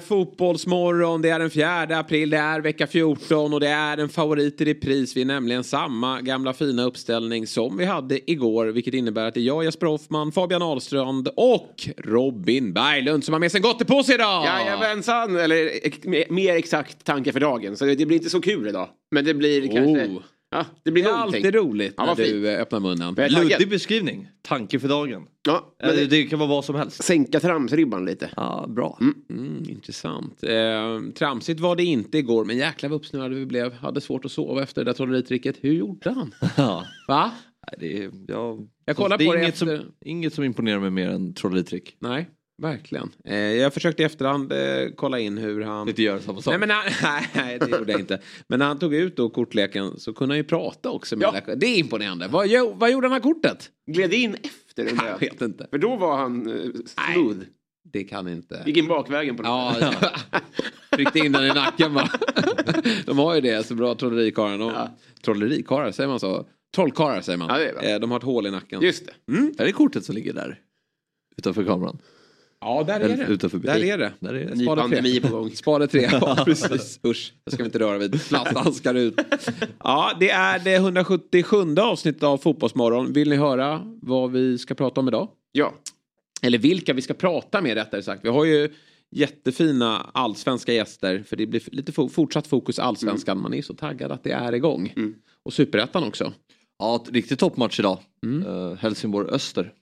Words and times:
Fotbollsmorgon, 0.00 1.22
det 1.22 1.28
är 1.28 1.38
den 1.38 1.50
4 1.50 1.98
april, 1.98 2.30
det 2.30 2.36
är 2.36 2.60
vecka 2.60 2.86
14 2.86 3.54
och 3.54 3.60
det 3.60 3.68
är 3.68 3.98
en 3.98 4.08
favorit 4.08 4.60
i 4.60 4.64
repris. 4.64 5.16
Vi 5.16 5.20
är 5.20 5.24
nämligen 5.24 5.64
samma 5.64 6.20
gamla 6.20 6.52
fina 6.52 6.84
uppställning 6.84 7.46
som 7.46 7.76
vi 7.76 7.84
hade 7.84 8.30
igår, 8.30 8.66
vilket 8.66 8.94
innebär 8.94 9.26
att 9.28 9.34
det 9.34 9.40
är 9.40 9.44
jag, 9.44 9.64
Jesper 9.64 9.86
Hoffman, 9.86 10.32
Fabian 10.32 10.62
Ahlstrand 10.62 11.28
och 11.36 11.88
Robin 11.96 12.72
Berglund 12.72 13.24
som 13.24 13.32
har 13.32 13.40
med 13.40 13.50
sig 13.52 13.58
en 13.58 13.62
gottepåse 13.62 14.14
idag! 14.14 14.44
Jajamensan, 14.44 15.36
eller 15.36 15.70
ex- 15.82 16.28
mer 16.30 16.56
exakt 16.56 17.04
tanke 17.04 17.32
för 17.32 17.40
dagen. 17.40 17.76
Så 17.76 17.84
det 17.84 18.06
blir 18.06 18.16
inte 18.16 18.30
så 18.30 18.40
kul 18.40 18.68
idag. 18.68 18.88
Men 19.10 19.24
det 19.24 19.34
blir 19.34 19.62
kanske... 19.62 20.10
Ja, 20.50 20.66
det 20.82 20.90
blir 20.90 21.02
Det 21.04 21.10
är 21.10 21.12
någonting. 21.16 21.38
alltid 21.46 21.54
roligt 21.54 21.94
Ja, 21.96 22.04
när 22.06 22.14
fint. 22.14 22.28
du 22.28 22.48
eh, 22.50 22.60
öppnar 22.60 22.80
munnen. 22.80 23.14
Luddig 23.14 23.70
beskrivning. 23.70 24.28
Tanke 24.42 24.80
för 24.80 24.88
dagen. 24.88 25.26
Ja, 25.46 25.74
men 25.82 25.96
det, 25.96 26.06
det 26.06 26.24
kan 26.24 26.38
vara 26.38 26.48
vad 26.48 26.64
som 26.64 26.74
helst. 26.74 27.02
sänka 27.04 27.40
tramsribban 27.40 28.04
lite. 28.04 28.30
Ja, 28.36 28.66
bra. 28.68 28.98
Mm, 29.30 29.64
intressant. 29.68 30.42
Eh, 30.44 31.12
tramsigt 31.14 31.60
var 31.60 31.76
det 31.76 31.84
inte 31.84 32.18
igår, 32.18 32.44
men 32.44 32.56
jäklar 32.56 32.90
vad 32.90 32.96
uppsnurrade 33.00 33.34
vi 33.34 33.46
blev. 33.46 33.72
Hade 33.72 34.00
svårt 34.00 34.24
att 34.24 34.32
sova 34.32 34.62
efter 34.62 34.84
det 34.84 34.88
där 34.90 34.96
trolleritricket. 34.96 35.56
Hur 35.60 35.72
gjorde 35.72 36.10
han? 36.10 36.34
Ja. 36.56 36.86
Va? 37.08 37.32
Nej, 37.66 37.76
det 37.80 38.04
är, 38.04 38.10
jag, 38.28 38.68
Jag 38.84 38.96
kollar 38.96 39.18
det 39.18 39.24
är 39.24 39.26
på 39.26 39.32
det 39.34 39.38
inget, 39.40 39.52
efter- 39.54 39.76
som, 39.78 39.86
inget 40.00 40.34
som 40.34 40.44
imponerar 40.44 40.80
mig 40.80 40.90
mer 40.90 41.08
än 41.08 41.34
trolleritrick. 41.34 41.96
Nej, 41.98 42.28
verkligen. 42.60 43.10
Eh, 43.24 43.36
jag 43.36 43.74
försökte 43.74 44.02
i 44.02 44.06
efterhand 44.06 44.52
eh, 44.52 44.58
kolla 44.96 45.18
in 45.18 45.38
hur 45.38 45.60
han... 45.62 45.88
Inte 45.88 46.02
göra 46.02 46.20
samma 46.20 46.42
sak. 46.42 46.52
Nej, 46.52 46.58
men 46.58 46.70
han, 46.70 46.84
nej, 47.02 47.28
nej, 47.34 47.58
det 47.58 47.78
gjorde 47.78 47.92
jag 47.92 48.00
inte. 48.00 48.20
Men 48.48 48.58
när 48.58 48.66
han 48.66 48.78
tog 48.78 48.94
ut 48.94 49.16
då 49.16 49.28
kortleken 49.30 50.00
så 50.00 50.12
kunde 50.12 50.32
han 50.32 50.36
ju 50.38 50.44
prata 50.44 50.90
också 50.90 51.16
med 51.16 51.24
Ja. 51.24 51.30
läkaren. 51.32 51.58
Det 51.58 51.66
är 51.66 51.78
imponerande. 51.78 52.28
Vad, 52.28 52.46
gjo- 52.46 52.74
vad 52.76 52.90
gjorde 52.90 53.06
han 53.06 53.12
med 53.12 53.22
kortet? 53.22 53.70
Gled 53.86 54.12
in 54.14 54.36
efter 54.44 54.88
undrar 54.90 55.08
Jag 55.08 55.18
vet 55.20 55.40
inte. 55.42 55.66
För 55.70 55.78
då 55.78 55.96
var 55.96 56.16
han 56.16 56.48
uh, 56.50 56.72
smooth. 56.86 57.38
Det 57.92 58.04
kan 58.04 58.28
inte. 58.28 58.62
Gick 58.66 58.76
in 58.76 58.86
bakvägen 58.86 59.36
på 59.36 59.42
något 59.42 59.76
Ja, 59.80 59.92
tryckte 60.96 61.18
in 61.18 61.32
den 61.32 61.44
i 61.44 61.48
nacken 61.48 61.94
va. 61.94 62.10
De 63.06 63.18
har 63.18 63.34
ju 63.34 63.40
det, 63.40 63.66
så 63.66 63.74
bra 63.74 63.94
trollerikarlar. 63.94 64.58
De, 64.58 64.68
Ja. 64.70 64.96
Trollerikarlar, 65.24 65.90
säger 65.92 66.08
man 66.08 66.20
så? 66.20 66.46
Trollkarlar 66.74 67.20
säger 67.20 67.38
man. 67.38 67.48
Ja. 67.48 67.82
Eh, 67.82 68.00
De 68.00 68.10
har 68.10 68.18
ett 68.18 68.24
hål 68.24 68.46
i 68.46 68.50
nacken. 68.50 68.82
Just 68.82 69.06
det. 69.06 69.32
Är 69.62 69.64
det 69.66 69.72
kortet 69.72 70.04
som 70.04 70.14
ligger 70.14 70.32
där? 70.32 70.58
Utanför 71.36 71.64
kameran? 71.64 71.98
Ja, 72.60 72.84
där 72.86 73.00
är 73.00 73.16
det. 73.16 73.26
utanför 73.26 73.58
Där 73.58 73.84
är 73.84 73.98
det. 73.98 74.12
Där 74.20 74.34
är 74.34 74.46
det. 74.48 74.54
Ny 74.54 74.64
Spade 74.64 74.80
pandemi 74.82 75.20
tre. 75.20 75.20
på 75.30 75.36
gång. 75.36 75.50
Spade 75.50 75.86
tre, 75.86 76.08
ja 76.20 76.42
precis. 76.44 77.00
Usch, 77.06 77.32
det 77.44 77.50
ska 77.50 77.62
vi 77.62 77.66
inte 77.66 77.78
röra 77.78 77.98
vid. 77.98 78.28
Plasthandskar 78.28 78.94
ut. 78.94 79.20
Ja, 79.84 80.12
det 80.20 80.30
är 80.30 80.58
det 80.58 80.74
177 80.74 81.56
avsnittet 81.80 82.22
av 82.22 82.38
Fotbollsmorgon. 82.38 83.12
Vill 83.12 83.30
ni 83.30 83.36
höra 83.36 83.82
vad 84.02 84.30
vi 84.32 84.58
ska 84.58 84.74
prata 84.74 85.00
om 85.00 85.08
idag? 85.08 85.28
Ja. 85.52 85.74
Eller 86.42 86.58
vilka 86.58 86.92
vi 86.92 87.02
ska 87.02 87.14
prata 87.14 87.60
med 87.60 87.74
rättare 87.74 88.02
sagt. 88.02 88.24
Vi 88.24 88.28
har 88.28 88.44
ju 88.44 88.68
jättefina 89.10 90.10
allsvenska 90.14 90.72
gäster. 90.72 91.24
För 91.26 91.36
det 91.36 91.46
blir 91.46 91.62
lite 91.72 91.92
fo- 91.92 92.08
fortsatt 92.08 92.46
fokus 92.46 92.78
allsvenskan. 92.78 93.40
Man 93.42 93.54
är 93.54 93.62
så 93.62 93.74
taggad 93.74 94.12
att 94.12 94.24
det 94.24 94.32
är 94.32 94.52
igång. 94.54 94.92
Mm. 94.96 95.14
Och 95.42 95.52
superettan 95.52 96.04
också. 96.04 96.32
Ja, 96.78 97.04
riktigt 97.12 97.38
toppmatch 97.38 97.80
idag. 97.80 97.98
Mm. 98.24 98.46
Uh, 98.46 98.74
Helsingborg-Öster. 98.76 99.72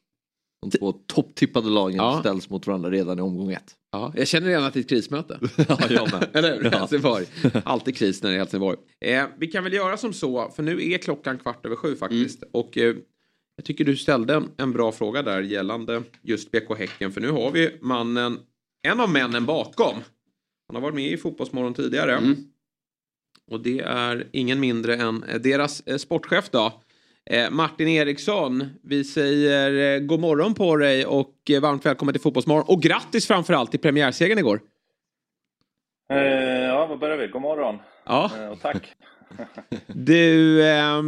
De 0.60 0.70
två 0.70 0.92
topptippade 0.92 1.69
lagen 1.69 1.96
Ja. 1.96 2.20
ställs 2.20 2.50
mot 2.50 2.66
varandra 2.66 2.91
redan 2.91 3.19
i 3.19 3.22
omgång 3.22 3.52
ett. 3.52 3.74
Ja, 3.92 4.12
jag 4.16 4.28
känner 4.28 4.46
redan 4.46 4.64
att 4.64 4.72
det 4.74 4.78
är 4.78 4.82
ett 4.82 4.88
krismöte. 4.88 5.38
ja, 5.69 5.78
jag 5.91 6.12
med. 6.12 6.28
Eller 6.36 6.54
hur? 6.56 6.64
Ja. 6.72 6.78
Helsingborg. 6.78 7.24
Alltid 7.64 7.96
kris 7.96 8.22
när 8.22 8.30
det 8.30 8.36
är 8.36 8.38
Helsingborg. 8.38 8.78
Eh, 9.00 9.24
vi 9.38 9.46
kan 9.46 9.64
väl 9.64 9.72
göra 9.72 9.96
som 9.96 10.12
så, 10.12 10.50
för 10.50 10.62
nu 10.62 10.91
är 10.92 10.98
klockan 10.98 11.38
kvart 11.38 11.66
över 11.66 11.76
sju 11.76 11.96
faktiskt. 11.96 12.42
Och 12.52 12.78
eh, 12.78 12.96
jag 13.56 13.64
tycker 13.64 13.84
du 13.84 13.96
ställde 13.96 14.34
en, 14.34 14.50
en 14.56 14.72
bra 14.72 14.92
fråga 14.92 15.22
där 15.22 15.42
gällande 15.42 16.02
just 16.22 16.50
BK 16.50 16.78
Häcken. 16.78 17.12
För 17.12 17.20
nu 17.20 17.30
har 17.30 17.50
vi 17.50 17.78
mannen, 17.80 18.38
en 18.88 19.00
av 19.00 19.10
männen 19.10 19.46
bakom. 19.46 19.94
Han 20.66 20.75
har 20.75 20.82
varit 20.82 20.94
med 20.94 21.12
i 21.12 21.16
Fotbollsmorgon 21.16 21.75
tidigare. 21.75 22.16
Mm. 22.16 22.36
Och 23.50 23.60
det 23.60 23.80
är 23.80 24.28
ingen 24.32 24.60
mindre 24.60 24.96
än 24.96 25.22
eh, 25.22 25.40
deras 25.40 25.80
eh, 25.86 25.96
sportchef 25.96 26.50
då. 26.50 26.82
Eh, 27.30 27.50
Martin 27.50 27.88
Eriksson, 27.88 28.64
vi 28.82 29.04
säger 29.04 29.96
eh, 29.96 30.00
god 30.00 30.20
morgon 30.20 30.54
på 30.54 30.76
dig 30.76 31.06
och 31.06 31.34
eh, 31.50 31.60
varmt 31.60 31.86
välkommen 31.86 32.14
till 32.14 32.20
Fotbollsmorgon. 32.20 32.64
Och 32.68 32.82
grattis 32.82 33.26
framförallt 33.26 33.70
till 33.70 33.80
premiärsegern 33.80 34.38
igår. 34.38 34.60
Eh, 36.12 36.18
ja, 36.18 36.86
vad 36.86 36.98
börjar 36.98 37.16
vi? 37.16 37.26
God 37.26 37.42
morgon. 37.42 37.78
Ja. 38.06 38.30
Och 38.50 38.60
tack. 38.60 38.82
Du, 39.86 40.62
eh, 40.68 41.02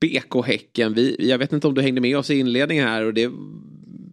BK 0.00 0.46
Häcken, 0.46 0.94
vi, 0.94 1.16
jag 1.18 1.38
vet 1.38 1.52
inte 1.52 1.66
om 1.66 1.74
du 1.74 1.82
hängde 1.82 2.00
med 2.00 2.18
oss 2.18 2.30
i 2.30 2.38
inledningen 2.38 2.88
här 2.88 3.04
och 3.04 3.14
det 3.14 3.30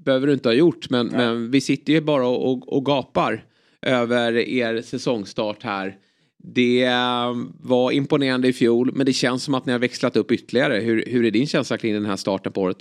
behöver 0.06 0.28
du 0.28 0.34
inte 0.34 0.50
ha 0.50 0.54
gjort 0.54 0.90
men, 0.90 1.08
men 1.08 1.52
vi 1.52 1.62
sitter 1.62 1.94
ju 1.94 2.02
bara 2.02 2.28
och, 2.28 2.52
och, 2.52 2.74
och 2.74 2.86
gapar 2.86 3.44
över 3.82 4.38
er 4.38 4.82
säsongstart 4.82 5.64
här. 5.64 5.96
Det 6.38 6.84
eh, 6.84 7.34
var 7.60 7.92
imponerande 7.92 8.48
i 8.48 8.54
fjol 8.54 8.92
men 8.94 9.06
det 9.06 9.14
känns 9.14 9.44
som 9.44 9.54
att 9.54 9.66
ni 9.66 9.72
har 9.72 9.80
växlat 9.80 10.16
upp 10.16 10.32
ytterligare. 10.32 10.74
Hur, 10.74 11.06
hur 11.08 11.26
är 11.26 11.32
din 11.32 11.48
känsla 11.48 11.78
kring 11.78 11.94
den 11.94 12.06
här 12.06 12.16
starten 12.16 12.52
på 12.52 12.62
året? 12.62 12.78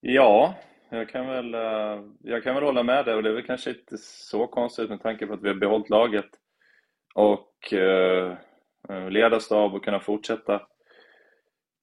Ja, 0.00 0.54
jag 0.90 1.08
kan, 1.08 1.26
väl, 1.26 1.54
eh, 1.54 2.04
jag 2.22 2.42
kan 2.42 2.54
väl 2.54 2.64
hålla 2.64 2.82
med 2.82 3.04
dig 3.04 3.14
och 3.14 3.22
det 3.22 3.28
är 3.28 3.34
väl 3.34 3.46
kanske 3.46 3.70
inte 3.70 3.98
så 3.98 4.46
konstigt 4.46 4.88
med 4.88 5.02
tanke 5.02 5.26
på 5.26 5.34
att 5.34 5.42
vi 5.42 5.48
har 5.48 5.54
behållit 5.54 5.90
laget 5.90 6.30
och 7.14 7.72
eh, 7.72 8.36
ledarstab 9.10 9.74
och 9.74 9.84
kunna 9.84 10.00
fortsätta 10.00 10.66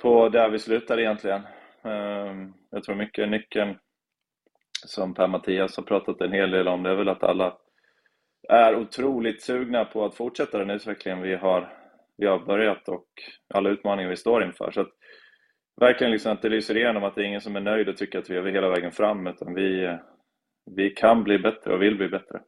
på 0.02 0.30
där 0.30 0.50
vi 0.50 0.60
slutade 0.60 1.02
egentligen. 1.02 1.42
Eh, 1.84 2.36
jag 2.70 2.84
tror 2.84 2.96
mycket 2.96 3.30
nyckeln 3.30 3.78
som 4.86 5.14
Per-Mattias 5.14 5.78
har 5.78 5.84
pratat 5.84 6.22
en 6.22 6.32
hel 6.32 6.52
del 6.52 6.68
om, 6.68 6.84
det 6.84 6.90
är 6.90 6.96
väl 6.96 7.10
att 7.10 7.24
alla 7.24 7.58
är 8.52 8.76
otroligt 8.76 9.42
sugna 9.42 9.86
på 9.86 10.06
att 10.06 10.16
fortsätta 10.16 10.58
den 10.58 10.70
utvecklingen 10.70 11.22
vi 11.22 11.36
har, 11.36 11.74
vi 12.18 12.26
har 12.28 12.40
börjat 12.40 12.90
och 12.90 13.06
alla 13.54 13.70
utmaningar 13.70 14.10
vi 14.10 14.16
står 14.16 14.44
inför. 14.44 14.72
Så 14.72 14.82
att, 14.82 14.90
verkligen 15.82 16.12
liksom 16.12 16.32
att 16.32 16.42
det 16.42 16.50
lyser 16.50 16.78
igenom 16.78 17.04
att 17.04 17.16
det 17.16 17.22
är 17.22 17.26
ingen 17.26 17.42
som 17.42 17.56
är 17.56 17.62
nöjd 17.62 17.90
och 17.90 17.98
tycker 17.98 18.20
att 18.20 18.30
vi 18.30 18.36
är 18.38 18.44
hela 18.46 18.70
vägen 18.70 18.92
fram 18.92 19.28
utan 19.28 19.54
vi, 19.54 19.98
vi 20.76 20.90
kan 20.90 21.24
bli 21.24 21.40
bättre 21.40 21.74
och 21.74 21.82
vill 21.82 21.98
bli 21.98 22.08
bättre. 22.10 22.40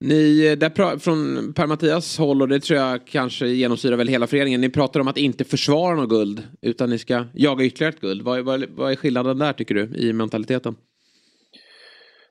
Ni, 0.00 0.46
eh, 0.46 0.58
där 0.58 0.98
från 0.98 1.52
Per-Mattias 1.54 2.18
håll 2.18 2.42
och 2.42 2.48
det 2.48 2.60
tror 2.60 2.78
jag 2.78 3.06
kanske 3.06 3.46
genomsyrar 3.46 3.96
väl 3.96 4.08
hela 4.08 4.26
föreningen. 4.26 4.60
Ni 4.60 4.70
pratar 4.70 5.00
om 5.00 5.08
att 5.08 5.16
inte 5.18 5.44
försvara 5.44 5.96
något 5.96 6.08
guld 6.08 6.42
utan 6.62 6.90
ni 6.90 6.98
ska 6.98 7.24
jaga 7.34 7.64
ytterligare 7.64 7.92
ett 7.94 8.00
guld. 8.00 8.22
Vad, 8.22 8.40
vad, 8.44 8.62
är- 8.62 8.68
vad 8.70 8.92
är 8.92 8.96
skillnaden 8.96 9.38
där 9.38 9.52
tycker 9.52 9.74
du 9.74 9.82
i 9.96 10.12
mentaliteten? 10.12 10.76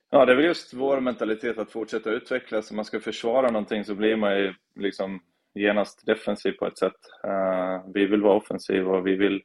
Ja, 0.09 0.25
det 0.25 0.31
är 0.31 0.35
väl 0.35 0.45
just 0.45 0.73
vår 0.73 1.00
mentalitet 1.00 1.57
att 1.57 1.72
fortsätta 1.72 2.09
utvecklas. 2.09 2.72
Om 2.72 2.75
man 2.75 2.85
ska 2.85 3.00
försvara 3.00 3.51
någonting 3.51 3.84
så 3.84 3.95
blir 3.95 4.16
man 4.16 4.40
ju 4.40 4.53
liksom 4.75 5.19
genast 5.53 6.06
defensiv 6.06 6.51
på 6.51 6.68
ett 6.68 6.78
sätt. 6.78 6.94
Uh, 7.25 7.91
vi 7.94 8.06
vill 8.06 8.22
vara 8.22 8.38
offensiva 8.38 8.97
och 8.97 9.07
vi 9.07 9.16
vill 9.16 9.41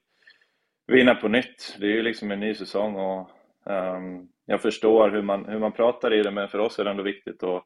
vinna 0.86 1.14
på 1.14 1.28
nytt. 1.28 1.76
Det 1.80 1.86
är 1.86 1.90
ju 1.90 2.02
liksom 2.02 2.30
en 2.30 2.40
ny 2.40 2.54
säsong 2.54 2.94
och 2.94 3.30
um, 3.64 4.28
jag 4.46 4.62
förstår 4.62 5.10
hur 5.10 5.22
man, 5.22 5.44
hur 5.44 5.58
man 5.58 5.72
pratar 5.72 6.14
i 6.14 6.22
det, 6.22 6.30
men 6.30 6.48
för 6.48 6.58
oss 6.58 6.78
är 6.78 6.84
det 6.84 6.90
ändå 6.90 7.02
viktigt 7.02 7.42
att, 7.42 7.64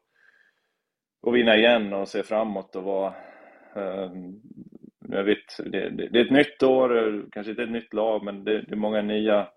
att 1.27 1.33
vinna 1.33 1.57
igen 1.57 1.93
och 1.93 2.07
se 2.07 2.23
framåt 2.23 2.75
och 2.75 2.83
vara 2.83 3.13
Um, 3.77 4.41
jag 5.09 5.23
vet, 5.23 5.57
det, 5.57 5.89
det, 5.89 6.09
det 6.09 6.19
är 6.19 6.25
ett 6.25 6.31
nytt 6.31 6.63
år, 6.63 7.25
kanske 7.31 7.51
inte 7.51 7.63
ett 7.63 7.71
nytt 7.71 7.93
lag, 7.93 8.23
men 8.23 8.43
det, 8.43 8.61
det 8.61 8.71
är 8.71 8.75
många 8.75 9.01
nya 9.01 9.47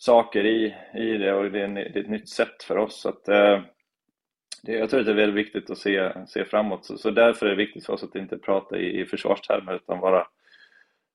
saker 0.00 0.46
i, 0.46 0.74
i 0.94 1.18
det 1.18 1.32
och 1.32 1.50
det 1.50 1.60
är, 1.60 1.64
en, 1.64 1.74
det 1.74 1.80
är 1.80 2.00
ett 2.00 2.10
nytt 2.10 2.28
sätt 2.28 2.62
för 2.62 2.76
oss. 2.76 3.00
Så 3.00 3.08
att, 3.08 3.28
eh, 3.28 3.60
det, 4.62 4.72
jag 4.72 4.90
tror 4.90 5.00
att 5.00 5.06
det 5.06 5.12
är 5.12 5.16
väldigt 5.16 5.46
viktigt 5.46 5.70
att 5.70 5.78
se, 5.78 6.12
se 6.28 6.44
framåt. 6.44 6.84
Så, 6.84 6.98
så 6.98 7.10
därför 7.10 7.46
är 7.46 7.50
det 7.50 7.56
viktigt 7.56 7.86
för 7.86 7.92
oss 7.92 8.02
att 8.02 8.14
inte 8.14 8.38
prata 8.38 8.78
i, 8.78 9.00
i 9.00 9.06
försvarstermer 9.06 9.74
utan 9.74 9.98
vara, 9.98 10.26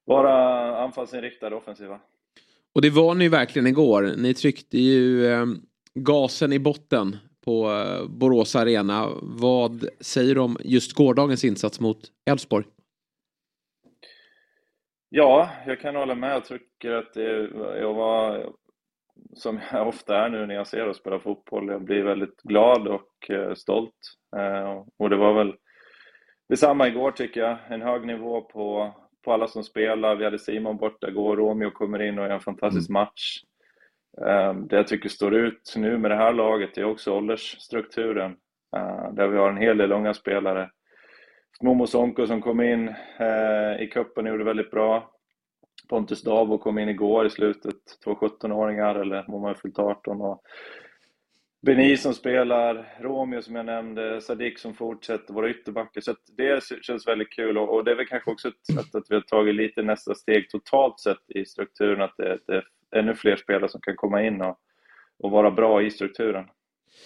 vara 0.05 0.77
anfallsinriktade 0.77 1.55
och 1.55 1.61
offensiva. 1.61 1.99
Och 2.73 2.81
det 2.81 2.89
var 2.89 3.15
ni 3.15 3.29
verkligen 3.29 3.67
igår. 3.67 4.13
Ni 4.17 4.33
tryckte 4.33 4.77
ju 4.77 5.25
eh, 5.25 5.45
gasen 5.93 6.53
i 6.53 6.59
botten 6.59 7.17
på 7.45 7.71
eh, 7.71 8.07
Borås 8.07 8.55
Arena. 8.55 9.09
Vad 9.21 9.87
säger 9.99 10.35
du 10.35 10.41
om 10.41 10.57
just 10.63 10.93
gårdagens 10.93 11.43
insats 11.43 11.79
mot 11.79 11.97
Elfsborg? 12.25 12.65
Ja, 15.09 15.49
jag 15.67 15.79
kan 15.79 15.95
hålla 15.95 16.15
med. 16.15 16.31
Jag 16.31 16.45
tycker 16.45 16.91
att 16.91 17.13
det, 17.13 17.49
jag 17.79 17.93
var 17.93 18.53
som 19.35 19.59
jag 19.71 19.87
ofta 19.87 20.25
är 20.25 20.29
nu 20.29 20.45
när 20.45 20.55
jag 20.55 20.67
ser 20.67 20.87
oss 20.87 20.97
spela 20.97 21.19
fotboll. 21.19 21.67
Jag 21.67 21.81
blir 21.81 22.03
väldigt 22.03 22.41
glad 22.41 22.87
och 22.87 23.29
eh, 23.29 23.53
stolt. 23.53 23.95
Eh, 24.37 24.83
och 24.97 25.09
det 25.09 25.15
var 25.15 25.33
väl 25.33 25.55
detsamma 26.49 26.87
igår 26.87 27.11
tycker 27.11 27.41
jag. 27.41 27.57
En 27.67 27.81
hög 27.81 28.05
nivå 28.05 28.41
på, 28.41 28.95
på 29.25 29.33
alla 29.33 29.47
som 29.47 29.63
spelar. 29.63 30.15
Vi 30.15 30.23
hade 30.23 30.39
Simon 30.39 30.77
borta 30.77 31.07
igår, 31.07 31.37
Romeo 31.37 31.71
kommer 31.71 32.01
in 32.01 32.19
och 32.19 32.25
gör 32.25 32.33
en 32.33 32.39
fantastisk 32.39 32.89
mm. 32.89 32.99
match. 32.99 33.41
Eh, 34.27 34.53
det 34.53 34.75
jag 34.75 34.87
tycker 34.87 35.09
står 35.09 35.35
ut 35.35 35.73
nu 35.77 35.97
med 35.97 36.11
det 36.11 36.17
här 36.17 36.33
laget 36.33 36.77
är 36.77 36.83
också 36.83 37.13
åldersstrukturen. 37.13 38.35
Där 39.11 39.27
vi 39.27 39.37
har 39.37 39.49
en 39.49 39.57
hel 39.57 39.77
del 39.77 39.91
unga 39.91 40.13
spelare. 40.13 40.69
Momo 41.61 41.87
Sonko 41.87 42.27
som 42.27 42.41
kom 42.41 42.61
in 42.61 42.95
i 43.79 43.87
cupen 43.87 44.25
och 44.25 44.31
gjorde 44.31 44.43
väldigt 44.43 44.71
bra. 44.71 45.14
Pontus 45.87 46.23
Davo 46.23 46.57
kom 46.57 46.79
in 46.79 46.89
igår 46.89 47.25
i 47.25 47.29
slutet, 47.29 47.75
två 48.03 48.13
17-åringar, 48.13 48.95
eller 48.95 49.23
de 49.27 49.43
har 49.43 49.53
fyllt 49.53 49.79
18. 49.79 50.21
Och 50.21 50.41
Beni 51.65 51.97
som 51.97 52.13
spelar, 52.13 52.95
Romeo 52.99 53.41
som 53.41 53.55
jag 53.55 53.65
nämnde, 53.65 54.21
Sadik 54.21 54.59
som 54.59 54.73
fortsätter, 54.73 55.33
våra 55.33 55.49
ytterbackar. 55.49 56.01
Så 56.01 56.15
det 56.37 56.63
känns 56.81 57.07
väldigt 57.07 57.29
kul 57.29 57.57
och, 57.57 57.83
det 57.83 57.91
är 57.91 57.95
väl 57.95 58.05
kanske 58.05 58.31
också 58.31 58.47
ett, 58.47 58.65
sätt 58.73 58.95
att 58.95 59.05
vi 59.09 59.15
har 59.15 59.21
tagit 59.21 59.55
lite 59.55 59.81
nästa 59.81 60.15
steg 60.15 60.49
totalt 60.49 60.99
sett 60.99 61.31
i 61.35 61.45
strukturen, 61.45 62.01
att 62.01 62.13
det, 62.17 62.39
det 62.47 62.55
är 62.55 62.63
ännu 62.99 63.15
fler 63.15 63.35
spelare 63.35 63.69
som 63.69 63.81
kan 63.81 63.95
komma 63.95 64.23
in 64.23 64.41
och, 64.41 64.57
och 65.19 65.31
vara 65.31 65.51
bra 65.51 65.81
i 65.81 65.91
strukturen. 65.91 66.45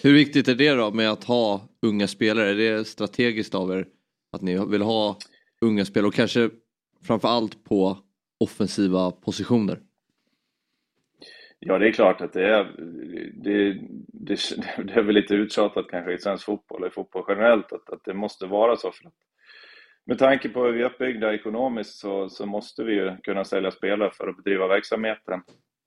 Hur 0.03 0.13
viktigt 0.13 0.47
är 0.47 0.55
det 0.55 0.73
då 0.73 0.91
med 0.91 1.11
att 1.11 1.23
ha 1.23 1.61
unga 1.81 2.07
spelare? 2.07 2.49
Är 2.49 2.55
det 2.55 2.85
strategiskt 2.85 3.55
av 3.55 3.71
er 3.71 3.85
att 4.31 4.41
ni 4.41 4.65
vill 4.65 4.81
ha 4.81 5.17
unga 5.61 5.85
spelare 5.85 6.07
och 6.07 6.13
kanske 6.13 6.49
framför 7.03 7.27
allt 7.27 7.63
på 7.63 7.97
offensiva 8.39 9.11
positioner? 9.11 9.79
Ja, 11.59 11.79
det 11.79 11.87
är 11.87 11.91
klart 11.91 12.21
att 12.21 12.33
det 12.33 12.45
är, 12.45 12.63
det, 13.33 13.73
det, 14.07 14.39
det 14.77 14.93
är 14.93 15.01
väl 15.01 15.15
lite 15.15 15.33
uttjatat 15.35 15.87
kanske 15.89 16.13
i 16.13 16.17
svensk 16.17 16.45
fotboll, 16.45 16.87
i 16.87 16.89
fotboll 16.89 17.25
generellt, 17.27 17.73
att, 17.73 17.89
att 17.89 18.03
det 18.05 18.13
måste 18.13 18.45
vara 18.45 18.75
så. 18.75 18.91
För 18.91 19.07
att, 19.07 19.13
med 20.05 20.19
tanke 20.19 20.49
på 20.49 20.63
hur 20.63 20.71
vi 20.71 20.81
är 20.81 20.85
uppbyggda 20.85 21.33
ekonomiskt 21.33 21.99
så, 21.99 22.29
så 22.29 22.45
måste 22.45 22.83
vi 22.83 22.93
ju 22.93 23.17
kunna 23.17 23.43
sälja 23.43 23.71
spelare 23.71 24.11
för 24.13 24.27
att 24.27 24.37
bedriva 24.37 24.67
verksamheten 24.67 25.41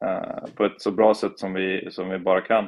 eh, 0.05 0.55
på 0.55 0.65
ett 0.65 0.81
så 0.81 0.91
bra 0.91 1.15
sätt 1.15 1.39
som 1.39 1.55
vi, 1.55 1.89
som 1.91 2.09
vi 2.09 2.19
bara 2.19 2.41
kan. 2.41 2.65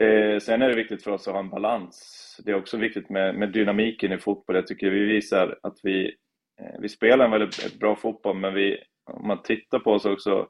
Eh, 0.00 0.38
sen 0.38 0.62
är 0.62 0.68
det 0.68 0.76
viktigt 0.76 1.04
för 1.04 1.10
oss 1.10 1.28
att 1.28 1.34
ha 1.34 1.40
en 1.40 1.50
balans. 1.50 2.40
Det 2.44 2.50
är 2.50 2.54
också 2.54 2.76
viktigt 2.76 3.10
med, 3.10 3.34
med 3.34 3.52
dynamiken 3.52 4.12
i 4.12 4.18
fotboll. 4.18 4.56
Jag 4.56 4.66
tycker 4.66 4.90
vi 4.90 5.04
visar 5.04 5.58
att 5.62 5.78
vi 5.82 6.16
Eh, 6.60 6.80
vi 6.80 6.88
spelar 6.88 7.24
en 7.24 7.30
väldigt 7.30 7.78
bra 7.78 7.96
fotboll, 7.96 8.36
men 8.36 8.54
vi, 8.54 8.78
om 9.08 9.28
man 9.28 9.42
tittar 9.42 9.78
på 9.78 9.92
oss 9.92 10.04
också 10.04 10.48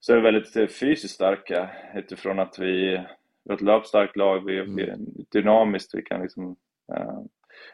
så 0.00 0.12
är 0.12 0.16
vi 0.16 0.22
väldigt 0.22 0.56
eh, 0.56 0.66
fysiskt 0.66 1.14
starka 1.14 1.70
utifrån 1.94 2.38
att 2.38 2.58
vi, 2.58 2.94
är 3.46 3.54
ett 3.54 3.60
löpstarkt 3.60 4.16
lag, 4.16 4.46
vi, 4.46 4.58
mm. 4.58 4.76
vi 4.76 4.82
är 4.82 4.98
dynamiskt, 5.32 5.94
vi 5.94 6.02
kan 6.02 6.22
liksom 6.22 6.56
uh, 6.92 7.20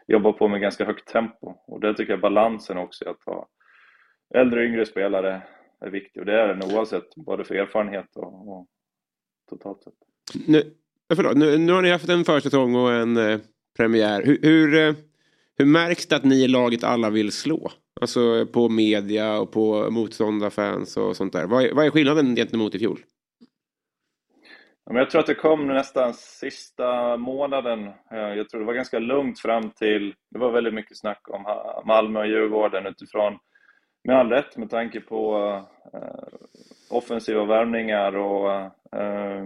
jobba 0.07 0.31
på 0.31 0.47
med 0.47 0.61
ganska 0.61 0.85
högt 0.85 1.07
tempo. 1.07 1.53
Och 1.65 1.79
det 1.79 1.93
tycker 1.93 2.13
jag 2.13 2.21
balansen 2.21 2.77
också, 2.77 3.09
att 3.09 3.23
ha 3.25 3.47
äldre 4.35 4.59
och 4.59 4.65
yngre 4.65 4.85
spelare 4.85 5.41
är 5.79 5.89
viktig 5.89 6.19
och 6.19 6.25
det 6.25 6.41
är 6.41 6.47
den 6.47 6.63
oavsett, 6.63 7.15
både 7.15 7.43
för 7.43 7.55
erfarenhet 7.55 8.15
och, 8.15 8.57
och 8.57 8.67
totalt 9.49 9.83
sett. 9.83 9.93
Nu, 10.47 10.63
förlåt, 11.15 11.37
nu, 11.37 11.57
nu 11.57 11.73
har 11.73 11.81
ni 11.81 11.91
haft 11.91 12.09
en 12.09 12.25
försäsong 12.25 12.75
och 12.75 12.91
en 12.91 13.17
eh, 13.17 13.39
premiär. 13.77 14.21
Hur, 14.25 14.39
hur, 14.41 14.95
hur 15.57 15.65
märks 15.65 16.07
det 16.07 16.15
att 16.15 16.23
ni 16.23 16.43
i 16.43 16.47
laget 16.47 16.83
alla 16.83 17.09
vill 17.09 17.31
slå? 17.31 17.71
Alltså 18.01 18.45
på 18.45 18.69
media 18.69 19.39
och 19.39 19.51
på 19.51 19.91
motståndarfans 19.91 20.97
och 20.97 21.15
sånt 21.15 21.33
där. 21.33 21.47
Vad 21.47 21.63
är, 21.63 21.73
vad 21.73 21.85
är 21.85 21.89
skillnaden 21.89 22.35
gentemot 22.35 22.75
i 22.75 22.79
fjol? 22.79 22.99
Jag 24.89 25.09
tror 25.09 25.21
att 25.21 25.27
det 25.27 25.35
kom 25.35 25.67
nästan 25.67 26.13
sista 26.13 27.17
månaden. 27.17 27.87
Eh, 27.87 28.17
jag 28.17 28.49
tror 28.49 28.59
det 28.61 28.67
var 28.67 28.73
ganska 28.73 28.99
lugnt 28.99 29.39
fram 29.39 29.71
till... 29.71 30.13
Det 30.29 30.39
var 30.39 30.51
väldigt 30.51 30.73
mycket 30.73 30.97
snack 30.97 31.29
om 31.29 31.45
Malmö 31.85 32.19
och 32.19 32.27
Djurgården 32.27 32.85
utifrån, 32.85 33.37
med 34.03 34.17
all 34.17 34.29
rätt, 34.29 34.57
med 34.57 34.69
tanke 34.69 34.99
på 35.01 35.37
eh, 35.93 36.37
offensiva 36.89 37.45
värvningar 37.45 38.15
och 38.15 38.51
eh, 38.99 39.43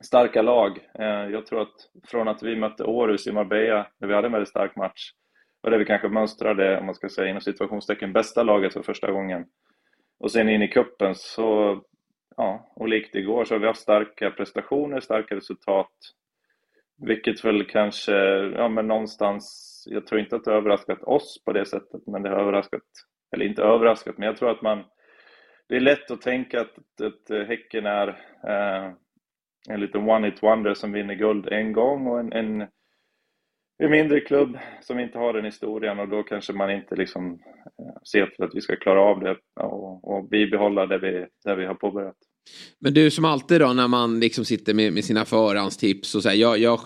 starka 0.00 0.42
lag. 0.42 0.78
Eh, 0.98 1.06
jag 1.06 1.46
tror 1.46 1.62
att 1.62 1.90
från 2.04 2.28
att 2.28 2.42
vi 2.42 2.56
mötte 2.56 2.84
Århus 2.84 3.26
i 3.26 3.32
Marbella, 3.32 3.86
där 3.98 4.08
vi 4.08 4.14
hade 4.14 4.26
en 4.26 4.32
väldigt 4.32 4.48
stark 4.48 4.76
match, 4.76 5.10
och 5.62 5.70
där 5.70 5.78
vi 5.78 5.84
kanske 5.84 6.08
mönstrade, 6.08 6.78
om 6.78 6.86
man 6.86 6.94
ska 6.94 7.08
säga 7.08 7.28
inom 7.28 7.40
situationstecken, 7.40 8.12
bästa 8.12 8.42
laget 8.42 8.72
för 8.72 8.82
första 8.82 9.12
gången. 9.12 9.46
Och 10.18 10.32
sen 10.32 10.48
in 10.48 10.62
i 10.62 10.68
kuppen 10.68 11.14
så, 11.14 11.80
ja, 12.36 12.72
och 12.76 12.88
likt 12.88 13.14
igår 13.14 13.44
så 13.44 13.54
har 13.54 13.58
vi 13.60 13.66
haft 13.66 13.80
starka 13.80 14.30
prestationer, 14.30 15.00
starka 15.00 15.36
resultat. 15.36 15.92
Vilket 17.06 17.44
väl 17.44 17.64
kanske, 17.64 18.14
ja 18.56 18.68
men 18.68 18.88
någonstans, 18.88 19.44
jag 19.90 20.06
tror 20.06 20.20
inte 20.20 20.36
att 20.36 20.44
det 20.44 20.50
har 20.50 20.58
överraskat 20.58 21.02
oss 21.02 21.42
på 21.44 21.52
det 21.52 21.66
sättet, 21.66 22.06
men 22.06 22.22
det 22.22 22.28
har 22.28 22.36
överraskat, 22.36 22.82
eller 23.32 23.44
inte 23.44 23.62
överraskat, 23.62 24.18
men 24.18 24.26
jag 24.26 24.36
tror 24.36 24.50
att 24.50 24.62
man, 24.62 24.84
det 25.68 25.76
är 25.76 25.80
lätt 25.80 26.10
att 26.10 26.20
tänka 26.20 26.60
att, 26.60 26.76
att 27.02 27.48
Häcken 27.48 27.86
är 27.86 28.08
eh, 28.48 28.92
en 29.68 29.80
liten 29.80 30.00
one-hit 30.00 30.42
wonder 30.42 30.74
som 30.74 30.92
vinner 30.92 31.14
guld 31.14 31.48
en 31.48 31.72
gång 31.72 32.06
och 32.06 32.20
en, 32.20 32.32
en, 32.32 32.68
en, 33.84 33.90
mindre 33.90 34.20
klubb 34.20 34.58
som 34.80 34.98
inte 34.98 35.18
har 35.18 35.32
den 35.32 35.44
historien 35.44 35.98
och 35.98 36.08
då 36.08 36.22
kanske 36.22 36.52
man 36.52 36.70
inte 36.70 36.96
liksom 36.96 37.32
eh, 37.32 38.02
ser 38.12 38.26
till 38.26 38.44
att 38.44 38.54
vi 38.54 38.60
ska 38.60 38.76
klara 38.76 39.00
av 39.00 39.20
det 39.20 39.36
och, 39.60 40.16
och 40.16 40.28
bibehålla 40.28 40.86
det 40.86 40.98
vi, 40.98 41.26
det 41.44 41.56
vi 41.56 41.66
har 41.66 41.74
påbörjat. 41.74 42.16
Men 42.78 42.94
du 42.94 43.10
som 43.10 43.24
alltid 43.24 43.60
då 43.60 43.72
när 43.72 43.88
man 43.88 44.20
liksom 44.20 44.44
sitter 44.44 44.74
med, 44.74 44.92
med 44.92 45.04
sina 45.04 45.24
förhandstips 45.24 46.14
och 46.14 46.22
så 46.22 46.28
här, 46.28 46.36
jag, 46.36 46.58
jag 46.58 46.80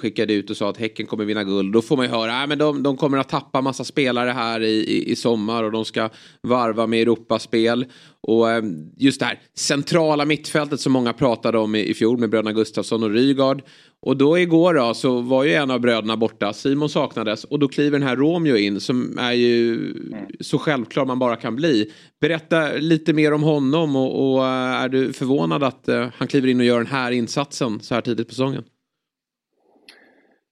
skickade 0.00 0.32
ut 0.32 0.50
och 0.50 0.56
sa 0.56 0.70
att 0.70 0.76
Häcken 0.76 1.06
kommer 1.06 1.24
vinna 1.24 1.44
guld. 1.44 1.72
Då 1.72 1.82
får 1.82 1.96
man 1.96 2.06
ju 2.06 2.12
höra 2.12 2.42
att 2.42 2.58
de, 2.58 2.82
de 2.82 2.96
kommer 2.96 3.18
att 3.18 3.28
tappa 3.28 3.60
massa 3.60 3.84
spelare 3.84 4.30
här 4.30 4.60
i, 4.60 4.72
i, 4.72 5.10
i 5.10 5.16
sommar 5.16 5.64
och 5.64 5.72
de 5.72 5.84
ska 5.84 6.08
varva 6.42 6.86
med 6.86 7.02
Europaspel. 7.02 7.86
Och 8.20 8.50
eh, 8.50 8.62
just 8.96 9.20
det 9.20 9.26
här 9.26 9.40
centrala 9.54 10.24
mittfältet 10.24 10.80
som 10.80 10.92
många 10.92 11.12
pratade 11.12 11.58
om 11.58 11.74
i, 11.74 11.80
i 11.80 11.94
fjol 11.94 12.18
med 12.18 12.30
bröderna 12.30 12.52
Gustafsson 12.52 13.02
och 13.02 13.10
Rygaard. 13.10 13.62
Och 14.06 14.16
då 14.16 14.38
igår 14.38 14.74
då 14.74 14.94
så 14.94 15.20
var 15.20 15.44
ju 15.44 15.54
en 15.54 15.70
av 15.70 15.80
bröderna 15.80 16.16
borta, 16.16 16.52
Simon 16.52 16.88
saknades 16.88 17.44
och 17.44 17.58
då 17.58 17.68
kliver 17.68 17.98
den 17.98 18.08
här 18.08 18.16
Romeo 18.16 18.56
in 18.56 18.80
som 18.80 19.18
är 19.18 19.32
ju 19.32 19.74
mm. 19.74 20.26
så 20.40 20.58
självklar 20.58 21.04
man 21.04 21.18
bara 21.18 21.36
kan 21.36 21.56
bli. 21.56 21.92
Berätta 22.20 22.72
lite 22.72 23.12
mer 23.12 23.32
om 23.32 23.42
honom 23.42 23.96
och, 23.96 24.34
och 24.34 24.44
är 24.46 24.88
du 24.88 25.12
förvånad 25.12 25.62
att 25.62 25.88
uh, 25.88 26.06
han 26.16 26.28
kliver 26.28 26.48
in 26.48 26.60
och 26.60 26.66
gör 26.66 26.78
den 26.78 26.86
här 26.86 27.12
insatsen 27.12 27.80
så 27.80 27.94
här 27.94 28.02
tidigt 28.02 28.28
på 28.28 28.34
säsongen? 28.34 28.64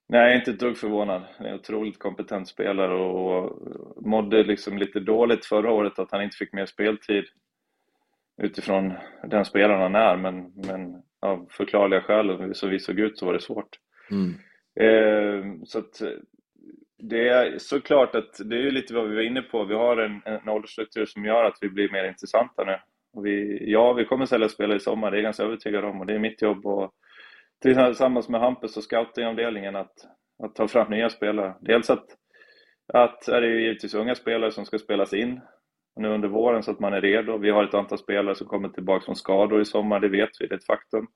Nej, 0.09 0.37
inte 0.37 0.51
ett 0.51 0.61
dugg 0.61 0.77
förvånad. 0.77 1.23
Han 1.37 1.47
är 1.47 1.51
en 1.51 1.59
otroligt 1.59 1.99
kompetent 1.99 2.49
spelare 2.49 2.95
och 2.95 3.59
mådde 4.07 4.43
liksom 4.43 4.79
lite 4.79 5.01
dåligt 5.01 5.45
förra 5.45 5.73
året 5.73 5.99
att 5.99 6.13
han 6.13 6.23
inte 6.23 6.37
fick 6.37 6.53
mer 6.53 6.67
speltid 6.67 7.25
utifrån 8.43 8.93
den 9.31 9.45
spelaren 9.45 9.81
han 9.81 9.95
är, 9.95 10.17
men, 10.17 10.53
men 10.55 11.03
av 11.21 11.47
förklarliga 11.51 12.01
skäl, 12.01 12.55
så 12.55 12.67
vi 12.67 12.81
såg 12.81 12.99
ut 12.99 13.19
så 13.19 13.27
var 13.27 13.33
det 13.33 13.41
svårt. 13.41 13.79
Mm. 14.11 14.35
Eh, 14.81 15.65
så 15.65 15.79
att 15.79 16.03
det 16.99 17.29
är 17.29 17.59
såklart 17.59 18.15
att 18.15 18.41
det 18.45 18.57
är 18.57 18.71
lite 18.71 18.95
vad 18.95 19.09
vi 19.09 19.15
var 19.15 19.23
inne 19.23 19.43
på. 19.43 19.65
Vi 19.65 19.75
har 19.75 19.97
en, 19.97 20.21
en 20.25 20.49
åldersstruktur 20.49 21.07
som 21.07 21.25
gör 21.25 21.45
att 21.45 21.59
vi 21.61 21.69
blir 21.69 21.93
mer 21.93 22.05
intressanta 22.05 22.65
nu. 22.65 22.79
Vi, 23.23 23.65
ja, 23.73 23.93
vi 23.93 24.05
kommer 24.05 24.27
sälja 24.27 24.49
spelare 24.49 24.77
i 24.77 24.81
sommar, 24.81 25.11
det 25.11 25.15
är 25.15 25.19
jag 25.19 25.25
ganska 25.25 25.43
övertygad 25.43 25.85
om. 25.85 26.01
Och 26.01 26.07
det 26.07 26.15
är 26.15 26.19
mitt 26.19 26.43
jobb 26.43 26.67
och 26.67 26.93
tillsammans 27.63 28.29
med 28.29 28.41
Hampus 28.41 28.77
och 28.77 28.83
scoutingavdelningen 28.83 29.77
att, 29.77 29.95
att 30.43 30.55
ta 30.55 30.69
fram 30.69 30.91
nya 30.91 31.11
spelare. 31.11 31.55
Dels 31.61 31.91
att, 31.91 32.07
att 32.93 33.29
är 33.29 33.41
det 33.41 33.47
ju 33.47 33.63
givetvis 33.63 33.95
unga 33.95 34.15
spelare 34.15 34.53
som 34.53 34.65
ska 34.65 34.79
spelas 34.79 35.13
in 35.13 35.41
nu 36.01 36.09
under 36.09 36.29
våren 36.29 36.63
så 36.63 36.71
att 36.71 36.81
man 36.81 36.93
är 36.93 37.01
redo. 37.01 37.39
Vi 37.39 37.51
har 37.51 37.65
ett 37.65 37.75
antal 37.75 37.99
spelare 37.99 38.35
som 38.35 38.47
kommer 38.47 38.69
tillbaka 38.69 39.05
från 39.05 39.17
skador 39.17 39.61
i 39.61 39.65
sommar, 39.65 40.01
det 40.01 40.09
vet 40.09 40.31
vi, 40.41 40.47
det 40.47 40.55
är 40.55 40.59
ett 40.59 40.67
faktum. 40.67 41.07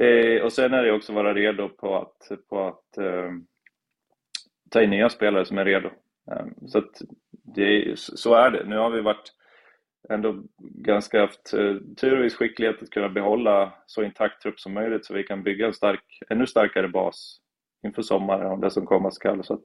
Eh, 0.00 0.42
och 0.42 0.52
sen 0.52 0.74
är 0.74 0.82
det 0.82 0.92
också 0.92 1.12
att 1.12 1.16
vara 1.16 1.34
redo 1.34 1.68
på 1.68 1.96
att, 1.96 2.48
på 2.48 2.66
att 2.66 2.98
eh, 2.98 3.30
ta 4.70 4.82
in 4.82 4.90
nya 4.90 5.08
spelare 5.08 5.44
som 5.44 5.58
är 5.58 5.64
redo. 5.64 5.88
Eh, 6.30 6.46
så 6.66 6.78
att 6.78 7.02
det, 7.54 7.98
så 7.98 8.34
är 8.34 8.50
det. 8.50 8.64
Nu 8.64 8.76
har 8.76 8.90
vi 8.90 9.00
varit 9.00 9.32
ändå 10.08 10.42
ganska 10.58 11.20
haft 11.20 11.54
eh, 11.54 11.76
tur 12.00 12.18
och 12.18 12.24
viss 12.24 12.34
skicklighet 12.34 12.82
att 12.82 12.90
kunna 12.90 13.08
behålla 13.08 13.72
så 13.86 14.02
intakt 14.02 14.42
trupp 14.42 14.60
som 14.60 14.72
möjligt 14.72 15.04
så 15.06 15.14
vi 15.14 15.22
kan 15.22 15.42
bygga 15.42 15.66
en 15.66 15.74
stark, 15.74 16.22
ännu 16.30 16.46
starkare 16.46 16.88
bas 16.88 17.40
inför 17.86 18.02
sommaren 18.02 18.52
och 18.52 18.58
det 18.58 18.70
som 18.70 18.86
komma 18.86 19.10
skall. 19.10 19.44
Så 19.44 19.54
att 19.54 19.64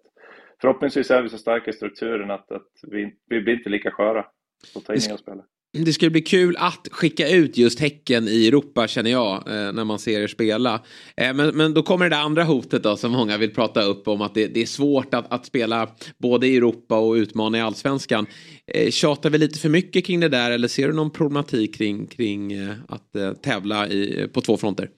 förhoppningsvis 0.61 1.11
är 1.11 1.21
vi 1.21 1.29
så 1.29 1.37
starka 1.37 1.69
i 1.69 1.73
strukturen 1.73 2.31
att, 2.31 2.51
att 2.51 2.71
vi, 2.87 3.15
vi 3.29 3.41
blir 3.41 3.53
inte 3.53 3.69
lika 3.69 3.91
sköra. 3.91 4.25
Så 4.63 4.79
ta 4.79 4.93
in 4.93 4.99
nya 5.07 5.17
spelare. 5.17 5.45
det 5.73 5.93
skulle 5.93 6.11
bli 6.11 6.21
kul 6.21 6.55
att 6.59 6.87
skicka 6.91 7.29
ut 7.29 7.57
just 7.57 7.79
Häcken 7.79 8.27
i 8.27 8.47
Europa 8.47 8.87
känner 8.87 9.11
jag 9.11 9.35
eh, 9.35 9.73
när 9.73 9.83
man 9.83 9.99
ser 9.99 10.21
er 10.21 10.27
spela. 10.27 10.81
Eh, 11.17 11.33
men, 11.33 11.57
men 11.57 11.73
då 11.73 11.83
kommer 11.83 12.09
det 12.09 12.15
där 12.15 12.23
andra 12.23 12.43
hotet 12.43 12.83
då 12.83 12.97
som 12.97 13.11
många 13.11 13.37
vill 13.37 13.53
prata 13.53 13.81
upp 13.81 14.07
om 14.07 14.21
att 14.21 14.33
det, 14.33 14.47
det 14.47 14.61
är 14.61 14.65
svårt 14.65 15.13
att, 15.13 15.33
att, 15.33 15.45
spela 15.45 15.89
både 16.17 16.47
i 16.47 16.57
Europa 16.57 16.99
och 16.99 17.13
utmana 17.13 17.57
i 17.57 17.61
allsvenskan. 17.61 18.25
Eh, 18.73 18.89
tjatar 18.89 19.29
vi 19.29 19.37
lite 19.37 19.59
för 19.59 19.69
mycket 19.69 20.05
kring 20.05 20.19
det 20.19 20.29
där 20.29 20.51
eller 20.51 20.67
ser 20.67 20.87
du 20.87 20.93
någon 20.93 21.11
problematik 21.11 21.75
kring, 21.75 22.07
kring 22.07 22.53
att 22.87 23.41
tävla 23.41 23.87
i, 23.87 24.27
på 24.33 24.41
två 24.41 24.57
fronter? 24.57 24.89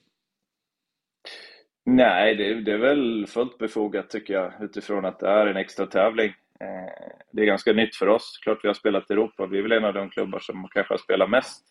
Nej, 1.90 2.34
det, 2.34 2.60
det, 2.60 2.72
är 2.72 2.78
väl 2.78 3.26
fullt 3.26 3.58
befogat 3.58 4.10
tycker 4.10 4.34
jag 4.34 4.52
utifrån 4.60 5.04
att 5.04 5.20
det 5.20 5.28
är 5.28 5.46
en 5.46 5.56
extra 5.56 5.86
tävling. 5.86 6.32
Eh, 6.60 7.12
det 7.32 7.42
är 7.42 7.46
ganska 7.46 7.72
nytt 7.72 7.96
för 7.96 8.08
oss. 8.08 8.38
Klart 8.42 8.58
vi 8.62 8.68
har 8.68 8.74
spelat 8.74 9.10
i 9.10 9.12
Europa. 9.12 9.46
Vi 9.46 9.58
är 9.58 9.62
väl 9.62 9.72
en 9.72 9.84
av 9.84 9.94
de 9.94 10.10
klubbar 10.10 10.38
som 10.38 10.68
kanske 10.68 10.92
har 10.92 10.98
spelat 10.98 11.30
mest 11.30 11.64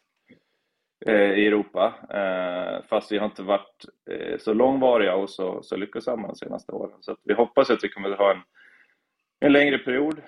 eh, 1.05 1.31
i 1.31 1.47
Europa. 1.47 1.93
Eh, 2.09 2.87
fast 2.89 3.11
vi 3.11 3.17
har 3.17 3.25
inte 3.25 3.43
varit 3.43 3.85
så 4.37 4.53
långvariga 4.53 5.15
och 5.15 5.29
så, 5.29 5.63
så 5.63 5.75
lyckosamma 5.75 6.27
de 6.27 6.35
senaste 6.35 6.71
åren. 6.71 6.97
Så 7.01 7.17
vi 7.23 7.33
hoppas 7.33 7.69
att 7.69 7.83
vi 7.83 7.89
kommer 7.89 8.11
att 8.11 8.17
ha 8.17 8.31
en, 8.31 8.41
en 9.39 9.53
längre 9.53 9.77
period. 9.77 10.21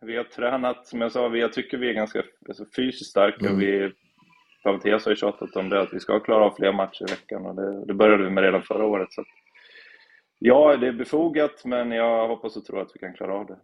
Vi 0.00 0.16
har 0.16 0.24
tränat, 0.24 0.86
som 0.86 1.00
jag 1.00 1.12
sa, 1.12 1.28
vi, 1.28 1.40
jag 1.40 1.52
tycker 1.52 1.78
vi 1.78 1.88
är 1.88 1.94
ganska 1.94 2.22
alltså, 2.48 2.64
fysiskt 2.76 3.10
starka. 3.10 3.46
Mm. 3.46 3.58
Vi, 3.58 3.92
Mattias 4.64 5.04
har 5.04 5.12
ju 5.12 5.16
tjatat 5.16 5.56
om 5.56 5.68
det, 5.68 5.80
att 5.80 5.92
vi 5.92 6.00
ska 6.00 6.20
klara 6.20 6.44
av 6.44 6.54
fler 6.56 6.72
matcher 6.72 7.04
i 7.08 7.12
veckan 7.12 7.46
och 7.46 7.54
det, 7.54 7.84
det 7.84 7.94
började 7.94 8.24
vi 8.24 8.30
med 8.30 8.44
redan 8.44 8.62
förra 8.62 8.86
året. 8.86 9.12
Så 9.12 9.24
ja, 10.38 10.76
det 10.76 10.88
är 10.88 10.92
befogat, 10.92 11.64
men 11.64 11.92
jag 11.92 12.28
hoppas 12.28 12.56
och 12.56 12.64
tror 12.64 12.80
att 12.80 12.90
vi 12.94 13.00
kan 13.00 13.14
klara 13.14 13.34
av 13.34 13.46
det. 13.46 13.58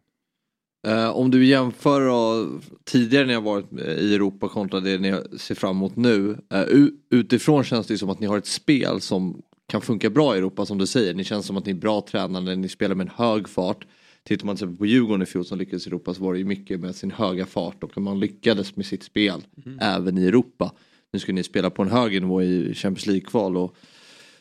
Uh, 0.88 1.08
om 1.08 1.30
du 1.30 1.46
jämför 1.46 2.06
då, 2.06 2.48
tidigare 2.84 3.26
när 3.26 3.32
jag 3.32 3.40
varit 3.40 3.72
i 3.72 4.14
Europa 4.14 4.48
kontra 4.48 4.80
det 4.80 4.98
ni 4.98 5.20
ser 5.38 5.54
fram 5.54 5.76
emot 5.76 5.96
nu. 5.96 6.36
Uh, 6.54 6.88
utifrån 7.10 7.64
känns 7.64 7.86
det 7.86 7.98
som 7.98 8.10
att 8.10 8.20
ni 8.20 8.26
har 8.26 8.38
ett 8.38 8.46
spel 8.46 9.00
som 9.00 9.42
kan 9.68 9.80
funka 9.80 10.10
bra 10.10 10.34
i 10.34 10.38
Europa 10.38 10.66
som 10.66 10.78
du 10.78 10.86
säger. 10.86 11.14
Ni 11.14 11.24
känns 11.24 11.46
som 11.46 11.56
att 11.56 11.66
ni 11.66 11.72
är 11.72 11.76
bra 11.76 12.00
tränade, 12.10 12.56
ni 12.56 12.68
spelar 12.68 12.94
med 12.94 13.06
en 13.06 13.12
hög 13.16 13.48
fart. 13.48 13.86
Tittar 14.22 14.46
man 14.46 14.56
till 14.56 14.64
exempel 14.64 14.78
på 14.78 14.86
Djurgården 14.86 15.22
i 15.22 15.26
fjol 15.26 15.44
som 15.44 15.58
lyckades 15.58 15.86
i 15.86 15.90
Europa 15.90 16.14
så 16.14 16.22
var 16.22 16.32
det 16.32 16.38
ju 16.38 16.44
mycket 16.44 16.80
med 16.80 16.94
sin 16.94 17.10
höga 17.10 17.46
fart 17.46 17.84
och 17.84 17.98
man 18.02 18.20
lyckades 18.20 18.76
med 18.76 18.86
sitt 18.86 19.02
spel 19.02 19.44
mm. 19.66 19.78
även 19.80 20.18
i 20.18 20.26
Europa. 20.26 20.72
Nu 21.12 21.18
ska 21.18 21.32
ni 21.32 21.42
spela 21.42 21.70
på 21.70 21.82
en 21.82 21.88
högre 21.88 22.20
nivå 22.20 22.42
i 22.42 22.74
Champions 22.74 23.06
League-kval 23.06 23.56
och 23.56 23.76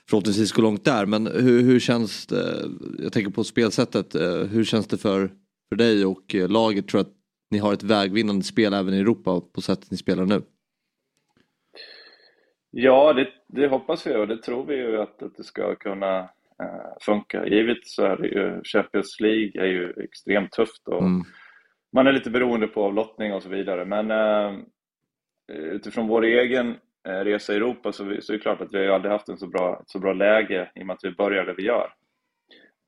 förhoppningsvis 0.10 0.52
gå 0.52 0.62
långt 0.62 0.86
där. 0.86 1.06
Men 1.06 1.28
hur, 1.28 1.62
hur 1.62 1.80
känns 1.80 2.26
det, 2.26 2.66
jag 3.00 3.14
tänker 3.14 3.32
på 3.32 3.44
spelsättet, 3.44 4.16
uh, 4.16 4.44
hur 4.44 4.64
känns 4.64 4.88
det 4.88 4.98
för 4.98 5.32
för 5.70 5.76
dig 5.76 6.06
och 6.06 6.36
eh, 6.36 6.50
laget 6.50 6.88
tror 6.88 7.02
att 7.02 7.14
ni 7.50 7.58
har 7.58 7.74
ett 7.74 7.84
vägvinnande 7.84 8.44
spel 8.44 8.74
även 8.74 8.94
i 8.94 9.00
Europa 9.00 9.42
på 9.54 9.62
sättet 9.62 9.92
ni 9.92 9.98
spelar 9.98 10.26
nu? 10.26 10.42
Ja, 12.72 13.14
det, 13.14 13.28
det 13.48 13.68
hoppas 13.68 14.08
vi 14.08 14.16
och 14.16 14.28
det 14.28 14.38
tror 14.38 14.66
vi 14.66 14.76
ju 14.76 15.02
att, 15.02 15.24
att 15.24 15.36
det 15.36 15.44
ska 15.44 15.76
kunna 15.76 16.20
äh, 16.60 16.98
funka. 17.02 17.48
Givet 17.48 17.88
så 17.88 18.04
är 18.06 18.18
det 18.18 18.28
ju, 18.28 18.62
Champions 18.64 19.20
League 19.20 19.62
är 19.62 19.68
ju 19.68 19.94
extremt 20.04 20.52
tufft 20.52 20.88
och 20.88 21.02
mm. 21.02 21.24
man 21.94 22.08
är 22.08 22.12
lite 22.12 22.30
beroende 22.30 22.68
på 22.68 22.84
avlottning 22.84 23.34
och 23.34 23.44
så 23.44 23.50
vidare. 23.50 23.86
Men 23.86 24.12
äh, 24.12 24.60
utifrån 25.52 26.08
vår 26.08 26.26
egen 26.26 26.76
resa 27.04 27.54
i 27.54 27.56
Europa 27.56 27.92
så, 27.92 28.04
vi, 28.04 28.22
så 28.22 28.34
är 28.34 28.38
det 28.38 28.42
klart 28.42 28.62
att 28.62 28.74
vi 28.74 28.88
har 28.88 28.96
aldrig 28.96 29.12
haft 29.12 29.30
en 29.30 29.38
så 29.38 29.48
bra, 29.48 29.84
så 29.86 30.00
bra 30.00 30.14
läge 30.14 30.72
i 30.76 30.82
och 30.82 30.86
med 30.86 30.94
att 30.94 31.04
vi 31.04 31.12
börjar 31.12 31.46
där 31.46 31.54
vi 31.54 31.64
gör. 31.64 31.94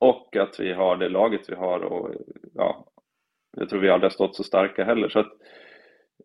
Och 0.00 0.36
att 0.36 0.60
vi 0.60 0.72
har 0.72 0.96
det 0.96 1.08
laget 1.08 1.50
vi 1.50 1.54
har 1.54 1.80
och 1.80 2.14
ja, 2.54 2.86
jag 3.56 3.68
tror 3.68 3.80
vi 3.80 3.90
aldrig 3.90 4.10
har 4.10 4.14
stått 4.14 4.36
så 4.36 4.44
starka 4.44 4.84
heller. 4.84 5.08
Så 5.08 5.18
att, 5.18 5.32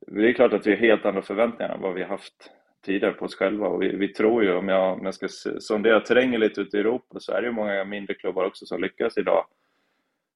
det 0.07 0.29
är 0.29 0.33
klart 0.33 0.53
att 0.53 0.67
vi 0.67 0.71
har 0.71 0.77
helt 0.77 1.05
andra 1.05 1.21
förväntningar 1.21 1.73
än 1.73 1.81
vad 1.81 1.93
vi 1.93 2.01
har 2.01 2.09
haft 2.09 2.51
tidigare 2.85 3.13
på 3.13 3.25
oss 3.25 3.35
själva 3.35 3.67
och 3.67 3.81
vi, 3.81 3.95
vi 3.95 4.07
tror 4.07 4.43
ju, 4.43 4.53
om 4.53 4.67
jag, 4.67 4.93
om 4.93 5.05
jag 5.05 5.13
ska 5.13 5.27
sondera 5.59 5.99
terrängen 5.99 6.39
lite 6.39 6.61
ute 6.61 6.77
i 6.77 6.79
Europa, 6.79 7.19
så 7.19 7.31
är 7.31 7.41
det 7.41 7.47
ju 7.47 7.53
många 7.53 7.85
mindre 7.85 8.13
klubbar 8.13 8.45
också 8.45 8.65
som 8.65 8.81
lyckas 8.81 9.17
idag. 9.17 9.45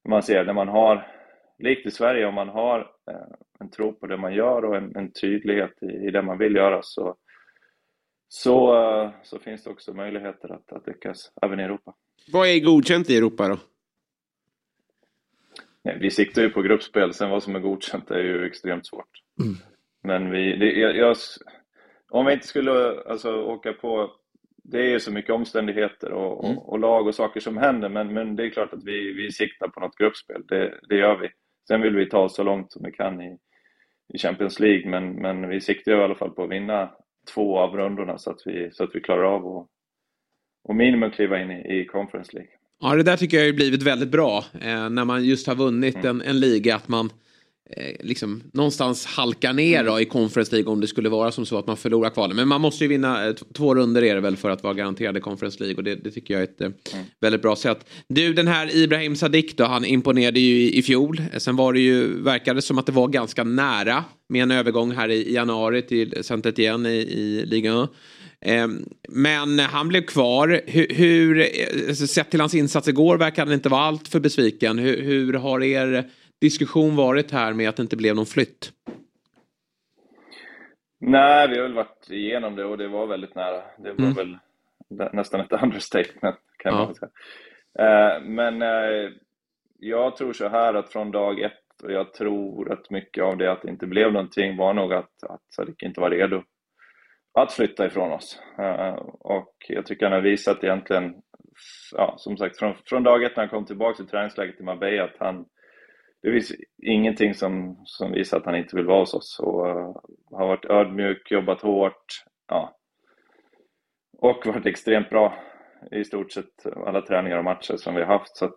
Man 0.09 0.23
ser 0.23 0.45
när 0.45 0.53
man 0.53 0.67
har, 0.67 1.07
likt 1.57 1.85
i 1.85 1.91
Sverige, 1.91 2.25
om 2.25 2.33
man 2.33 2.49
har 2.49 2.79
eh, 3.11 3.35
en 3.59 3.69
tro 3.69 3.93
på 3.93 4.07
det 4.07 4.17
man 4.17 4.33
gör 4.33 4.65
och 4.65 4.75
en, 4.75 4.95
en 4.95 5.11
tydlighet 5.11 5.83
i, 5.83 5.85
i, 5.85 6.11
det 6.11 6.21
man 6.21 6.37
vill 6.37 6.55
göra 6.55 6.79
så, 6.81 7.15
så, 8.31 8.75
eh, 8.75 9.11
så 9.23 9.39
finns 9.39 9.63
det 9.63 9.69
också 9.69 9.93
möjligheter 9.93 10.53
att, 10.53 10.71
att 10.71 10.87
lyckas 10.87 11.31
även 11.41 11.59
i 11.59 11.63
Europa. 11.63 11.93
Vad 12.31 12.47
är 12.47 12.59
godkänt 12.59 13.09
i 13.09 13.17
Europa 13.17 13.47
då? 13.47 13.57
Nej, 15.83 15.97
vi 15.99 16.11
siktar 16.11 16.41
ju 16.41 16.49
på 16.49 16.61
gruppspel, 16.61 17.13
sen 17.13 17.29
vad 17.29 17.43
som 17.43 17.55
är 17.55 17.59
godkänt 17.59 18.11
är 18.11 18.19
ju 18.19 18.45
extremt 18.45 18.87
svårt. 18.87 19.09
Mm. 19.41 19.55
Men 20.03 20.31
vi, 20.31 20.57
det, 20.57 20.71
jag, 20.71 20.95
jag, 20.95 21.17
om 22.09 22.25
vi 22.25 22.33
inte 22.33 22.47
skulle 22.47 23.01
alltså, 23.01 23.41
åka 23.41 23.73
på, 23.73 24.11
det 24.63 24.79
är 24.79 24.89
ju 24.89 24.99
så 24.99 25.11
mycket 25.11 25.31
omständigheter 25.31 26.11
och, 26.11 26.45
mm. 26.45 26.57
och, 26.57 26.69
och, 26.69 26.79
lag 26.79 27.07
och 27.07 27.15
saker 27.15 27.39
som 27.39 27.57
händer, 27.57 27.89
men, 27.89 28.13
men 28.13 28.35
det 28.35 28.45
är 28.45 28.49
klart 28.49 28.73
att 28.73 28.83
vi, 28.83 29.13
vi 29.13 29.31
siktar 29.31 29.67
på 29.67 29.79
något 29.79 29.97
gruppspel, 29.97 30.41
det, 30.47 30.79
det 30.89 30.95
gör 30.95 31.17
vi. 31.17 31.29
Sen 31.67 31.81
vill 31.81 31.95
vi 31.95 32.09
ta 32.09 32.19
oss 32.19 32.35
så 32.35 32.43
långt 32.43 32.71
som 32.71 32.83
vi 32.85 32.91
kan 32.91 33.21
i, 33.21 33.37
i 34.13 34.17
Champions 34.17 34.59
League, 34.59 34.89
men, 34.89 35.13
men 35.13 35.49
vi 35.49 35.61
siktar 35.61 35.91
ju 35.91 35.97
i 35.97 36.03
alla 36.03 36.15
fall 36.15 36.31
på 36.31 36.43
att 36.43 36.51
vinna 36.51 36.91
två 37.33 37.59
av 37.59 37.75
rundorna 37.77 38.17
så 38.17 38.31
att 38.31 38.41
vi, 38.45 38.71
så 38.73 38.83
att 38.83 38.89
vi 38.93 39.01
klarar 39.01 39.23
av 39.23 39.47
att 39.47 39.67
och 40.63 40.75
minimum 40.75 41.11
kliva 41.11 41.41
in 41.41 41.51
i, 41.51 41.79
i 41.79 41.85
Conference 41.85 42.33
League. 42.33 42.51
Ja, 42.81 42.95
det 42.95 43.03
där 43.03 43.17
tycker 43.17 43.37
jag 43.37 43.45
har 43.45 43.53
blivit 43.53 43.83
väldigt 43.83 44.09
bra. 44.09 44.43
Eh, 44.61 44.89
när 44.89 45.05
man 45.05 45.25
just 45.25 45.47
har 45.47 45.55
vunnit 45.55 45.95
mm. 45.95 46.07
en, 46.07 46.21
en 46.21 46.39
liga, 46.39 46.75
att 46.75 46.87
man 46.87 47.09
liksom 47.99 48.43
någonstans 48.53 49.05
halkar 49.05 49.53
ner 49.53 49.83
då, 49.83 49.99
i 49.99 50.05
Conference 50.05 50.51
League 50.55 50.71
om 50.71 50.81
det 50.81 50.87
skulle 50.87 51.09
vara 51.09 51.31
som 51.31 51.45
så 51.45 51.57
att 51.57 51.67
man 51.67 51.77
förlorar 51.77 52.09
kvalen. 52.09 52.35
Men 52.35 52.47
man 52.47 52.61
måste 52.61 52.83
ju 52.83 52.87
vinna 52.87 53.27
eh, 53.27 53.33
två 53.33 53.75
runder 53.75 54.03
är 54.03 54.15
det 54.15 54.21
väl 54.21 54.37
för 54.37 54.49
att 54.49 54.63
vara 54.63 54.73
garanterad 54.73 55.21
Conference 55.21 55.59
League 55.59 55.77
och 55.77 55.83
det, 55.83 55.95
det 55.95 56.11
tycker 56.11 56.33
jag 56.33 56.41
är 56.41 56.47
ett 56.47 56.61
eh, 56.61 56.67
mm. 56.93 57.05
väldigt 57.21 57.41
bra 57.41 57.55
sätt. 57.55 57.89
Du, 58.07 58.33
den 58.33 58.47
här 58.47 58.75
Ibrahim 58.75 59.15
Sadiq 59.15 59.57
då, 59.57 59.63
han 59.63 59.85
imponerade 59.85 60.39
ju 60.39 60.61
i, 60.61 60.77
i 60.77 60.81
fjol. 60.81 61.21
Sen 61.37 61.55
var 61.55 61.73
det 61.73 61.79
ju, 61.79 62.21
verkade 62.21 62.61
som 62.61 62.77
att 62.77 62.85
det 62.85 62.91
var 62.91 63.07
ganska 63.07 63.43
nära 63.43 64.03
med 64.29 64.43
en 64.43 64.51
övergång 64.51 64.91
här 64.91 65.09
i, 65.09 65.29
i 65.29 65.33
januari 65.33 65.81
till 65.81 66.13
Saint-Étienne 66.21 66.89
i, 66.89 67.01
i 67.01 67.45
Ligue 67.45 67.83
1. 67.83 67.89
Ehm, 68.41 68.85
men 69.09 69.59
han 69.59 69.87
blev 69.87 70.01
kvar. 70.01 70.61
Hur, 70.65 70.87
hur, 70.89 71.93
sett 71.93 72.31
till 72.31 72.39
hans 72.39 72.53
insats 72.53 72.87
igår 72.87 73.17
verkar 73.17 73.45
han 73.45 73.53
inte 73.53 73.69
vara 73.69 73.81
allt 73.81 74.07
för 74.07 74.19
besviken. 74.19 74.79
Hur, 74.79 75.01
hur 75.01 75.33
har 75.33 75.63
er 75.63 76.09
diskussion 76.41 76.95
varit 76.95 77.31
här 77.31 77.53
med 77.53 77.69
att 77.69 77.75
det 77.75 77.83
inte 77.83 77.97
blev 77.97 78.15
någon 78.15 78.25
flytt? 78.25 78.71
Nej, 80.99 81.47
vi 81.47 81.55
har 81.55 81.63
väl 81.63 81.73
varit 81.73 82.09
igenom 82.09 82.55
det 82.55 82.65
och 82.65 82.77
det 82.77 82.87
var 82.87 83.07
väldigt 83.07 83.35
nära. 83.35 83.61
Det 83.77 83.93
var 83.93 84.05
mm. 84.05 84.13
väl 84.13 84.37
nästan 85.13 85.39
ett 85.39 85.51
understatement 85.63 86.39
kan 86.57 86.73
ja. 86.73 86.85
man 86.85 86.95
säga. 86.95 87.11
Ehm, 87.79 88.35
men 88.35 88.61
eh, 88.61 89.11
jag 89.79 90.15
tror 90.15 90.33
så 90.33 90.49
här 90.49 90.73
att 90.73 90.91
från 90.91 91.11
dag 91.11 91.39
ett 91.39 91.53
och 91.83 91.91
jag 91.91 92.13
tror 92.13 92.71
att 92.71 92.89
mycket 92.89 93.23
av 93.23 93.37
det 93.37 93.51
att 93.51 93.61
det 93.61 93.69
inte 93.69 93.87
blev 93.87 94.13
någonting 94.13 94.57
var 94.57 94.73
nog 94.73 94.93
att, 94.93 95.23
att 95.23 95.41
Sadiq 95.55 95.83
inte 95.83 96.01
var 96.01 96.09
redo 96.09 96.43
att 97.33 97.53
flytta 97.53 97.85
ifrån 97.85 98.11
oss. 98.11 98.41
Eh, 98.59 98.93
och 99.19 99.55
jag 99.67 99.85
tycker 99.85 100.05
han 100.05 100.13
har 100.13 100.21
visat 100.21 100.63
egentligen, 100.63 101.13
ja, 101.91 102.15
som 102.17 102.37
sagt, 102.37 102.57
från, 102.57 102.75
från 102.85 103.03
dag 103.03 103.23
ett 103.23 103.35
när 103.35 103.43
han 103.43 103.49
kom 103.49 103.65
tillbaka 103.65 103.95
till 103.95 104.07
träningsläget 104.07 104.59
i 104.59 104.63
Marbella 104.63 105.03
att 105.03 105.17
han, 105.19 105.45
det 106.21 106.31
finns 106.31 106.51
ingenting 106.83 107.33
som, 107.33 107.81
som 107.85 108.11
visar 108.11 108.37
att 108.37 108.45
han 108.45 108.55
inte 108.55 108.75
vill 108.75 108.85
vara 108.85 108.99
hos 108.99 109.13
oss 109.13 109.39
och 109.39 109.67
uh, 109.67 109.95
har 110.31 110.47
varit 110.47 110.65
ödmjuk, 110.65 111.31
jobbat 111.31 111.61
hårt, 111.61 112.23
ja. 112.47 112.75
Och 114.17 114.45
varit 114.45 114.65
extremt 114.65 115.09
bra 115.09 115.43
i 115.91 116.03
stort 116.03 116.31
sett 116.31 116.65
alla 116.85 117.01
träningar 117.01 117.37
och 117.37 117.43
matcher 117.43 117.75
som 117.77 117.95
vi 117.95 118.01
har 118.01 118.07
haft 118.07 118.37
så 118.37 118.51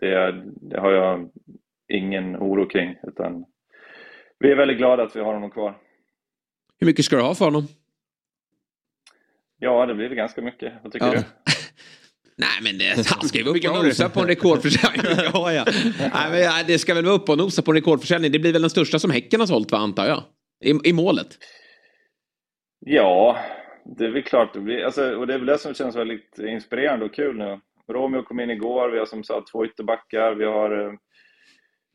det, 0.00 0.42
det 0.44 0.80
har 0.80 0.92
jag 0.92 1.30
ingen 1.88 2.36
oro 2.36 2.68
kring 2.68 2.96
utan 3.02 3.44
vi 4.38 4.52
är 4.52 4.56
väldigt 4.56 4.78
glada 4.78 5.02
att 5.02 5.16
vi 5.16 5.20
har 5.20 5.34
honom 5.34 5.50
kvar. 5.50 5.78
Hur 6.78 6.86
mycket 6.86 7.04
ska 7.04 7.16
du 7.16 7.22
ha 7.22 7.34
för 7.34 7.44
honom? 7.44 7.68
Ja, 9.58 9.86
det 9.86 9.94
blir 9.94 10.08
väl 10.08 10.16
ganska 10.16 10.42
mycket. 10.42 10.72
Vad 10.82 10.92
tycker 10.92 11.06
ja. 11.06 11.12
du? 11.12 11.18
Nej 12.36 12.48
men 12.62 12.78
det, 12.78 12.84
han 13.08 13.28
ska 13.28 13.38
ju 13.38 13.44
upp 13.44 13.64
och 13.64 13.84
nosa 13.84 14.08
på 14.08 14.20
en 14.20 14.26
rekordförsäljning. 14.26 15.12
ja, 15.32 15.52
ja. 15.52 15.64
Nej, 15.98 16.30
men 16.30 16.66
det 16.66 16.78
ska 16.78 16.94
väl 16.94 17.04
vara 17.04 17.14
upp 17.14 17.28
och 17.28 17.38
nosa 17.38 17.62
på 17.62 17.70
en 17.70 17.76
rekordförsäljning. 17.76 18.32
Det 18.32 18.38
blir 18.38 18.52
väl 18.52 18.62
den 18.62 18.70
största 18.70 18.98
som 18.98 19.10
Häcken 19.10 19.40
har 19.40 19.46
sålt 19.46 19.72
va, 19.72 19.78
antar 19.78 20.06
jag? 20.06 20.22
I, 20.64 20.90
i 20.90 20.92
målet? 20.92 21.28
Ja, 22.86 23.38
det 23.84 24.04
är 24.04 24.10
väl 24.10 24.22
klart. 24.22 24.54
Det 24.54 24.60
blir, 24.60 24.84
alltså, 24.84 25.14
och 25.14 25.26
det 25.26 25.34
är 25.34 25.38
väl 25.38 25.46
det 25.46 25.58
som 25.58 25.74
känns 25.74 25.96
väldigt 25.96 26.38
inspirerande 26.38 27.04
och 27.04 27.14
kul 27.14 27.36
nu. 27.36 27.60
Romeo 27.92 28.22
kom 28.22 28.40
in 28.40 28.50
igår, 28.50 28.90
vi 28.90 28.98
har 28.98 29.06
som 29.06 29.24
sagt 29.24 29.52
två 29.52 29.66
ytterbackar, 29.66 30.34
vi 30.34 30.44
har 30.44 30.86
eh, 30.86 30.92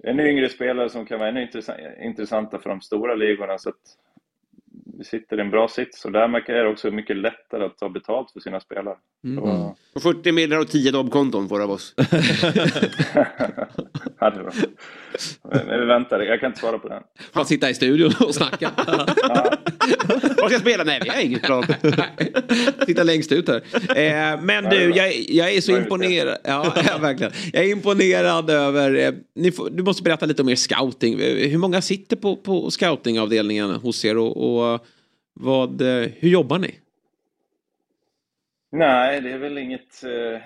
en 0.04 0.20
yngre 0.20 0.50
spelare 0.50 0.90
som 0.90 1.06
kan 1.06 1.20
vara 1.20 1.30
ännu 1.30 1.50
intressanta 2.04 2.60
för 2.60 2.70
de 2.70 2.82
stora 2.82 3.16
ligorna. 3.16 3.58
Så 3.58 3.70
att, 3.70 3.76
vi 3.76 4.05
sitter 5.04 5.38
i 5.38 5.42
en 5.42 5.50
bra 5.50 5.68
sits 5.68 6.06
och 6.06 6.12
därmed 6.12 6.44
är 6.50 6.64
det 6.64 6.70
också 6.70 6.92
mycket 6.92 7.18
lättare 7.18 7.66
att 7.66 7.78
ta 7.78 7.90
betalt 7.90 8.32
för 8.32 8.40
sina 8.40 8.60
spelare. 8.60 8.96
Mm. 9.24 9.44
Så... 9.44 9.76
40 10.00 10.32
miljoner 10.32 10.60
och 10.60 10.68
10 10.68 10.92
dobbkonton 10.92 11.50
får 11.50 11.64
av 11.64 11.72
oss. 11.72 11.94
ja, 14.20 14.30
det 14.30 14.40
är 14.40 14.44
bra. 14.44 14.52
Men 15.44 15.80
vi 15.80 15.86
väntar, 15.86 16.20
jag 16.20 16.40
kan 16.40 16.48
inte 16.48 16.60
svara 16.60 16.80
på 16.80 16.88
den. 16.88 17.02
Bara 17.34 17.46
sitta 17.46 17.70
i 17.70 17.74
studion 17.74 18.14
och 18.20 18.36
snacka. 18.36 18.72
Vad 20.38 20.46
ska 20.46 20.52
jag 20.52 20.62
spela? 20.62 20.84
Nej, 20.84 21.00
vi 21.04 21.10
har 21.10 21.22
inget 21.22 21.44
plan. 21.44 21.66
Sitta 22.86 23.04
längst 23.04 23.32
ut 23.32 23.48
här. 23.48 23.62
Eh, 23.98 24.42
men 24.42 24.64
du, 24.64 24.92
jag, 24.96 25.14
jag 25.28 25.54
är 25.54 25.62
så 25.62 25.78
imponerad. 25.78 26.38
Ja, 26.44 26.74
ja, 26.88 26.98
verkligen. 26.98 27.32
Jag 27.54 27.66
är 27.66 27.70
imponerad 27.70 28.50
över... 28.50 28.96
Eh, 28.96 29.14
ni 29.36 29.52
får, 29.52 29.70
du 29.70 29.84
måste 29.84 30.04
berätta 30.04 30.26
lite 30.26 30.42
om 30.42 30.50
er 30.50 30.56
scouting. 30.56 31.14
Eh, 31.14 31.50
Hur 31.50 31.58
många 31.58 31.82
sitter 31.82 32.16
på, 32.16 32.36
på 32.36 32.72
scoutingavdelningen 32.72 33.72
hos 33.72 34.06
er 34.06 34.18
och, 34.18 34.74
och 34.74 34.85
vad, 35.36 35.82
eh, 35.82 36.10
hur 36.20 36.30
jobbar 36.30 36.60
ni? 36.60 36.80
Nej, 38.72 39.22
det 39.22 39.32
är 39.32 39.38
väl 39.38 39.58
inget, 39.58 40.04
eh, 40.04 40.42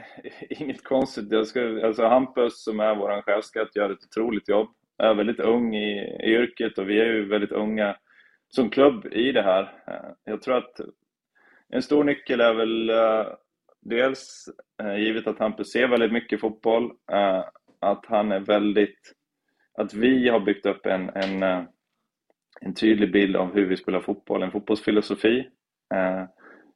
inget 0.62 0.84
konstigt. 0.84 1.32
Jag 1.32 1.48
ska, 1.48 1.86
alltså 1.86 2.06
Hampus 2.06 2.64
som 2.64 2.80
är 2.80 2.96
vår 2.96 3.22
chefskatt 3.22 3.76
gör 3.76 3.90
ett 3.90 4.04
otroligt 4.04 4.50
jobb. 4.50 4.70
Är 4.98 5.14
väldigt 5.14 5.40
ung 5.40 5.76
i, 5.76 6.18
i 6.24 6.34
yrket 6.34 6.78
och 6.78 6.90
vi 6.90 7.00
är 7.00 7.06
ju 7.06 7.30
väldigt 7.30 7.52
unga 7.52 7.96
som 8.50 8.70
klubb 8.70 9.06
i 9.06 9.32
det 9.32 9.42
här. 9.42 9.62
Eh, 9.88 10.12
jag 10.24 10.42
tror 10.42 10.58
att 10.58 10.80
en 11.70 11.82
stor 11.82 12.04
nyckel 12.04 12.42
är 12.42 12.54
väl 12.54 12.90
eh, 12.90 13.26
dels, 13.82 14.50
eh, 14.84 14.98
givet 14.98 15.28
att 15.28 15.40
Hampus 15.40 15.72
ser 15.72 15.88
väldigt 15.88 16.12
mycket 16.12 16.40
fotboll, 16.40 16.92
eh, 17.12 17.44
att 17.80 18.06
han 18.06 18.32
är 18.32 18.40
väldigt... 18.40 19.14
Att 19.74 19.94
vi 19.94 20.30
har 20.30 20.40
byggt 20.40 20.66
upp 20.66 20.86
en, 20.86 21.10
en, 21.10 21.44
eh, 21.44 21.64
en 22.62 22.74
tydlig 22.74 23.12
bild 23.12 23.36
av 23.36 23.54
hur 23.54 23.66
vi 23.66 23.78
spelar 23.78 24.02
fotboll, 24.02 24.44
en 24.44 24.52
fotbollsfilosofi. 24.52 25.48
eh, 25.94 26.24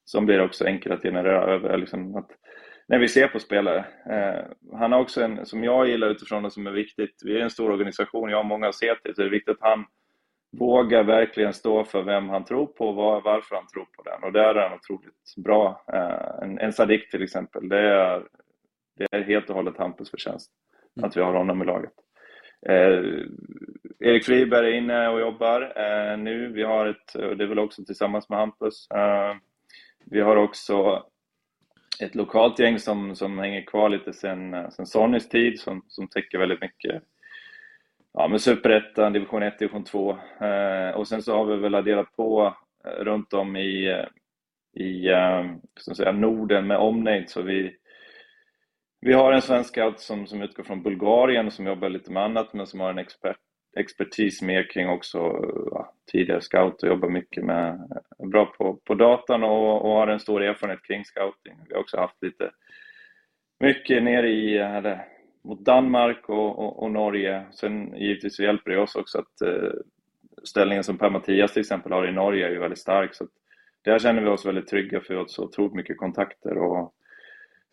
som 0.06 0.26
blir 0.26 0.42
också 0.42 0.66
enkel 0.66 0.92
att 0.92 1.02
generera 1.02 1.54
över. 1.54 1.78
Liksom 1.78 2.16
att, 2.16 2.30
när 2.88 3.00
vi 3.00 3.08
ser 3.08 3.28
på 3.28 3.40
spelare. 3.40 3.86
Eh, 4.10 4.46
han 4.78 4.92
har 4.92 5.00
också 5.00 5.24
en, 5.24 5.46
som 5.46 5.64
jag 5.64 5.88
gillar 5.88 6.10
utifrån 6.10 6.46
och 6.46 6.54
som 6.54 6.68
är 6.68 6.72
viktigt, 6.72 7.22
vi 7.26 7.38
är 7.38 7.42
en 7.42 7.50
stor 7.50 7.72
organisation, 7.72 8.30
jag 8.30 8.38
har 8.38 8.44
många 8.44 8.68
att 8.68 8.76
se 8.76 8.96
till, 8.96 9.16
så 9.16 9.22
det 9.22 9.28
är 9.28 9.32
viktigt 9.32 9.56
att 9.56 9.70
han 9.70 9.86
vågar 10.60 11.04
verkligen 11.04 11.54
stå 11.54 11.84
för 11.84 12.04
vem 12.04 12.30
han 12.30 12.46
tror 12.46 12.66
på 12.66 12.88
och 12.88 12.96
var, 12.96 13.22
varför 13.22 13.56
han 13.56 13.68
tror 13.68 13.86
på 13.86 14.04
den. 14.04 14.24
Och 14.24 14.32
där 14.32 14.56
är 14.56 14.70
han 14.70 14.80
otroligt 14.80 15.36
bra. 15.38 15.86
Eh, 15.94 16.44
en, 16.44 16.60
en 16.60 16.74
Sadik 16.74 17.12
till 17.12 17.24
exempel, 17.24 17.70
det 17.70 17.80
är, 17.80 18.24
det 18.98 19.08
är 19.12 19.24
helt 19.24 19.50
och 19.50 19.56
hållet 19.56 19.78
Hampus 19.78 20.12
förtjänst 20.12 20.52
att 21.02 21.18
vi 21.18 21.22
har 21.22 21.34
honom 21.34 21.62
i 21.62 21.66
laget. 21.66 21.94
Eh, 22.70 23.04
Erik 24.06 24.26
Friberg 24.26 24.68
är 24.68 24.78
inne 24.78 25.08
och 25.08 25.20
jobbar 25.20 25.74
eh, 25.76 26.18
nu. 26.18 26.48
Vi 26.48 26.64
har 26.64 26.86
ett, 26.86 27.16
och 27.16 27.38
det 27.38 27.44
är 27.44 27.48
väl 27.48 27.60
också 27.60 27.86
tillsammans 27.86 28.30
med 28.30 28.40
Hampus. 28.40 28.88
Eh, 28.92 29.36
vi 30.06 30.22
har 30.22 30.36
också 30.36 31.06
ett 32.00 32.16
lokalt 32.16 32.60
gäng 32.60 32.80
som, 32.80 33.16
som 33.16 33.40
hänger 33.40 33.66
kvar 33.66 33.90
lite 33.90 34.14
sen, 34.14 34.54
eh, 34.54 34.70
sen 34.70 34.86
Sonnys 34.86 35.30
tid 35.30 35.60
som, 35.60 35.86
som 35.88 36.08
täcker 36.08 36.38
väldigt 36.38 36.62
mycket 36.62 37.04
ja, 38.14 38.28
med 38.28 38.42
Superettan, 38.42 39.14
division 39.14 39.44
1, 39.44 39.60
division 39.60 39.84
2. 39.84 40.18
Eh, 40.42 40.90
och 40.90 41.08
sen 41.08 41.22
så 41.22 41.38
har 41.38 41.46
vi 41.46 41.56
väl 41.56 41.76
adderat 41.76 42.16
på 42.16 42.56
eh, 42.86 43.04
runt 43.04 43.34
om 43.34 43.56
i, 43.56 43.88
eh, 43.88 44.06
i 44.84 45.08
eh, 45.08 45.46
säga, 45.96 46.12
Norden 46.12 46.68
med 46.68 46.78
omnejd. 46.78 47.30
Så 47.30 47.42
vi, 47.42 47.76
vi 49.00 49.14
har 49.14 49.34
en 49.34 49.42
svensk 49.42 49.70
scout 49.70 50.00
som, 50.00 50.28
som 50.28 50.42
utgår 50.42 50.64
från 50.64 50.84
Bulgarien 50.84 51.52
som 51.52 51.68
jobbar 51.68 51.90
lite 51.90 52.12
med 52.12 52.24
annat 52.24 52.54
men 52.54 52.68
som 52.68 52.80
har 52.80 52.90
en 52.90 52.98
expert, 52.98 53.38
expertis 53.76 54.42
mer 54.42 54.70
kring 54.70 54.90
också 54.90 55.18
ja, 55.72 55.94
tidigare 56.12 56.42
scout 56.42 56.84
och 56.84 56.90
jobbar 56.90 57.10
mycket 57.10 57.44
med, 57.46 58.00
bra 58.32 58.46
på, 58.46 58.80
på 58.84 58.96
datan 58.96 59.44
och, 59.44 59.82
och 59.82 59.92
har 59.92 60.08
en 60.08 60.20
stor 60.20 60.44
erfarenhet 60.44 60.84
kring 60.84 61.06
scouting. 61.06 61.54
Vi 61.68 61.74
har 61.74 61.82
också 61.82 61.98
haft 61.98 62.24
lite 62.24 62.52
mycket 63.60 64.04
nere 64.04 64.30
i, 64.30 64.58
eller, 64.58 65.06
mot 65.44 65.66
Danmark 65.66 66.30
och, 66.30 66.60
och, 66.60 66.84
och 66.84 66.92
Norge. 66.92 67.46
Sen 67.52 67.98
givetvis 67.98 68.36
så 68.36 68.44
hjälper 68.44 68.72
det 68.72 68.80
oss 68.82 68.96
också 68.96 69.20
att 69.20 69.42
eh, 69.42 69.72
ställningen 70.44 70.84
som 70.84 70.98
Per-Mattias 70.98 71.54
till 71.54 71.60
exempel 71.60 71.92
har 71.92 72.08
i 72.08 72.12
Norge 72.12 72.48
är 72.48 72.52
ju 72.52 72.60
väldigt 72.60 72.80
stark. 72.80 73.16
Så 73.16 73.24
att 73.24 73.30
där 73.82 74.00
känner 74.00 74.22
vi 74.22 74.28
oss 74.28 74.46
väldigt 74.46 74.68
trygga 74.68 75.02
för 75.02 75.14
vi 75.14 75.20
har 75.20 75.26
så 75.28 75.44
otroligt 75.44 75.76
mycket 75.76 75.98
kontakter. 75.98 76.58
Och, 76.58 76.94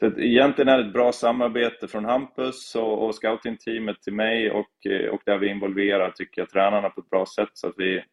så 0.01 0.07
att 0.07 0.19
egentligen 0.19 0.69
är 0.69 0.79
det 0.79 0.87
ett 0.87 0.93
bra 0.93 1.13
samarbete 1.13 1.89
från 1.89 2.05
Hampus 2.05 2.75
och, 2.75 3.07
och 3.07 3.15
scoutingteamet 3.15 4.03
till 4.03 4.15
mig 4.15 4.51
och, 4.51 4.87
eh, 4.87 5.11
och 5.11 5.21
där 5.27 5.39
vi 5.39 5.49
involverar, 5.49 6.11
tycker 6.11 6.41
jag, 6.43 6.49
tränarna 6.49 6.91
på 6.91 7.01
ett 7.01 7.11
bra 7.11 7.27
sätt 7.27 7.51
så 7.53 7.69
att 7.69 7.75
vi, 7.77 8.05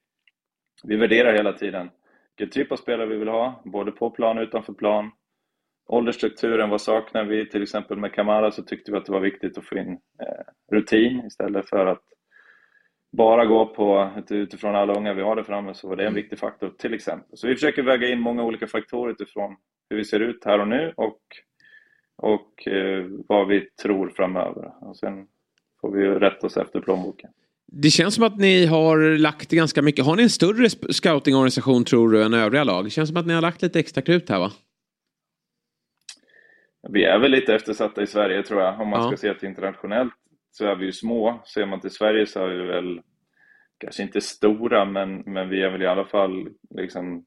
vi 0.84 0.96
värderar 0.96 1.34
hela 1.34 1.53
tiden 1.53 1.89
vilken 2.38 2.62
typ 2.62 2.72
av 2.72 2.75
spelare 2.75 3.08
vi 3.08 3.17
vill 3.17 3.27
ha, 3.27 3.62
både 3.65 3.91
på 3.91 4.10
plan 4.10 4.38
och 4.38 4.41
utanför 4.41 4.74
plan. 4.74 5.12
Åldersstrukturen, 5.88 6.70
vad 6.70 6.82
saknar 6.82 7.24
vi? 7.24 7.50
Till 7.50 7.63
exempel 7.63 7.98
med 7.98 8.13
Kamara 8.13 8.51
så 8.51 8.63
tyckte 8.63 8.91
vi 8.91 8.98
att 8.98 9.06
det 9.06 9.12
var 9.12 9.20
viktigt 9.20 9.58
att 9.58 9.65
få 9.65 9.77
in 9.77 9.91
eh, 9.91 10.75
rutin 10.75 11.25
istället 11.25 11.69
för 11.69 11.86
att 11.86 12.04
bara 13.12 13.45
gå 13.45 13.65
på 13.65 14.12
utifrån 14.30 14.76
alla 14.76 14.93
unga 14.93 15.13
vi 15.13 15.21
har 15.21 15.36
där 15.36 15.43
framme 15.43 15.73
så 15.73 15.89
var 15.89 15.95
det 15.95 16.08
en 16.08 16.13
viktig 16.13 16.39
faktor 16.39 16.73
till 16.78 16.93
exempel. 16.93 17.38
Så 17.38 17.47
vi 17.47 17.56
försöker 17.56 17.84
väga 17.84 18.08
in 18.08 18.19
många 18.19 18.43
olika 18.43 18.67
faktorer 18.67 19.12
utifrån 19.12 19.56
hur 19.89 19.97
vi 19.97 20.06
ser 20.06 20.19
ut 20.19 20.45
här 20.45 20.60
och 20.60 20.67
nu 20.67 20.93
och, 20.97 21.21
och 22.17 22.67
eh, 22.67 23.06
vad 23.27 23.47
vi 23.47 23.69
tror 23.82 24.10
framöver. 24.10 24.71
Och 24.82 24.97
sen 24.97 25.27
får 25.82 25.91
vi 25.91 26.03
ju 26.03 26.19
rätta 26.19 26.47
oss 26.47 26.58
efter 26.58 26.80
plånboken. 26.82 27.30
Det 27.71 27.89
känns 27.89 28.15
som 28.15 28.23
att 28.23 28.38
ni 28.38 28.65
har 28.65 29.17
lagt 29.17 29.51
ganska 29.51 29.82
mycket. 29.82 30.06
Har 30.06 30.15
ni 30.15 30.23
en 30.23 30.30
större 30.30 30.69
scoutingorganisation 30.93 31.84
tror 31.84 32.10
du 32.10 32.23
än 32.23 32.34
övriga 32.34 32.63
lag? 32.63 32.86
Det 32.86 32.89
känns 32.89 33.10
som 33.10 33.17
att 33.17 33.25
ni 33.27 33.34
har 33.34 33.41
lagt 33.41 33.62
lite 33.62 33.80
extra 33.80 34.01
krut 34.01 34.30
här 34.30 34.39
va? 34.39 34.51
Vi 36.89 37.03
är 37.03 37.19
väl 37.19 37.32
lite 37.32 37.56
eftersatta 37.56 38.01
i 38.01 38.08
Sverige 38.08 38.43
tror 38.43 38.62
jag. 38.62 38.82
Om 38.82 38.88
man 38.88 39.01
Ja. 39.01 39.08
ska 39.08 39.17
se 39.17 39.34
till 39.34 39.49
internationellt 39.49 40.13
så 40.51 40.65
är 40.65 40.75
vi 40.75 40.86
ju 40.86 40.91
små. 40.91 41.41
Ser 41.45 41.65
man 41.65 41.80
till 41.82 41.91
Sverige 41.91 42.25
så 42.27 42.39
är 42.45 42.47
vi 42.49 42.67
väl 42.67 43.01
kanske 43.77 44.03
inte 44.03 44.21
stora 44.21 44.86
men, 44.86 45.23
men 45.25 45.49
vi 45.49 45.62
är 45.62 45.69
väl 45.69 45.82
i 45.82 45.88
alla 45.88 46.06
fall 46.06 46.49
liksom 46.69 47.25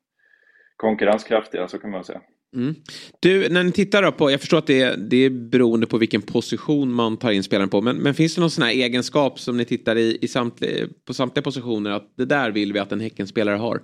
konkurrenskraftiga 0.76 1.68
så 1.68 1.78
kan 1.78 1.90
man 1.90 2.04
säga. 2.04 2.20
Mm. 2.56 2.74
Du, 3.20 3.48
när 3.48 3.64
ni 3.64 3.72
tittar 3.72 4.02
då 4.02 4.12
på, 4.12 4.30
jag 4.30 4.40
förstår 4.40 4.58
att 4.58 4.66
det 4.66 4.82
är, 4.82 4.96
det 4.96 5.16
är 5.16 5.30
beroende 5.30 5.86
på 5.86 5.98
vilken 5.98 6.22
position 6.22 6.92
man 6.92 7.16
tar 7.16 7.30
in 7.30 7.42
spelaren 7.42 7.68
på, 7.68 7.80
men, 7.80 7.96
men 7.96 8.14
finns 8.14 8.34
det 8.34 8.40
någon 8.40 8.50
sån 8.50 8.64
här 8.64 8.70
egenskap 8.70 9.38
som 9.38 9.56
ni 9.56 9.64
tittar 9.64 9.96
i, 9.96 10.18
i 10.20 10.28
samtliga, 10.28 10.88
på 11.06 11.14
samtliga 11.14 11.42
positioner 11.42 11.90
att 11.90 12.12
det 12.16 12.24
där 12.24 12.50
vill 12.50 12.72
vi 12.72 12.78
att 12.78 12.92
en 12.92 13.00
Häckenspelare 13.00 13.56
har? 13.56 13.80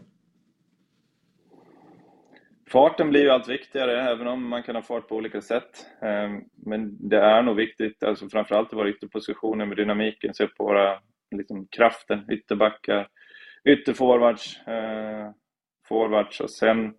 Farten 2.70 3.10
blir 3.10 3.20
ju 3.20 3.30
allt 3.30 3.48
viktigare, 3.48 4.10
även 4.10 4.26
om 4.26 4.48
man 4.48 4.62
kan 4.62 4.74
ha 4.74 4.82
fart 4.82 5.08
på 5.08 5.16
olika 5.16 5.40
sätt. 5.40 5.86
Ehm, 6.02 6.40
men 6.66 7.08
det 7.08 7.18
är 7.18 7.42
nog 7.42 7.56
viktigt, 7.56 8.02
alltså 8.02 8.28
framförallt 8.28 8.72
i 8.72 8.76
våra 8.76 8.88
ytterpositioner 8.88 9.66
med 9.66 9.76
dynamiken, 9.76 10.34
se 10.34 10.46
på 10.46 10.64
våra 10.64 10.98
liksom, 11.36 11.66
kraften, 11.70 12.30
ytterbackar, 12.30 13.08
ytterforwards, 13.64 14.66
eh, 14.66 15.30
forwards 15.88 16.40
och 16.40 16.50
sen 16.50 16.94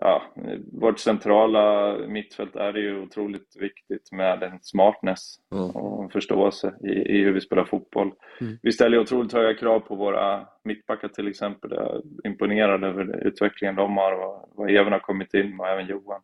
ja, 0.00 0.22
vårt 0.72 0.98
centrala 0.98 1.96
mittfält 2.08 2.56
är 2.56 2.72
det 2.72 2.80
ju 2.80 3.02
otroligt 3.02 3.56
viktigt 3.56 4.12
med 4.12 4.42
en 4.42 4.58
smartness 4.62 5.36
Ja. 5.48 5.72
och 5.74 6.04
en 6.04 6.10
förståelse 6.10 6.74
i, 6.84 6.88
i 6.88 7.24
hur 7.24 7.32
vi 7.32 7.40
spelar 7.40 7.64
fotboll. 7.64 8.12
Mm. 8.40 8.58
Vi 8.62 8.72
ställer 8.72 8.98
otroligt 8.98 9.32
höga 9.32 9.54
krav 9.54 9.80
på 9.80 9.94
våra 9.94 10.46
mittbackar 10.64 11.08
till 11.08 11.28
exempel. 11.28 11.70
Jag 11.74 11.96
är 11.96 12.02
imponerad 12.24 12.84
över 12.84 13.26
utvecklingen 13.26 13.76
de 13.76 13.96
har 13.96 14.12
och 14.12 14.50
vad 14.54 14.70
även 14.70 14.92
har 14.92 15.00
kommit 15.00 15.34
in 15.34 15.56
med, 15.56 15.60
och 15.60 15.68
även 15.68 15.86
Johan. 15.86 16.20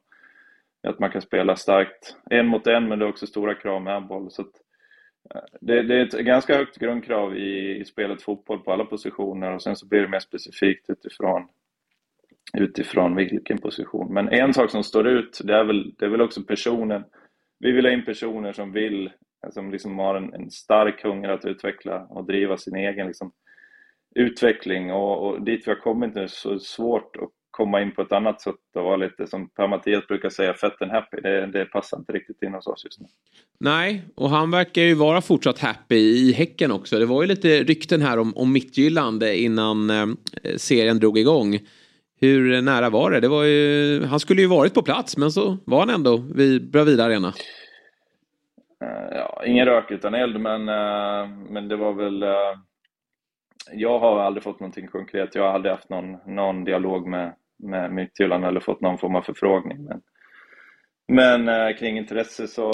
Att 0.82 0.98
man 0.98 1.10
kan 1.10 1.22
spela 1.22 1.56
starkt 1.56 2.16
en 2.30 2.46
mot 2.46 2.66
en, 2.66 2.88
men 2.88 2.98
det 2.98 3.04
är 3.04 3.08
också 3.08 3.26
stora 3.26 3.54
krav 3.54 3.82
med 3.82 4.06
boll. 4.06 4.30
Så 4.30 4.42
eh, 4.42 5.40
det, 5.60 5.82
det 5.82 5.94
är 5.94 6.02
ett 6.06 6.12
ganska 6.26 6.56
högt 6.56 6.78
grundkrav 6.78 7.36
i, 7.36 7.76
i 7.80 7.84
spelet 7.84 8.22
fotboll 8.22 8.58
på 8.58 8.72
alla 8.72 8.84
positioner 8.84 9.54
och 9.54 9.62
sen 9.62 9.76
så 9.76 9.86
blir 9.86 10.00
det 10.00 10.08
mer 10.08 10.20
specifikt 10.20 10.90
utifrån 10.90 11.48
utifrån 12.54 13.16
vilken 13.16 13.58
position. 13.58 14.14
Men 14.14 14.28
en 14.28 14.54
sak 14.54 14.70
som 14.70 14.82
står 14.82 15.06
ut, 15.06 15.40
det 15.44 15.54
är 15.54 15.64
väl, 15.64 15.94
det 15.98 16.04
är 16.04 16.08
väl 16.08 16.20
också 16.20 16.42
personen. 16.42 17.04
Vi 17.58 17.72
vill 17.72 17.84
ha 17.84 17.92
in 17.92 18.04
personer 18.04 18.52
som 18.52 18.72
vill, 18.72 19.10
som 19.50 19.70
liksom 19.70 19.98
har 19.98 20.14
en, 20.14 20.34
en 20.34 20.50
stark 20.50 21.02
hunger 21.02 21.28
att 21.28 21.44
utveckla 21.44 22.06
och 22.10 22.26
driva 22.26 22.56
sin 22.56 22.76
egen 22.76 23.06
liksom, 23.06 23.32
utveckling. 24.14 24.92
Och, 24.92 25.26
och 25.26 25.44
dit 25.44 25.66
vi 25.66 25.70
har 25.70 25.80
kommit 25.80 26.14
nu 26.14 26.28
så 26.28 26.50
är 26.50 26.54
det 26.54 26.60
svårt 26.60 27.16
att 27.16 27.30
komma 27.56 27.82
in 27.82 27.94
på 27.94 28.02
ett 28.02 28.12
annat 28.12 28.40
sätt 28.40 28.54
och 28.74 28.84
vara 28.84 28.96
lite 28.96 29.26
som 29.26 29.48
Per-Mattias 29.48 30.06
brukar 30.06 30.28
säga, 30.28 30.54
fett 30.54 30.82
and 30.82 30.90
happy. 30.90 31.20
Det, 31.20 31.46
det 31.46 31.64
passar 31.64 31.98
inte 31.98 32.12
riktigt 32.12 32.42
in 32.42 32.54
hos 32.54 32.66
oss 32.66 32.84
just 32.84 33.00
nu. 33.00 33.06
Nej, 33.60 34.02
och 34.14 34.30
han 34.30 34.50
verkar 34.50 34.82
ju 34.82 34.94
vara 34.94 35.20
fortsatt 35.20 35.58
happy 35.58 35.96
i 35.96 36.32
Häcken 36.32 36.72
också. 36.72 36.98
Det 36.98 37.06
var 37.06 37.22
ju 37.22 37.28
lite 37.28 37.62
rykten 37.62 38.02
här 38.02 38.18
om, 38.18 38.36
om 38.36 38.52
Mittgyllande 38.52 39.36
innan 39.36 39.90
eh, 39.90 40.06
serien 40.56 40.98
drog 40.98 41.18
igång. 41.18 41.58
Hur 42.20 42.62
nära 42.62 42.90
var 42.90 43.10
det? 43.10 43.20
det 43.20 43.28
var 43.28 43.44
ju, 43.44 44.04
han 44.04 44.20
skulle 44.20 44.42
ju 44.42 44.48
varit 44.48 44.74
på 44.74 44.82
plats 44.82 45.16
men 45.16 45.30
så 45.30 45.58
var 45.64 45.80
han 45.80 45.90
ändå 45.90 46.16
vid 46.34 46.70
Bravida 46.70 47.04
Arena. 47.04 47.32
Eh, 48.82 49.16
ja, 49.16 49.42
ingen 49.46 49.66
rök 49.66 49.90
utan 49.90 50.14
eld, 50.14 50.40
men, 50.40 50.68
eh, 50.68 51.28
men 51.50 51.68
det 51.68 51.76
var 51.76 51.92
väl... 51.92 52.22
Eh, 52.22 52.54
jag 53.72 53.98
har 53.98 54.20
aldrig 54.20 54.42
fått 54.42 54.60
någonting 54.60 54.86
konkret. 54.86 55.34
Jag 55.34 55.42
har 55.42 55.50
aldrig 55.50 55.72
haft 55.74 55.90
någon, 55.90 56.16
någon 56.26 56.64
dialog 56.64 57.06
med, 57.06 57.34
med 57.58 57.92
Midtjylland 57.92 58.44
eller 58.44 58.60
fått 58.60 58.80
någon 58.80 58.98
form 58.98 59.16
av 59.16 59.22
förfrågning. 59.22 59.84
Men 59.84 61.44
Men 61.44 61.74
kring 61.74 61.98
intresse 61.98 62.48
så, 62.48 62.70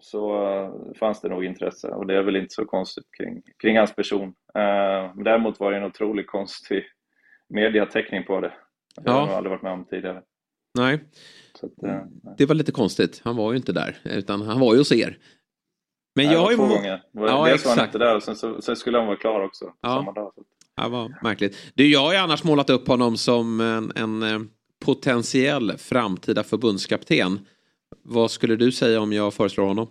så 0.00 0.94
fanns 0.98 1.20
det 1.20 1.28
nog 1.28 1.44
intresse 1.44 1.88
och 1.88 2.06
det 2.06 2.16
är 2.16 2.22
väl 2.22 2.36
inte 2.36 2.54
så 2.54 2.64
konstigt 2.64 3.04
kring, 3.18 3.42
kring 3.62 3.78
hans 3.78 3.94
person. 3.94 4.34
Däremot 5.14 5.60
var 5.60 5.70
det 5.70 5.76
en 5.76 5.84
otroligt 5.84 6.26
konstig 6.26 6.84
mediateckning 7.48 8.24
på 8.24 8.40
det. 8.40 8.52
Det 8.94 9.10
har 9.10 9.16
Ja. 9.18 9.20
jag 9.20 9.26
nog 9.26 9.36
aldrig 9.36 9.50
varit 9.50 9.62
med 9.62 9.72
om 9.72 9.84
tidigare. 9.84 10.22
Nej, 10.78 11.04
Så 11.60 11.66
att, 11.66 11.82
eh, 11.82 12.00
det 12.38 12.46
var 12.46 12.54
lite 12.54 12.72
konstigt. 12.72 13.20
Han 13.24 13.36
var 13.36 13.52
ju 13.52 13.56
inte 13.56 13.72
där, 13.72 13.96
utan 14.04 14.40
han 14.42 14.60
var 14.60 14.72
ju 14.74 14.78
hos 14.80 14.92
er. 14.92 15.18
Men 16.16 16.24
nej, 16.26 16.34
jag 16.34 16.40
har 16.42 16.50
ju... 16.50 16.56
två 16.56 16.66
gånger. 16.66 17.02
Det 17.12 17.20
var- 17.20 17.28
Ja, 17.28 17.46
Dels 17.46 17.64
var 17.66 17.76
han 17.76 17.84
inte 17.84 17.98
där 17.98 18.16
och 18.16 18.22
sen, 18.22 18.36
så, 18.36 18.62
sen 18.62 18.76
skulle 18.76 18.98
han 18.98 19.06
vara 19.06 19.16
klar 19.16 19.40
också 19.44 19.64
Ja. 19.80 19.88
samma 19.88 20.12
dag. 20.12 20.32
Så. 20.34 20.44
Ja, 20.76 20.88
vad 20.88 21.14
märkligt. 21.22 21.72
Du, 21.74 21.86
jag 21.90 22.00
har 22.00 22.12
ju 22.12 22.18
annars 22.18 22.44
målat 22.44 22.70
upp 22.70 22.88
honom 22.88 23.16
som 23.16 23.60
en, 23.60 23.92
en 23.96 24.22
eh, 24.22 24.40
potentiell 24.84 25.72
framtida 25.78 26.42
förbundskapten. 26.44 27.46
Vad 28.02 28.30
skulle 28.30 28.56
du 28.56 28.72
säga 28.72 29.00
om 29.00 29.12
jag 29.12 29.34
föreslår 29.34 29.66
honom? 29.66 29.88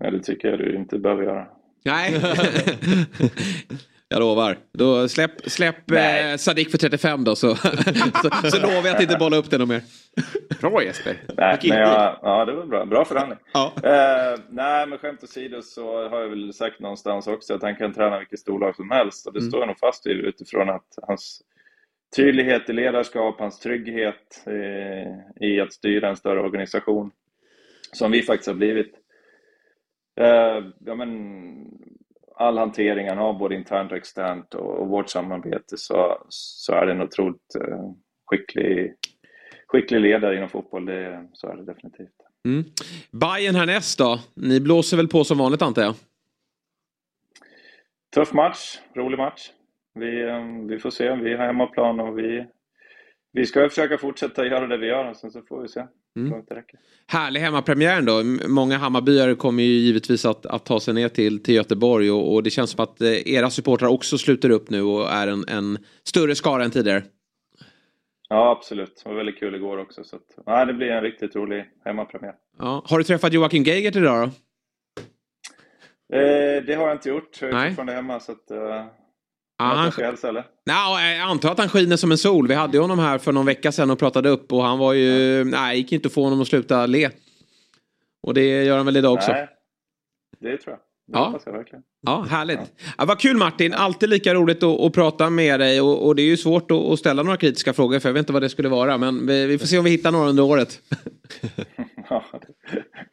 Nej, 0.00 0.10
det 0.12 0.22
tycker 0.22 0.48
jag 0.48 0.58
du 0.58 0.76
inte 0.76 0.98
behöver 0.98 1.22
göra. 1.22 1.48
Nej. 1.84 2.20
jag 4.08 4.20
lovar. 4.20 4.58
Då 4.72 5.08
släpp, 5.08 5.50
släpp 5.50 5.90
eh, 5.90 6.36
Sadik 6.36 6.70
för 6.70 6.78
35 6.78 7.24
då 7.24 7.36
så, 7.36 7.54
så, 7.56 8.50
så 8.50 8.60
lovar 8.62 8.86
jag 8.86 8.88
att 8.88 9.02
inte 9.02 9.16
bolla 9.16 9.36
upp 9.36 9.50
det 9.50 9.58
något 9.58 9.68
mer. 9.68 9.82
Bra 10.60 10.82
Jesper. 10.82 11.16
Nej, 11.36 11.58
men 11.62 11.78
jag, 11.78 12.18
ja, 12.22 12.44
det 12.44 12.52
var 12.52 12.66
bra. 12.66 12.84
Bra 12.84 13.04
förhandling. 13.04 13.38
Ja. 13.52 13.72
Eh, 13.82 14.40
nej, 14.48 14.86
men 14.86 14.98
skämt 14.98 15.24
åsido 15.24 15.62
så 15.62 16.08
har 16.08 16.20
jag 16.20 16.28
väl 16.28 16.52
sagt 16.52 16.80
någonstans 16.80 17.26
också 17.26 17.54
att 17.54 17.62
han 17.62 17.76
kan 17.76 17.92
träna 17.92 18.18
vilket 18.18 18.40
storlag 18.40 18.76
som 18.76 18.90
helst. 18.90 19.26
Och 19.26 19.32
det 19.32 19.40
står 19.42 19.60
jag 19.60 19.66
nog 19.66 19.78
fast 19.78 20.06
vid 20.06 20.16
utifrån 20.16 20.70
att 20.70 20.98
hans 21.02 21.42
tydlighet 22.16 22.70
i 22.70 22.72
ledarskap, 22.72 23.40
hans 23.40 23.58
trygghet 23.58 24.44
eh, 24.46 25.46
i 25.48 25.60
att 25.60 25.72
styra 25.72 26.08
en 26.08 26.16
större 26.16 26.40
organisation, 26.40 27.10
som 27.92 28.10
vi 28.10 28.22
faktiskt 28.22 28.48
har 28.48 28.54
blivit. 28.54 28.94
Eh, 30.20 30.64
ja, 30.78 30.94
men, 30.94 31.10
all 32.36 32.58
hantering 32.58 33.08
han 33.08 33.18
har, 33.18 33.32
både 33.32 33.54
internt 33.54 33.92
och 33.92 33.98
externt, 33.98 34.54
och, 34.54 34.80
och 34.80 34.88
vårt 34.88 35.08
samarbete, 35.08 35.76
så, 35.78 36.26
så 36.28 36.72
är 36.72 36.86
det 36.86 36.92
en 36.92 37.02
otroligt 37.02 37.54
eh, 37.54 37.90
skicklig, 38.26 38.94
skicklig 39.66 40.00
ledare 40.00 40.36
inom 40.36 40.48
fotboll. 40.48 40.86
Det, 40.86 41.28
så 41.32 41.48
är 41.48 41.56
det 41.56 41.64
definitivt. 41.64 42.16
Mm. 42.44 42.64
Bayern 43.10 43.54
härnäst 43.54 43.98
då? 43.98 44.20
Ni 44.34 44.60
blåser 44.60 44.96
väl 44.96 45.08
på 45.08 45.24
som 45.24 45.38
vanligt 45.38 45.62
antar 45.62 45.82
jag? 45.82 45.94
Tuff 48.14 48.32
match, 48.32 48.78
rolig 48.94 49.18
match. 49.18 49.50
Vi, 49.94 50.22
eh, 50.22 50.44
vi 50.68 50.78
får 50.78 50.90
se, 50.90 51.14
vi 51.16 51.34
har 51.34 51.46
hemmaplan 51.46 52.00
och 52.00 52.18
vi, 52.18 52.46
vi 53.32 53.46
ska 53.46 53.68
försöka 53.68 53.98
fortsätta 53.98 54.46
göra 54.46 54.66
det 54.66 54.76
vi 54.76 54.86
gör 54.86 55.10
och 55.10 55.16
sen 55.16 55.30
så 55.30 55.42
får 55.42 55.62
vi 55.62 55.68
se 55.68 55.86
Mm. 56.16 56.42
Härlig 57.06 57.40
hemmapremiär 57.40 58.02
då. 58.02 58.22
Många 58.48 58.78
Hammarbyare 58.78 59.34
kommer 59.34 59.62
ju 59.62 59.72
givetvis 59.72 60.24
att, 60.24 60.46
att 60.46 60.64
ta 60.64 60.80
sig 60.80 60.94
ner 60.94 61.08
till, 61.08 61.42
till 61.42 61.54
Göteborg 61.54 62.10
och, 62.10 62.34
och 62.34 62.42
det 62.42 62.50
känns 62.50 62.70
som 62.70 62.82
att 62.82 63.00
eh, 63.00 63.28
era 63.28 63.50
supportrar 63.50 63.88
också 63.88 64.18
sluter 64.18 64.50
upp 64.50 64.70
nu 64.70 64.82
och 64.82 65.10
är 65.10 65.28
en, 65.28 65.44
en 65.48 65.78
större 66.04 66.34
skara 66.34 66.64
än 66.64 66.70
tidigare. 66.70 67.02
Ja, 68.28 68.50
absolut. 68.50 69.00
Det 69.04 69.08
var 69.08 69.16
väldigt 69.16 69.38
kul 69.38 69.54
igår 69.54 69.78
också. 69.78 70.04
Så 70.04 70.16
att, 70.16 70.38
nej, 70.46 70.66
det 70.66 70.74
blir 70.74 70.86
en 70.86 71.02
riktigt 71.02 71.36
rolig 71.36 71.64
hemmapremiär. 71.84 72.34
Ja. 72.58 72.82
Har 72.86 72.98
du 72.98 73.04
träffat 73.04 73.32
Joakim 73.32 73.62
Geigert 73.62 73.96
idag 73.96 74.28
då? 74.28 74.32
Eh, 76.16 76.62
det 76.62 76.74
har 76.74 76.86
jag 76.86 76.94
inte 76.94 77.08
gjort. 77.08 77.38
Jag 77.40 77.50
är 77.50 77.54
Nej. 77.54 77.68
fortfarande 77.68 77.92
hemma 77.92 78.20
så 78.20 78.32
att... 78.32 78.50
Eh, 78.50 78.86
Ja, 79.58 79.92
jag 79.98 80.06
han, 80.06 80.16
eller? 80.28 80.44
Nej, 80.66 81.18
jag 81.18 81.28
antar 81.28 81.50
att 81.52 81.58
han 81.58 81.68
skiner 81.68 81.96
som 81.96 82.10
en 82.12 82.18
sol. 82.18 82.48
Vi 82.48 82.54
hade 82.54 82.76
ju 82.76 82.80
honom 82.80 82.98
här 82.98 83.18
för 83.18 83.32
någon 83.32 83.46
vecka 83.46 83.72
sedan 83.72 83.90
och 83.90 83.98
pratade 83.98 84.28
upp 84.28 84.52
och 84.52 84.62
han 84.62 84.78
var 84.78 84.92
ju... 84.92 85.44
Nej, 85.44 85.76
gick 85.78 85.92
inte 85.92 86.06
att 86.06 86.12
få 86.12 86.24
honom 86.24 86.40
att 86.40 86.48
sluta 86.48 86.86
le. 86.86 87.10
Och 88.22 88.34
det 88.34 88.64
gör 88.64 88.76
han 88.76 88.86
väl 88.86 88.96
idag 88.96 89.12
också. 89.14 89.32
Nej, 89.32 89.48
det 90.40 90.56
tror 90.56 90.72
jag. 90.72 90.78
Det 90.78 91.18
Ja. 91.18 91.24
hoppas 91.24 91.42
jag 91.46 91.52
verkligen. 91.52 91.82
Ja, 92.06 92.26
härligt. 92.30 92.60
Ja, 92.98 93.04
vad 93.04 93.20
kul 93.20 93.36
Martin, 93.36 93.74
alltid 93.74 94.08
lika 94.08 94.34
roligt 94.34 94.62
att, 94.62 94.80
att 94.80 94.92
prata 94.92 95.30
med 95.30 95.60
dig 95.60 95.80
och, 95.80 96.06
och 96.06 96.14
det 96.16 96.22
är 96.22 96.26
ju 96.26 96.36
svårt 96.36 96.70
att, 96.70 96.78
att 96.78 96.98
ställa 96.98 97.22
några 97.22 97.36
kritiska 97.36 97.72
frågor 97.72 97.98
för 97.98 98.08
jag 98.08 98.14
vet 98.14 98.20
inte 98.20 98.32
vad 98.32 98.42
det 98.42 98.48
skulle 98.48 98.68
vara 98.68 98.98
men 98.98 99.26
vi, 99.26 99.46
vi 99.46 99.58
får 99.58 99.66
se 99.66 99.78
om 99.78 99.84
vi 99.84 99.90
hittar 99.90 100.12
några 100.12 100.28
under 100.28 100.42
året. 100.42 100.80
Ja, 102.10 102.24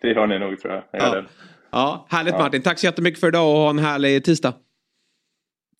det, 0.01 0.07
gör 0.07 0.27
ni 0.27 0.39
nog 0.39 0.59
tror 0.59 0.73
jag. 0.73 0.83
Ja. 0.91 1.23
Ja, 1.71 2.07
härligt 2.09 2.33
Martin, 2.33 2.61
tack 2.61 2.79
så 2.79 2.85
jättemycket 2.85 3.19
för 3.19 3.27
idag 3.27 3.49
och 3.49 3.57
ha 3.57 3.69
en 3.69 3.79
härlig 3.79 4.23
tisdag. 4.23 4.53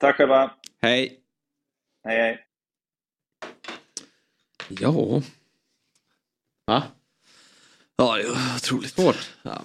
Tack 0.04 0.18
själva. 0.18 0.52
Hej. 0.82 1.20
Hej, 2.04 2.18
hej. 2.18 2.46
Ja. 4.70 5.22
Va? 6.66 6.84
Ja, 7.96 8.18
det 8.18 8.24
är 8.24 8.56
otroligt. 8.56 8.90
Svårt. 8.90 9.32
Ja. 9.44 9.62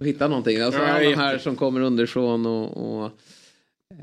Hitta 0.00 0.28
någonting. 0.28 0.60
Alltså 0.60 0.80
Ja, 0.80 0.86
alla 0.88 1.16
här 1.16 1.38
som 1.38 1.56
kommer 1.56 1.80
underifrån 1.80 2.46
och, 2.46 2.76
och 2.76 3.04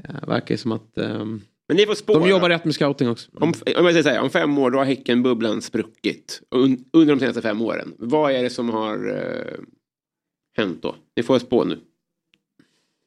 eh, 0.04 0.28
verkar 0.28 0.58
som 0.58 0.71
att 0.71 0.97
ehm, 0.97 1.41
Men 1.67 1.78
ni 1.78 1.86
får 1.86 1.95
spåra. 1.95 2.19
de 2.19 2.30
jobbar 2.30 2.50
rätt 2.50 2.65
med 2.65 2.76
scouting 2.76 3.10
också. 3.10 3.32
Om, 3.34 3.54
om 3.78 3.86
jag 3.86 3.91
säger 3.91 4.04
så 4.04 4.10
här, 4.10 4.21
om 4.21 4.30
fem 4.30 4.58
år 4.58 4.71
då 4.71 4.78
har 4.78 4.86
Häckenbubblan 4.86 5.62
spruckit. 5.62 6.41
Un, 6.52 6.86
under 6.93 7.15
de 7.15 7.19
senaste 7.19 7.41
fem 7.41 7.62
åren. 7.62 7.95
Vad 7.97 8.32
är 8.32 8.43
det 8.43 8.50
som 8.50 8.69
har 8.69 9.10
eh, 9.10 9.60
hänt 10.58 10.82
då? 10.82 10.95
Ni 11.15 11.24
får 11.24 11.39
spå 11.39 11.63
nu. 11.63 11.80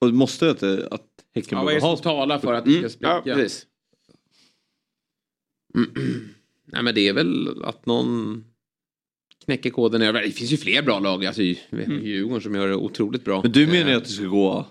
Och 0.01 0.07
det 0.07 0.15
måste 0.15 0.51
att, 0.51 0.63
att 0.63 1.14
Häcken 1.35 1.59
Ja, 1.59 1.65
vad 1.65 1.71
är 1.73 1.75
det 1.75 1.81
som 1.81 1.97
talar 1.97 2.39
för 2.39 2.53
att 2.55 2.65
det 2.65 2.71
ska 2.71 2.79
Mm. 2.79 2.91
spricka? 2.91 3.23
Ja, 3.25 3.35
precis. 3.35 3.67
Nej 6.73 6.83
men 6.83 6.95
det 6.95 7.09
är 7.09 7.13
väl 7.13 7.63
att 7.65 7.87
någon 7.87 8.45
knäcker 9.45 9.71
koden. 9.71 10.01
Det 10.15 10.31
finns 10.31 10.53
ju 10.53 10.57
fler 10.57 10.83
bra 10.83 10.99
lag. 10.99 11.27
Alltså, 11.27 11.43
ju 11.43 11.57
Djurgården 12.03 12.41
som 12.41 12.55
gör 12.55 12.69
det 12.69 12.75
otroligt 12.77 13.25
bra. 13.25 13.43
Men 13.43 13.53
du 13.53 13.67
menar 13.67 13.87
ju 13.87 13.91
Eh, 13.91 13.97
att 13.97 14.05
det 14.05 14.11
ska 14.11 14.25
gå... 14.25 14.67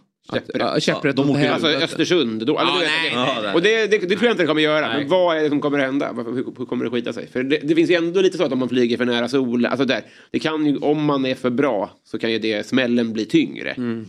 ja, 0.53 0.79
käpprätt 0.79 1.15
de 1.15 1.29
åker- 1.29 1.49
Alltså. 1.51 1.67
Östersund. 1.67 2.45
Då, 2.45 2.53
Ja, 2.53 2.77
vet, 2.79 2.89
nej, 3.15 3.41
det-. 3.41 3.53
Och 3.53 3.61
det, 3.61 3.87
det, 3.87 3.97
det 3.97 4.07
tror 4.07 4.23
jag 4.23 4.31
inte 4.33 4.43
det 4.43 4.47
kommer 4.47 4.61
göra. 4.61 4.87
Nej. 4.87 4.99
Men 4.99 5.09
vad 5.09 5.37
är 5.37 5.41
det 5.43 5.49
som 5.49 5.61
kommer 5.61 5.79
hända? 5.79 6.13
Hur, 6.13 6.33
hur 6.57 6.65
kommer 6.65 6.85
det 6.85 6.91
skita 6.91 7.13
sig? 7.13 7.27
För 7.27 7.43
det, 7.43 7.57
det 7.63 7.75
finns 7.75 7.89
ju 7.89 7.93
ändå 7.95 8.21
lite 8.21 8.37
så 8.37 8.43
att 8.43 8.51
om 8.53 8.59
man 8.59 8.69
flyger 8.69 8.97
för 8.97 9.05
nära 9.05 9.27
solen. 9.27 9.71
Alltså 9.71 9.85
där, 9.85 10.01
det 10.31 10.39
kan 10.39 10.65
ju, 10.65 10.77
om 10.77 11.05
man 11.05 11.25
är 11.25 11.35
för 11.35 11.49
bra 11.49 11.97
så 12.03 12.19
kan 12.19 12.31
ju 12.31 12.39
det, 12.39 12.67
smällen 12.67 13.13
bli 13.13 13.25
tyngre. 13.25 13.69
Mm. 13.71 14.05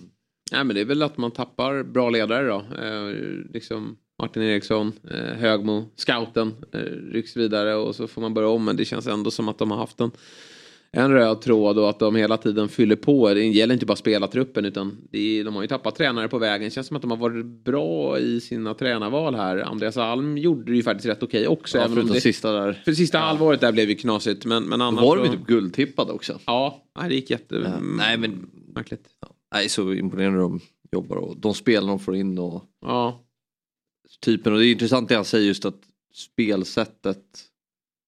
Nej 0.52 0.64
men 0.64 0.74
det 0.74 0.80
är 0.80 0.84
väl 0.84 1.02
att 1.02 1.16
man 1.16 1.30
tappar 1.30 1.82
bra 1.82 2.10
ledare 2.10 2.48
då. 2.48 2.64
Eh, 2.82 3.14
liksom 3.54 3.96
Martin 4.22 4.42
Eriksson, 4.42 4.92
eh, 5.10 5.36
Högmo, 5.38 5.84
scouten 5.96 6.52
eh, 6.72 6.78
rycks 7.12 7.36
vidare 7.36 7.74
och 7.74 7.94
så 7.94 8.06
får 8.06 8.20
man 8.22 8.34
börja 8.34 8.48
om. 8.48 8.64
Men 8.64 8.76
det 8.76 8.84
känns 8.84 9.06
ändå 9.06 9.30
som 9.30 9.48
att 9.48 9.58
de 9.58 9.70
har 9.70 9.78
haft 9.78 10.00
en, 10.00 10.10
en 10.92 11.10
röd 11.12 11.40
tråd 11.40 11.78
och 11.78 11.90
att 11.90 11.98
de 11.98 12.16
hela 12.16 12.36
tiden 12.36 12.68
fyller 12.68 12.96
på. 12.96 13.34
Det 13.34 13.46
gäller 13.46 13.74
inte 13.74 13.86
bara 13.86 13.96
spelartruppen 13.96 14.64
utan 14.64 14.96
är, 15.12 15.44
de 15.44 15.54
har 15.54 15.62
ju 15.62 15.68
tappat 15.68 15.96
tränare 15.96 16.28
på 16.28 16.38
vägen. 16.38 16.64
Det 16.64 16.70
känns 16.70 16.86
som 16.86 16.96
att 16.96 17.02
de 17.02 17.10
har 17.10 17.18
varit 17.18 17.46
bra 17.46 18.18
i 18.18 18.40
sina 18.40 18.74
tränarval 18.74 19.34
här. 19.34 19.58
Andreas 19.58 19.96
Alm 19.96 20.38
gjorde 20.38 20.72
det 20.72 20.76
ju 20.76 20.82
faktiskt 20.82 21.06
rätt 21.06 21.22
okej 21.22 21.48
också. 21.48 21.78
Ja, 21.78 21.88
förutom 21.88 22.12
det, 22.12 22.20
sista 22.20 22.52
där. 22.52 22.82
för 22.84 22.92
sista 22.92 23.18
halvåret 23.18 23.60
där 23.60 23.72
blev 23.72 23.88
ju 23.88 23.94
knasigt. 23.94 24.44
Men, 24.44 24.64
men 24.64 24.78
Då 24.78 24.84
annars 24.84 25.04
var 25.04 25.16
de 25.16 25.24
ju 25.24 25.32
typ 25.32 25.46
guldtippade 25.46 26.12
också. 26.12 26.38
Ja, 26.46 26.84
det 27.08 27.14
gick 27.14 27.30
jätte... 27.30 27.54
Ja, 27.54 27.70
nej, 27.96 28.18
men- 28.18 28.50
Märkligt. 28.74 29.08
Nej, 29.54 29.68
så 29.68 29.92
imponerande 29.94 30.38
de 30.40 30.60
jobbar 30.92 31.16
och 31.16 31.36
de 31.36 31.54
spelar 31.54 31.88
de 31.88 31.98
får 31.98 32.16
in 32.16 32.38
och 32.38 32.64
Ja. 32.80 33.24
typen. 34.20 34.52
Och 34.52 34.58
det 34.58 34.66
är 34.66 34.72
intressant 34.72 35.08
det 35.08 35.14
han 35.14 35.24
säger 35.24 35.46
just 35.46 35.64
att 35.64 35.80
spelsättet 36.12 37.24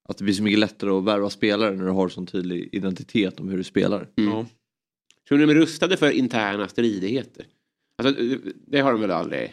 att 0.09 0.19
det 0.19 0.25
blir 0.25 0.35
så 0.35 0.43
mycket 0.43 0.59
lättare 0.59 0.91
att 0.91 1.05
värva 1.05 1.31
spelare 1.31 1.77
när 1.77 1.85
du 1.85 1.91
har 1.91 2.09
sån 2.09 2.27
tydlig 2.27 2.69
identitet 2.73 3.41
om 3.41 3.49
hur 3.49 3.57
du 3.59 3.65
spelar. 3.65 4.09
Mm. 4.17 4.31
ja. 4.31 4.47
Tror 5.29 5.39
ni 5.39 5.45
de 5.47 5.51
är 5.51 5.55
rustade 5.55 5.97
för 5.97 6.11
interna 6.11 6.69
stridigheter? 6.69 7.47
Alltså, 8.03 8.25
det 8.67 8.81
har 8.81 8.93
de 8.93 9.01
väl 9.01 9.11
aldrig 9.11 9.53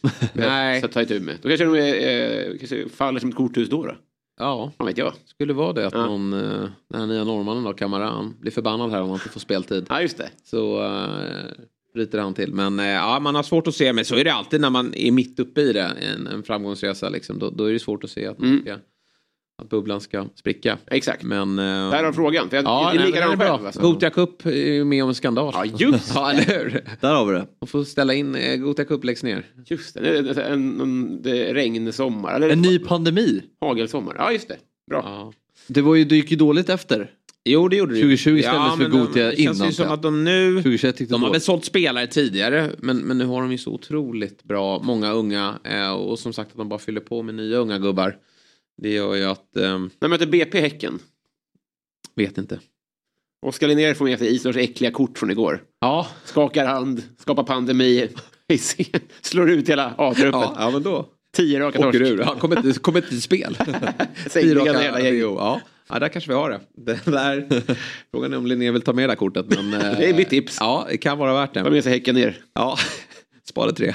Nej. 0.34 0.80
så 0.80 0.86
att 0.86 0.92
ta 0.92 1.02
itu 1.02 1.20
med. 1.20 1.38
Då 1.42 1.48
kanske 1.48 1.64
de 1.64 1.74
är, 1.74 2.48
eh, 2.50 2.58
kanske 2.58 2.88
faller 2.88 3.20
som 3.20 3.28
ett 3.28 3.34
korthus 3.36 3.68
då. 3.68 3.86
då. 3.86 3.94
Ja, 4.40 4.72
vet 4.78 4.98
jag. 4.98 5.12
skulle 5.26 5.52
vara 5.52 5.72
det 5.72 5.86
att 5.86 5.92
Ja. 5.94 6.06
någon, 6.06 6.32
eh, 6.32 6.68
den 6.88 7.00
här 7.00 7.06
nya 7.06 7.24
norrmannen 7.24 7.64
då, 7.64 7.72
Kamaran, 7.72 8.36
blir 8.40 8.52
förbannad 8.52 8.90
här 8.90 9.02
om 9.02 9.08
han 9.08 9.16
inte 9.16 9.28
får 9.28 9.40
speltid. 9.40 9.86
Ja, 9.88 10.02
just 10.02 10.18
det. 10.18 10.30
Så 10.44 10.82
uh, 10.82 11.50
ryter 11.94 12.18
han 12.18 12.34
till. 12.34 12.54
Men 12.54 12.78
eh, 12.80 12.86
ja, 12.86 13.20
man 13.20 13.34
har 13.34 13.42
svårt 13.42 13.66
att 13.66 13.74
se, 13.74 13.92
men 13.92 14.04
så 14.04 14.14
är 14.16 14.24
det 14.24 14.32
alltid 14.32 14.60
när 14.60 14.70
man 14.70 14.94
är 14.94 15.10
mitt 15.12 15.40
uppe 15.40 15.60
i 15.60 15.72
det, 15.72 15.82
en, 15.82 16.26
en 16.26 16.42
framgångsresa 16.42 17.08
liksom. 17.08 17.38
Då, 17.38 17.50
då 17.50 17.64
är 17.64 17.72
det 17.72 17.78
svårt 17.78 18.04
att 18.04 18.10
se 18.10 18.26
att, 18.26 18.38
man 18.38 18.48
Mm. 18.48 18.78
Att 19.60 19.68
bubblan 19.68 20.00
ska 20.00 20.26
spricka. 20.34 20.78
Exakt. 20.86 21.22
Men... 21.22 21.58
eh, 21.58 21.64
Där 21.64 22.04
har 22.04 22.12
frågan. 22.12 22.48
För 22.50 22.56
jag, 22.56 22.64
Ja, 22.64 22.90
det 22.94 22.98
är 22.98 23.26
nej, 23.28 23.36
bra. 23.36 23.46
själv. 23.56 23.66
Alltså. 23.66 23.80
Gothia 23.80 24.10
Cup 24.10 24.46
är 24.46 24.50
ju 24.50 24.84
med 24.84 25.02
om 25.02 25.08
en 25.08 25.14
skandal. 25.14 25.52
Ja, 25.56 25.64
just 25.64 26.12
Ja, 26.14 26.30
eller 26.32 26.58
hur? 26.58 26.84
Där 27.00 27.14
har 27.14 27.26
vi 27.26 27.32
det. 27.32 27.46
Man 27.60 27.68
får 27.68 27.84
ställa 27.84 28.14
in, 28.14 28.34
eh, 28.34 28.56
Gothia 28.56 28.84
Cup 28.84 29.04
läggs 29.04 29.22
ner. 29.22 29.46
Just 29.66 29.94
det. 29.94 30.22
det 30.22 30.42
är 30.42 30.50
en, 30.52 30.80
en, 30.80 31.22
det 31.22 31.54
regnsommar. 31.54 32.34
Eller 32.34 32.48
En 32.50 32.62
ny 32.62 32.78
pandemi. 32.78 33.42
hagelsommar. 33.60 34.14
Ja, 34.18 34.32
just 34.32 34.48
det. 34.48 34.56
Bra. 34.90 35.02
Ja. 35.04 35.32
Det, 35.66 35.80
var 35.82 35.94
ju, 35.94 36.04
det 36.04 36.16
gick 36.16 36.30
ju 36.30 36.36
dåligt 36.36 36.68
efter. 36.68 37.10
Jo, 37.44 37.68
det 37.68 37.76
gjorde 37.76 37.94
det. 37.94 38.00
2020 38.00 38.36
istället 38.38 38.70
för 38.72 38.76
men 38.78 38.90
de- 38.90 38.98
Gothia 39.00 39.26
Det 39.30 39.36
känns 39.36 39.58
ju 39.58 39.62
innan, 39.62 39.72
som 39.72 39.84
ja. 39.86 39.92
att 39.94 40.02
de 40.02 40.24
nu... 40.24 40.54
2021 40.56 41.00
gick 41.00 41.08
det 41.08 41.14
De 41.14 41.22
har 41.22 41.30
väl 41.32 41.40
sålt 41.40 41.64
spelare 41.64 42.06
tidigare 42.06 42.70
men, 42.78 42.96
men 42.98 43.18
nu 43.18 43.24
har 43.24 43.42
de 43.42 43.52
ju 43.52 43.58
så 43.58 43.70
otroligt 43.72 44.44
bra, 44.44 44.82
många 44.82 45.12
unga 45.12 45.54
eh, 45.64 45.90
och 45.92 46.18
som 46.18 46.32
sagt 46.32 46.50
att 46.50 46.56
de 46.56 46.68
bara 46.68 46.78
fyller 46.78 47.00
på 47.00 47.22
med 47.22 47.34
nya 47.34 47.56
unga 47.58 47.78
gubbar. 47.78 48.16
Det 48.82 48.90
gör 48.92 49.14
ju 49.14 49.24
att, 49.24 49.56
eh, 49.56 49.78
När 50.00 50.08
möter 50.08 50.26
BP 50.26 50.60
Häcken? 50.60 50.98
vet 52.14 52.38
inte. 52.38 52.60
Oskar 53.46 53.68
Linnér 53.68 53.94
får 53.94 54.04
med 54.04 54.18
sig 54.18 54.34
Islands 54.34 54.58
äckliga 54.58 54.90
kort 54.90 55.18
från 55.18 55.30
igår. 55.30 55.62
Ja, 55.80 56.06
Skakar 56.24 56.66
hand, 56.66 57.02
skapar 57.18 57.42
pandemi, 57.44 58.08
slår 59.20 59.50
ut 59.50 59.68
hela 59.68 59.94
A-truppen. 59.98 60.40
ja, 60.40 60.54
ja 60.58 60.70
men 60.70 60.82
då. 60.82 61.08
Tio 61.36 61.60
raka 61.60 61.78
Åker 61.78 61.98
torsk. 61.98 62.12
ur. 62.12 62.22
Han 62.22 62.38
kommer 62.38 62.56
inte, 62.66 62.68
inte 62.88 63.08
till 63.08 63.22
spel. 63.22 63.56
Sängliga 64.30 64.64
hela 64.82 65.00
gänget. 65.00 65.20
ja. 65.22 65.60
ja, 65.88 65.98
där 65.98 66.08
kanske 66.08 66.30
vi 66.30 66.34
har 66.34 66.50
det. 66.50 66.60
det 66.76 67.10
där. 67.10 67.62
Frågan 68.10 68.32
är 68.32 68.36
om 68.36 68.46
Linné 68.46 68.70
vill 68.70 68.82
ta 68.82 68.92
med 68.92 69.08
det 69.08 69.12
här 69.12 69.16
kortet. 69.16 69.46
Men, 69.48 69.74
eh, 69.80 69.98
Det 69.98 70.08
är 70.08 70.14
mitt 70.14 70.30
tips. 70.30 70.56
Ja, 70.60 70.86
det 70.90 70.96
kan 70.96 71.18
vara 71.18 71.34
värt 71.34 71.54
Ta 71.54 71.62
det. 71.62 71.70
med 71.70 71.84
sig 71.84 71.92
Häcken 71.92 72.14
ner. 72.14 72.38
Ja, 72.54 72.78
spara 73.44 73.72
tre. 73.72 73.94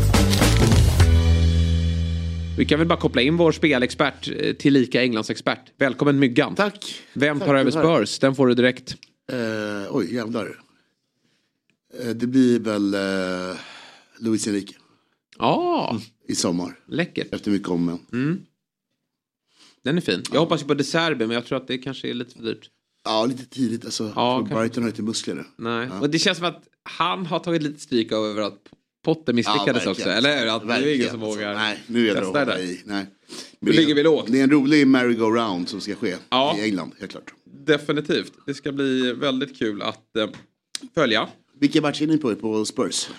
Vi 2.57 2.65
kan 2.65 2.79
väl 2.79 2.87
bara 2.87 2.99
koppla 2.99 3.21
in 3.21 3.37
vår 3.37 3.51
spelexpert 3.51 4.29
eh, 4.35 4.53
till 4.53 4.73
lika 4.73 5.01
Englandsexpert. 5.01 5.71
Välkommen 5.77 6.19
Myggan. 6.19 6.55
Tack. 6.55 7.01
Vem 7.13 7.39
Tack 7.39 7.47
tar 7.47 7.55
över. 7.55 7.71
Spurs? 7.71 8.19
Den 8.19 8.35
får 8.35 8.47
du 8.47 8.53
direkt. 8.53 8.95
Eh, 9.31 9.95
oj, 9.95 10.13
jävlar. 10.15 10.59
Eh, 11.99 12.09
det 12.09 12.27
blir 12.27 12.59
väl 12.59 12.93
eh, 12.93 13.57
Luis 14.19 14.47
Enrique 14.47 14.73
Ja, 15.37 15.99
i 16.27 16.35
sommar. 16.35 16.79
läckert. 16.87 17.33
Efter 17.33 17.51
mycket 17.51 17.69
om 17.69 17.85
men. 18.09 18.45
Den 19.83 19.97
är 19.97 20.01
fin. 20.01 20.23
Jag 20.33 20.39
hoppas 20.39 20.61
ju 20.61 20.65
på 20.65 20.73
De 20.73 20.83
Serbi, 20.83 21.27
men 21.27 21.33
jag 21.35 21.45
tror 21.45 21.57
att 21.57 21.67
det 21.67 21.77
kanske 21.77 22.09
är 22.09 22.13
lite 22.13 22.35
för 22.35 22.43
dyrt. 22.43 22.69
Ja, 23.05 23.25
lite 23.25 23.45
tidigt 23.45 23.85
alltså. 23.85 24.13
Ja. 24.15 24.47
Brighton 24.49 24.83
har 24.83 24.89
inte 24.89 25.01
muskler 25.01 25.35
nu. 25.35 25.43
Nej, 25.57 25.87
Ja. 25.91 25.99
och 25.99 26.09
det 26.09 26.19
känns 26.19 26.37
som 26.37 26.47
att 26.47 26.63
han 26.83 27.25
har 27.25 27.39
tagit 27.39 27.63
lite 27.63 27.79
stryk 27.79 28.11
över 28.11 28.41
att 28.41 28.59
Potter 29.03 29.33
misslyckades 29.33 29.85
Ja, 29.85 29.91
också. 29.91 30.09
verkligen. 30.09 30.17
Eller 30.17 30.39
hur? 30.45 30.55
Att 30.55 30.67
det 30.67 30.73
är 30.73 30.77
ingen 30.77 30.87
Verkligen, 30.87 31.11
som 31.11 31.19
vågar 31.19 31.53
Nej, 31.55 31.79
nu 31.87 32.09
är 32.09 32.15
testa 32.15 32.45
det. 32.45 32.61
i. 32.61 32.81
Nej. 32.85 33.05
Nu 33.59 33.71
ligger 33.71 33.95
vi 33.95 34.03
lågt. 34.03 34.25
Det 34.27 34.39
är 34.39 34.43
en 34.43 34.51
rolig 34.51 34.87
merry-go-round 34.87 35.69
som 35.69 35.81
ska 35.81 35.95
ske 35.95 36.15
Ja. 36.29 36.55
i 36.57 36.61
England, 36.63 36.91
helt 36.99 37.11
klart. 37.11 37.33
Definitivt. 37.65 38.33
Det 38.45 38.53
ska 38.53 38.71
bli 38.71 39.13
väldigt 39.13 39.57
kul 39.59 39.81
att 39.81 40.15
eh, 40.17 40.27
följa. 40.95 41.27
Vilken 41.59 41.81
match 41.81 42.01
är 42.01 42.07
ni 42.07 42.17
på? 42.17 42.35
På 42.35 42.65
Spurs? 42.65 43.09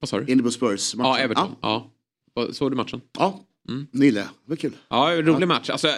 Vad 0.00 0.08
sa 0.08 0.16
Är 0.16 0.20
du? 0.20 0.34
ni 0.34 0.42
på 0.42 0.50
Spurs? 0.50 0.94
-matchen? 0.94 1.00
Ja, 1.02 1.18
Everton. 1.18 1.48
Ja, 1.60 1.90
Ja. 2.34 2.52
Såg 2.52 2.70
du 2.72 2.76
matchen? 2.76 3.00
ja. 3.18 3.44
Mm. 3.68 3.86
Nille, 3.92 4.24
var 4.44 4.56
kul. 4.56 4.72
Ja, 4.88 5.12
en 5.12 5.26
rolig 5.26 5.48
match. 5.48 5.70
Alltså, 5.70 5.88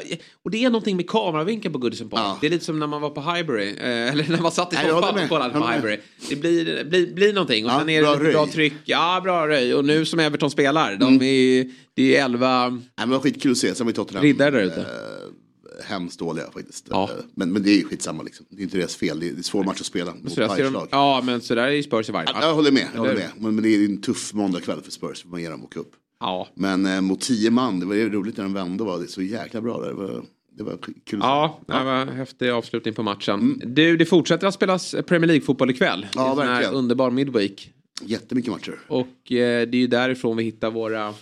och 0.44 0.50
det 0.50 0.64
är 0.64 0.70
någonting 0.70 0.96
med 0.96 1.08
kameravinkeln 1.10 1.72
på 1.72 1.78
Goodison 1.78 2.08
Park. 2.10 2.20
Ja. 2.20 2.38
Det 2.40 2.46
är 2.46 2.50
lite 2.50 2.64
som 2.64 2.78
när 2.78 2.86
man 2.86 3.00
var 3.00 3.10
på 3.10 3.20
Highbury. 3.20 3.68
Eh, 3.68 4.12
eller 4.12 4.28
när 4.28 4.40
man 4.42 4.52
satt 4.52 4.72
i 4.72 4.76
jag 4.76 4.90
soffan 4.90 5.22
och 5.22 5.28
kollade 5.28 5.52
på 5.54 5.58
Jag. 5.58 5.72
Highbury. 5.72 5.98
Det 6.28 6.36
blir, 6.36 6.84
blir, 6.84 7.14
blir 7.14 7.32
någonting. 7.32 7.64
Och 7.66 7.70
Ja, 7.70 7.78
sen 7.78 7.88
är 7.88 8.02
det 8.02 8.18
bra 8.18 8.32
bra 8.32 8.46
tryck. 8.46 8.72
Ja, 8.84 9.20
bra 9.24 9.48
röj. 9.48 9.74
Och 9.74 9.84
nu 9.84 10.04
som 10.04 10.20
Everton 10.20 10.50
spelar. 10.50 10.96
De 10.96 11.08
Mm. 11.08 11.22
är, 11.22 11.70
det 11.94 12.16
är 12.16 12.24
elva 12.24 12.68
Nej, 12.68 12.80
men 12.96 13.08
det 13.08 13.14
var 13.14 13.20
skitkul 13.22 13.52
att 13.52 13.58
se. 13.58 13.74
Sen 13.74 13.86
var 13.86 13.90
ju 13.90 13.94
Tottenham 13.96 14.22
riddare 14.24 14.50
där 14.50 14.62
ute. 14.62 14.80
eh, 14.80 15.84
hemskt 15.84 16.18
dåliga 16.18 16.44
faktiskt. 16.54 16.86
Ja. 16.90 17.04
Eh, 17.18 17.24
Men, 17.34 17.52
men 17.52 17.62
det 17.62 17.70
är 17.70 17.76
ju 17.76 17.84
skitsamma 17.84 18.22
liksom. 18.22 18.46
Det 18.50 18.60
är 18.60 18.62
inte 18.62 18.76
deras 18.78 18.96
fel. 18.96 19.20
Det 19.20 19.28
är, 19.28 19.38
är 19.38 19.42
svår 19.42 19.64
match 19.64 19.80
att 19.80 19.86
spela 19.86 20.14
mot 20.14 20.36
de, 20.36 20.86
ja, 20.90 21.22
men 21.24 21.40
så 21.40 21.54
där 21.54 21.62
är 21.62 21.70
ju 21.70 21.82
Spurs 21.82 22.08
i 22.08 22.12
varje 22.12 22.26
Jag, 22.28 22.34
match. 22.34 22.44
jag 22.44 22.54
håller 22.54 22.70
med. 22.72 22.86
Jag 22.94 23.00
håller 23.00 23.14
med. 23.14 23.30
Men, 23.38 23.54
men 23.54 23.64
det 23.64 23.74
är 23.74 23.84
en 23.84 24.00
tuff 24.02 24.32
måndagkväll 24.32 24.80
för 24.82 24.90
Spurs. 24.90 25.24
Man 25.24 25.42
ger 25.42 25.50
dem 25.50 25.64
åka 25.64 25.80
upp. 25.80 25.92
Ja. 26.20 26.48
Men 26.54 26.86
eh, 26.86 27.00
mot 27.00 27.20
tio 27.20 27.50
man, 27.50 27.80
det 27.80 27.86
var 27.86 27.94
ju 27.94 28.10
roligt 28.12 28.36
när 28.36 28.44
de 28.44 28.52
vände. 28.52 28.84
Var 28.84 28.98
det 28.98 29.08
så 29.08 29.22
jäkla 29.22 29.60
bra 29.60 29.78
där. 29.80 29.88
Det 29.88 29.94
var, 29.94 30.22
det 30.56 30.62
var 30.62 30.72
kul. 30.82 31.20
se. 31.20 31.26
Ja, 31.26 31.58
det 31.66 31.72
var 31.84 31.92
en 31.94 32.08
häftig 32.08 32.48
avslutning 32.50 32.94
på 32.94 33.02
matchen. 33.02 33.62
Du, 33.66 33.96
det 33.96 34.06
fortsätter 34.06 34.46
att 34.46 34.54
spelas 34.54 34.94
Premier 35.06 35.26
League-fotboll 35.28 35.70
ikväll. 35.70 36.06
Ja, 36.14 36.20
det 36.22 36.26
är 36.26 36.30
en 36.30 36.36
sån 36.36 36.46
här 36.46 36.52
verkligen. 36.54 36.74
underbar 36.74 37.10
midweek. 37.10 37.72
Jättemycket 38.02 38.50
matcher. 38.52 38.78
Och 38.88 39.32
eh, 39.32 39.68
det 39.68 39.76
är 39.76 39.80
ju 39.80 39.86
därifrån 39.86 40.36
vi 40.36 40.44
hittar 40.44 40.70
våra 40.70 41.14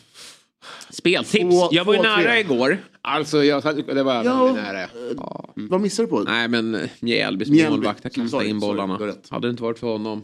speltips. 0.90 1.50
Två- 1.50 1.68
jag 1.70 1.84
var 1.84 1.94
ju 1.94 2.02
nära 2.02 2.22
tre. 2.22 2.40
igår. 2.40 2.78
Alltså, 3.02 3.44
jag, 3.44 3.62
det 3.86 4.02
var 4.02 4.24
Ja. 4.24 4.52
nära. 4.52 4.88
Vad 5.54 5.80
missar 5.80 6.02
du 6.02 6.08
på? 6.08 6.20
Nej, 6.20 6.48
men 6.48 6.74
eh, 6.74 6.88
Mjällbys 7.00 7.48
Mjällby. 7.48 7.70
målvakt 7.76 8.02
har 8.02 8.10
kastat 8.10 8.30
Sorry, 8.30 8.48
in 8.48 8.60
sorry, 8.60 8.76
bollarna. 8.76 9.06
rätt. 9.06 9.28
Hade 9.28 9.46
det 9.46 9.50
inte 9.50 9.62
varit 9.62 9.78
för 9.78 9.86
honom. 9.86 10.22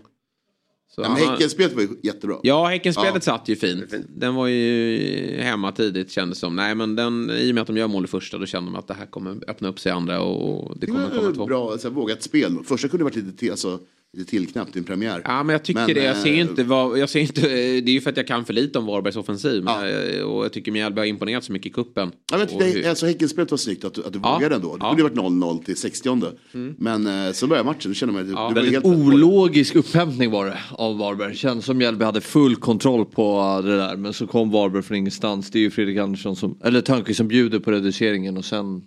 Så 0.94 1.00
Ja, 1.02 1.08
men 1.08 1.28
Häckenspelet 1.28 1.72
var 1.74 1.82
ju 1.82 1.88
jättebra. 2.02 2.36
Ja, 2.42 2.66
Häckenspelet 2.66 3.14
Ja. 3.14 3.20
satt 3.20 3.48
ju 3.48 3.56
fint. 3.56 3.94
Den 4.08 4.34
var 4.34 4.46
ju 4.46 5.40
hemma 5.40 5.72
tidigt 5.72 6.10
kändes 6.10 6.38
som. 6.38 6.56
Nej, 6.56 6.74
men 6.74 6.96
den, 6.96 7.30
i 7.30 7.50
och 7.50 7.54
med 7.54 7.60
att 7.62 7.66
de 7.66 7.76
gör 7.76 7.88
mål 7.88 8.04
i 8.04 8.06
första 8.08 8.38
då 8.38 8.46
kände 8.46 8.70
man 8.70 8.78
att 8.78 8.88
det 8.88 8.94
här 8.94 9.06
kommer 9.06 9.36
öppna 9.48 9.68
upp 9.68 9.80
sig 9.80 9.90
i 9.90 9.92
andra 9.94 10.20
och 10.20 10.74
det 10.78 10.80
Det 10.80 10.86
kommer 10.86 11.08
var 11.10 11.18
komma 11.18 11.32
två. 11.34 11.46
bra, 11.46 11.78
så 11.78 11.88
här, 11.88 11.94
vågat 11.94 12.22
spel. 12.22 12.58
Första 12.64 12.88
kunde 12.88 13.04
varit 13.04 13.16
lite, 13.16 13.36
till, 13.38 13.50
alltså, 13.50 13.80
lite 14.16 14.30
tillknappt 14.30 14.76
i 14.76 14.78
en 14.78 14.84
premiär. 14.84 15.22
Ja, 15.24 15.42
men 15.42 15.52
jag 15.52 15.62
tycker 15.62 15.80
Men, 15.86 15.94
det. 15.94 16.04
Jag 16.04 16.16
ser 16.16 16.32
eh, 16.32 16.38
inte 16.40 16.64
vad, 16.64 16.98
jag 16.98 17.08
ser 17.08 17.20
inte, 17.20 17.40
det 17.40 17.90
är 17.90 17.90
ju 17.90 18.00
för 18.00 18.10
att 18.10 18.16
jag 18.16 18.26
kan 18.26 18.44
för 18.44 18.52
lite 18.52 18.78
om 18.78 18.86
Varbergs 18.86 19.16
offensiv. 19.16 19.64
Men, 19.64 19.74
eh, 20.18 20.22
Och 20.22 20.44
jag 20.44 20.52
tycker 20.52 20.72
Mjällby 20.72 20.98
har 21.00 21.06
imponerat 21.06 21.44
så 21.44 21.52
mycket 21.52 21.66
i 21.66 21.70
kuppen. 21.74 22.12
Ja, 22.32 22.38
men 22.38 22.58
det, 22.58 22.64
hur- 22.64 22.88
alltså 22.88 23.06
Häckenspelet 23.06 23.50
var 23.50 23.58
snyggt 23.58 23.84
att, 23.84 23.94
du- 23.94 24.04
att 24.04 24.12
du 24.12 24.20
Ja. 24.22 24.34
vågade 24.34 24.54
ändå. 24.54 24.68
Det 24.76 24.78
Ja. 24.80 24.88
kunde 24.88 25.02
ju 25.02 25.08
varit 25.08 25.32
0-0 25.32 25.64
till 25.64 25.76
60 25.76 26.32
Men 26.78 27.06
eh, 27.26 27.32
så 27.32 27.46
började 27.46 27.66
matchen, 27.66 27.90
då 27.90 27.94
kände 27.94 28.12
man 28.12 28.22
att 28.22 28.28
Ja, 28.28 28.34
det 28.34 28.42
var 28.42 28.52
Väldigt 28.54 28.72
helt 28.72 28.84
ologisk 28.86 29.74
upphämtning 29.76 30.30
var 30.30 30.46
det 30.46 30.58
av 30.70 30.98
Varberg. 30.98 31.36
Känns 31.36 31.64
som 31.64 31.78
Mjällby 31.78 32.04
hade 32.04 32.20
full 32.20 32.56
kontroll 32.56 33.04
på 33.04 33.60
det 33.64 33.76
där. 33.76 33.96
Men 33.96 34.12
så 34.12 34.26
kom 34.26 34.50
Varberg 34.50 34.82
från 34.82 34.96
ingenstans. 34.96 35.50
Det 35.50 35.58
är 35.58 35.60
ju 35.60 35.70
Fredrik 35.70 35.98
Andersson 35.98 36.36
som, 36.36 36.58
eller 36.64 36.80
Törnqvist 36.80 37.16
som 37.16 37.28
bjuder 37.28 37.58
på 37.58 37.70
reduceringen 37.72 38.36
och 38.36 38.44
sen 38.44 38.82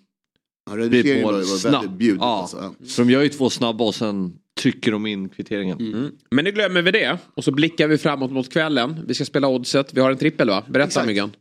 Ja, 0.70 0.78
reduceringen 0.78 1.24
var, 1.26 1.34
var 1.34 1.72
väldigt 1.72 1.92
bjudet. 1.98 2.18
Ja. 2.22 2.42
Alltså. 2.42 2.58
Ja. 2.80 2.86
Så 2.88 3.02
de 3.02 3.10
gör 3.12 3.22
ju 3.24 3.30
två 3.30 3.50
snabba 3.50 3.84
och 3.84 3.96
sen 3.96 4.34
trycker 4.58 4.92
de 4.92 5.06
in 5.06 5.30
kvitteringen. 5.30 5.80
Mm. 5.80 6.12
Men 6.32 6.46
nu 6.46 6.52
glömmer 6.52 6.82
vi 6.82 6.92
det. 6.92 7.18
Och 7.34 7.44
så 7.44 7.52
blickar 7.52 7.88
vi 7.88 7.98
framåt 7.98 8.32
mot 8.32 8.54
kvällen. 8.54 9.04
Vi 9.08 9.14
ska 9.14 9.26
spela 9.26 9.48
oddset. 9.48 9.94
Vi 9.94 10.02
har 10.02 10.12
en 10.12 10.18
trippel 10.18 10.48
va? 10.50 10.64
Berätta 10.70 10.88
Exakt. 10.88 11.08
Myggan. 11.08 11.32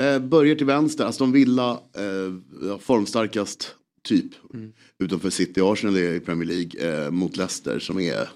Eh, 0.00 0.18
börjar 0.18 0.54
till 0.54 0.66
vänster, 0.66 1.04
Aston 1.04 1.32
Villa, 1.32 1.70
eh, 1.70 2.78
formstarkast 2.78 3.74
typ. 4.04 4.24
Mm. 4.54 4.72
Utanför 4.98 5.30
City 5.30 5.60
Arsenal 5.60 5.98
i 5.98 6.20
Premier 6.20 6.48
League 6.48 7.04
eh, 7.04 7.10
mot 7.10 7.36
Leicester 7.36 7.78
som 7.78 8.00
är, 8.00 8.28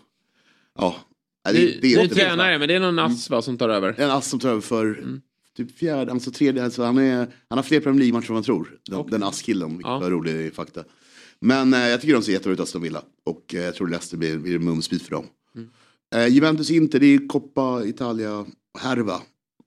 ja. 0.78 0.96
det, 1.44 1.52
Ny, 1.52 1.78
det 1.82 1.94
är 1.94 2.02
ny 2.02 2.08
tränare, 2.08 2.58
men 2.58 2.68
det 2.68 2.74
är 2.74 2.80
någon 2.80 2.98
ass 2.98 3.30
va, 3.30 3.42
som 3.42 3.58
tar 3.58 3.68
över. 3.68 3.94
En 3.98 4.10
ass 4.10 4.28
som 4.28 4.38
tar 4.40 4.48
över 4.50 4.60
för 4.60 4.86
Mm. 4.86 5.20
typ 5.56 5.78
fjärde, 5.78 6.12
alltså 6.12 6.30
tredje, 6.30 6.64
alltså 6.64 6.82
han, 6.82 6.98
är, 6.98 7.16
han 7.48 7.58
har 7.58 7.62
fler 7.62 7.80
Premier 7.80 7.98
League-matcher 7.98 8.28
än 8.28 8.34
man 8.34 8.42
tror. 8.42 8.78
Den, 8.90 9.06
den 9.10 9.22
ass-killen, 9.22 9.68
vilket 9.70 9.90
Ja. 9.90 9.98
var 9.98 10.10
rolig 10.10 10.54
fakta. 10.54 10.84
Men 11.40 11.74
eh, 11.74 11.80
jag 11.80 12.00
tycker 12.00 12.14
de 12.14 12.22
ser 12.22 12.32
jättebra 12.32 12.52
ut, 12.52 12.60
Aston 12.60 12.82
Villa. 12.82 13.02
Och 13.24 13.54
eh, 13.54 13.62
jag 13.62 13.74
tror 13.74 13.88
Leicester 13.88 14.16
blir, 14.16 14.38
blir 14.38 14.58
mumsbit 14.58 15.02
för 15.02 15.10
dem. 15.10 15.24
Mm. 15.54 15.68
Eh, 16.14 16.34
Juventus 16.34 16.70
Inter, 16.70 17.00
det 17.00 17.06
är 17.06 17.28
Coppa 17.28 17.84
Italia-härva. 17.84 19.22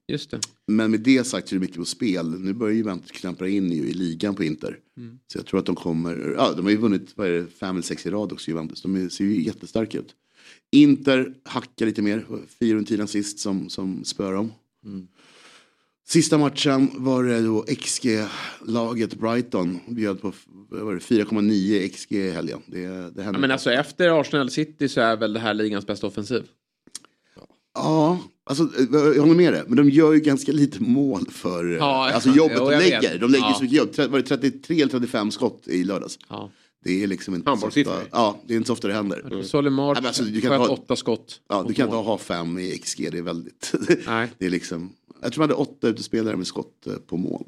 Just 0.08 0.30
det. 0.30 0.40
Men 0.66 0.90
med 0.90 1.00
det 1.00 1.24
sagt 1.24 1.48
så 1.48 1.54
är 1.54 1.58
det 1.58 1.60
mycket 1.60 1.76
på 1.76 1.84
spel. 1.84 2.40
Nu 2.40 2.52
börjar 2.52 2.74
Juventus 2.74 3.10
klampa 3.10 3.48
in 3.48 3.72
i 3.72 3.92
ligan 3.92 4.34
på 4.34 4.44
Inter. 4.44 4.78
Mm. 4.96 5.18
Så 5.26 5.38
jag 5.38 5.46
tror 5.46 5.60
att 5.60 5.66
de 5.66 5.76
kommer, 5.76 6.34
ja 6.36 6.52
de 6.56 6.62
har 6.62 6.70
ju 6.70 6.76
vunnit, 6.76 7.12
vad 7.14 7.26
är 7.26 7.32
det, 7.32 7.46
fem 7.46 7.76
eller 7.76 7.82
sex 7.82 8.06
i 8.06 8.10
rad 8.10 8.32
också 8.32 8.50
Juventus. 8.50 8.82
De 8.82 8.96
är, 8.96 9.08
ser 9.08 9.24
ju 9.24 9.42
jättestarka 9.42 9.98
ut. 9.98 10.14
Inter 10.72 11.34
hackar 11.44 11.86
lite 11.86 12.02
mer, 12.02 12.26
fyra 12.60 12.76
runt 12.76 12.88
tiden 12.88 13.08
sist 13.08 13.38
som, 13.38 13.68
som 13.68 14.04
spör 14.04 14.32
dem. 14.32 14.52
Sista 16.10 16.38
matchen 16.38 16.90
var 16.94 17.24
det 17.24 17.40
då 17.40 17.64
XG-laget 17.68 19.14
Brighton. 19.14 19.80
Bjöd 19.88 20.20
på 20.22 20.32
vad 20.70 20.80
var 20.80 20.94
det, 20.94 20.98
4,9 21.00 21.88
XG 21.88 22.12
i 22.12 22.30
helgen. 22.30 22.60
Det, 22.66 22.86
det 22.86 23.22
Ja, 23.22 23.32
men 23.32 23.50
alltså 23.50 23.72
efter 23.72 24.20
Arsenal 24.20 24.50
City 24.50 24.88
så 24.88 25.00
är 25.00 25.16
väl 25.16 25.32
det 25.32 25.40
här 25.40 25.54
ligans 25.54 25.86
bästa 25.86 26.06
offensiv. 26.06 26.42
Ja, 27.74 28.18
alltså, 28.44 28.68
jag 28.92 29.20
håller 29.22 29.34
med 29.34 29.52
dig. 29.52 29.62
Men 29.66 29.76
de 29.76 29.90
gör 29.90 30.12
ju 30.12 30.20
ganska 30.20 30.52
lite 30.52 30.82
mål 30.82 31.26
för 31.30 31.64
Ja, 31.64 32.10
alltså, 32.10 32.30
jobbet 32.30 32.56
jo, 32.60 32.70
de 32.70 32.78
lägger. 32.78 33.00
vet. 33.00 33.20
De 33.20 33.30
lägger 33.30 33.44
Ja. 33.46 33.54
så 33.54 33.62
mycket 33.62 33.78
jobb. 33.78 34.10
Var 34.10 34.18
det 34.18 34.22
33 34.24 34.80
eller 34.80 34.90
35 34.92 35.30
skott 35.30 35.62
i 35.68 35.84
lördags? 35.84 36.18
Ja. 36.28 36.50
Det 36.84 37.02
är 37.02 37.06
liksom 37.06 37.34
inte 37.34 37.56
så 37.60 37.66
ofta, 37.66 38.02
ja, 38.10 38.40
det 38.46 38.54
är 38.54 38.56
inte 38.56 38.66
så 38.66 38.72
ofta 38.72 38.88
det 38.88 38.94
händer. 38.94 39.26
Mm. 39.32 39.44
Solimar 39.44 39.94
alltså, 39.94 40.24
du 40.24 40.40
kan 40.40 40.50
sköt 40.50 40.66
ta- 40.66 40.72
åtta 40.72 40.96
skott. 40.96 41.40
Ja, 41.48 41.64
du 41.68 41.74
kan 41.74 41.84
inte 41.86 41.96
ha 41.96 42.18
fem 42.18 42.58
i 42.58 42.78
XG, 42.78 43.08
det 43.12 43.18
är 43.18 43.22
väldigt... 43.22 43.74
Nej. 44.06 44.28
det 44.38 44.46
är 44.46 44.50
liksom, 44.50 44.92
jag 45.22 45.32
tror 45.32 45.42
man 45.42 45.50
hade 45.50 45.62
åtta 45.62 45.88
utespelare 45.88 46.36
med 46.36 46.46
skott 46.46 46.86
eh, 46.86 46.92
på 46.94 47.16
mål. 47.16 47.44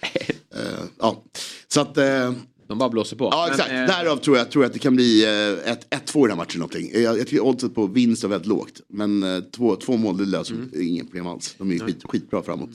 Eh, 0.54 0.84
ja, 0.98 1.24
så 1.68 1.80
att... 1.80 1.96
eh, 1.98 2.32
De 2.66 2.78
bara 2.78 2.88
blåser 2.88 3.16
på. 3.16 3.24
Ja 3.24 3.42
Men, 3.44 3.50
exakt, 3.50 3.70
eh, 3.70 3.76
därav 4.04 4.16
tror 4.16 4.36
jag, 4.36 4.50
tror 4.50 4.64
jag 4.64 4.68
att 4.68 4.72
det 4.72 4.78
kan 4.78 4.96
bli 4.96 5.24
eh, 5.24 5.72
ett 5.72 5.86
1-2 5.90 6.18
i 6.18 6.20
den 6.20 6.30
här 6.30 6.36
matchen. 6.36 6.58
Någonting. 6.58 6.90
Jag, 6.94 7.18
jag 7.18 7.26
tycker 7.26 7.40
oddset 7.44 7.74
på 7.74 7.86
vinst 7.86 8.24
är 8.24 8.28
väldigt 8.28 8.46
lågt. 8.48 8.80
Men 8.88 9.22
eh, 9.22 9.40
två, 9.40 9.76
två 9.76 9.96
mål 9.96 10.16
det 10.16 10.24
löser 10.24 10.54
Mm. 10.54 10.70
inga 10.82 11.04
problem 11.04 11.26
alls. 11.26 11.54
De 11.58 11.70
är 11.70 11.74
ju 11.74 11.80
skit, 11.80 12.00
skitbra 12.04 12.42
framåt. 12.42 12.70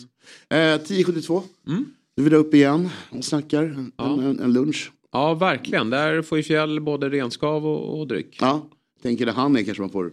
Eh, 0.50 0.56
10-72. 0.56 1.42
Mm. 1.68 1.86
Nu 2.18 2.22
är 2.22 2.24
vi 2.24 2.30
där 2.30 2.38
uppe 2.38 2.58
igen 2.58 2.90
och 3.10 3.26
snackar. 3.26 3.64
En, 3.64 3.92
en, 3.98 4.40
en 4.40 4.54
lunch. 4.54 4.92
Ja, 5.12 5.34
verkligen. 5.34 5.90
Där 5.90 6.22
får 6.22 6.38
ju 6.38 6.44
Fjäll 6.44 6.82
både 6.82 7.10
renskav 7.10 7.68
och, 7.68 8.00
och 8.00 8.08
dryck. 8.08 8.38
Ja, 8.42 8.68
tänker 9.02 9.26
det 9.26 9.32
han 9.32 9.56
är 9.58 9.64
kanske 9.64 9.82
man 9.82 9.90
får 9.90 10.12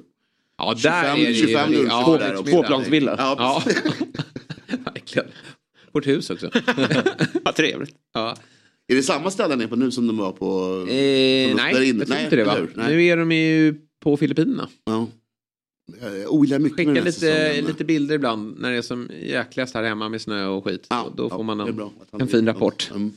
Ja, 0.61 0.75
25, 0.77 0.93
där 0.93 1.11
är 1.13 1.17
det 1.17 1.23
ju- 1.33 1.47
25 1.47 1.73
luncher 1.73 2.33
ja. 2.37 2.43
Tvåplansvilla. 2.43 3.15
Ja, 3.19 3.63
verkligen. 4.85 5.29
Vårt 5.93 6.07
hus 6.07 6.31
också. 6.31 6.51
Ja, 7.45 7.53
trevligt. 7.53 7.95
Ja. 8.15 8.37
Är 8.89 8.95
det 8.95 9.03
samma 9.03 9.31
ställe 9.31 9.57
ni 9.57 9.65
är 9.65 9.69
på 9.69 9.77
nu 9.77 9.91
som 9.91 10.07
de 10.07 10.17
var 10.19 10.33
på? 10.33 10.77
Eh, 10.91 10.95
nej, 10.95 11.57
jag 11.57 11.71
tror 11.73 11.85
inte 11.85 12.37
det 12.37 12.45
va? 12.45 12.57
Nej. 12.75 12.89
Nu 12.97 13.05
är 13.05 13.17
de 13.17 13.33
ju 13.33 13.75
på 14.05 14.17
Filippinerna. 14.17 14.69
Ja. 14.85 15.07
Jag 16.01 16.33
ogillar 16.33 16.59
mycket 16.59 16.77
med 16.77 16.87
Skicka 16.87 17.01
här 17.01 17.07
lite, 17.07 17.21
säsongen. 17.21 17.65
lite 17.65 17.85
bilder 17.85 18.15
ibland 18.15 18.61
när 18.61 18.71
det 18.71 18.77
är 18.77 18.83
som 18.83 19.11
jäkligast 19.23 19.75
här 19.75 19.83
hemma 19.83 20.09
med 20.09 20.21
snö 20.21 20.47
och 20.47 20.65
skit. 20.65 20.87
Ja, 20.91 21.13
Då 21.17 21.29
får 21.31 21.39
ja, 21.39 21.43
man 21.43 21.59
det 21.59 21.65
är 21.65 21.69
en, 22.13 22.21
en 22.21 22.29
fin 22.29 22.47
rapport 22.47 22.91
Mm. 22.95 23.13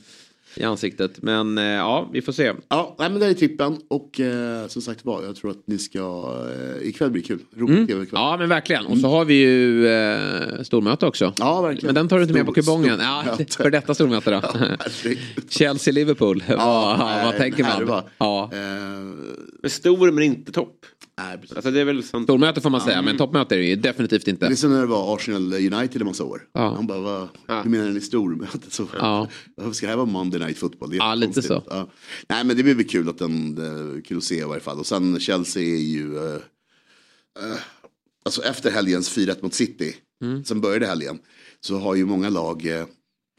I 0.56 0.64
ansiktet. 0.64 1.22
Men 1.22 1.58
eh, 1.58 1.64
ja, 1.64 2.08
vi 2.12 2.22
får 2.22 2.32
se. 2.32 2.52
Ja, 2.68 2.96
nej, 2.98 3.10
men 3.10 3.20
det 3.20 3.26
är 3.26 3.34
trippen. 3.34 3.78
Och 3.88 4.20
eh, 4.20 4.66
som 4.66 4.82
sagt 4.82 5.04
var, 5.04 5.22
jag 5.22 5.36
tror 5.36 5.50
att 5.50 5.62
ni 5.66 5.78
ska... 5.78 6.34
Eh, 6.80 6.88
ikväll 6.88 7.10
blir 7.10 7.22
kul. 7.22 7.38
Roligt 7.56 7.90
Mm. 7.90 8.02
ikväll. 8.02 8.08
Ja, 8.12 8.36
men 8.38 8.48
verkligen. 8.48 8.86
Och 8.86 8.98
så 8.98 9.08
har 9.08 9.24
vi 9.24 9.34
ju 9.34 9.86
eh, 9.88 10.62
stormöte 10.62 11.06
också. 11.06 11.32
Ja, 11.38 11.60
verkligen. 11.62 11.86
Men 11.86 11.94
den 11.94 12.08
tar 12.08 12.16
du 12.16 12.22
inte 12.22 12.34
med 12.34 12.46
på 12.46 12.52
kupongen. 12.52 12.98
Ja, 13.00 13.24
för 13.56 13.70
detta 13.70 13.94
stormöte 13.94 14.30
då. 14.30 14.40
Chelsea-Liverpool. 15.48 16.42
Ja, 16.48 16.96
vad 17.24 17.30
nej, 17.30 17.38
tänker 17.38 17.64
man? 17.64 17.86
var- 17.86 18.04
Ja. 18.18 18.50
Eh, 18.52 18.58
Men 19.62 19.70
stor 19.70 20.10
men 20.10 20.24
inte 20.24 20.52
topp. 20.52 20.86
Nej, 21.18 21.38
precis. 21.38 21.56
Alltså 21.56 21.70
det 21.70 21.80
är 21.80 21.84
väl 21.84 22.02
sånt. 22.02 22.24
Stormöte 22.26 22.60
får 22.60 22.70
man 22.70 22.80
säga, 22.80 23.02
men 23.02 23.16
toppmöte 23.16 23.54
är 23.54 23.58
det 23.58 23.64
ju 23.64 23.76
definitivt 23.76 24.24
Det 24.24 24.30
inte. 24.30 24.46
är 24.46 24.54
som 24.54 24.70
när 24.72 24.80
det 24.80 24.86
var 24.86 25.14
Arsenal 25.16 25.52
United 25.54 26.00
en 26.02 26.06
massa 26.06 26.24
år. 26.24 26.42
Ja. 26.52 26.74
Han 26.74 26.86
bara, 26.86 27.00
vad, 27.00 27.28
Ja. 27.46 27.62
hur 27.62 27.70
menar 27.70 27.90
ni 27.90 28.00
stormöte? 28.00 28.70
Så, 28.70 28.86
Ja. 28.98 29.28
Varför 29.56 29.72
ska 29.72 29.86
det 29.86 29.90
här 29.90 29.96
vara 29.96 30.06
Monday 30.06 30.40
Night 30.40 30.58
Football? 30.58 30.90
Det 30.90 30.96
är 30.96 30.98
Ja, 30.98 31.14
lite 31.14 31.42
så. 31.42 31.62
Ja. 31.70 31.88
Nej, 32.28 32.44
men 32.44 32.56
det 32.56 32.62
blir 32.62 32.74
väl 32.74 32.88
kul 32.88 33.08
att 33.08 33.18
den, 33.18 33.58
eh, 33.58 34.02
kul 34.02 34.16
att 34.18 34.24
se 34.24 34.38
i 34.38 34.42
varje 34.44 34.60
fall. 34.60 34.78
Och 34.78 34.86
sen 34.86 35.20
Chelsea 35.20 35.62
är 35.62 35.82
ju, 35.82 36.16
eh, 36.16 36.34
eh, 36.34 37.58
alltså 38.24 38.42
efter 38.42 38.70
helgens 38.70 39.08
4-1 39.10 39.42
mot 39.42 39.54
City, 39.54 39.96
Mm. 40.22 40.44
som 40.44 40.60
började 40.60 40.86
helgen, 40.86 41.18
så 41.60 41.78
har 41.78 41.94
ju 41.94 42.06
många 42.06 42.28
lag 42.28 42.66
eh, 42.66 42.84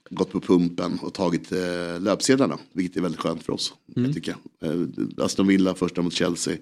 gått 0.10 0.32
på 0.32 0.40
pumpen 0.42 1.00
och 1.02 1.14
tagit 1.14 1.52
eh, 1.52 2.00
löpsedlarna, 2.00 2.58
vilket 2.74 2.98
är 2.98 3.02
väldigt 3.02 3.22
skönt 3.22 3.44
för 3.44 3.54
oss. 3.54 3.74
Mm. 3.96 4.06
Jag 4.06 4.16
tycker. 4.16 4.36
Eh, 4.64 5.26
Aston 5.26 5.48
Villa 5.48 5.76
första 5.76 6.02
mot 6.02 6.14
Chelsea 6.14 6.58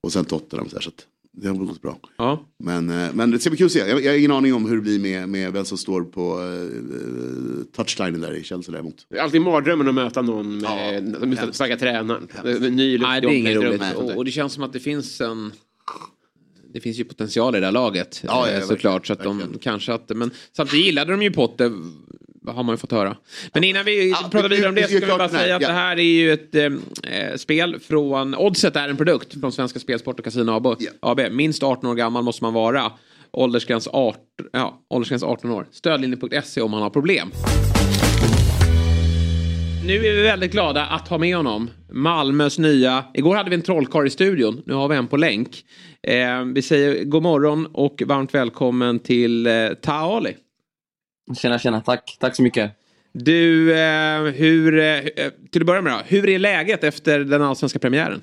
och 0.00 0.12
sen 0.12 0.24
Tottenham. 0.24 0.68
Så, 0.68 0.76
här, 0.76 0.82
så 0.82 0.88
att 0.88 1.06
det 1.36 1.48
har 1.48 1.54
gått 1.54 1.82
bra. 1.82 1.98
Ja. 2.16 2.44
Men, 2.58 2.90
eh, 2.90 3.08
men 3.14 3.30
det 3.30 3.38
ska 3.38 3.50
bli 3.50 3.56
kul 3.56 3.66
att 3.66 3.72
se. 3.72 3.78
Jag, 3.78 4.04
jag 4.04 4.12
har 4.12 4.18
ingen 4.18 4.32
aning 4.32 4.54
om 4.54 4.68
hur 4.68 4.76
det 4.76 4.82
blir 4.82 4.98
med, 4.98 5.28
med 5.28 5.52
vem 5.52 5.64
som 5.64 5.78
står 5.78 6.02
på 6.02 6.40
uh, 6.40 7.64
touchlinen 7.76 8.20
där 8.20 8.32
i 8.32 8.44
Chelsea 8.44 8.72
däremot. 8.72 9.06
Det 9.08 9.18
är 9.18 9.22
alltid 9.22 9.40
mardrömmen 9.40 9.88
att 9.88 9.94
möta 9.94 10.22
någon 10.22 10.58
med 10.58 11.36
ja, 11.40 11.52
starka 11.52 11.76
tränaren. 11.76 12.28
Ny 12.76 12.92
luft 12.92 13.08
Nej, 13.08 13.20
det 13.20 13.26
är 13.26 13.30
inget 13.30 13.56
roligt. 13.56 13.94
och 13.96 14.16
Och, 14.16 14.24
det 14.24 14.30
känns 14.30 14.52
som 14.52 14.62
att 14.62 14.72
det 14.72 14.80
finns 14.80 15.20
en... 15.20 15.52
Det 16.72 16.80
finns 16.80 16.96
ju 16.96 17.04
potential 17.04 17.56
i 17.56 17.60
det 17.60 17.66
här 17.66 17.72
laget. 17.72 18.20
Ja, 18.24 18.30
ja, 18.30 18.38
eh, 18.38 18.42
verkligen. 18.44 18.68
såklart. 18.68 19.06
Så 19.06 19.12
att 19.12 19.22
de 19.22 19.38
Verkligen. 19.38 19.58
kanske 19.58 19.94
att... 19.94 20.08
Men 20.16 20.30
samtidigt 20.52 20.86
gillade 20.86 21.10
de 21.10 21.22
ju 21.22 21.30
Potter. 21.30 21.72
Har 22.46 22.62
man 22.62 22.72
ju 22.72 22.76
fått 22.76 22.92
höra. 22.92 23.16
Men 23.54 23.64
innan 23.64 23.84
vi 23.84 24.10
Ja, 24.10 24.28
pratar 24.30 24.48
vi- 24.48 24.56
vidare 24.56 24.68
om 24.68 24.74
det 24.74 24.82
så 24.82 24.96
ska 24.96 25.06
vi 25.06 25.18
bara 25.18 25.28
säga 25.28 25.56
att 25.56 25.62
ja. 25.62 25.68
det 25.68 25.74
här 25.74 25.96
är 25.96 26.02
ju 26.02 26.32
ett 26.32 26.54
eh, 26.54 26.70
spel 27.36 27.78
från... 27.80 28.34
Oddset 28.34 28.76
är 28.76 28.88
en 28.88 28.96
produkt 28.96 29.40
från 29.40 29.52
Svenska 29.52 29.78
Spelsport 29.78 30.18
och 30.18 30.24
Casino 30.24 30.50
AB. 30.50 30.66
Ja. 30.66 30.90
AB. 31.00 31.20
Minst 31.30 31.62
18 31.62 31.90
år 31.90 31.94
gammal 31.94 32.22
måste 32.24 32.44
man 32.44 32.52
vara. 32.54 32.92
Åldersgräns 33.32 33.88
18, 33.92 34.20
ja, 34.52 34.80
åldersgräns 34.90 35.22
18 35.22 35.50
år. 35.50 35.66
Stödlinjen.se 35.72 36.60
om 36.60 36.70
man 36.70 36.82
har 36.82 36.90
problem. 36.90 37.30
Nu 39.86 39.94
är 39.94 40.00
vi 40.16 40.22
väldigt 40.22 40.52
glada 40.52 40.84
att 40.86 41.08
ha 41.08 41.18
med 41.18 41.36
honom. 41.36 41.70
Malmös 41.92 42.58
nya... 42.58 43.04
Igår 43.14 43.36
hade 43.36 43.50
vi 43.50 43.56
en 43.56 43.62
trollkarl 43.62 44.06
i 44.06 44.10
studion. 44.10 44.62
Nu 44.66 44.74
har 44.74 44.88
vi 44.88 44.96
en 44.96 45.06
på 45.06 45.16
länk. 45.16 45.64
Eh, 46.02 46.44
vi 46.54 46.62
säger 46.62 47.04
god 47.04 47.22
morgon 47.22 47.66
och 47.72 48.02
varmt 48.06 48.34
välkommen 48.34 48.98
till 48.98 49.46
eh, 49.46 49.52
Taali. 49.82 50.34
Tjena, 51.34 51.58
tjena. 51.58 51.80
Tack. 51.80 52.16
Tack 52.20 52.36
så 52.36 52.42
mycket. 52.42 52.72
Du, 53.12 53.74
eh, 53.78 54.22
hur... 54.22 54.78
Eh, 54.78 55.00
till 55.50 55.62
att 55.62 55.66
börja 55.66 55.82
med 55.82 55.92
då. 55.92 55.98
Hur 56.06 56.28
är 56.28 56.38
läget 56.38 56.84
efter 56.84 57.18
den 57.18 57.42
allsvenska 57.42 57.78
premiären? 57.78 58.22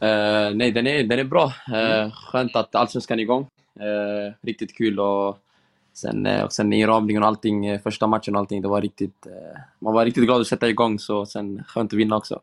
Eh, 0.00 0.54
nej, 0.54 0.70
den 0.72 0.86
är, 0.86 1.04
den 1.04 1.18
är 1.18 1.24
bra. 1.24 1.44
Uh, 1.44 2.12
skönt 2.12 2.56
att 2.56 2.74
Allsvenskan 2.74 3.18
är 3.18 3.22
igång. 3.22 3.46
Eh, 3.80 4.34
riktigt 4.42 4.76
kul 4.76 5.00
och 5.00 5.38
sen, 5.94 6.26
uh, 6.26 6.42
och 6.42 6.52
sen 6.52 6.72
inramningen 6.72 7.22
och 7.22 7.28
allting, 7.28 7.66
eh, 7.66 7.80
första 7.80 8.06
matchen 8.06 8.34
och 8.34 8.40
allting, 8.40 8.62
det 8.62 8.68
var 8.68 8.80
riktigt... 8.80 9.26
eh, 9.26 9.60
man 9.78 9.94
var 9.94 10.04
riktigt 10.04 10.24
glad 10.24 10.40
att 10.40 10.46
sätta 10.46 10.68
igång, 10.68 10.98
så 10.98 11.26
sen 11.26 11.64
skönt 11.66 11.92
att 11.92 11.98
vinna 11.98 12.16
också. 12.16 12.40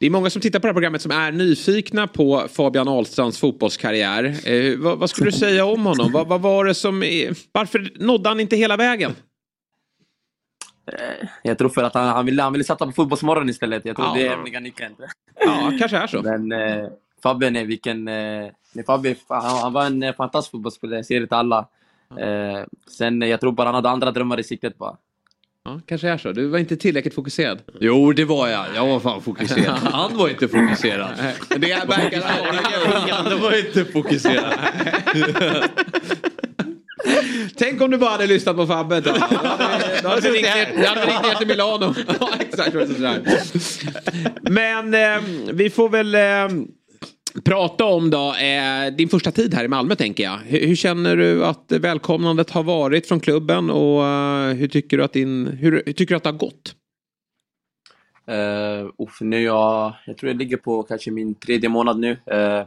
Det 0.00 0.06
är 0.06 0.10
många 0.10 0.30
som 0.30 0.42
tittar 0.42 0.58
på 0.58 0.62
det 0.62 0.68
här 0.68 0.74
programmet 0.74 1.02
som 1.02 1.10
är 1.12 1.32
nyfikna 1.32 2.06
på 2.06 2.44
Fabian 2.52 2.88
Ahlstrands 2.88 3.38
fotbollskarriär. 3.38 4.24
Eh, 4.48 4.78
vad, 4.78 4.98
vad 4.98 5.10
skulle 5.10 5.30
du 5.30 5.36
säga 5.36 5.64
om 5.64 5.86
honom? 5.86 6.12
vad, 6.12 6.26
vad 6.28 6.40
var 6.40 6.64
det 6.64 6.74
som... 6.74 7.02
är- 7.02 7.34
Varför 7.52 7.92
nådde 7.96 8.28
han 8.28 8.40
inte 8.40 8.56
hela 8.56 8.76
vägen? 8.76 9.12
Eh, 10.92 11.28
jag 11.42 11.58
tror 11.58 11.68
för 11.68 11.82
att 11.84 11.94
han, 11.94 12.08
han, 12.08 12.26
ville, 12.26 12.42
han 12.42 12.52
ville 12.52 12.64
satsa 12.64 12.86
på 12.86 12.92
Fotbollsmorgon 12.92 13.48
istället. 13.48 13.84
Jag 13.84 13.96
tror 13.96 14.08
Ja. 14.08 14.14
det 14.14 14.26
är 14.26 14.36
mekanika 14.36 14.86
inte. 14.86 15.08
Ja, 15.40 15.72
kanske 15.78 15.96
är 15.96 16.06
så. 16.06 16.22
Men 16.22 16.52
eh, 16.52 16.88
Fabbe, 17.22 17.50
nej, 17.50 17.64
vilken... 17.64 18.08
Eh, 18.08 18.50
Fabbe, 18.86 19.14
han, 19.28 19.42
han 19.58 19.72
var 19.72 19.86
en 19.86 20.02
eh, 20.02 20.14
fantastisk 20.14 20.50
fotbollsspelare, 20.50 20.98
jag 20.98 21.06
säger 21.06 21.20
det 21.20 21.26
till 21.26 21.36
alla. 21.36 21.68
Eh, 22.18 22.64
sen, 22.90 23.22
eh, 23.22 23.28
jag 23.28 23.40
tror 23.40 23.52
bara 23.52 23.66
han 23.68 23.74
hade 23.74 23.90
andra 23.90 24.10
drömmar 24.10 24.40
i 24.40 24.44
siktet 24.44 24.78
bara. 24.78 24.96
Ja, 25.64 25.80
kanske 25.86 26.08
är 26.08 26.18
så. 26.18 26.32
Du 26.32 26.46
var 26.46 26.58
inte 26.58 26.76
tillräckligt 26.76 27.14
fokuserad. 27.14 27.62
Jo, 27.80 28.12
det 28.12 28.24
var 28.24 28.48
jag. 28.48 28.66
Jag 28.74 28.86
var 28.86 29.00
fan 29.00 29.22
fokuserad. 29.22 29.78
Han 29.92 30.16
var 30.16 30.28
inte 30.28 30.48
fokuserad. 30.48 31.10
Det 31.48 31.58
verkar 31.88 32.20
Han 33.10 33.40
var 33.40 33.58
inte 33.66 33.84
fokuserad. 33.84 34.54
Tänk 37.56 37.80
om 37.80 37.90
du 37.90 37.98
bara 37.98 38.10
hade 38.10 38.26
lyssnat 38.26 38.56
på 38.56 38.66
Fabbe. 38.66 39.00
Då, 39.00 39.10
hade, 39.10 40.30
vi 40.30 40.30
ringt 40.30 41.22
ner, 41.22 41.34
till 41.38 41.46
Milano. 41.46 41.94
Exakt. 42.40 42.74
är. 42.74 43.22
Men 44.50 44.94
eh, 44.94 45.22
vi 45.52 45.70
får 45.70 45.88
väl 45.88 46.14
eh, 46.14 46.48
prata 47.44 47.84
om 47.84 48.10
då, 48.10 48.34
eh, 48.34 48.94
din 48.96 49.08
första 49.08 49.30
tid 49.30 49.54
här 49.54 49.64
i 49.64 49.68
Malmö 49.68 49.94
tänker 49.94 50.24
jag. 50.24 50.38
Hur, 50.38 50.66
hur 50.66 50.76
känner 50.76 51.16
du 51.16 51.44
att 51.44 51.72
välkomnandet 51.72 52.50
har 52.50 52.62
varit 52.62 53.06
från 53.06 53.20
klubben 53.20 53.70
och 53.70 54.06
eh, 54.06 54.54
hur 54.54 54.68
tycker 54.68 54.96
du 54.96 55.04
att, 55.04 55.12
din, 55.12 55.46
hur, 55.46 55.82
hur 55.86 55.92
tycker 55.92 56.14
du 56.14 56.16
att 56.16 56.22
det 56.22 56.30
har 56.30 56.38
gått? 56.38 56.74
Uh, 58.30 58.90
uff, 58.98 59.20
nu 59.20 59.42
jag, 59.42 59.94
jag 60.06 60.16
tror 60.16 60.30
jag 60.30 60.38
ligger 60.38 60.56
på 60.56 60.82
kanske 60.82 61.10
min 61.10 61.34
tredje 61.34 61.68
månad 61.68 61.98
nu. 61.98 62.10
Uh, 62.10 62.66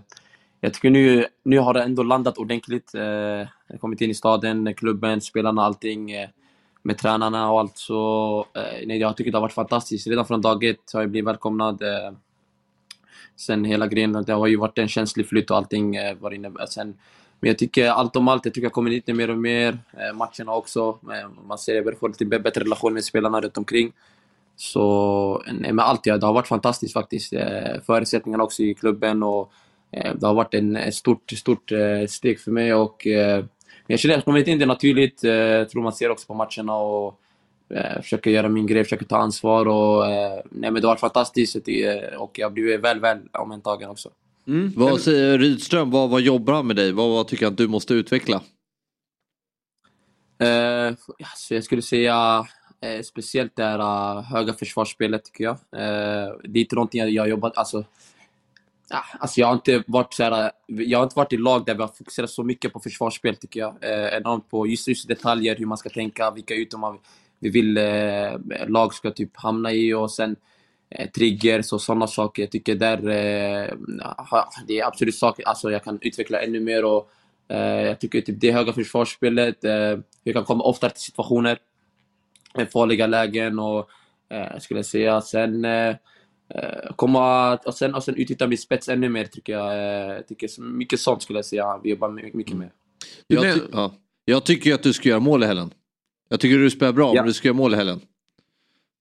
jag 0.62 0.74
tycker 0.74 0.90
nu, 0.90 1.26
nu 1.46 1.60
har 1.60 1.74
det 1.74 1.84
ändå 1.84 2.04
landat 2.04 2.38
ordentligt. 2.38 2.92
Uh, 2.96 3.02
jag 3.02 3.48
har 3.70 3.78
kommit 3.78 4.02
in 4.02 4.10
i 4.10 4.14
staden, 4.14 4.74
klubben, 4.74 5.22
spelarna, 5.22 5.62
allting. 5.62 6.16
Uh, 6.16 6.28
med 6.86 6.98
tränarna 6.98 7.52
och 7.52 7.60
allt. 7.60 7.78
Så 7.78 8.46
nej, 8.86 8.98
jag 8.98 9.18
tycker 9.18 9.32
det 9.32 9.38
har 9.38 9.42
varit 9.42 9.54
fantastiskt. 9.54 10.08
Redan 10.08 10.26
från 10.26 10.42
dag 10.42 10.64
ett 10.64 10.94
har 10.94 11.02
jag 11.02 11.10
blivit 11.10 11.28
välkomnad 11.28 11.82
sen 13.46 13.66
hela 13.66 13.88
grejen, 13.88 14.24
det 14.28 14.34
har 14.34 14.48
ju 14.48 14.58
varit 14.58 14.78
en 14.78 14.88
känslig 14.88 15.28
flytt 15.28 15.52
och 15.52 15.58
allting. 15.58 15.96
eh, 15.96 16.16
var 16.20 16.32
inne, 16.32 16.48
eh, 16.48 16.66
sen, 16.70 16.88
men 17.40 17.48
jag 17.48 17.58
tycker 17.58 17.90
allt 17.90 18.16
om 18.16 18.28
allt, 18.28 18.46
jag 18.46 18.54
tycker 18.54 18.66
jag 18.66 18.74
kommer 18.74 18.90
dit 18.90 19.08
mer 19.08 19.30
och 19.30 19.38
mer. 19.38 19.78
Eh, 19.94 20.16
matcherna 20.16 20.56
också. 20.56 20.98
Eh, 21.04 21.30
man 21.48 21.58
ser 21.58 21.80
att 21.80 21.86
jag 21.86 22.00
får 22.00 22.10
lite 22.10 22.26
bättre 22.26 22.62
relation 22.62 22.94
med 22.94 23.04
spelarna 23.04 23.42
runt 23.42 23.58
omkring. 23.58 23.92
Så 24.56 25.44
eh, 25.48 25.54
nej, 25.54 25.74
med 25.74 25.86
allt, 25.86 26.06
ja, 26.06 26.18
det 26.18 26.26
har 26.26 26.34
varit 26.34 26.48
fantastiskt 26.48 26.94
faktiskt. 26.94 27.34
Eh, 27.34 27.82
förutsättningarna 27.86 28.44
också 28.44 28.64
i 28.64 28.74
klubben 28.74 29.24
och 29.24 29.52
eh, 29.92 30.16
det 30.16 30.28
har 30.28 30.34
varit 30.34 30.54
en 30.54 30.76
ett 30.76 30.96
stort, 30.96 31.32
stort 31.32 31.72
eh, 31.72 32.08
steg 32.10 32.40
för 32.40 32.52
mig 32.52 32.74
och 32.74 33.08
eh, 33.08 33.46
jag 33.88 34.00
känner 34.00 34.14
att 34.14 34.18
jag 34.18 34.26
kommit 34.26 34.48
in 34.48 34.60
det 34.60 34.66
naturligt. 34.66 35.24
Eh, 35.24 35.32
jag 35.32 35.70
tror 35.70 35.84
man 35.84 35.94
ser 35.94 36.10
också 36.10 36.28
på 36.28 36.34
matcherna 36.34 36.76
och 36.76 37.20
eh, 37.76 38.02
försöker 38.02 38.32
göra 38.32 38.50
min 38.50 38.68
grej, 38.68 38.84
försöker 38.84 39.06
ta 39.06 39.18
ansvar 39.18 39.66
och 39.66 40.06
eh, 40.12 40.42
nej, 40.50 40.72
men 40.72 40.74
det 40.74 40.88
har 40.88 40.92
varit 40.94 41.00
fantastiskt 41.00 41.56
eh, 41.56 42.16
och 42.18 42.40
jag 42.40 42.54
blivit 42.54 42.82
väl, 42.82 43.00
väl 43.00 43.18
omhändertagen 43.32 43.90
också. 43.90 44.10
Vad 44.76 45.02
säger 45.02 45.38
Rydström? 45.38 45.92
Vad, 45.92 46.10
vad 46.10 46.22
jobbar 46.22 46.54
han 46.54 46.68
med 46.68 46.76
dig? 46.76 46.92
Vad, 46.92 47.10
vad 47.10 47.28
tycker 47.28 47.46
han 47.46 47.54
att 47.54 47.58
du 47.58 47.68
måste 47.68 47.94
utveckla? 47.94 48.42
Eh, 50.40 50.88
alltså 51.18 51.56
jag 51.56 51.64
skulle 51.64 51.82
säga 51.82 52.46
Eh, 52.84 53.02
speciellt 53.02 53.56
det 53.56 53.64
här 53.64 53.80
uh, 53.80 54.24
höga 54.24 54.54
försvarsspelet 54.54 55.24
tycker 55.24 55.44
jag. 55.44 55.54
Eh, 55.54 56.34
det 56.44 56.60
är 56.60 56.62
inte 56.62 56.76
någonting 56.76 57.00
jag, 57.00 57.10
jag 57.10 57.30
jobbat... 57.30 57.58
Alltså, 57.58 57.86
ah, 58.90 59.04
alltså 59.20 59.40
jag 59.40 59.48
har 59.48 59.54
inte 59.54 59.84
varit 59.88 60.14
så 60.14 60.24
här, 60.24 60.52
Jag 60.68 61.00
har 61.00 61.04
inte 61.04 61.16
varit 61.16 61.34
i 61.34 61.38
lag 61.38 61.66
där 61.66 61.76
vi 61.76 61.82
har 61.82 61.88
fokuserat 61.88 62.30
så 62.30 62.44
mycket 62.44 62.74
på 62.74 62.80
försvarsspel 62.80 63.36
tycker 63.36 63.60
jag. 63.60 63.76
Eh, 63.82 64.18
enormt 64.18 64.50
på 64.50 64.68
just, 64.68 64.88
just 64.88 65.08
detaljer, 65.08 65.56
hur 65.56 65.66
man 65.66 65.78
ska 65.78 65.90
tänka, 65.90 66.32
vilka 66.32 66.54
ytor 66.54 66.78
vi 67.44 67.50
vill 67.50 67.78
eh, 67.78 68.68
lag 68.68 68.94
ska 68.94 69.12
typ 69.12 69.38
hamna 69.38 69.72
i 69.72 69.94
och 69.94 70.12
sen 70.12 70.36
eh, 70.90 71.10
triggers 71.10 71.74
och 71.74 71.82
sådana 71.82 72.08
saker. 72.08 72.44
Jag 72.44 72.52
tycker 72.52 72.76
där, 72.76 72.98
eh, 72.98 73.74
det 74.68 74.80
är 74.80 74.88
absolut 74.88 75.16
saker 75.16 75.48
alltså 75.48 75.72
jag 75.72 75.84
kan 75.84 76.00
utveckla 76.02 76.42
ännu 76.42 76.60
mer. 76.60 76.86
Och, 76.86 77.10
eh, 77.48 77.82
jag 77.82 78.00
tycker 78.00 78.22
typ 78.22 78.42
det 78.42 78.52
höga 78.52 78.74
försvarsspelet, 78.74 79.64
eh, 79.64 79.98
vi 80.24 80.34
kan 80.34 80.44
komma 80.44 80.64
oftare 80.64 80.92
till 80.92 81.02
situationer, 81.02 81.58
eh, 82.58 82.68
farliga 82.68 83.08
lägen 83.08 83.60
och 83.60 83.90
eh, 84.30 84.60
skulle 84.60 84.78
jag 84.78 84.86
säga. 84.86 85.22
Sen 85.22 85.66
komma 86.96 87.56
och 87.56 87.74
sen, 87.74 87.96
och 87.96 88.04
sen 88.04 88.16
utnyttja 88.16 88.48
min 88.48 88.58
spets 88.58 88.90
ännu 88.90 89.10
mer 89.10 89.26
tycker 89.26 89.54
jag. 89.54 90.28
Tycker 90.28 90.62
mycket 90.62 91.00
sånt 91.00 91.22
skulle 91.24 91.40
jag 91.40 91.46
säga 91.46 91.80
vi 91.84 91.90
jobbar 91.90 92.10
mycket 92.10 92.56
med. 92.56 92.70
Jag, 93.28 93.54
ty 93.54 93.60
ja. 93.72 93.94
jag 94.26 94.44
tycker 94.44 94.74
att 94.74 94.84
du 94.84 94.94
ska 94.94 95.10
göra 95.10 95.20
mål 95.20 95.44
i 95.44 95.46
helgen. 95.46 95.74
Jag 96.34 96.40
tycker 96.40 96.58
du 96.58 96.70
spelar 96.70 96.94
bra, 96.94 97.16
ja. 97.16 97.22
men 97.22 97.28
du 97.28 97.34
ska 97.34 97.48
göra 97.48 97.58
mål 97.58 97.74
i 97.74 97.78
helgen. 97.78 98.02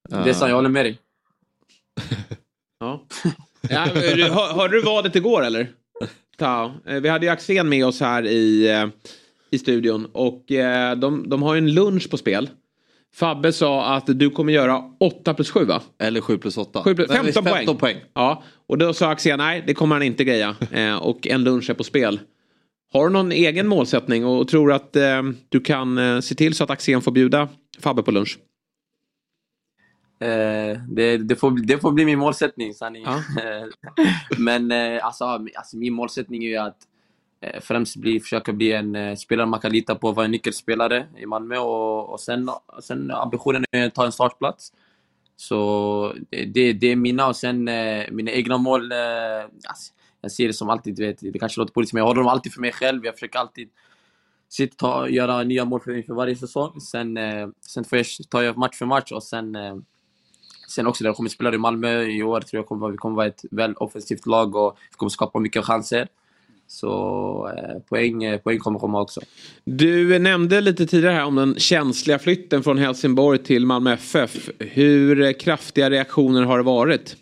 Det 0.08 0.30
är 0.30 0.32
sant, 0.32 0.48
jag 0.48 0.56
håller 0.56 0.68
med 0.68 0.84
dig. 0.84 0.98
ja. 2.80 3.06
ja 3.68 3.78
hör, 3.78 4.54
hörde 4.54 4.76
du 4.76 4.82
vadet 4.82 5.16
igår 5.16 5.44
eller? 5.44 5.72
Ta. 6.36 6.72
Eh, 6.86 7.00
vi 7.00 7.08
hade 7.08 7.26
ju 7.26 7.32
Axén 7.32 7.68
med 7.68 7.86
oss 7.86 8.00
här 8.00 8.26
i, 8.26 8.70
eh, 8.70 8.86
i 9.50 9.58
studion 9.58 10.06
och 10.12 10.52
eh, 10.52 10.96
de, 10.96 11.28
de 11.28 11.42
har 11.42 11.54
ju 11.54 11.58
en 11.58 11.74
lunch 11.74 12.10
på 12.10 12.16
spel. 12.16 12.50
Fabbe 13.14 13.52
sa 13.52 13.94
att 13.94 14.06
du 14.06 14.30
kommer 14.30 14.52
göra 14.52 14.82
8 15.00 15.34
plus 15.34 15.50
7 15.50 15.64
va? 15.64 15.82
Eller 15.98 16.20
7 16.20 16.38
plus 16.38 16.58
8. 16.58 16.82
7 16.82 16.94
plus, 16.94 17.08
15, 17.08 17.24
nej, 17.24 17.32
15 17.32 17.64
poäng. 17.64 17.78
poäng. 17.78 17.96
Ja, 18.14 18.42
och 18.66 18.78
då 18.78 18.94
sa 18.94 19.10
Axén 19.10 19.38
nej 19.38 19.64
det 19.66 19.74
kommer 19.74 19.94
han 19.94 20.02
inte 20.02 20.24
greja. 20.24 20.56
och 21.00 21.26
en 21.26 21.44
lunch 21.44 21.70
är 21.70 21.74
på 21.74 21.84
spel. 21.84 22.20
Har 22.92 23.06
du 23.06 23.12
någon 23.12 23.32
egen 23.32 23.68
målsättning 23.68 24.24
och 24.26 24.48
tror 24.48 24.72
att 24.72 24.96
eh, 24.96 25.22
du 25.48 25.60
kan 25.60 25.98
eh, 25.98 26.20
se 26.20 26.34
till 26.34 26.54
så 26.54 26.64
att 26.64 26.70
Axén 26.70 27.02
får 27.02 27.12
bjuda 27.12 27.48
Fabbe 27.78 28.02
på 28.02 28.10
lunch? 28.10 28.38
Eh, 30.20 30.78
det, 30.88 31.16
det, 31.16 31.36
får, 31.36 31.66
det 31.66 31.78
får 31.78 31.92
bli 31.92 32.04
min 32.04 32.18
målsättning, 32.18 32.74
sanning. 32.74 33.04
Ja. 33.04 33.22
Men 34.38 34.70
eh, 34.70 35.06
alltså, 35.06 35.24
alltså, 35.24 35.76
min 35.76 35.92
målsättning 35.92 36.44
är 36.44 36.48
ju 36.48 36.56
att 36.56 36.76
eh, 37.40 37.60
främst 37.60 37.96
bli, 37.96 38.20
försöka 38.20 38.52
bli 38.52 38.72
en 38.72 38.96
eh, 38.96 39.16
spelare 39.16 39.46
man 39.46 39.60
kan 39.60 39.72
lita 39.72 39.94
på, 39.94 40.12
vara 40.12 40.24
en 40.24 40.30
nyckelspelare 40.30 41.06
i 41.18 41.26
Malmö 41.26 41.58
och, 41.58 42.12
och 42.12 42.20
sen, 42.20 42.50
sen 42.82 43.10
ambitionen 43.10 43.64
är 43.70 43.86
att 43.86 43.94
ta 43.94 44.04
en 44.04 44.12
startplats. 44.12 44.72
Så 45.36 46.14
det, 46.30 46.72
det 46.72 46.86
är 46.86 46.96
mina 46.96 47.28
och 47.28 47.36
sen 47.36 47.68
eh, 47.68 48.04
mina 48.10 48.30
egna 48.30 48.58
mål. 48.58 48.92
Alltså, 49.68 49.92
jag 50.22 50.32
ser 50.32 50.46
det 50.46 50.52
som 50.52 50.70
alltid, 50.70 50.98
vet, 50.98 51.20
det 51.20 51.38
kanske 51.38 51.60
låter 51.60 51.72
politiskt, 51.72 51.92
men 51.92 52.00
jag 52.00 52.06
håller 52.06 52.20
dem 52.20 52.28
alltid 52.28 52.52
för 52.52 52.60
mig 52.60 52.72
själv. 52.72 53.04
Jag 53.04 53.14
försöker 53.14 53.38
alltid 53.38 53.68
sitta, 54.48 54.76
ta, 54.76 55.08
göra 55.08 55.42
nya 55.42 55.64
mål 55.64 55.80
för, 55.80 56.02
för 56.02 56.14
varje 56.14 56.36
säsong. 56.36 56.80
Sen, 56.80 57.16
eh, 57.16 57.48
sen 57.60 57.84
får 57.84 57.98
jag, 57.98 58.06
tar 58.28 58.42
jag 58.42 58.56
match 58.56 58.78
för 58.78 58.86
match 58.86 59.12
och 59.12 59.22
sen, 59.22 59.56
eh, 59.56 59.76
sen 60.68 60.86
också 60.86 61.04
när 61.04 61.08
jag 61.08 61.16
kommer 61.16 61.30
spela 61.30 61.54
i 61.54 61.58
Malmö 61.58 62.02
i 62.02 62.22
år 62.22 62.40
tror 62.40 62.58
jag 62.58 62.66
kommer, 62.66 62.88
vi 62.88 62.96
kommer 62.96 63.16
vara 63.16 63.26
ett 63.26 63.44
väl 63.50 63.74
offensivt 63.74 64.26
lag 64.26 64.56
och 64.56 64.76
vi 64.90 64.96
kommer 64.96 65.10
skapa 65.10 65.38
mycket 65.38 65.64
chanser. 65.64 66.08
Så 66.66 67.52
eh, 67.56 67.78
poäng, 67.88 68.24
eh, 68.24 68.38
poäng 68.38 68.58
kommer 68.58 68.78
komma 68.78 69.00
också. 69.00 69.20
Du 69.64 70.18
nämnde 70.18 70.60
lite 70.60 70.86
tidigare 70.86 71.14
här 71.14 71.24
om 71.24 71.34
den 71.34 71.54
känsliga 71.58 72.18
flytten 72.18 72.62
från 72.62 72.78
Helsingborg 72.78 73.38
till 73.38 73.66
Malmö 73.66 73.92
FF. 73.92 74.50
Hur 74.58 75.22
eh, 75.22 75.32
kraftiga 75.32 75.90
reaktioner 75.90 76.42
har 76.42 76.58
det 76.58 76.64
varit? 76.64 77.16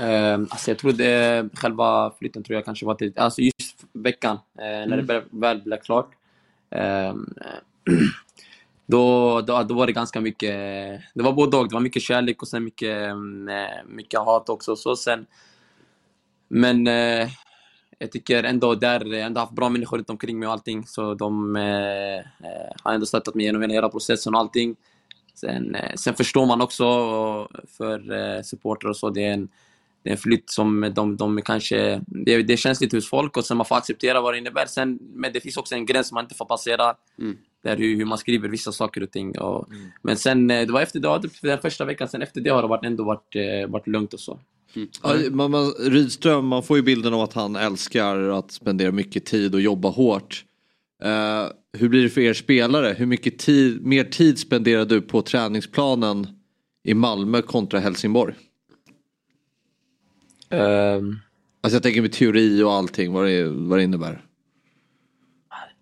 Uh, 0.00 0.46
alltså 0.50 0.70
jag 0.70 0.78
tror 0.78 0.92
det, 0.92 1.48
själva 1.54 2.12
flytten 2.18 2.42
tror 2.42 2.54
jag 2.54 2.64
kanske 2.64 2.86
var 2.86 2.94
till, 2.94 3.12
alltså 3.16 3.40
just 3.40 3.84
veckan 3.92 4.36
uh, 4.36 4.40
när 4.62 4.86
mm. 4.86 5.06
det 5.06 5.24
väl 5.30 5.62
blev 5.62 5.76
klart. 5.76 6.10
Uh, 6.76 7.14
då, 8.86 9.40
då, 9.40 9.62
då 9.62 9.74
var 9.74 9.86
det 9.86 9.92
ganska 9.92 10.20
mycket, 10.20 10.54
det 11.14 11.22
var 11.22 11.32
både 11.32 11.56
och. 11.56 11.68
Det 11.68 11.74
var 11.74 11.80
mycket 11.80 12.02
kärlek 12.02 12.42
och 12.42 12.48
sen 12.48 12.64
mycket, 12.64 13.14
mycket 13.86 14.20
hat 14.20 14.48
också. 14.48 14.76
Så 14.76 14.96
sen, 14.96 15.26
men 16.48 16.86
eh, 16.86 17.28
jag 17.98 18.12
tycker 18.12 18.44
ändå 18.44 18.74
där, 18.74 19.06
jag 19.12 19.20
ändå 19.20 19.40
haft 19.40 19.52
bra 19.52 19.68
människor 19.68 19.96
runt 19.96 20.10
omkring 20.10 20.38
mig 20.38 20.46
och 20.46 20.52
allting. 20.52 20.86
Så 20.86 21.14
de 21.14 21.56
eh, 21.56 22.26
har 22.82 22.92
ändå 22.92 23.06
stöttat 23.06 23.34
mig 23.34 23.44
genom 23.44 23.62
hela 23.62 23.88
processen 23.88 24.34
och 24.34 24.40
allting. 24.40 24.76
Sen, 25.34 25.76
sen 25.94 26.14
förstår 26.14 26.46
man 26.46 26.60
också 26.60 26.84
för 27.78 28.42
supportrar 28.42 28.90
och 28.90 28.96
så, 28.96 29.10
det 29.10 29.24
är 29.24 29.32
en 29.32 29.48
det 30.02 30.10
är 30.10 30.12
en 30.12 30.18
flytt 30.18 30.50
som 30.50 30.92
de, 30.94 31.16
de 31.16 31.42
kanske... 31.42 32.02
Det, 32.06 32.42
det 32.42 32.56
känns 32.56 32.80
lite 32.80 32.96
hos 32.96 33.10
folk 33.10 33.36
och 33.36 33.44
sen 33.44 33.56
man 33.56 33.66
får 33.66 33.76
acceptera 33.76 34.20
vad 34.20 34.34
det 34.34 34.38
innebär. 34.38 34.66
Sen, 34.66 34.98
men 35.14 35.32
det 35.32 35.40
finns 35.40 35.56
också 35.56 35.74
en 35.74 35.86
gräns 35.86 36.12
man 36.12 36.24
inte 36.24 36.34
får 36.34 36.44
passera. 36.44 36.94
Mm. 37.18 37.36
Där 37.62 37.76
hur, 37.76 37.96
hur 37.96 38.04
man 38.04 38.18
skriver 38.18 38.48
vissa 38.48 38.72
saker 38.72 39.02
och 39.02 39.10
ting. 39.10 39.38
Och, 39.38 39.68
mm. 39.72 39.88
Men 40.02 40.16
sen, 40.16 40.50
eh, 40.50 40.66
det 40.66 40.72
var 40.72 40.80
efter 40.80 41.00
det, 41.00 41.28
den 41.42 41.58
första 41.58 41.84
veckan, 41.84 42.08
sen 42.08 42.22
efter 42.22 42.40
det 42.40 42.50
har 42.50 42.62
det 42.62 42.68
varit, 42.68 42.84
ändå 42.84 43.04
varit, 43.04 43.36
eh, 43.36 43.70
varit 43.70 43.86
lugnt 43.86 44.14
och 44.14 44.20
så. 44.20 44.40
Mm. 44.76 44.88
Ja, 45.02 45.16
man, 45.30 45.50
man, 45.50 45.72
Rydström, 45.78 46.46
man 46.46 46.62
får 46.62 46.76
ju 46.76 46.82
bilden 46.82 47.14
av 47.14 47.20
att 47.20 47.32
han 47.32 47.56
älskar 47.56 48.16
att 48.16 48.52
spendera 48.52 48.92
mycket 48.92 49.26
tid 49.26 49.54
och 49.54 49.60
jobba 49.60 49.88
hårt. 49.88 50.44
Uh, 51.04 51.52
hur 51.78 51.88
blir 51.88 52.02
det 52.02 52.08
för 52.08 52.20
er 52.20 52.34
spelare? 52.34 52.94
Hur 52.98 53.06
mycket 53.06 53.38
tid, 53.38 53.86
mer 53.86 54.04
tid 54.04 54.38
spenderar 54.38 54.84
du 54.84 55.00
på 55.00 55.22
träningsplanen 55.22 56.26
i 56.84 56.94
Malmö 56.94 57.42
kontra 57.42 57.80
Helsingborg? 57.80 58.34
Um, 60.50 61.20
alltså 61.60 61.76
jag 61.76 61.82
tänker 61.82 62.02
med 62.02 62.12
teori 62.12 62.62
och 62.62 62.72
allting, 62.72 63.12
vad 63.12 63.26
det, 63.26 63.48
vad 63.48 63.78
det 63.78 63.82
innebär. 63.82 64.24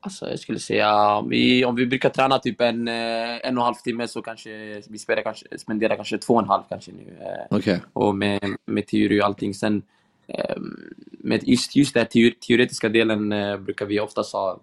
Alltså 0.01 0.31
jag 0.31 0.39
skulle 0.39 0.59
säga, 0.59 1.23
vi, 1.23 1.65
om 1.65 1.75
vi 1.75 1.87
brukar 1.87 2.09
träna 2.09 2.39
typ 2.39 2.61
en, 2.61 2.89
eh, 2.89 2.95
en 2.95 3.41
och 3.41 3.45
en 3.45 3.59
halv 3.59 3.75
timme 3.75 4.09
så 4.09 4.23
kanske 4.23 4.83
vi 4.89 4.99
spelar 4.99 5.23
kanske, 5.23 5.59
spenderar 5.59 5.97
kanske 5.97 6.19
två 6.19 6.35
och 6.35 6.43
en 6.43 6.49
halv 6.49 6.63
kanske 6.69 6.93
nu. 6.93 7.17
Eh. 7.21 7.57
Okay. 7.57 7.79
Och 7.93 8.15
med, 8.15 8.57
med 8.67 8.87
teori 8.87 9.21
och 9.21 9.25
allting. 9.25 9.55
Sen, 9.55 9.83
ehm, 10.27 10.95
med 11.11 11.49
just, 11.49 11.77
just 11.77 11.95
den 11.95 12.07
teoretiska 12.47 12.89
delen 12.89 13.33
eh, 13.33 13.57
brukar 13.57 13.87
vi 13.87 14.01
oftast 14.01 14.33
ha 14.33 14.61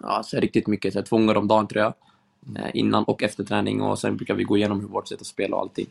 alltså, 0.00 0.36
riktigt 0.36 0.66
mycket, 0.66 0.92
så 0.92 1.02
två 1.02 1.16
gånger 1.16 1.36
om 1.36 1.48
dagen 1.48 1.68
tror 1.68 1.82
jag. 1.82 1.94
Innan 2.74 3.04
och 3.04 3.22
efter 3.22 3.44
träning 3.44 3.82
och 3.82 3.98
sen 3.98 4.16
brukar 4.16 4.34
vi 4.34 4.44
gå 4.44 4.56
igenom 4.56 4.80
hur 4.80 4.88
vårt 4.88 5.08
sätt 5.08 5.20
att 5.20 5.26
spela 5.26 5.56
och 5.56 5.62
allting. 5.62 5.86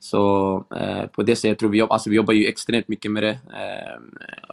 Så 0.00 0.64
eh, 0.76 1.06
på 1.06 1.22
det 1.22 1.36
sättet 1.36 1.58
tror 1.58 1.70
vi, 1.70 1.80
alltså, 1.80 2.10
vi 2.10 2.16
jobbar 2.16 2.34
ju 2.34 2.46
extremt 2.46 2.88
mycket 2.88 3.10
med 3.10 3.22
det. 3.22 3.30
Eh, 3.30 4.00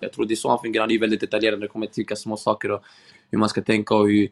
jag 0.02 0.14
tror 0.14 0.26
det 0.26 0.34
är 0.34 0.36
så 0.36 0.50
han 0.50 0.60
fungerar. 0.60 0.84
Han 0.84 0.92
är 0.92 1.00
väldigt 1.00 1.22
detaljerad 1.22 1.60
när 1.60 1.68
det 1.68 1.72
kommer 1.72 1.86
till 1.86 2.02
vilka 2.02 2.16
små 2.16 2.38
saker 2.38 2.72
och 2.72 2.84
hur 3.32 3.38
man 3.38 3.50
ska 3.50 3.62
tänka 3.62 3.96
och 3.96 4.08
hur, 4.10 4.30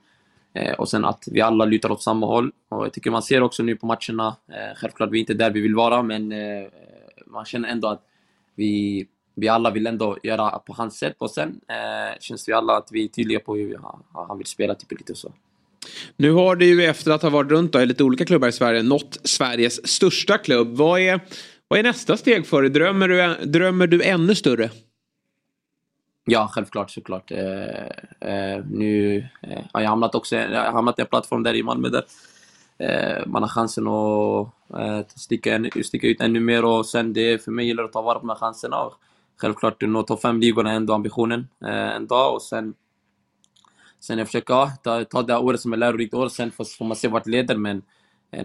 eh, 0.54 0.74
och 0.74 0.90
sen 0.90 1.06
att 1.06 1.24
vi 1.32 1.42
alla 1.42 1.66
lutar 1.66 1.92
åt 1.92 2.02
samma 2.02 2.26
håll. 2.26 2.52
Och 2.70 2.86
jag 2.86 2.94
tycker 2.94 3.12
man 3.12 3.22
ser 3.22 3.44
också 3.44 3.64
nu 3.64 3.76
på 3.76 3.86
matcherna, 3.86 4.36
eh, 4.48 4.76
självklart 4.76 5.10
vi 5.12 5.18
är 5.18 5.20
inte 5.20 5.34
där 5.34 5.52
vi 5.52 5.62
vill 5.62 5.76
vara, 5.76 6.04
men 6.04 6.32
eh, 6.32 6.68
man 7.26 7.46
känner 7.46 7.70
ändå 7.70 7.88
att 7.88 8.02
vi, 8.56 9.08
vi 9.36 9.48
alla 9.48 9.72
vill 9.72 9.88
ändå 9.88 10.18
göra 10.24 10.60
på 10.60 10.74
hans 10.74 10.98
sätt 10.98 11.16
och 11.18 11.32
sen 11.32 11.62
eh, 11.68 12.20
känns 12.20 12.50
vi 12.50 12.54
alla 12.54 12.78
att 12.78 12.90
vi 12.92 13.04
är 13.04 13.08
tydliga 13.08 13.40
på 13.40 13.56
hur 13.56 13.78
han, 13.84 14.04
han 14.28 14.38
vill 14.38 14.48
spela, 14.48 14.76
typ 14.76 14.92
lite 14.92 15.16
så. 15.16 15.32
Nu 16.18 16.32
har 16.32 16.56
du 16.56 16.66
ju 16.66 16.86
efter 16.86 17.12
att 17.12 17.22
ha 17.22 17.30
varit 17.30 17.52
runt 17.52 17.74
då, 17.74 17.82
i 17.82 17.86
lite 17.86 18.04
olika 18.04 18.26
klubbar 18.26 18.48
i 18.48 18.52
Sverige 18.52 18.84
nått 18.84 19.20
Sveriges 19.24 19.88
största 19.88 20.38
klubb. 20.38 20.78
Vad 20.78 21.00
är, 21.00 21.20
vad 21.68 21.80
är 21.80 21.84
nästa 21.84 22.18
steg 22.18 22.48
för 22.48 22.62
dig? 22.62 22.72
Drömmer 22.72 23.08
du, 23.08 23.46
drömmer 23.46 23.88
du 23.88 24.04
ännu 24.04 24.36
större? 24.36 24.70
Ja, 26.26 26.50
självklart 26.52 26.92
såklart. 26.92 27.32
Eh, 27.32 27.86
eh, 28.20 28.66
nu 28.72 29.18
eh, 29.42 29.60
har 29.74 29.82
jag 29.82 29.90
hamnat 29.90 30.16
också 30.16 30.36
jag 30.36 30.66
har 30.66 30.72
hamnat 30.72 31.00
i 31.00 31.02
en 31.02 31.08
plattform 31.08 31.44
där 31.44 31.54
i 31.54 31.64
Malmö 31.64 31.90
där 31.90 32.04
eh, 32.78 33.26
man 33.26 33.44
har 33.44 33.50
chansen 33.50 33.88
att 33.88 34.48
eh, 34.80 35.06
sticka, 35.16 35.66
sticka 35.84 36.08
ut 36.08 36.22
ännu 36.22 36.40
mer 36.40 36.66
och 36.66 36.86
sen 36.86 37.14
det 37.14 37.44
för 37.44 37.52
mig 37.52 37.68
gäller 37.68 37.84
att 37.84 37.94
ta 37.94 38.02
vara 38.02 38.20
på 38.20 38.28
de 38.28 38.30
här 38.30 38.36
chanserna. 38.36 38.84
Och 38.84 38.94
självklart 39.38 39.82
nå 39.82 40.04
topp 40.04 40.22
fem-ligorna 40.22 40.72
är 40.72 40.76
ändå 40.76 40.94
ambitionen 40.94 41.48
eh, 41.66 41.96
en 41.96 42.08
dag 42.08 42.34
och 42.34 42.42
sen 42.42 42.74
Sen 44.00 44.18
jag 44.18 44.28
försöker 44.28 44.54
ja, 44.54 44.72
ta, 44.84 45.04
ta 45.04 45.22
det 45.22 45.34
här 45.34 45.44
året 45.44 45.62
som 45.62 45.74
ett 45.74 45.80
lärorikt 45.80 46.14
år, 46.14 46.30
sen 46.30 46.52
får, 46.52 46.66
får 46.66 46.86
man 46.86 46.96
se 46.96 47.08
vart 47.08 47.24
det 47.24 47.32
leder. 47.32 47.56
Men 47.56 47.82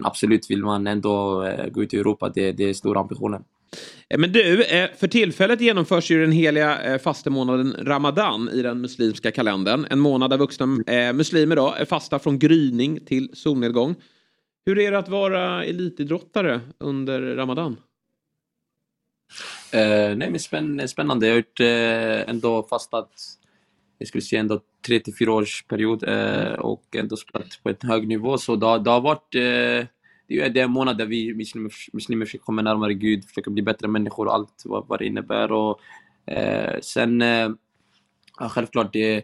absolut 0.03 0.51
vill 0.51 0.63
man 0.63 0.87
ändå 0.87 1.43
eh, 1.43 1.67
gå 1.67 1.83
ut 1.83 1.93
i 1.93 1.97
Europa, 1.97 2.29
det, 2.29 2.51
det 2.51 2.63
är 2.63 2.73
stora 2.73 2.99
ambitionen. 2.99 3.43
Eh, 4.09 4.19
men 4.19 4.31
du, 4.31 4.63
eh, 4.63 4.89
för 4.97 5.07
tillfället 5.07 5.61
genomförs 5.61 6.11
ju 6.11 6.21
den 6.21 6.31
heliga 6.31 6.99
fastemånaden 6.99 7.75
Ramadan 7.79 8.49
i 8.49 8.61
den 8.61 8.81
muslimska 8.81 9.31
kalendern. 9.31 9.87
En 9.89 9.99
månad 9.99 10.29
där 10.29 10.37
vuxna 10.37 10.65
muslimer 11.13 11.55
då 11.55 11.73
är 11.77 11.85
fasta 11.85 12.19
från 12.19 12.39
gryning 12.39 12.99
till 13.05 13.29
solnedgång. 13.33 13.95
Hur 14.65 14.79
är 14.79 14.91
det 14.91 14.99
att 14.99 15.09
vara 15.09 15.65
elitidrottare 15.65 16.61
under 16.77 17.35
Ramadan? 17.35 17.77
Uh, 19.75 20.15
nej, 20.17 20.29
men 20.29 20.39
spänn, 20.39 20.87
spännande. 20.87 21.27
Jag 21.27 21.33
har 21.33 21.37
gjort, 21.37 21.59
ändå 22.29 22.63
fastat, 22.63 23.11
jag 24.01 24.07
skulle 24.07 24.21
säga 24.21 24.39
ändå 24.39 24.59
tre 24.87 24.99
till 24.99 25.15
fyra 25.19 25.33
års 25.33 25.63
period 25.63 26.03
eh, 26.03 26.53
och 26.53 26.95
ändå 26.95 27.15
spelat 27.15 27.63
på 27.63 27.69
en 27.69 27.75
hög 27.81 28.07
nivå. 28.07 28.37
Så 28.37 28.55
det 28.55 28.65
har, 28.65 28.79
det 28.79 28.89
har 28.89 29.01
varit 29.01 29.35
eh, 29.35 29.87
det 30.27 30.59
är 30.59 30.63
en 30.63 30.71
månad 30.71 30.97
där 30.97 31.05
vi 31.05 31.33
muslimer, 31.33 31.71
muslimer 31.93 32.25
försöker 32.25 32.45
komma 32.45 32.61
närmare 32.61 32.93
Gud, 32.93 33.25
försöker 33.25 33.51
bli 33.51 33.63
bättre 33.63 33.87
människor 33.87 34.27
och 34.27 34.33
allt 34.33 34.63
vad, 34.65 34.87
vad 34.87 34.99
det 34.99 35.05
innebär. 35.05 35.51
Och, 35.51 35.79
eh, 36.25 36.79
sen, 36.81 37.21
eh, 37.21 37.49
självklart, 38.39 38.93
det, 38.93 39.23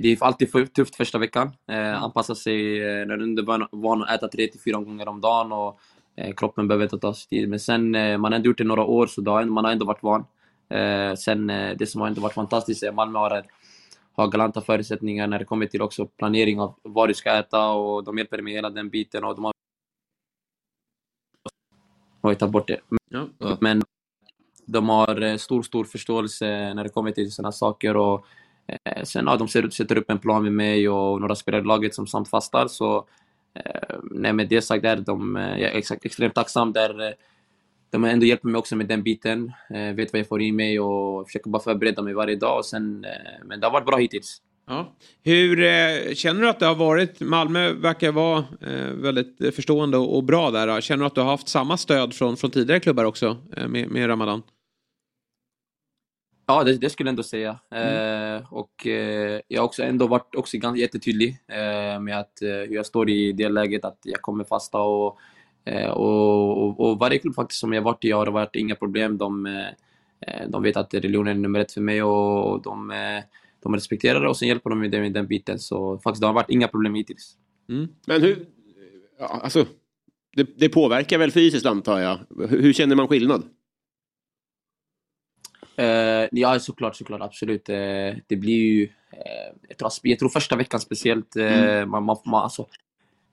det 0.00 0.08
är 0.08 0.24
alltid 0.24 0.72
tufft 0.74 0.96
första 0.96 1.18
veckan. 1.18 1.50
Eh, 1.70 2.02
anpassa 2.02 2.34
sig 2.34 2.82
eh, 2.82 3.06
när 3.06 3.16
du 3.16 3.24
inte 3.24 3.42
är 3.42 3.76
van- 3.76 4.02
att 4.02 4.10
äta 4.10 4.28
tre 4.28 4.46
till 4.46 4.60
fyra 4.60 4.76
gånger 4.76 5.08
om 5.08 5.20
dagen 5.20 5.52
och 5.52 5.78
eh, 6.16 6.34
kroppen 6.34 6.68
behöver 6.68 6.86
ta 6.86 6.98
ta 6.98 7.14
sig 7.14 7.28
tid. 7.28 7.48
Men 7.48 7.60
sen, 7.60 7.94
eh, 7.94 8.18
man 8.18 8.32
har 8.32 8.36
ändå 8.36 8.46
gjort 8.46 8.58
det 8.58 8.64
några 8.64 8.84
år 8.84 9.06
så 9.06 9.20
då 9.20 9.44
man 9.44 9.64
har 9.64 9.72
ändå 9.72 9.86
varit 9.86 10.02
van. 10.02 10.24
Eh, 10.70 11.14
sen, 11.14 11.50
eh, 11.50 11.76
det 11.78 11.86
som 11.86 12.00
har 12.00 12.08
ändå 12.08 12.20
varit 12.20 12.34
fantastiskt 12.34 12.82
är 12.82 12.88
att 12.88 12.94
Malmö 12.94 13.18
har, 13.18 13.44
har 14.12 14.28
galanta 14.28 14.60
förutsättningar 14.60 15.26
när 15.26 15.38
det 15.38 15.44
kommer 15.44 15.66
till 15.66 15.82
också 15.82 16.06
planering 16.06 16.60
av 16.60 16.74
vad 16.82 17.08
du 17.08 17.14
ska 17.14 17.38
äta 17.38 17.70
och 17.70 18.04
de 18.04 18.18
hjälper 18.18 18.42
med 18.42 18.52
hela 18.52 18.70
den 18.70 18.88
biten. 18.88 19.24
Och 19.24 19.34
de 19.34 19.52
har 22.22 22.30
ju 22.30 22.34
tagit 22.34 22.52
bort 22.52 22.68
det. 22.68 22.80
Ja. 23.08 23.28
Men 23.60 23.82
de 24.66 24.88
har 24.88 25.22
eh, 25.22 25.36
stor, 25.36 25.62
stor 25.62 25.84
förståelse 25.84 26.74
när 26.74 26.84
det 26.84 26.90
kommer 26.90 27.10
till 27.10 27.32
sådana 27.32 27.52
saker. 27.52 27.96
Och, 27.96 28.26
eh, 28.66 29.02
sen 29.02 29.26
ja, 29.26 29.36
de 29.36 29.48
ser, 29.48 29.70
sätter 29.70 29.98
upp 29.98 30.10
en 30.10 30.18
plan 30.18 30.42
med 30.42 30.52
mig 30.52 30.88
och 30.88 31.20
några 31.20 31.34
spelare 31.34 31.62
i 31.62 31.64
laget 31.64 31.94
som 31.94 32.06
samt 32.06 32.28
fastar. 32.28 32.68
Så 32.68 33.06
eh, 33.54 33.96
nej, 34.02 34.32
med 34.32 34.48
det 34.48 34.62
sagt 34.62 34.84
är 34.84 34.96
de, 34.96 35.36
jag 35.36 35.60
är 35.60 35.78
exakt, 35.78 36.04
extremt 36.04 36.34
tacksam. 36.34 36.72
Där, 36.72 37.14
de 37.92 38.02
har 38.02 38.10
ändå 38.10 38.26
hjälpt 38.26 38.44
mig 38.44 38.58
också 38.58 38.76
med 38.76 38.86
den 38.86 39.02
biten. 39.02 39.52
Eh, 39.70 39.94
vet 39.94 40.12
vad 40.12 40.20
jag 40.20 40.28
får 40.28 40.42
i 40.42 40.52
mig 40.52 40.80
och 40.80 41.26
försöker 41.26 41.50
bara 41.50 41.62
förbereda 41.62 42.02
mig 42.02 42.14
varje 42.14 42.36
dag. 42.36 42.58
Och 42.58 42.64
sen, 42.64 43.04
eh, 43.04 43.44
men 43.44 43.60
det 43.60 43.66
har 43.66 43.72
varit 43.72 43.86
bra 43.86 43.96
hittills. 43.96 44.42
Ja. 44.66 44.96
Hur 45.22 45.60
eh, 45.60 46.14
känner 46.14 46.40
du 46.40 46.48
att 46.48 46.58
det 46.58 46.66
har 46.66 46.74
varit? 46.74 47.20
Malmö 47.20 47.72
verkar 47.72 48.12
vara 48.12 48.44
eh, 48.60 48.92
väldigt 48.94 49.54
förstående 49.54 49.96
och, 49.98 50.16
och 50.16 50.24
bra 50.24 50.50
där. 50.50 50.66
Då. 50.66 50.80
Känner 50.80 51.00
du 51.00 51.06
att 51.06 51.14
du 51.14 51.20
har 51.20 51.30
haft 51.30 51.48
samma 51.48 51.76
stöd 51.76 52.14
från, 52.14 52.36
från 52.36 52.50
tidigare 52.50 52.80
klubbar 52.80 53.04
också 53.04 53.36
eh, 53.56 53.68
med, 53.68 53.90
med 53.90 54.08
Ramadan? 54.08 54.42
Ja, 56.46 56.64
det, 56.64 56.78
det 56.78 56.90
skulle 56.90 57.08
jag 57.08 57.12
ändå 57.12 57.22
säga. 57.22 57.58
Eh, 57.70 58.52
och 58.52 58.86
eh, 58.86 59.40
jag 59.48 59.60
har 59.60 59.66
också 59.66 59.82
ändå 59.82 60.06
varit 60.06 60.34
också 60.34 60.58
ganska 60.58 60.80
jättetydlig 60.80 61.38
eh, 61.48 62.00
med 62.00 62.18
att, 62.20 62.42
eh, 62.42 62.48
hur 62.48 62.74
jag 62.74 62.86
står 62.86 63.10
i 63.10 63.32
det 63.32 63.48
läget, 63.48 63.84
att 63.84 63.98
jag 64.02 64.22
kommer 64.22 64.44
fasta. 64.44 64.78
Och, 64.78 65.18
och, 65.90 66.62
och, 66.62 66.80
och 66.80 66.98
varje 66.98 67.18
klubb 67.18 67.34
faktiskt 67.34 67.60
som 67.60 67.72
jag 67.72 67.82
varit 67.82 68.04
i 68.04 68.10
har 68.10 68.24
det 68.24 68.30
varit 68.30 68.56
inga 68.56 68.74
problem. 68.74 69.18
De, 69.18 69.46
eh, 69.46 70.48
de 70.48 70.62
vet 70.62 70.76
att 70.76 70.94
religionen 70.94 71.36
är 71.36 71.40
nummer 71.40 71.60
ett 71.60 71.72
för 71.72 71.80
mig 71.80 72.02
och 72.02 72.62
de, 72.62 72.90
eh, 72.90 73.24
de 73.62 73.74
respekterar 73.74 74.20
det 74.20 74.28
och 74.28 74.36
sen 74.36 74.48
hjälper 74.48 74.70
de 74.70 74.80
mig 74.80 74.90
med 74.90 75.12
den 75.12 75.26
biten. 75.26 75.58
Så 75.58 75.98
faktiskt, 75.98 76.20
det 76.20 76.26
har 76.26 76.34
varit 76.34 76.50
inga 76.50 76.68
problem 76.68 76.94
hittills. 76.94 77.36
Men 78.06 78.22
hur... 78.22 78.46
Ja, 79.18 79.26
alltså, 79.26 79.66
det, 80.36 80.58
det 80.58 80.68
påverkar 80.68 81.18
väl 81.18 81.30
fysiskt 81.30 81.66
antar 81.66 82.00
jag. 82.00 82.18
Hur, 82.48 82.62
hur 82.62 82.72
känner 82.72 82.96
man 82.96 83.08
skillnad? 83.08 83.42
Eh, 85.76 86.28
ja, 86.32 86.58
såklart, 86.58 86.96
såklart, 86.96 87.20
absolut. 87.20 87.68
Eh, 87.68 88.16
det 88.26 88.36
blir 88.36 88.56
ju... 88.56 88.84
Eh, 89.12 89.54
jag, 89.68 89.78
tror, 89.78 89.90
jag 90.02 90.18
tror 90.18 90.28
första 90.28 90.56
veckan 90.56 90.80
speciellt, 90.80 91.36
eh, 91.36 91.86
man, 91.86 92.04
man, 92.04 92.16
man, 92.26 92.42
alltså, 92.42 92.66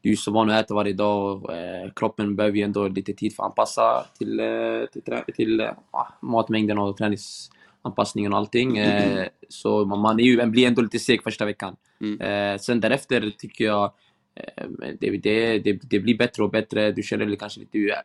du 0.01 0.11
är 0.11 0.15
så 0.15 0.31
van 0.31 0.49
att 0.49 0.65
äta 0.65 0.73
varje 0.73 0.93
dag 0.93 1.43
och 1.43 1.53
eh, 1.53 1.89
kroppen 1.95 2.35
behöver 2.35 2.57
ju 2.57 2.63
ändå 2.63 2.87
lite 2.87 3.13
tid 3.13 3.35
för 3.35 3.43
att 3.43 3.49
anpassa 3.49 4.05
till, 4.17 4.39
eh, 4.39 4.45
till, 4.93 5.01
trä- 5.01 5.31
till 5.35 5.59
eh, 5.59 5.71
matmängden 6.21 6.77
och 6.77 6.97
träningsanpassningen 6.97 8.33
och 8.33 8.39
allting. 8.39 8.77
Eh, 8.77 9.27
så 9.49 9.85
man, 9.85 10.19
är 10.19 10.23
ju, 10.23 10.37
man 10.37 10.51
blir 10.51 10.67
ändå 10.67 10.81
lite 10.81 10.99
seg 10.99 11.23
första 11.23 11.45
veckan. 11.45 11.75
Eh, 12.19 12.57
sen 12.59 12.79
därefter 12.79 13.31
tycker 13.37 13.65
jag 13.65 13.91
det, 14.99 15.09
det, 15.17 15.59
det, 15.59 15.79
det 15.89 15.99
blir 15.99 16.17
bättre 16.17 16.43
och 16.43 16.49
bättre. 16.51 16.91
Du 16.91 17.03
känner 17.03 17.35
kanske 17.35 17.59
lite 17.59 18.01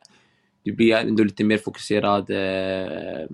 du 0.62 0.72
blir 0.72 0.94
ändå 0.96 1.24
lite 1.24 1.44
mer 1.44 1.58
fokuserad. 1.58 2.30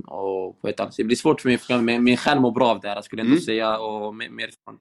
Och 0.07 0.61
på 0.61 0.69
ett 0.69 0.81
annat. 0.81 0.95
Det 0.97 1.05
blir 1.05 1.17
svårt 1.17 1.41
för 1.41 1.49
mig, 1.49 1.59
för 1.59 1.79
min, 1.79 2.17
själ 2.17 2.41
mår 2.41 2.51
bra 2.53 2.69
av 2.69 2.81
det 2.81 2.89
här, 2.89 3.03
skulle 3.03 3.21
jag 3.23 3.27
ändå 3.27 3.35
Mm. 3.35 3.43
säga. 3.45 3.79
Och 3.79 4.15
mer 4.15 4.51
sånt. 4.65 4.81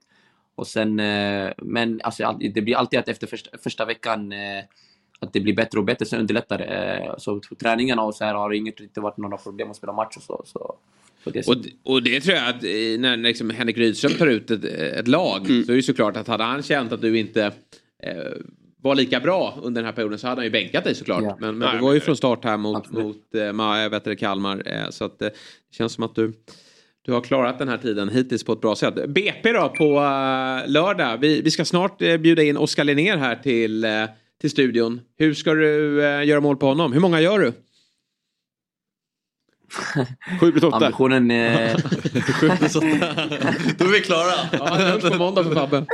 Och 0.60 0.68
sen, 0.68 1.00
eh, 1.00 1.52
men 1.58 2.02
alltså, 2.04 2.24
all- 2.26 2.52
det 2.54 2.62
blir 2.62 2.76
alltid 2.76 3.00
att 3.00 3.08
efter 3.10 3.28
första, 3.28 3.58
första 3.58 3.86
veckan 3.86 4.32
eh, 4.32 4.64
att 5.20 5.34
det 5.34 5.40
blir 5.40 5.56
bättre 5.56 5.80
och 5.80 5.86
bättre, 5.86 6.06
sen 6.06 6.20
underlättar 6.20 6.58
det. 6.58 6.66
Eh, 6.66 7.18
så 7.18 7.40
på 7.40 7.56
träningarna 7.56 8.02
och 8.02 8.16
så 8.16 8.24
här 8.26 8.34
har 8.34 8.50
det 8.50 8.58
inget, 8.58 8.80
inte 8.80 9.02
varit 9.02 9.18
några 9.18 9.38
problem 9.38 9.72
att 9.72 9.78
spela 9.78 9.94
match 9.94 10.18
och 10.18 10.24
så. 10.24 10.42
så 10.46 10.76
det 11.24 11.48
Och, 11.84 12.04
det 12.04 12.22
tror 12.22 12.36
jag 12.38 12.50
att 12.50 12.62
när 13.00 13.18
liksom 13.18 13.50
Henrik 13.50 13.78
Rydström 13.78 14.12
tar 14.14 14.28
ut 14.28 14.52
ett, 14.52 14.64
ett 14.66 15.08
lag 15.08 15.46
så 15.66 15.72
är 15.72 15.76
det 15.76 15.84
såklart 15.84 16.18
att 16.18 16.28
hade 16.28 16.44
han 16.44 16.64
känt 16.64 16.92
att 16.92 17.02
du 17.02 17.20
inte 17.20 17.44
eh, 18.04 18.14
var 18.82 18.96
lika 18.96 19.20
bra 19.20 19.60
under 19.64 19.82
den 19.82 19.86
här 19.86 19.94
perioden 19.96 20.20
så 20.20 20.28
hade 20.28 20.40
han 20.40 20.46
ju 20.46 20.52
bänkat 20.52 20.84
dig 20.84 20.96
såklart. 20.96 21.24
Ja. 21.24 21.38
Men, 21.40 21.58
men 21.58 21.68
Nej, 21.70 21.78
du 21.78 21.84
var 21.84 21.92
ju 21.94 22.00
men- 22.00 22.06
från 22.06 22.18
start 22.18 22.44
här 22.44 22.58
mot, 22.58 22.92
mot 22.92 23.36
eh, 23.36 23.54
Ma, 23.54 23.82
jag 23.82 23.90
vet 23.90 24.04
det, 24.04 24.16
Kalmar. 24.16 24.64
Eh, 24.66 24.90
så 24.90 25.06
att 25.06 25.22
eh, 25.22 25.28
det 25.28 25.76
känns 25.76 25.94
som 25.94 26.04
att 26.04 26.16
du, 26.16 26.34
du 27.10 27.14
har 27.14 27.22
klarat 27.22 27.60
den 27.60 27.68
här 27.68 27.78
tiden 27.78 28.10
hittills 28.10 28.44
på 28.44 28.54
ett 28.54 28.62
bra 28.62 28.76
sätt. 28.76 29.10
BP 29.10 29.52
då 29.52 29.70
på 29.70 29.84
eh, 29.84 30.72
lördag. 30.72 31.18
Vi, 31.18 31.42
vi 31.42 31.52
ska 31.52 31.66
snart 31.66 32.02
eh, 32.02 32.18
bjuda 32.18 32.44
in 32.44 32.58
Oskar 32.58 32.84
Linnér 32.84 33.18
här 33.18 33.36
till, 33.36 33.84
eh, 33.86 33.92
till 34.42 34.50
studion. 34.50 35.02
Hur 35.18 35.34
ska 35.34 35.54
du 35.54 36.02
göra 36.26 36.40
mål 36.40 36.58
på 36.58 36.66
honom? 36.66 36.94
Hur 36.94 37.00
många 37.00 37.22
gör 37.22 37.40
du? 37.40 37.54
7 40.40 40.52
plus 40.52 40.64
8. 40.64 40.76
Ambitionen... 40.76 41.32
Eh, 41.32 41.78
Då 43.78 43.86
är 43.86 43.92
vi 43.92 44.02
klara. 44.02 44.34
Ja, 44.52 44.78
det 44.78 44.84
hörs 44.84 45.04
på 45.04 45.18
måndag 45.18 45.44
för 45.44 45.56
Fabbe. 45.56 45.86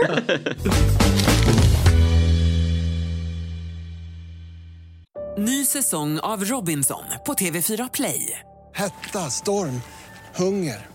Ny 5.37 5.65
säsong 5.65 6.19
av 6.19 6.43
Robinson 6.43 7.03
på 7.25 7.33
TV4 7.33 7.89
Play. 7.93 8.39
Hetta, 8.73 9.19
storm, 9.19 9.81
hunger. 10.35 10.94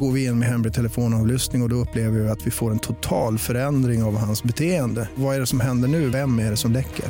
Går 0.00 0.12
vi 0.12 0.24
in 0.24 0.38
med 0.38 0.48
hemlig 0.48 0.74
telefonavlyssning 0.74 1.62
och, 1.62 1.66
och 1.66 1.70
då 1.70 1.76
upplever 1.76 2.20
vi 2.20 2.28
att 2.28 2.46
vi 2.46 2.50
får 2.50 2.70
en 2.70 2.78
total 2.78 3.38
förändring 3.38 4.02
av 4.02 4.16
hans 4.16 4.42
beteende. 4.42 5.08
Vad 5.14 5.36
är 5.36 5.40
det 5.40 5.46
som 5.46 5.60
händer 5.60 5.88
nu? 5.88 6.08
Vem 6.08 6.38
är 6.38 6.50
det 6.50 6.56
som 6.56 6.72
läcker? 6.72 7.04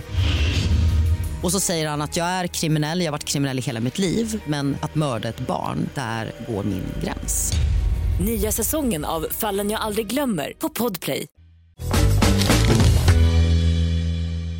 Och 1.42 1.52
så 1.52 1.60
säger 1.60 1.88
han 1.88 2.02
att 2.02 2.16
jag 2.16 2.26
är 2.26 2.46
kriminell, 2.46 3.00
jag 3.00 3.06
har 3.06 3.12
varit 3.12 3.24
kriminell 3.24 3.58
i 3.58 3.62
hela 3.62 3.80
mitt 3.80 3.98
liv 3.98 4.42
men 4.46 4.76
att 4.80 4.94
mörda 4.94 5.28
ett 5.28 5.46
barn, 5.46 5.88
där 5.94 6.32
går 6.48 6.64
min 6.64 6.84
gräns. 7.04 7.52
Nya 8.20 8.52
säsongen 8.52 9.04
av 9.04 9.26
Fallen 9.30 9.70
jag 9.70 9.80
aldrig 9.80 10.06
glömmer 10.06 10.52
på 10.58 10.68
Podplay. 10.68 11.26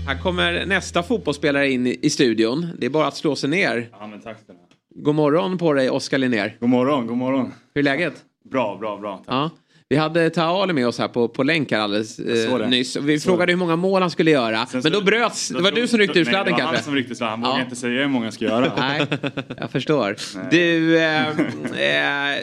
Här 0.06 0.18
kommer 0.22 0.66
nästa 0.66 1.02
fotbollsspelare 1.02 1.70
in 1.70 1.86
i 1.86 2.10
studion. 2.10 2.68
Det 2.78 2.86
är 2.86 2.90
bara 2.90 3.06
att 3.06 3.16
slå 3.16 3.36
sig 3.36 3.50
ner. 3.50 3.88
Ja, 3.92 4.06
men 4.06 4.20
tack 4.20 4.36
ska 4.44 4.52
ni 4.52 4.58
ha. 4.58 4.63
God 4.94 5.14
morgon 5.14 5.58
på 5.58 5.72
dig, 5.72 5.90
Oskar 5.90 6.18
Linnér. 6.18 6.56
God 6.60 6.68
morgon, 6.68 7.06
god 7.06 7.16
morgon. 7.16 7.52
Hur 7.74 7.78
är 7.80 7.82
läget? 7.82 8.14
Bra, 8.50 8.76
bra, 8.80 8.96
bra. 8.98 9.16
Tack. 9.16 9.26
Ja. 9.34 9.50
Vi 9.88 9.96
hade 9.96 10.30
Taali 10.30 10.72
med 10.72 10.86
oss 10.88 10.98
här 10.98 11.08
på, 11.08 11.28
på 11.28 11.42
länk 11.42 11.72
här 11.72 11.78
alldeles 11.80 12.18
eh, 12.18 12.68
nyss. 12.68 12.96
Vi 12.96 13.20
frågade 13.20 13.46
det. 13.46 13.52
hur 13.52 13.58
många 13.58 13.76
mål 13.76 14.02
han 14.02 14.10
skulle 14.10 14.30
göra. 14.30 14.66
Sen 14.66 14.80
Men 14.84 14.92
då 14.92 15.00
bröts. 15.00 15.48
då 15.48 15.56
Det 15.58 15.64
var 15.64 15.70
du 15.72 15.88
som 15.88 15.98
ryckte 15.98 16.18
nej, 16.18 16.24
sladden 16.24 16.44
Det 16.46 16.50
var 16.52 16.58
kanske? 16.58 16.76
han 16.76 16.84
som 16.84 16.94
ryckte 16.94 17.14
sladden. 17.14 17.32
Han 17.34 17.42
Ja. 17.42 17.50
vågar 17.50 17.64
inte 17.64 17.76
säga 17.76 18.00
hur 18.00 18.08
många 18.08 18.24
jag 18.26 18.34
ska 18.34 18.44
göra. 18.44 18.72
Nej, 18.76 19.06
jag 19.58 19.70
förstår. 19.70 20.16
Du, 20.50 20.98
eh, 20.98 21.28
eh, 22.32 22.38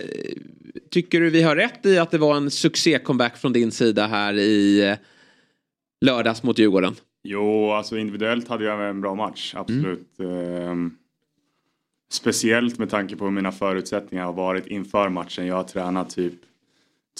tycker 0.91 1.19
du 1.21 1.29
vi 1.29 1.41
har 1.43 1.55
rätt 1.55 1.85
i 1.85 1.97
att 1.97 2.11
det 2.11 2.17
var 2.17 2.35
en 2.37 2.49
succé-comeback 2.51 3.37
från 3.37 3.53
din 3.53 3.71
sida 3.71 4.07
här 4.07 4.33
i 4.33 4.87
eh, 4.89 4.95
lördags 6.05 6.43
mot 6.43 6.59
Djurgården? 6.59 6.95
Jo, 7.23 7.71
alltså 7.71 7.97
individuellt 7.97 8.47
hade 8.47 8.63
jag 8.65 8.89
en 8.89 9.01
bra 9.01 9.15
match, 9.15 9.53
absolut. 9.57 10.19
Ehm, 10.19 10.91
speciellt 12.13 12.79
med 12.79 12.89
tanke 12.89 13.15
på 13.15 13.23
hur 13.23 13.31
mina 13.31 13.51
förutsättningar 13.51 14.25
har 14.25 14.33
varit 14.33 14.67
inför 14.67 15.09
matchen. 15.09 15.47
Jag 15.47 15.55
har 15.55 15.63
tränat 15.63 16.09
typ 16.09 16.33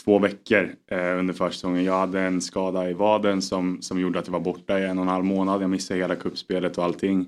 två 0.04 0.20
veckor 0.20 0.70
eh, 0.88 1.20
under 1.20 1.34
försäsongen. 1.34 1.84
Jag 1.84 2.00
hade 2.00 2.22
en 2.22 2.42
skada 2.42 2.90
i 2.90 2.94
vaden 2.94 3.42
som, 3.42 3.82
som 3.82 4.00
gjorde 4.00 4.20
att 4.20 4.28
jag 4.28 4.34
var 4.34 4.40
borta 4.40 4.80
i 4.80 4.86
en 4.86 4.98
och 4.98 5.04
en 5.04 5.08
halv 5.10 5.26
månad. 5.26 5.62
Jag 5.62 5.70
missade 5.70 6.00
hela 6.00 6.16
kuppspelet 6.16 6.78
och 6.78 6.84
allting. 6.84 7.28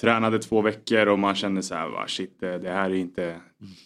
Tränade 0.00 0.38
två 0.38 0.60
veckor 0.62 1.06
och 1.06 1.18
man 1.18 1.34
kände 1.34 1.62
så 1.62 1.74
här, 1.74 1.88
"Va, 1.88 2.04
shit 2.06 2.36
det, 2.40 2.58
det 2.58 2.70
här 2.70 2.90
är 2.90 2.94
inte 2.94 3.36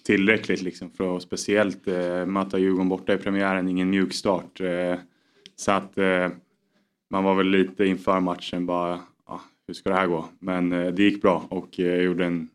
tillräckligt 0.04 0.62
liksom 0.62 0.90
för 0.90 1.16
att 1.16 1.22
speciellt 1.22 1.88
eh, 1.88 2.26
möta 2.26 2.58
Djurgården 2.58 2.88
borta 2.88 3.14
i 3.14 3.18
premiären, 3.18 3.68
ingen 3.68 3.90
mjuk 3.90 4.12
start. 4.12 4.60
Eh, 4.60 4.94
så 5.56 5.72
att 5.72 5.98
eh, 5.98 6.28
man 7.10 7.24
var 7.24 7.34
väl 7.34 7.46
lite 7.46 7.84
inför 7.84 8.20
matchen 8.20 8.66
bara, 8.66 9.00
hur 9.68 9.74
ska 9.74 9.90
det 9.90 9.96
här 9.96 10.06
gå? 10.06 10.28
Men 10.38 10.72
eh, 10.72 10.92
det 10.92 11.02
gick 11.02 11.22
bra 11.22 11.46
och 11.48 11.80
eh, 11.80 11.86
jag 11.86 12.02
gjorde 12.02 12.26
en, 12.26 12.48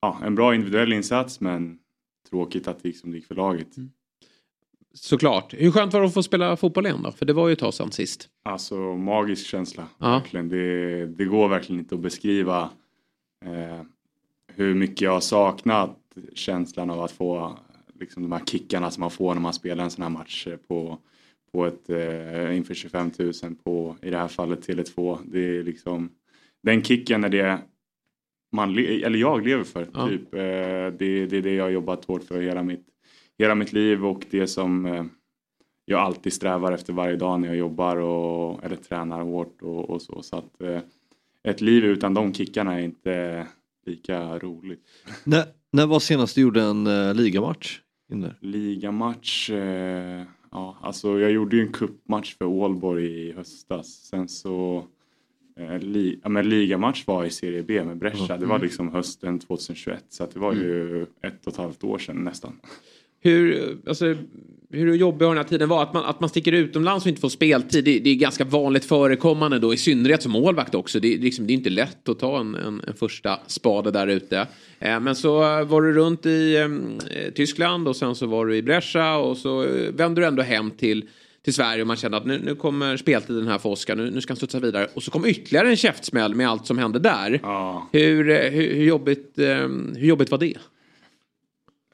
ja, 0.00 0.20
en 0.24 0.34
bra 0.34 0.54
individuell 0.54 0.92
insats 0.92 1.40
men 1.40 1.78
tråkigt 2.30 2.68
att 2.68 2.82
det 2.82 2.88
gick 2.88 2.98
som 2.98 3.10
det 3.10 3.16
gick 3.16 3.26
för 3.26 3.34
laget. 3.34 3.68
Såklart. 4.94 5.54
Hur 5.54 5.70
skönt 5.70 5.92
var 5.92 6.00
det 6.00 6.06
att 6.06 6.14
få 6.14 6.22
spela 6.22 6.56
fotboll 6.56 6.86
igen 6.86 7.02
då? 7.02 7.12
För 7.12 7.26
det 7.26 7.32
var 7.32 7.48
ju 7.48 7.52
ett 7.52 7.58
tag 7.58 7.74
sedan 7.74 7.92
sist. 7.92 8.28
Alltså 8.42 8.76
magisk 8.96 9.46
känsla. 9.46 9.88
Ja. 9.98 10.10
Verkligen. 10.10 10.48
Det, 10.48 11.06
det 11.06 11.24
går 11.24 11.48
verkligen 11.48 11.80
inte 11.80 11.94
att 11.94 12.00
beskriva 12.00 12.70
eh, 13.44 13.82
hur 14.54 14.74
mycket 14.74 15.00
jag 15.00 15.12
har 15.12 15.20
saknat 15.20 15.98
känslan 16.34 16.90
av 16.90 17.02
att 17.02 17.12
få 17.12 17.58
liksom, 18.00 18.22
de 18.22 18.32
här 18.32 18.44
kickarna 18.44 18.90
som 18.90 19.00
man 19.00 19.10
får 19.10 19.34
när 19.34 19.40
man 19.40 19.52
spelar 19.52 19.84
en 19.84 19.90
sån 19.90 20.02
här 20.02 20.10
match 20.10 20.48
på, 20.68 20.98
på 21.52 21.66
ett, 21.66 21.90
eh, 21.90 22.56
inför 22.56 22.74
25 22.74 23.10
000 23.18 23.32
på, 23.64 23.96
i 24.02 24.10
det 24.10 24.18
här 24.18 24.28
fallet, 24.28 24.68
Tele2. 24.68 25.18
Det 25.24 25.58
är 25.58 25.62
liksom, 25.62 26.10
den 26.62 26.82
kicken 26.82 27.24
är 27.24 27.28
det 27.28 27.58
man, 28.56 28.74
le- 28.74 29.02
eller 29.02 29.18
jag 29.18 29.46
lever 29.46 29.64
för. 29.64 29.88
Ja. 29.94 30.08
Typ. 30.08 30.34
Eh, 30.34 30.40
det, 30.98 31.26
det 31.26 31.36
är 31.36 31.42
det 31.42 31.54
jag 31.54 31.64
har 31.64 31.70
jobbat 31.70 32.04
hårt 32.04 32.24
för 32.24 32.40
hela 32.40 32.62
mitt, 32.62 32.86
hela 33.38 33.54
mitt 33.54 33.72
liv 33.72 34.06
och 34.06 34.26
det 34.30 34.46
som 34.46 34.86
eh, 34.86 35.04
jag 35.84 36.00
alltid 36.00 36.32
strävar 36.32 36.72
efter 36.72 36.92
varje 36.92 37.16
dag 37.16 37.40
när 37.40 37.48
jag 37.48 37.56
jobbar 37.56 37.96
och, 37.96 38.64
eller 38.64 38.76
tränar 38.76 39.22
hårt 39.22 39.62
och, 39.62 39.90
och 39.90 40.02
så. 40.02 40.22
Så 40.22 40.36
att 40.36 40.60
eh, 40.60 40.80
ett 41.44 41.60
liv 41.60 41.84
utan 41.84 42.14
de 42.14 42.34
kickarna 42.34 42.80
är 42.80 42.84
inte 42.84 43.46
lika 43.86 44.38
roligt. 44.38 44.80
När, 45.24 45.44
när 45.72 45.86
var 45.86 46.00
senast 46.00 46.34
du 46.34 46.40
gjorde 46.40 46.62
en 46.62 46.86
uh, 46.86 47.14
ligamatch? 47.14 47.80
Inne? 48.12 48.34
Ligamatch, 48.40 49.50
eh, 49.50 50.22
ja 50.50 50.78
alltså 50.82 51.18
jag 51.18 51.30
gjorde 51.30 51.56
ju 51.56 51.62
en 51.62 51.72
cupmatch 51.72 52.36
för 52.36 52.44
Ålborg 52.44 53.06
i 53.06 53.32
höstas. 53.32 53.86
Sen 53.86 54.28
så 54.28 54.84
eh, 55.60 55.78
li, 55.78 56.18
ja, 56.22 56.28
men 56.28 56.48
ligamatch 56.48 57.02
var 57.06 57.24
i 57.24 57.30
Serie 57.30 57.62
B 57.62 57.84
med 57.84 57.96
Brescia. 57.96 58.36
Det 58.36 58.46
var 58.46 58.54
Mm. 58.56 58.66
liksom 58.66 58.92
hösten 58.92 59.38
2021 59.38 60.04
så 60.08 60.24
att 60.24 60.34
det 60.34 60.40
var 60.40 60.52
ju 60.52 61.02
ett 61.02 61.46
och 61.46 61.52
ett 61.52 61.58
halvt 61.58 61.84
år 61.84 61.98
sedan 61.98 62.16
nästan. 62.24 62.52
Hur, 63.20 63.76
alltså, 63.86 64.16
hur 64.70 64.94
jobbig 64.94 65.26
har 65.26 65.34
den 65.34 65.42
här 65.44 65.48
tiden 65.48 65.68
var? 65.68 65.82
Att 65.82 65.92
man, 65.94 66.04
att 66.04 66.20
man 66.20 66.28
sticker 66.28 66.52
utomlands 66.52 67.04
och 67.04 67.08
inte 67.08 67.20
får 67.20 67.28
speltid, 67.28 67.84
det, 67.84 67.98
det 67.98 68.10
är 68.10 68.14
ganska 68.14 68.44
vanligt 68.44 68.84
förekommande 68.84 69.58
då, 69.58 69.74
i 69.74 69.76
synnerhet 69.76 70.22
som 70.22 70.32
målvakt 70.32 70.74
också. 70.74 71.00
Det, 71.00 71.14
är 71.14 71.18
liksom, 71.18 71.46
det 71.46 71.52
är 71.52 71.54
inte 71.54 71.70
lätt 71.70 72.08
att 72.08 72.18
ta 72.18 72.40
en, 72.40 72.54
en, 72.54 72.80
en 72.86 72.94
första 72.94 73.38
spade 73.46 73.90
där 73.90 74.06
ute. 74.06 74.46
Eh, 74.78 75.00
men 75.00 75.16
så 75.16 75.38
var 75.64 75.82
du 75.82 75.92
runt 75.92 76.26
i 76.26 76.56
eh, 76.56 77.32
Tyskland 77.34 77.88
och 77.88 77.96
sen 77.96 78.14
så 78.14 78.26
var 78.26 78.46
du 78.46 78.56
i 78.56 78.62
Brescia 78.62 79.16
och 79.16 79.36
så 79.36 79.62
eh, 79.64 79.92
vände 79.92 80.20
du 80.20 80.26
ändå 80.26 80.42
hem 80.42 80.70
till 80.70 81.04
till 81.46 81.54
Sverige 81.54 81.80
och 81.82 81.86
man 81.86 81.96
kände 81.96 82.16
att 82.16 82.26
nu, 82.26 82.38
nu 82.44 82.54
kommer 82.54 82.96
speltiden 82.96 83.48
här 83.48 83.58
för 83.58 83.68
Oskar, 83.68 83.96
nu, 83.96 84.10
nu 84.10 84.20
ska 84.20 84.30
han 84.30 84.36
studsa 84.36 84.60
vidare. 84.60 84.88
Och 84.94 85.02
så 85.02 85.10
kom 85.10 85.26
ytterligare 85.26 85.68
en 85.68 85.76
käftsmäll 85.76 86.34
med 86.34 86.48
allt 86.48 86.66
som 86.66 86.78
hände 86.78 86.98
där. 86.98 87.40
Hur, 87.92 88.30
eh, 88.30 88.50
hur, 88.50 88.74
hur, 88.74 88.84
jobbigt, 88.84 89.38
eh, 89.38 89.46
hur 89.96 90.06
jobbigt 90.06 90.30
var 90.30 90.38
det? 90.38 90.58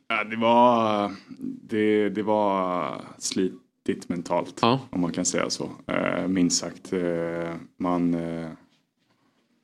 Ja, 0.09 0.24
det 0.24 0.36
var, 0.36 1.11
det, 1.68 2.09
det 2.09 2.22
var 2.22 3.00
slitigt 3.18 4.09
mentalt 4.09 4.62
om 4.62 5.00
man 5.00 5.12
kan 5.12 5.24
säga 5.24 5.50
så. 5.50 5.70
Eh, 5.86 6.28
minst 6.28 6.61
sagt. 6.61 6.92
Eh, 6.92 7.55
man, 7.78 8.16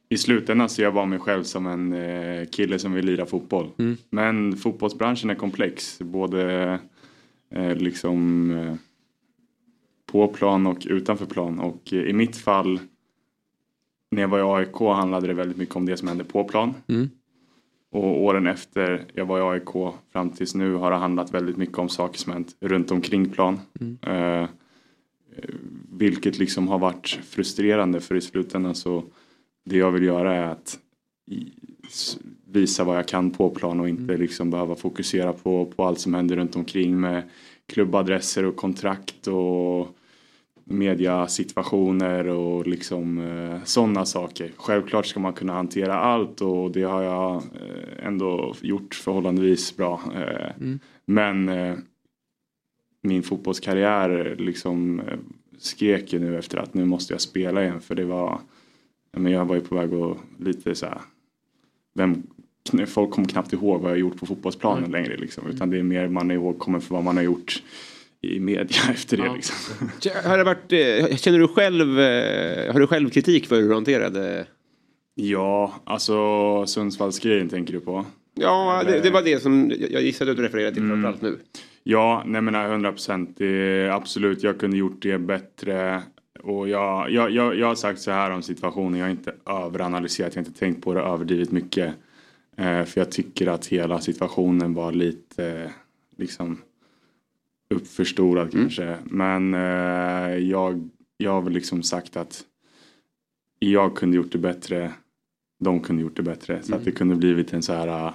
I 0.09 0.19
slutändan 0.19 0.69
ser 0.69 0.83
jag 0.83 0.95
bara 0.95 1.07
mig 1.07 1.19
själv 1.19 1.43
som 1.43 1.67
en 1.67 1.93
eh, 1.93 2.49
kille 2.49 2.79
som 2.79 2.93
vill 2.93 3.07
lira 3.07 3.27
fotboll. 3.27 3.71
Mm. 3.79 3.97
Men 4.11 4.57
fotbollsbranschen 4.57 5.31
är 5.31 5.35
komplex. 5.35 5.99
Både 5.99 6.79
eh, 7.55 7.75
liksom 7.77 8.51
eh, 8.51 8.75
på 10.13 10.29
plan 10.29 10.67
och 10.67 10.87
utanför 10.91 11.27
plan. 11.27 11.59
Och 11.59 11.93
eh, 11.93 11.99
i 11.99 12.13
mitt 12.13 12.37
fall 12.37 12.81
när 14.11 14.23
jag 14.23 14.29
var 14.29 14.39
i 14.39 14.43
AIK 14.43 14.79
handlade 14.79 15.27
det 15.27 15.35
väldigt 15.35 15.57
mycket 15.57 15.77
om 15.77 15.87
det 15.87 15.97
som 15.97 16.09
hände 16.09 16.25
på 16.25 16.45
plan. 16.45 16.75
Mm. 16.87 17.11
Och 17.91 18.23
åren 18.23 18.47
efter 18.47 19.05
jag 19.15 19.27
var 19.27 19.39
i 19.39 19.43
AIK 19.43 19.95
fram 20.13 20.31
tills 20.31 20.55
nu 20.55 20.75
har 20.75 20.91
det 20.91 20.97
handlat 20.97 21.35
väldigt 21.35 21.57
mycket 21.57 21.79
om 21.79 21.89
saker 21.89 22.19
som 22.19 22.33
hänt 22.33 22.57
runt 22.61 22.91
omkring 22.91 23.31
plan. 23.31 23.61
Mm. 23.81 23.99
Eh, 24.03 24.49
vilket 25.93 26.39
liksom 26.39 26.69
har 26.69 26.79
varit 26.79 27.07
frustrerande 27.09 28.01
för 28.01 28.15
i 28.15 28.21
slutändan 28.21 28.75
så 28.75 29.05
det 29.65 29.77
jag 29.77 29.91
vill 29.91 30.03
göra 30.03 30.35
är 30.35 30.47
att 30.47 30.79
visa 32.47 32.85
vad 32.85 32.97
jag 32.97 33.09
kan 33.09 33.31
på 33.31 33.51
plan 33.51 33.81
och 33.81 33.89
inte 33.89 34.17
liksom 34.17 34.51
behöva 34.51 34.75
fokusera 34.75 35.33
på, 35.33 35.67
på 35.77 35.85
allt 35.85 36.01
som 36.01 36.15
händer 36.15 36.37
runt 36.37 36.57
omkring 36.57 37.01
med 37.01 37.23
klubbadresser 37.67 38.45
och 38.45 38.57
kontrakt 38.57 39.27
och 39.27 39.98
mediasituationer 40.69 42.29
och 42.29 42.67
liksom 42.67 43.19
eh, 43.19 43.65
sådana 43.65 44.05
saker. 44.05 44.51
Självklart 44.57 45.07
ska 45.07 45.21
man 45.21 45.33
kunna 45.33 45.53
hantera 45.53 45.95
allt 45.99 46.41
och 46.41 46.71
det 46.71 46.83
har 46.83 47.03
jag 47.03 47.35
eh, 47.37 48.07
ändå 48.07 48.55
gjort 48.61 48.95
förhållandevis 48.95 49.77
bra. 49.77 50.01
Eh, 50.15 50.51
Mm. 50.61 50.79
Men 51.05 51.49
eh, 51.49 51.75
min 53.03 53.23
fotbollskarriär 53.23 54.37
liksom 54.39 55.01
eh, 55.01 55.19
skrek 55.59 56.13
ju 56.13 56.19
nu 56.19 56.39
efter 56.39 56.59
att 56.59 56.75
nu 56.75 56.85
måste 56.85 57.15
jag 57.15 57.21
spela 57.21 57.63
igen 57.65 57.81
för 57.81 57.95
det 57.95 58.05
var, 58.05 58.41
men 59.13 59.33
jag 59.33 59.45
var 59.45 59.55
ju 59.55 59.61
på 59.61 59.75
väg 59.75 59.95
att 59.95 60.17
lite 60.39 60.75
så 60.75 60.87
här, 60.87 61.01
vem, 61.95 62.23
folk 62.87 63.11
kommer 63.11 63.29
knappt 63.29 63.53
ihåg 63.53 63.81
vad 63.81 63.91
jag 63.91 63.99
gjort 63.99 64.21
på 64.21 64.27
fotbollsplanen 64.27 64.85
Mm. 64.85 64.91
längre 64.91 65.17
liksom, 65.17 65.47
utan 65.47 65.71
det 65.71 65.79
är 65.79 65.83
mer 65.83 66.09
man 66.09 66.31
är 66.31 66.35
ihågkommen 66.35 66.81
för 66.81 66.95
vad 66.95 67.05
man 67.05 67.17
har 67.17 67.25
gjort 67.25 67.63
i 68.23 68.41
media 68.41 68.83
efter 68.91 69.17
det. 69.17 69.33
Liksom. 69.35 69.89
Har 70.25 70.39
det 70.39 70.45
varit, 70.45 70.73
eh, 70.73 71.17
känner 71.17 71.39
du 71.39 71.49
själv, 71.49 72.01
eh, 72.01 72.73
har 72.73 72.81
du 72.81 72.87
själv 72.87 73.11
kritik 73.11 73.47
för 73.47 73.57
hur 73.57 73.69
du 73.69 73.75
hanterade? 73.75 74.47
Ja, 75.15 75.75
alltså 75.85 76.17
Sundsvallsgrejen 76.67 77.49
tänker 77.49 77.73
du 77.73 77.81
på? 77.81 78.05
Ja, 78.35 78.83
det, 78.87 79.01
det 79.01 79.11
var 79.11 79.23
det 79.23 79.43
som 79.43 79.73
jag 79.91 80.03
gissade 80.03 80.31
att 80.31 80.37
du 80.37 80.43
refererade 80.43 80.75
till 80.75 80.83
Mm. 80.83 81.03
framförallt 81.03 81.23
nu. 81.23 81.39
Ja, 81.83 82.23
nej 82.27 82.41
men 82.43 82.55
100 82.55 82.93
procent. 82.93 83.39
Absolut, 83.93 84.43
jag 84.43 84.59
kunde 84.61 84.77
gjort 84.77 85.03
det 85.03 85.19
bättre. 85.19 86.03
Och 86.43 86.69
jag, 86.69 87.11
jag, 87.11 87.31
jag, 87.31 87.59
jag 87.59 87.67
har 87.67 87.75
sagt 87.75 88.01
så 88.01 88.11
här 88.11 88.31
om 88.31 88.43
situationen, 88.43 88.99
jag 88.99 89.07
har 89.07 89.11
inte 89.11 89.35
överanalyserat, 89.47 90.35
jag 90.35 90.43
har 90.43 90.47
inte 90.47 90.59
tänkt 90.59 90.85
på 90.85 90.95
det 90.95 91.01
överdrivet 91.01 91.53
mycket. 91.53 91.95
Eh, 92.57 92.85
för 92.85 93.01
jag 93.01 93.11
tycker 93.11 93.47
att 93.47 93.67
hela 93.67 94.01
situationen 94.01 94.75
var 94.75 94.93
lite 94.93 95.71
liksom 96.17 96.59
uppförstorad 97.75 98.53
kanske. 98.53 98.97
Men 99.05 99.55
eh, 99.55 100.39
jag, 100.39 100.89
jag 101.17 101.33
har 101.33 101.43
väl 101.43 101.53
liksom 101.53 101.83
sagt 101.83 102.17
att 102.17 102.45
jag 103.59 103.97
kunde 103.97 104.17
gjort 104.17 104.33
det 104.33 104.39
bättre, 104.39 104.93
de 105.61 105.81
kunde 105.81 106.03
gjort 106.03 106.17
det 106.17 106.23
bättre. 106.23 106.63
Så 106.63 106.75
att 106.75 106.85
det 106.85 106.93
kunde 106.93 107.15
blivit 107.15 107.53
en 107.53 107.63
så 107.63 107.73
här, 107.73 108.07
eh, 108.07 108.13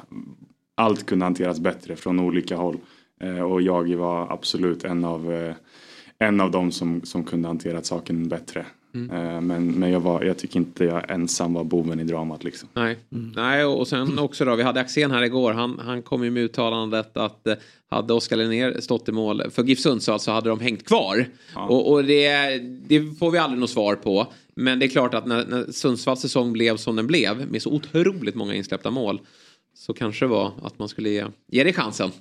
allt 0.75 1.05
kunde 1.05 1.25
hanteras 1.25 1.59
bättre 1.59 1.95
från 1.95 2.19
olika 2.19 2.55
håll. 2.55 2.77
Eh, 3.19 3.39
och 3.39 3.61
jag 3.61 3.95
var 3.95 4.33
absolut 4.33 4.83
en 4.83 5.05
av, 5.05 5.33
eh, 5.33 5.55
en 6.19 6.41
av 6.41 6.51
dem 6.51 6.71
som, 6.71 7.01
som 7.01 7.23
kunde 7.23 7.47
hanterat 7.47 7.85
saken 7.85 8.27
bättre. 8.27 8.65
Mm. 8.93 9.09
Eh, 9.09 9.41
men 9.41 9.71
men 9.71 9.91
jag, 9.91 9.99
var, 9.99 10.23
jag 10.23 10.37
tycker 10.37 10.59
inte 10.59 10.85
jag 10.85 11.11
ensam 11.11 11.53
var 11.53 11.63
boven 11.63 11.99
i 11.99 12.03
dramat 12.03 12.43
liksom. 12.43 12.69
Nej. 12.73 12.97
Nej, 13.35 13.65
och 13.65 13.87
sen 13.87 14.19
också 14.19 14.45
då, 14.45 14.55
vi 14.55 14.63
hade 14.63 14.79
Axén 14.79 15.11
här 15.11 15.23
igår, 15.23 15.53
han, 15.53 15.79
han 15.79 16.01
kom 16.01 16.23
ju 16.23 16.31
med 16.31 16.43
uttalandet 16.43 17.17
att 17.17 17.47
eh, 17.47 17.55
hade 17.89 18.13
Oskar 18.13 18.37
Linnér 18.37 18.81
stått 18.81 19.09
i 19.09 19.11
mål 19.11 19.43
för 19.51 19.63
GIF 19.63 19.79
Sundsvall 19.79 20.19
så 20.19 20.31
hade 20.31 20.49
de 20.49 20.59
hängt 20.59 20.87
kvar. 20.87 21.25
Och, 21.55 21.91
och 21.91 22.03
det, 22.03 22.57
det 22.87 23.19
får 23.19 23.31
vi 23.31 23.37
aldrig 23.37 23.59
något 23.59 23.69
svar 23.69 23.95
på. 23.95 24.27
Men 24.55 24.79
det 24.79 24.85
är 24.85 24.89
klart 24.89 25.13
att 25.13 25.25
när, 25.25 25.45
när 25.45 25.71
Sundsvalls 25.71 26.21
säsong 26.21 26.53
blev 26.53 26.77
som 26.77 26.95
den 26.95 27.07
blev, 27.07 27.51
med 27.51 27.61
så 27.61 27.71
otroligt 27.71 28.35
många 28.35 28.53
insläppta 28.53 28.91
mål, 28.91 29.21
så 29.75 29.93
kanske 29.93 30.25
det 30.25 30.29
var 30.29 30.51
att 30.63 30.79
man 30.79 30.89
skulle 30.89 31.09
ge, 31.09 31.25
ge 31.51 31.63
det 31.63 31.73
chansen. 31.73 32.11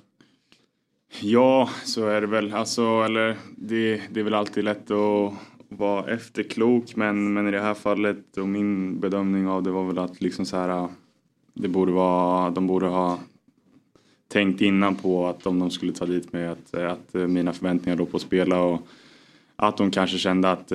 Ja, 1.21 1.69
så 1.85 2.07
är 2.07 2.21
det 2.21 2.27
väl. 2.27 2.53
Alltså, 2.53 3.01
eller, 3.05 3.37
det, 3.57 4.01
det 4.11 4.19
är 4.19 4.23
väl 4.23 4.33
alltid 4.33 4.63
lätt 4.63 4.91
att 4.91 5.33
vara 5.77 6.13
efterklok 6.13 6.95
men, 6.95 7.33
men 7.33 7.47
i 7.47 7.51
det 7.51 7.61
här 7.61 7.73
fallet 7.73 8.37
och 8.37 8.47
min 8.47 8.99
bedömning 8.99 9.47
av 9.47 9.63
det 9.63 9.71
var 9.71 9.83
väl 9.83 9.97
att 9.97 10.21
liksom 10.21 10.45
så 10.45 10.57
här, 10.57 10.87
det 11.53 11.67
borde 11.67 11.91
vara, 11.91 12.49
de 12.49 12.67
borde 12.67 12.85
ha 12.85 13.19
tänkt 14.27 14.61
innan 14.61 14.95
på 14.95 15.27
att 15.27 15.47
om 15.47 15.59
de 15.59 15.71
skulle 15.71 15.93
ta 15.93 16.05
dit 16.05 16.33
mig 16.33 16.47
att, 16.47 16.73
att 16.73 17.13
mina 17.13 17.53
förväntningar 17.53 17.97
låg 17.97 18.11
på 18.11 18.17
att 18.17 18.23
spela 18.23 18.61
och 18.61 18.87
att 19.55 19.77
de 19.77 19.91
kanske 19.91 20.17
kände 20.17 20.51
att 20.51 20.71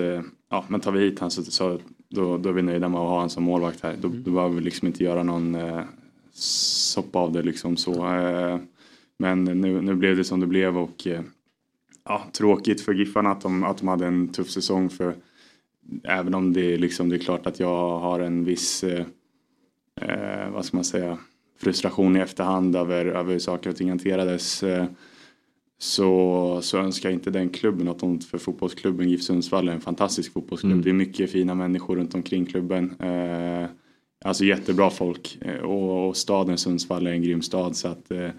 ja, 0.50 0.64
men 0.68 0.80
tar 0.80 0.92
vi 0.92 1.00
hit 1.00 1.18
han 1.18 1.30
så, 1.30 1.44
så 1.44 1.78
då, 2.08 2.38
då 2.38 2.48
är 2.48 2.52
vi 2.52 2.62
nöjda 2.62 2.88
med 2.88 3.00
att 3.00 3.06
ha 3.06 3.14
honom 3.14 3.30
som 3.30 3.44
målvakt 3.44 3.82
här. 3.82 3.96
Då, 4.00 4.08
då 4.08 4.30
behöver 4.30 4.54
vi 4.54 4.60
liksom 4.60 4.86
inte 4.86 5.04
göra 5.04 5.22
någon 5.22 5.54
eh, 5.54 5.80
soppa 6.32 7.18
av 7.18 7.32
det 7.32 7.42
liksom 7.42 7.76
så. 7.76 8.16
Eh, 8.16 8.58
men 9.16 9.44
nu, 9.44 9.82
nu 9.82 9.94
blev 9.94 10.16
det 10.16 10.24
som 10.24 10.40
det 10.40 10.46
blev 10.46 10.78
och 10.78 11.06
eh, 11.06 11.22
ja, 12.08 12.24
tråkigt 12.32 12.80
för 12.80 12.94
Giffarna 12.94 13.30
att 13.30 13.40
de, 13.40 13.64
att 13.64 13.78
de 13.78 13.88
hade 13.88 14.06
en 14.06 14.28
tuff 14.28 14.50
säsong 14.50 14.90
för 14.90 15.14
även 16.04 16.34
om 16.34 16.52
det, 16.52 16.74
är 16.74 16.78
liksom, 16.78 17.08
det 17.08 17.16
är 17.16 17.20
klart 17.20 17.46
att 17.46 17.60
jag 17.60 17.98
har 17.98 18.20
en 18.20 18.44
viss 18.44 18.84
eh, 18.84 19.06
eh, 20.00 20.50
vad 20.50 20.64
ska 20.64 20.76
man 20.76 20.84
säga 20.84 21.18
frustration 21.58 22.16
i 22.16 22.20
efterhand 22.20 22.76
över, 22.76 23.06
över 23.06 23.32
hur 23.32 23.38
saker 23.38 23.70
och 23.70 23.76
ting 23.76 23.88
hanterades 23.88 24.62
eh, 24.62 24.86
så, 25.78 26.60
så 26.62 26.78
önskar 26.78 27.08
jag 27.08 27.16
inte 27.16 27.30
den 27.30 27.48
klubben 27.48 27.86
något 27.86 28.02
ont 28.02 28.24
för 28.24 28.38
fotbollsklubben 28.38 29.10
GIF 29.10 29.22
Sundsvall 29.22 29.68
är 29.68 29.72
en 29.72 29.80
fantastisk 29.80 30.32
fotbollsklubb. 30.32 30.72
Mm. 30.72 30.84
Det 30.84 30.90
är 30.90 30.94
mycket 30.94 31.30
fina 31.30 31.54
människor 31.54 31.96
runt 31.96 32.14
omkring 32.14 32.46
klubben. 32.46 33.00
Eh, 33.00 33.68
alltså 34.24 34.44
jättebra 34.44 34.90
folk 34.90 35.38
eh, 35.40 35.60
och, 35.60 36.08
och 36.08 36.16
staden 36.16 36.58
Sundsvall 36.58 37.06
är 37.06 37.10
en 37.10 37.22
grym 37.22 37.42
stad 37.42 37.76
så 37.76 37.88
att 37.88 38.10
eh, 38.10 38.30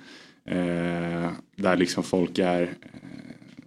eh, 0.46 1.32
där 1.56 1.78
liksom 1.78 2.04
folk 2.04 2.40
är 2.40 2.74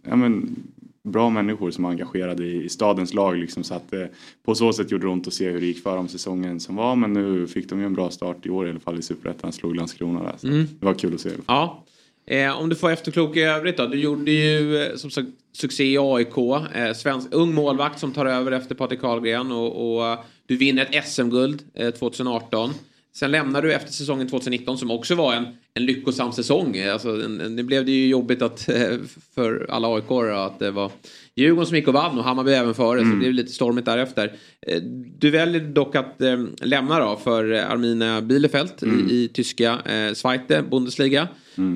ja, 0.02 0.16
men, 0.16 0.56
bra 1.02 1.30
människor 1.30 1.70
som 1.70 1.84
är 1.84 1.88
engagerade 1.88 2.44
i, 2.44 2.64
i 2.64 2.68
stadens 2.68 3.14
lag 3.14 3.36
liksom 3.36 3.64
så 3.64 3.74
att 3.74 3.92
eh, 3.92 4.04
på 4.44 4.54
så 4.54 4.72
sätt 4.72 4.90
gjorde 4.90 5.06
det 5.06 5.10
ont 5.10 5.26
att 5.26 5.32
se 5.32 5.50
hur 5.50 5.60
det 5.60 5.66
gick 5.66 5.82
för 5.82 5.96
dem 5.96 6.08
säsongen 6.08 6.60
som 6.60 6.76
var 6.76 6.96
men 6.96 7.12
nu 7.12 7.46
fick 7.46 7.68
de 7.68 7.80
ju 7.80 7.86
en 7.86 7.94
bra 7.94 8.10
start 8.10 8.46
i 8.46 8.50
år 8.50 8.66
i 8.66 8.70
alla 8.70 8.80
fall 8.80 8.98
i 8.98 9.02
Superettan 9.02 9.52
slog 9.52 9.76
Landskrona 9.76 10.22
där. 10.22 10.34
Så 10.38 10.46
Mm. 10.46 10.66
Det 10.80 10.86
var 10.86 10.94
kul 10.94 11.14
att 11.14 11.20
se. 11.20 11.30
Ja. 11.46 11.84
Eh, 12.26 12.60
om 12.60 12.68
du 12.68 12.76
får 12.76 12.90
efterklok 12.90 13.36
i 13.36 13.40
övrigt 13.40 13.76
då. 13.76 13.86
Du 13.86 14.00
gjorde 14.00 14.30
ju 14.30 14.82
eh, 14.82 14.96
som 14.96 15.10
sagt 15.10 15.28
succé 15.52 15.84
i 15.84 15.98
AIK. 15.98 16.38
Eh, 16.74 16.92
svensk, 16.94 17.28
ung 17.30 17.54
målvakt 17.54 17.98
som 17.98 18.12
tar 18.12 18.26
över 18.26 18.52
efter 18.52 18.74
Patrik 18.74 19.00
Karlgren 19.00 19.52
och, 19.52 19.96
och 19.96 20.06
eh, 20.06 20.18
du 20.46 20.56
vinner 20.56 20.88
ett 20.90 21.08
SM-guld 21.08 21.62
eh, 21.74 21.90
2018. 21.90 22.70
Sen 23.14 23.30
lämnar 23.30 23.62
du 23.62 23.72
efter 23.72 23.92
säsongen 23.92 24.28
2019 24.28 24.78
som 24.78 24.90
också 24.90 25.14
var 25.14 25.34
en, 25.34 25.44
en 25.74 25.86
lyckosam 25.86 26.32
säsong. 26.32 26.78
Alltså, 26.78 27.08
en, 27.08 27.56
det 27.56 27.62
blev 27.62 27.84
det 27.84 27.92
ju 27.92 28.06
jobbigt 28.08 28.42
att, 28.42 28.68
eh, 28.68 28.96
för 29.34 29.66
alla 29.70 29.88
aik 29.96 30.04
att 30.32 30.58
det 30.58 30.70
var 30.70 30.90
Djurgården 31.36 31.66
som 31.66 31.76
gick 31.76 31.88
och 31.88 31.94
vann 31.94 32.18
och 32.18 32.24
Hammarby 32.24 32.52
även 32.52 32.74
före 32.74 32.98
så 32.98 33.04
det 33.04 33.16
blev 33.16 33.32
lite 33.32 33.52
stormigt 33.52 33.86
därefter. 33.86 34.32
Eh, 34.66 34.82
Du 35.18 35.30
väljer 35.30 35.60
dock 35.60 35.96
att 35.96 36.20
eh, 36.22 36.40
lämna 36.62 36.98
då 37.00 37.16
för 37.16 37.52
Arminia 37.52 38.20
Bielefeld 38.20 38.70
Mm. 38.82 39.08
i, 39.10 39.12
i 39.14 39.28
tyska 39.28 39.78
eh, 39.84 40.12
Zweite 40.14 40.62
Bundesliga. 40.70 41.28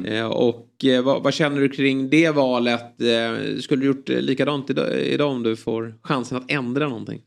Eh, 0.06 0.26
och 0.26 0.66
vad, 1.04 1.22
vad 1.22 1.34
känner 1.34 1.60
du 1.60 1.68
kring 1.68 2.10
det 2.10 2.30
valet? 2.30 2.94
Skulle 3.60 3.80
du 3.82 3.86
gjort 3.86 4.08
likadant 4.08 4.70
idag, 4.70 4.98
idag 5.00 5.30
om 5.30 5.42
du 5.42 5.56
får 5.56 5.94
chansen 6.02 6.38
att 6.38 6.50
ändra 6.50 6.88
någonting? 6.88 7.20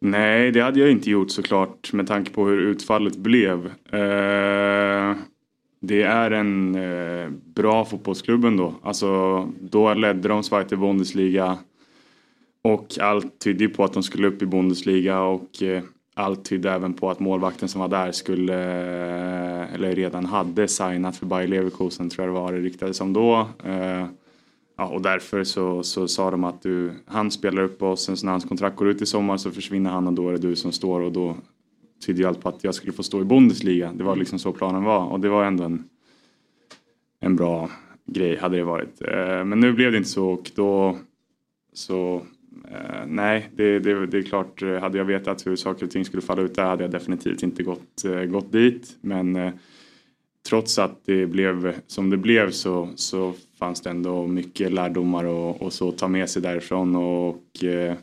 Nej, 0.00 0.50
det 0.50 0.60
hade 0.60 0.80
jag 0.80 0.90
inte 0.90 1.10
gjort 1.10 1.30
såklart 1.30 1.92
med 1.92 2.06
tanke 2.06 2.32
på 2.32 2.46
hur 2.46 2.60
utfallet 2.60 3.16
blev. 3.16 3.66
Eh, 3.66 5.16
det 5.80 6.02
är 6.02 6.30
en 6.30 6.74
eh, 6.74 7.30
bra 7.30 7.84
fotbollsklubb 7.84 8.44
ändå. 8.44 8.74
Alltså, 8.82 9.42
då 9.60 9.94
ledde 9.94 10.28
de 10.28 10.42
Zweite 10.42 10.76
Bundesliga 10.76 11.58
och 12.62 12.98
allt 13.00 13.38
tydde 13.38 13.64
ju 13.64 13.70
på 13.70 13.84
att 13.84 13.92
de 13.92 14.02
skulle 14.02 14.28
upp 14.28 14.42
i 14.42 14.46
Bundesliga 14.46 15.20
och 15.20 15.62
eh, 15.62 15.82
allt 16.14 16.44
tydde 16.44 16.70
även 16.70 16.94
på 16.94 17.10
att 17.10 17.20
målvakten 17.20 17.68
som 17.68 17.80
var 17.80 17.88
där 17.88 18.12
skulle, 18.12 18.54
eh, 18.54 19.74
eller 19.74 19.94
redan 19.94 20.26
hade 20.26 20.68
signat 20.68 21.16
för 21.16 21.26
Bayer 21.26 21.48
Leverkusen 21.48 22.10
tror 22.10 22.26
jag 22.26 22.34
det 22.34 22.40
var 22.40 22.52
det 22.52 22.58
riktades 22.58 23.00
om 23.00 23.12
då. 23.12 23.48
Eh, 23.64 24.06
Ja, 24.80 24.86
och 24.86 25.02
därför 25.02 25.44
så, 25.44 25.82
så 25.82 26.08
sa 26.08 26.30
de 26.30 26.44
att 26.44 26.62
du, 26.62 26.92
han 27.06 27.30
spelar 27.30 27.62
upp 27.62 27.82
oss, 27.82 28.04
sen 28.04 28.16
när 28.22 28.30
hans 28.30 28.44
kontrakt 28.44 28.76
går 28.76 28.88
ut 28.88 29.02
i 29.02 29.06
sommar 29.06 29.36
så 29.36 29.50
försvinner 29.50 29.90
han 29.90 30.06
och 30.06 30.12
då 30.12 30.28
är 30.28 30.32
det 30.32 30.38
du 30.38 30.56
som 30.56 30.72
står 30.72 31.00
och 31.00 31.12
då 31.12 31.36
tydde 32.06 32.18
ju 32.18 32.28
allt 32.28 32.40
på 32.40 32.48
att 32.48 32.64
jag 32.64 32.74
skulle 32.74 32.92
få 32.92 33.02
stå 33.02 33.20
i 33.20 33.24
Bundesliga. 33.24 33.92
Det 33.92 34.04
var 34.04 34.16
liksom 34.16 34.38
så 34.38 34.52
planen 34.52 34.84
var 34.84 35.06
och 35.06 35.20
det 35.20 35.28
var 35.28 35.44
ändå 35.44 35.64
en, 35.64 35.84
en 37.20 37.36
bra 37.36 37.70
grej 38.06 38.36
hade 38.36 38.56
det 38.56 38.64
varit. 38.64 39.02
Eh, 39.02 39.44
Men 39.44 39.60
nu 39.60 39.72
blev 39.72 39.92
det 39.92 39.98
inte 39.98 40.10
så 40.10 40.28
och 40.28 40.50
då 40.54 40.98
så 41.72 42.22
eh, 42.70 43.06
nej, 43.06 43.50
det, 43.56 43.78
det, 43.78 44.06
det 44.06 44.18
är 44.18 44.22
klart, 44.22 44.62
eh, 44.62 44.78
hade 44.78 44.98
jag 44.98 45.04
vetat 45.04 45.46
hur 45.46 45.56
saker 45.56 45.84
och 45.84 45.90
ting 45.90 46.04
skulle 46.04 46.22
falla 46.22 46.42
ut 46.42 46.54
där 46.54 46.64
hade 46.64 46.84
jag 46.84 46.90
definitivt 46.90 47.42
inte 47.42 47.62
gått, 47.62 48.04
eh, 48.04 48.24
gått 48.24 48.52
dit. 48.52 48.96
Men 49.00 49.36
eh, 49.36 49.52
trots 50.48 50.78
att 50.78 51.00
det 51.04 51.26
blev 51.26 51.74
som 51.86 52.10
det 52.10 52.16
blev 52.16 52.50
så, 52.50 52.88
så 52.94 53.34
fanns 53.58 53.80
det 53.80 53.90
ändå 53.90 54.26
mycket 54.26 54.72
lärdomar 54.72 55.24
och, 55.24 55.62
och 55.62 55.72
så 55.72 55.92
ta 55.92 56.08
med 56.08 56.30
sig 56.30 56.42
därifrån 56.42 56.96
och 56.96 57.64
eh, 57.64 57.94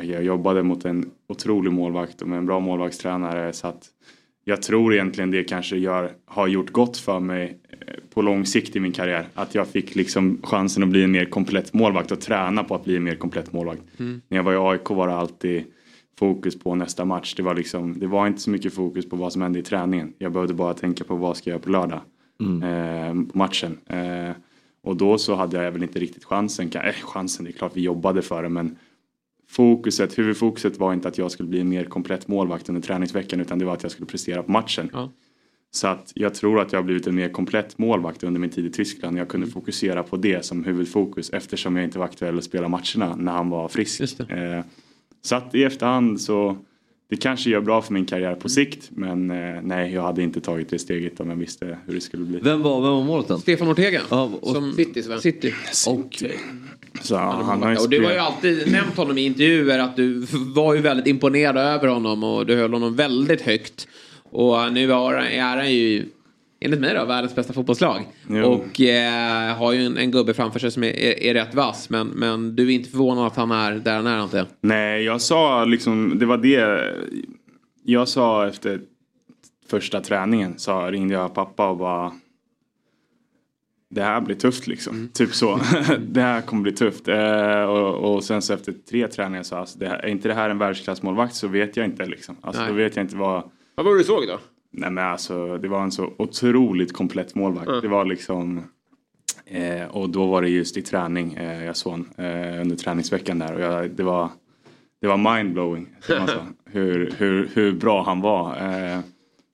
jag 0.00 0.24
jobbade 0.24 0.62
mot 0.62 0.84
en 0.84 1.10
otrolig 1.28 1.72
målvakt 1.72 2.22
och 2.22 2.28
med 2.28 2.38
en 2.38 2.46
bra 2.46 2.60
målvaktstränare 2.60 3.52
så 3.52 3.66
att 3.66 3.88
jag 4.44 4.62
tror 4.62 4.94
egentligen 4.94 5.30
det 5.30 5.44
kanske 5.44 5.76
gör, 5.76 6.12
har 6.24 6.46
gjort 6.46 6.70
gott 6.70 6.96
för 6.96 7.20
mig 7.20 7.58
eh, 7.70 7.94
på 8.14 8.22
lång 8.22 8.46
sikt 8.46 8.76
i 8.76 8.80
min 8.80 8.92
karriär. 8.92 9.28
Att 9.34 9.54
jag 9.54 9.68
fick 9.68 9.94
liksom 9.94 10.40
chansen 10.42 10.82
att 10.82 10.88
bli 10.88 11.04
en 11.04 11.10
mer 11.10 11.24
komplett 11.24 11.74
målvakt 11.74 12.12
och 12.12 12.20
träna 12.20 12.64
på 12.64 12.74
att 12.74 12.84
bli 12.84 12.96
en 12.96 13.04
mer 13.04 13.14
komplett 13.14 13.52
målvakt. 13.52 13.82
Mm. 13.98 14.20
När 14.28 14.38
jag 14.38 14.44
var 14.44 14.52
i 14.52 14.56
AIK 14.56 14.90
var 14.90 15.08
det 15.08 15.14
alltid 15.14 15.64
fokus 16.18 16.58
på 16.58 16.74
nästa 16.74 17.04
match. 17.04 17.34
Det 17.34 17.42
var, 17.42 17.54
liksom, 17.54 17.98
det 17.98 18.06
var 18.06 18.26
inte 18.26 18.40
så 18.40 18.50
mycket 18.50 18.74
fokus 18.74 19.08
på 19.08 19.16
vad 19.16 19.32
som 19.32 19.42
hände 19.42 19.58
i 19.58 19.62
träningen. 19.62 20.12
Jag 20.18 20.32
behövde 20.32 20.54
bara 20.54 20.74
tänka 20.74 21.04
på 21.04 21.16
vad 21.16 21.36
ska 21.36 21.50
jag 21.50 21.54
göra 21.54 21.62
på 21.62 21.70
lördag. 21.70 22.00
Eh, 22.62 23.14
på 23.32 23.38
matchen. 23.38 23.78
Eh, 23.86 24.30
och 24.86 24.96
då 24.96 25.18
så 25.18 25.34
hade 25.34 25.64
jag 25.64 25.72
väl 25.72 25.82
inte 25.82 25.98
riktigt 25.98 26.24
chansen. 26.24 26.70
Eh, 26.74 26.92
chansen, 26.92 27.44
det 27.44 27.50
är 27.50 27.52
klart 27.52 27.72
vi 27.74 27.80
jobbade 27.80 28.22
för 28.22 28.42
det 28.42 28.48
men 28.48 28.78
fokuset, 29.48 30.18
huvudfokuset 30.18 30.78
var 30.78 30.92
inte 30.92 31.08
att 31.08 31.18
jag 31.18 31.30
skulle 31.30 31.48
bli 31.48 31.60
en 31.60 31.68
mer 31.68 31.84
komplett 31.84 32.28
målvakt 32.28 32.68
under 32.68 32.82
träningsveckan 32.82 33.40
utan 33.40 33.58
det 33.58 33.64
var 33.64 33.72
att 33.72 33.82
jag 33.82 33.92
skulle 33.92 34.06
prestera 34.06 34.42
på 34.42 34.50
matchen. 34.50 34.90
Så 35.70 35.88
att 35.88 36.12
jag 36.14 36.34
tror 36.34 36.60
att 36.60 36.72
jag 36.72 36.78
har 36.78 36.84
blivit 36.84 37.06
en 37.06 37.14
mer 37.14 37.28
komplett 37.28 37.78
målvakt 37.78 38.24
under 38.24 38.40
min 38.40 38.50
tid 38.50 38.66
i 38.66 38.70
Tyskland. 38.70 39.18
Jag 39.18 39.28
kunde 39.28 39.46
fokusera 39.46 40.02
på 40.02 40.16
det 40.16 40.44
som 40.44 40.64
huvudfokus 40.64 41.30
eftersom 41.30 41.76
jag 41.76 41.84
inte 41.84 41.98
var 41.98 42.06
aktuell 42.06 42.38
att 42.38 42.44
spela 42.44 42.68
matcherna 42.68 43.16
när 43.16 43.32
han 43.32 43.50
var 43.50 43.68
frisk. 43.68 44.20
Eh, 44.20 44.64
så 45.22 45.36
att 45.36 45.54
i 45.54 45.64
efterhand 45.64 46.20
så 46.20 46.56
det 47.08 47.16
kanske 47.16 47.50
gör 47.50 47.60
bra 47.60 47.82
för 47.82 47.92
min 47.92 48.04
karriär 48.06 48.34
på 48.34 48.48
sikt 48.48 48.88
men 48.90 49.30
eh, 49.30 49.62
nej 49.62 49.92
jag 49.94 50.02
hade 50.02 50.22
inte 50.22 50.40
tagit 50.40 50.68
det 50.68 50.78
steget 50.78 51.20
om 51.20 51.30
jag 51.30 51.36
visste 51.36 51.78
hur 51.86 51.94
det 51.94 52.00
skulle 52.00 52.24
bli. 52.24 52.38
Vem 52.42 52.62
var, 52.62 52.80
vem 52.80 52.90
var 52.92 53.02
målet 53.04 53.40
Stefan 53.40 53.68
Ortega. 53.68 54.00
och- 54.08 54.48
som 54.52 54.72
Citys 54.72 55.06
vän. 55.06 55.20
City. 55.20 55.54
Och, 55.88 56.22
Så 57.02 57.16
han 57.16 57.62
har 57.62 57.70
ju 57.70 57.76
och 57.76 57.88
du 57.90 58.04
har 58.04 58.12
ju 58.12 58.18
alltid 58.18 58.72
nämnt 58.72 58.96
honom 58.96 59.18
i 59.18 59.24
intervjuer 59.24 59.78
att 59.78 59.96
du 59.96 60.26
var 60.54 60.74
ju 60.74 60.80
väldigt 60.80 61.06
imponerad 61.06 61.56
över 61.56 61.88
honom 61.88 62.24
och 62.24 62.46
du 62.46 62.56
höll 62.56 62.72
honom 62.72 62.96
väldigt 62.96 63.40
högt. 63.40 63.88
Och 64.30 64.72
nu 64.72 64.90
har- 64.90 65.14
är 65.14 65.42
han 65.42 65.72
ju 65.72 66.04
enligt 66.60 66.80
mig 66.80 66.94
då 66.94 67.04
världens 67.04 67.34
bästa 67.34 67.52
fotbollslag. 67.52 68.02
Jo. 68.28 68.44
Och 68.44 68.80
eh, 68.80 69.56
har 69.56 69.72
ju 69.72 69.86
en, 69.86 69.96
en 69.96 70.10
gubbe 70.10 70.34
framför 70.34 70.58
sig 70.58 70.70
som 70.70 70.84
är, 70.84 70.96
är, 70.96 71.22
är 71.22 71.34
rätt 71.34 71.54
vass. 71.54 71.90
Men, 71.90 72.06
men 72.06 72.56
du 72.56 72.66
är 72.66 72.74
inte 72.74 72.90
förvånad 72.90 73.26
att 73.26 73.36
han 73.36 73.50
är 73.50 73.72
där 73.72 73.94
han 73.94 74.06
är 74.06 74.36
jag? 74.36 74.46
Nej, 74.60 75.02
jag 75.02 75.20
sa 75.20 75.64
liksom, 75.64 76.18
det 76.18 76.26
var 76.26 76.38
det 76.38 76.94
jag 77.84 78.08
sa 78.08 78.48
efter 78.48 78.80
första 79.68 80.00
träningen. 80.00 80.58
Så 80.58 80.86
ringde 80.86 81.14
jag 81.14 81.34
pappa 81.34 81.68
och 81.68 81.76
bara 81.76 82.12
det 83.88 84.02
här 84.02 84.20
blir 84.20 84.36
tufft 84.36 84.66
liksom. 84.66 85.08
Typ 85.12 85.34
så. 85.34 85.60
det 85.98 86.20
här 86.20 86.40
kommer 86.40 86.62
bli 86.62 86.72
tufft. 86.72 87.08
Eh, 87.08 87.62
och, 87.62 88.14
och 88.14 88.24
sen 88.24 88.42
så 88.42 88.54
efter 88.54 88.74
tre 88.90 89.08
träningar 89.08 89.42
så 89.42 89.56
alltså, 89.56 89.78
det 89.78 89.88
här, 89.88 89.98
är 89.98 90.08
inte 90.08 90.28
det 90.28 90.34
här 90.34 90.50
en 90.50 90.58
världsklassmålvakt 90.58 91.34
så 91.34 91.48
vet 91.48 91.76
jag 91.76 91.86
inte 91.86 92.06
liksom. 92.06 92.36
Alltså, 92.40 92.62
Nej. 92.62 92.70
då 92.70 92.76
vet 92.76 92.96
jag 92.96 93.04
inte 93.04 93.16
vad... 93.16 93.50
Vad 93.74 93.86
var 93.86 93.92
det 93.92 93.98
du 93.98 94.04
såg 94.04 94.26
då? 94.26 94.38
Nej 94.76 94.90
men 94.90 95.04
alltså 95.04 95.58
det 95.58 95.68
var 95.68 95.82
en 95.82 95.92
så 95.92 96.12
otroligt 96.16 96.92
komplett 96.92 97.34
målvakt. 97.34 97.68
Mm. 97.68 97.80
Det 97.80 97.88
var 97.88 98.04
liksom 98.04 98.62
eh, 99.44 99.84
och 99.84 100.10
då 100.10 100.26
var 100.26 100.42
det 100.42 100.48
just 100.48 100.76
i 100.76 100.82
träning 100.82 101.34
eh, 101.34 101.64
jag 101.64 101.76
såg 101.76 101.98
eh, 102.16 102.60
under 102.60 102.76
träningsveckan 102.76 103.38
där 103.38 103.54
och 103.54 103.60
jag, 103.60 103.90
det 103.90 104.02
var 104.02 104.30
det 105.00 105.06
var 105.06 105.36
mindblowing 105.36 105.88
hur, 106.64 107.14
hur, 107.18 107.50
hur 107.54 107.72
bra 107.72 108.02
han 108.02 108.20
var. 108.20 108.56
Eh, 108.56 109.00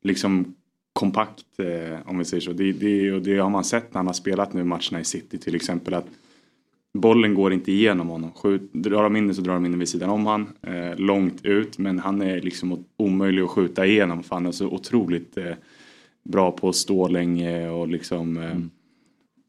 liksom 0.03 0.55
kompakt 0.93 1.59
eh, 1.59 1.99
om 2.09 2.19
vi 2.19 2.25
säger 2.25 2.41
så. 2.41 2.53
Det, 2.53 2.73
det, 2.73 3.13
och 3.13 3.23
det 3.23 3.39
har 3.39 3.51
man 3.51 3.65
sett 3.65 3.95
när 3.95 3.99
han 3.99 4.07
har 4.07 4.15
spelat 4.15 4.53
nu 4.53 4.65
matcherna 4.65 5.01
i 5.01 5.05
City 5.05 5.39
till 5.39 5.55
exempel. 5.55 5.95
att 5.95 6.07
Bollen 6.95 7.35
går 7.35 7.53
inte 7.53 7.73
igenom 7.73 8.09
honom. 8.09 8.33
Skjut, 8.33 8.73
drar 8.73 9.03
de 9.03 9.17
in 9.17 9.27
den 9.27 9.35
så 9.35 9.43
drar 9.43 9.55
de 9.55 9.65
in 9.65 9.73
den 9.73 9.79
vid 9.79 9.89
sidan 9.89 10.11
om 10.11 10.27
han. 10.27 10.47
Eh, 10.63 10.97
långt 10.97 11.45
ut 11.45 11.79
men 11.79 11.99
han 11.99 12.23
är 12.23 12.41
liksom 12.41 12.85
omöjlig 12.97 13.43
att 13.43 13.51
skjuta 13.51 13.87
igenom 13.87 14.23
för 14.23 14.37
han 14.37 14.47
är 14.47 14.53
så 14.53 14.67
otroligt 14.67 15.37
eh, 15.37 15.53
bra 16.25 16.53
på 16.53 16.69
att 16.69 16.77
stå 16.77 17.09
länge 17.09 17.69
och 17.69 17.89
liksom 17.89 18.37
eh, 18.37 18.59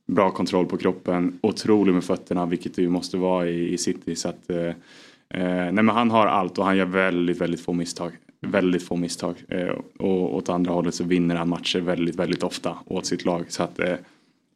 bra 0.07 0.31
kontroll 0.31 0.65
på 0.65 0.77
kroppen. 0.77 1.39
Otrolig 1.41 1.93
med 1.93 2.03
fötterna 2.03 2.45
vilket 2.45 2.75
det 2.75 2.81
ju 2.81 2.89
måste 2.89 3.17
vara 3.17 3.49
i, 3.49 3.73
i 3.73 3.77
City. 3.77 4.15
Så 4.15 4.29
att, 4.29 4.49
eh, 4.49 4.67
eh, 5.29 5.71
nej 5.71 5.71
men 5.71 5.89
han 5.89 6.11
har 6.11 6.27
allt 6.27 6.57
och 6.57 6.65
han 6.65 6.77
gör 6.77 6.85
väldigt, 6.85 7.41
väldigt 7.41 7.61
få 7.61 7.73
misstag. 7.73 8.11
Väldigt 8.41 8.83
få 8.83 8.95
misstag. 8.95 9.35
Eh, 9.47 9.75
och 9.99 10.35
åt 10.35 10.49
andra 10.49 10.71
hållet 10.71 10.95
så 10.95 11.03
vinner 11.03 11.35
han 11.35 11.49
matcher 11.49 11.79
väldigt, 11.79 12.15
väldigt 12.15 12.43
ofta 12.43 12.77
åt 12.85 13.05
sitt 13.05 13.25
lag. 13.25 13.45
Så 13.49 13.63
att 13.63 13.79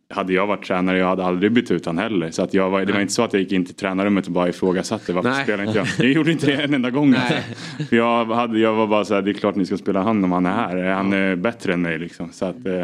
hade 0.09 0.33
jag 0.33 0.47
varit 0.47 0.65
tränare, 0.65 0.97
jag 0.97 1.07
hade 1.07 1.23
aldrig 1.23 1.51
bytt 1.51 1.71
ut 1.71 1.85
han 1.85 1.97
heller. 1.97 2.31
Så 2.31 2.41
att 2.41 2.53
jag 2.53 2.69
var, 2.69 2.85
det 2.85 2.93
var 2.93 3.01
inte 3.01 3.13
så 3.13 3.23
att 3.23 3.33
jag 3.33 3.41
gick 3.41 3.51
in 3.51 3.65
till 3.65 3.75
tränarrummet 3.75 4.25
och 4.25 4.31
bara 4.31 4.49
ifrågasatte 4.49 5.13
varför 5.13 5.29
Nej. 5.29 5.43
spelar 5.43 5.63
inte 5.63 5.77
jag? 5.77 5.87
Jag 5.97 6.11
gjorde 6.11 6.31
inte 6.31 6.45
det 6.45 6.63
en 6.63 6.73
enda 6.73 6.89
gång. 6.89 7.13
Alltså. 7.13 7.95
Jag, 7.95 8.25
hade, 8.25 8.59
jag 8.59 8.73
var 8.73 8.87
bara 8.87 9.05
så 9.05 9.13
här, 9.13 9.21
det 9.21 9.31
är 9.31 9.33
klart 9.33 9.55
ni 9.55 9.65
ska 9.65 9.77
spela 9.77 10.01
han 10.01 10.23
om 10.23 10.31
han 10.31 10.45
är 10.45 10.53
här. 10.53 10.91
Han 10.91 11.13
är 11.13 11.35
bättre 11.35 11.73
än 11.73 11.81
mig 11.81 11.99
liksom. 11.99 12.31
Så 12.31 12.45
att, 12.45 12.65
eh, 12.65 12.83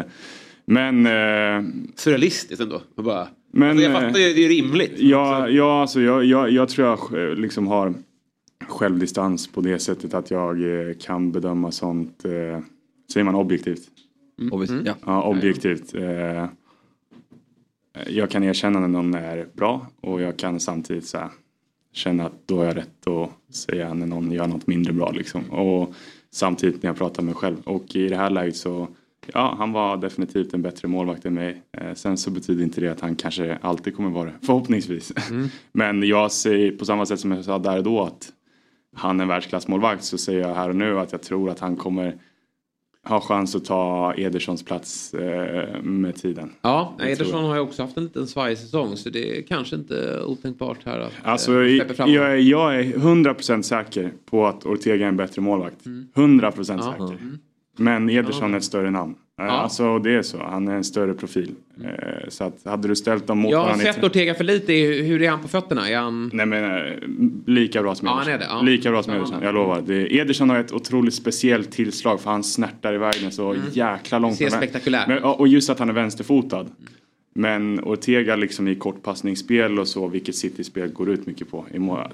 men... 0.66 1.06
Eh, 1.06 1.62
Surrealistiskt 1.94 2.62
ändå. 2.62 2.82
Och 2.96 3.04
Bara, 3.04 3.28
men, 3.52 3.70
alltså, 3.70 3.84
jag 3.84 3.92
fattar 3.92 4.18
ju, 4.18 4.34
det 4.34 4.44
är 4.44 4.48
rimligt. 4.48 4.92
Ja, 4.96 5.48
ja 5.48 5.80
alltså, 5.80 6.00
jag, 6.00 6.24
jag, 6.24 6.50
jag 6.50 6.68
tror 6.68 6.88
jag 6.88 7.28
eh, 7.28 7.34
liksom 7.34 7.66
har 7.66 7.94
självdistans 8.68 9.52
på 9.52 9.60
det 9.60 9.78
sättet 9.78 10.14
att 10.14 10.30
jag 10.30 10.62
eh, 10.62 10.94
kan 11.00 11.32
bedöma 11.32 11.70
sånt, 11.70 12.24
eh, 12.24 12.60
säger 13.12 13.24
man 13.24 13.34
objektivt? 13.34 13.82
Objektivt, 14.52 14.86
ja. 14.86 14.94
Ja, 15.06 15.22
objektivt. 15.22 15.94
Eh, 15.94 16.42
eh, 16.42 16.48
jag 18.06 18.30
kan 18.30 18.44
erkänna 18.44 18.80
när 18.80 18.88
någon 18.88 19.14
är 19.14 19.46
bra 19.52 19.86
och 20.00 20.22
jag 20.22 20.36
kan 20.36 20.60
samtidigt 20.60 21.06
så 21.06 21.18
här, 21.18 21.30
känna 21.92 22.26
att 22.26 22.48
då 22.48 22.56
har 22.58 22.64
jag 22.64 22.76
rätt 22.76 23.06
att 23.06 23.54
säga 23.54 23.94
när 23.94 24.06
någon 24.06 24.32
gör 24.32 24.46
något 24.46 24.66
mindre 24.66 24.92
bra 24.92 25.10
liksom. 25.10 25.50
Och 25.50 25.94
samtidigt 26.30 26.82
när 26.82 26.90
jag 26.90 26.96
pratar 26.96 27.22
med 27.22 27.34
mig 27.34 27.40
själv. 27.40 27.56
Och 27.64 27.96
i 27.96 28.08
det 28.08 28.16
här 28.16 28.30
läget 28.30 28.56
så 28.56 28.88
Ja, 29.32 29.54
han 29.58 29.72
var 29.72 29.96
definitivt 29.96 30.54
en 30.54 30.62
bättre 30.62 30.88
målvakt 30.88 31.24
än 31.24 31.34
mig. 31.34 31.62
Eh, 31.72 31.94
sen 31.94 32.16
så 32.16 32.30
betyder 32.30 32.64
inte 32.64 32.80
det 32.80 32.88
att 32.88 33.00
han 33.00 33.16
kanske 33.16 33.58
alltid 33.62 33.96
kommer 33.96 34.10
vara 34.10 34.24
det, 34.24 34.34
förhoppningsvis. 34.42 35.12
Mm. 35.30 35.48
Men 35.72 36.02
jag 36.02 36.32
säger 36.32 36.72
på 36.72 36.84
samma 36.84 37.06
sätt 37.06 37.20
som 37.20 37.32
jag 37.32 37.44
sa 37.44 37.58
där 37.58 37.76
och 37.76 37.84
då 37.84 38.02
att 38.02 38.32
han 38.96 39.20
är 39.20 39.24
en 39.24 39.28
världsklassmålvakt 39.28 40.04
så 40.04 40.18
säger 40.18 40.40
jag 40.40 40.54
här 40.54 40.68
och 40.68 40.76
nu 40.76 40.98
att 40.98 41.12
jag 41.12 41.22
tror 41.22 41.50
att 41.50 41.60
han 41.60 41.76
kommer 41.76 42.16
ha 43.04 43.20
chans 43.20 43.54
att 43.54 43.64
ta 43.64 44.14
Edersons 44.16 44.62
plats 44.62 45.14
eh, 45.14 45.82
med 45.82 46.16
tiden. 46.16 46.52
Ja. 46.62 46.96
Ederson 47.02 47.44
har 47.44 47.54
ju 47.54 47.60
också 47.60 47.82
haft 47.82 47.96
en 47.96 48.02
liten 48.04 48.26
svajig 48.26 48.58
säsong 48.58 48.96
så 48.96 49.10
det 49.10 49.38
är 49.38 49.42
kanske 49.42 49.76
inte 49.76 50.20
otänkbart 50.26 50.78
här 50.84 50.98
att 50.98 51.12
Alltså, 51.22 51.52
eh, 51.52 51.66
jag, 51.66 52.08
jag, 52.08 52.32
är- 52.32 52.36
jag 52.36 52.74
är 52.76 52.82
100% 52.82 53.62
säker 53.62 54.12
på 54.30 54.46
att 54.46 54.66
Ortega 54.66 55.04
är 55.04 55.08
en 55.08 55.16
bättre 55.16 55.42
målvakt. 55.42 55.84
100% 56.14 56.70
Mm. 56.74 56.84
Ja. 56.86 56.92
säker. 56.92 57.04
Mm. 57.22 57.38
Men 57.76 58.10
Ederson 58.10 58.48
Ja. 58.50 58.54
är 58.54 58.58
ett 58.58 58.64
större 58.64 58.90
namn. 58.90 59.12
Eh, 59.40 59.46
Ja. 59.46 59.50
Alltså 59.50 59.98
det 59.98 60.10
är 60.14 60.22
så, 60.22 60.38
han 60.42 60.68
är 60.68 60.74
en 60.74 60.84
större 60.84 61.14
profil. 61.14 61.50
Eh, 61.84 62.28
Så 62.28 62.44
att 62.44 62.64
hade 62.64 62.88
du 62.88 62.96
ställt 62.96 63.26
dem 63.26 63.38
mot 63.38 63.52
Jag 63.52 63.64
har 63.64 63.74
sett 63.78 64.04
Ortega 64.04 64.34
för 64.34 64.44
lite. 64.44 64.72
Hur 65.02 65.22
är 65.22 65.30
han 65.30 65.42
på 65.42 65.48
fötterna? 65.48 65.88
Är 65.90 65.96
han... 65.96 66.30
Nej 66.32 66.46
men 66.46 66.64
eh, 66.86 66.92
lika 67.46 67.82
bra 67.82 67.94
som 67.94 68.06
Ja, 68.08 68.14
Ederson. 68.14 68.32
är 68.34 68.38
det, 68.38 68.44
ja. 68.44 68.60
Lika 68.62 68.90
bra 68.90 69.02
som 69.02 69.12
Ja, 69.12 69.18
Ederson, 69.18 69.38
ja. 69.40 69.46
jag 69.46 69.54
lovar. 69.54 69.82
Det, 69.86 70.16
Ederson 70.18 70.50
har 70.50 70.58
ett 70.58 70.72
otroligt 70.72 71.14
speciellt 71.14 71.70
tillslag 71.72 72.20
för 72.20 72.30
han 72.30 72.44
snärtar 72.44 72.94
iväg 72.94 73.14
den 73.22 73.32
så 73.32 73.56
jäkla 73.72 74.18
långt. 74.18 74.36
Ser 74.36 74.44
med 74.44 74.52
vän- 74.52 74.58
spektakulär. 74.60 75.04
Men, 75.08 75.16
ja, 75.22 75.34
och 75.34 75.48
just 75.48 75.70
att 75.70 75.78
han 75.78 75.88
är 75.88 75.92
vänsterfotad. 75.92 76.66
Men 77.36 77.80
Ortega 77.84 78.36
liksom 78.36 78.68
i 78.68 78.74
kortpassningsspel 78.74 79.78
och 79.78 79.88
så, 79.88 80.08
vilket 80.08 80.34
City-spel 80.36 80.88
går 80.92 81.10
ut 81.10 81.26
mycket 81.26 81.50
på. 81.50 81.64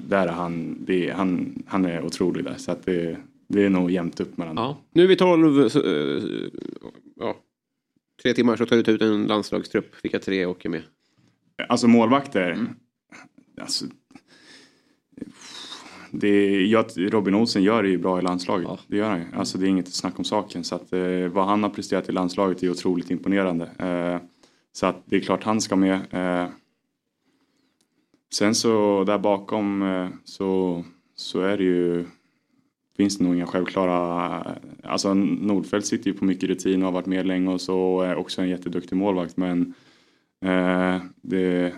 Där 0.09 0.27
är 0.27 0.33
han, 0.33 0.77
det, 0.87 1.09
är- 1.09 1.15
han, 1.15 1.63
han 1.67 1.85
är 1.85 2.05
otrolig 2.05 2.45
där. 2.45 2.55
Så 2.57 2.73
att 2.73 2.87
det, 2.87 3.17
det 3.53 3.65
är 3.65 3.71
nog 3.71 3.91
jämnt 3.91 4.21
upp 4.21 4.37
mellan 4.37 4.57
dem. 4.57 4.77
Nu 4.93 5.03
är 5.03 5.07
vi 5.07 5.17
12, 5.17 5.69
så, 5.69 5.79
eh, 5.79 6.23
ja, 7.17 7.37
tre 8.23 8.35
timmar 8.35 8.57
så 8.57 8.67
tar 8.67 8.77
du 8.77 8.93
ut 8.93 9.03
en 9.03 9.27
landslagstrupp. 9.27 9.95
Vilka 10.03 10.19
tre 10.19 10.47
åker 10.47 10.69
med? 10.69 10.83
Alltså 11.69 11.89
målvakter. 11.89 12.67
Alltså, 13.61 13.85
det 16.11 16.29
är, 16.29 16.61
jag, 16.61 16.87
Robin 16.97 17.35
Olsen 17.35 17.63
gör 17.63 17.83
det 17.83 17.89
ju 17.89 17.99
bra 17.99 18.19
i 18.19 18.23
landslaget. 18.23 18.71
Det 18.87 18.97
gör 18.97 19.11
han 19.11 19.19
ju. 19.19 19.27
Alltså 19.35 19.59
det 19.59 19.67
är 19.67 19.69
inget 19.69 19.95
snack 19.95 20.19
om 20.19 20.25
saken. 20.25 20.65
Så 20.65 20.75
att, 20.75 20.93
eh, 20.93 21.27
vad 21.33 21.47
han 21.47 21.63
har 21.63 21.71
presterat 21.71 22.09
i 22.09 22.13
landslaget 22.13 22.63
är 22.63 22.71
otroligt 22.71 23.11
imponerande. 23.11 23.65
Eh, 23.79 24.29
så 24.73 24.87
att 24.87 25.03
det 25.05 25.17
är 25.17 25.21
klart 25.21 25.45
han 25.45 25.61
ska 25.61 25.77
med. 25.77 26.01
Eh, 26.11 26.49
sen 28.33 28.55
så 28.55 29.05
där 29.05 29.19
bakom 29.19 29.83
eh, 29.83 30.09
så, 30.25 30.85
så 31.15 31.41
är 31.41 31.59
det 31.59 31.65
ju 31.65 32.07
finns 33.01 33.19
det 33.19 33.25
nog 33.25 33.35
inga 33.35 33.47
självklara... 33.47 34.57
Alltså 34.83 35.15
Nordfeldt 35.15 35.87
sitter 35.87 36.11
ju 36.11 36.17
på 36.17 36.25
mycket 36.25 36.49
rutin 36.49 36.83
och 36.83 36.87
har 36.87 36.93
varit 36.93 37.07
med 37.07 37.27
länge 37.27 37.51
och 37.51 37.61
så 37.61 37.81
och 37.81 38.07
är 38.07 38.17
också 38.17 38.43
en 38.43 38.49
jätteduktig 38.49 38.97
målvakt 38.97 39.37
men 39.37 39.75
eh, 40.45 40.97
det, 41.23 41.73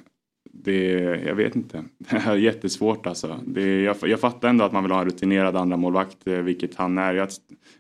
det, 0.52 0.90
jag 1.26 1.34
vet 1.34 1.56
inte. 1.56 1.84
Det 1.98 2.16
är 2.16 2.36
jättesvårt 2.36 3.06
alltså. 3.06 3.40
Det, 3.46 3.82
jag, 3.82 3.96
jag 4.02 4.20
fattar 4.20 4.48
ändå 4.48 4.64
att 4.64 4.72
man 4.72 4.82
vill 4.82 4.92
ha 4.92 5.00
en 5.00 5.06
rutinerad 5.06 5.56
andra 5.56 5.76
målvakt, 5.76 6.26
eh, 6.26 6.38
vilket 6.38 6.74
han 6.74 6.98
är. 6.98 7.14
Jag, 7.14 7.28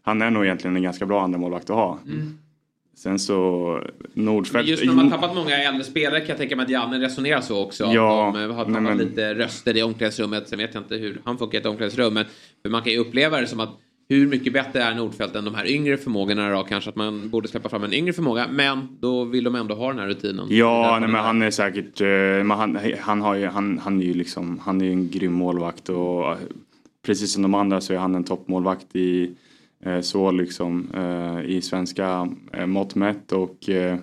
han 0.02 0.22
är 0.22 0.30
nog 0.30 0.44
egentligen 0.44 0.76
en 0.76 0.82
ganska 0.82 1.06
bra 1.06 1.22
andra 1.22 1.38
målvakt 1.38 1.70
att 1.70 1.76
ha. 1.76 1.98
Mm. 2.06 2.38
Sen 3.02 3.18
så 3.18 3.80
Nordfeldt... 4.14 4.68
just 4.70 4.84
när 4.84 4.92
man 4.92 5.10
har 5.12 5.18
tappat 5.18 5.36
många 5.36 5.56
äldre 5.56 5.84
spelare 5.84 6.20
kan 6.20 6.28
jag 6.28 6.38
tänka 6.38 6.56
mig 6.56 6.64
att 6.64 6.70
Janne 6.70 6.98
resonerar 7.00 7.40
så 7.40 7.62
också. 7.62 7.84
Ja, 7.84 8.32
de 8.34 8.42
eh, 8.42 8.56
har 8.56 8.64
tappat 8.64 8.82
men- 8.82 8.98
lite 8.98 9.34
röster 9.34 9.76
i 9.76 9.82
omklädningsrummet. 9.82 10.48
Sen 10.48 10.58
vet 10.58 10.74
jag 10.74 10.82
inte 10.82 10.96
hur 10.96 11.20
han 11.24 11.38
funkar 11.38 11.58
i 11.58 11.60
ett 11.60 11.66
omklädningsrum. 11.66 12.14
Men 12.14 12.24
man 12.68 12.82
kan 12.82 12.92
ju 12.92 12.98
uppleva 12.98 13.40
det 13.40 13.46
som 13.46 13.60
att 13.60 13.68
hur 14.08 14.26
mycket 14.28 14.52
bättre 14.52 14.82
är 14.82 14.94
Nordfeldt 14.94 15.36
än 15.36 15.44
de 15.44 15.54
här 15.54 15.70
yngre 15.70 15.96
förmågorna 15.96 16.50
då? 16.50 16.62
Kanske 16.62 16.90
att 16.90 16.96
man 16.96 17.30
borde 17.30 17.48
släppa 17.48 17.68
fram 17.68 17.84
en 17.84 17.92
yngre 17.92 18.12
förmåga. 18.12 18.46
Men 18.50 18.88
då 19.00 19.24
vill 19.24 19.44
de 19.44 19.54
ändå 19.54 19.74
ha 19.74 19.88
den 19.88 19.98
här 19.98 20.06
rutinen. 20.06 20.46
Ja, 20.50 20.98
nej, 21.00 21.08
men 21.08 21.20
är- 21.20 21.24
han 21.24 21.42
är 21.42 21.50
säkert, 21.50 22.00
eh, 22.00 22.56
han, 22.56 22.78
han, 23.00 23.20
har 23.22 23.34
ju, 23.34 23.46
han, 23.46 23.78
han 23.78 24.00
är 24.00 24.04
ju 24.04 24.14
liksom, 24.14 24.58
han 24.58 24.80
är 24.80 24.90
en 24.90 25.08
grym 25.10 25.32
målvakt 25.32 25.88
och 25.88 26.30
eh, 26.32 26.36
precis 27.06 27.32
som 27.32 27.42
de 27.42 27.54
andra 27.54 27.80
så 27.80 27.92
är 27.94 27.98
han 27.98 28.14
en 28.14 28.24
toppmålvakt 28.24 28.96
i 28.96 29.30
så 30.00 30.30
liksom 30.30 30.88
eh, 30.94 31.50
i 31.50 31.60
svenska 31.62 32.28
eh, 32.52 32.66
mått 32.66 32.94
mätt 32.94 33.32
och 33.32 33.68
eh, 33.68 33.98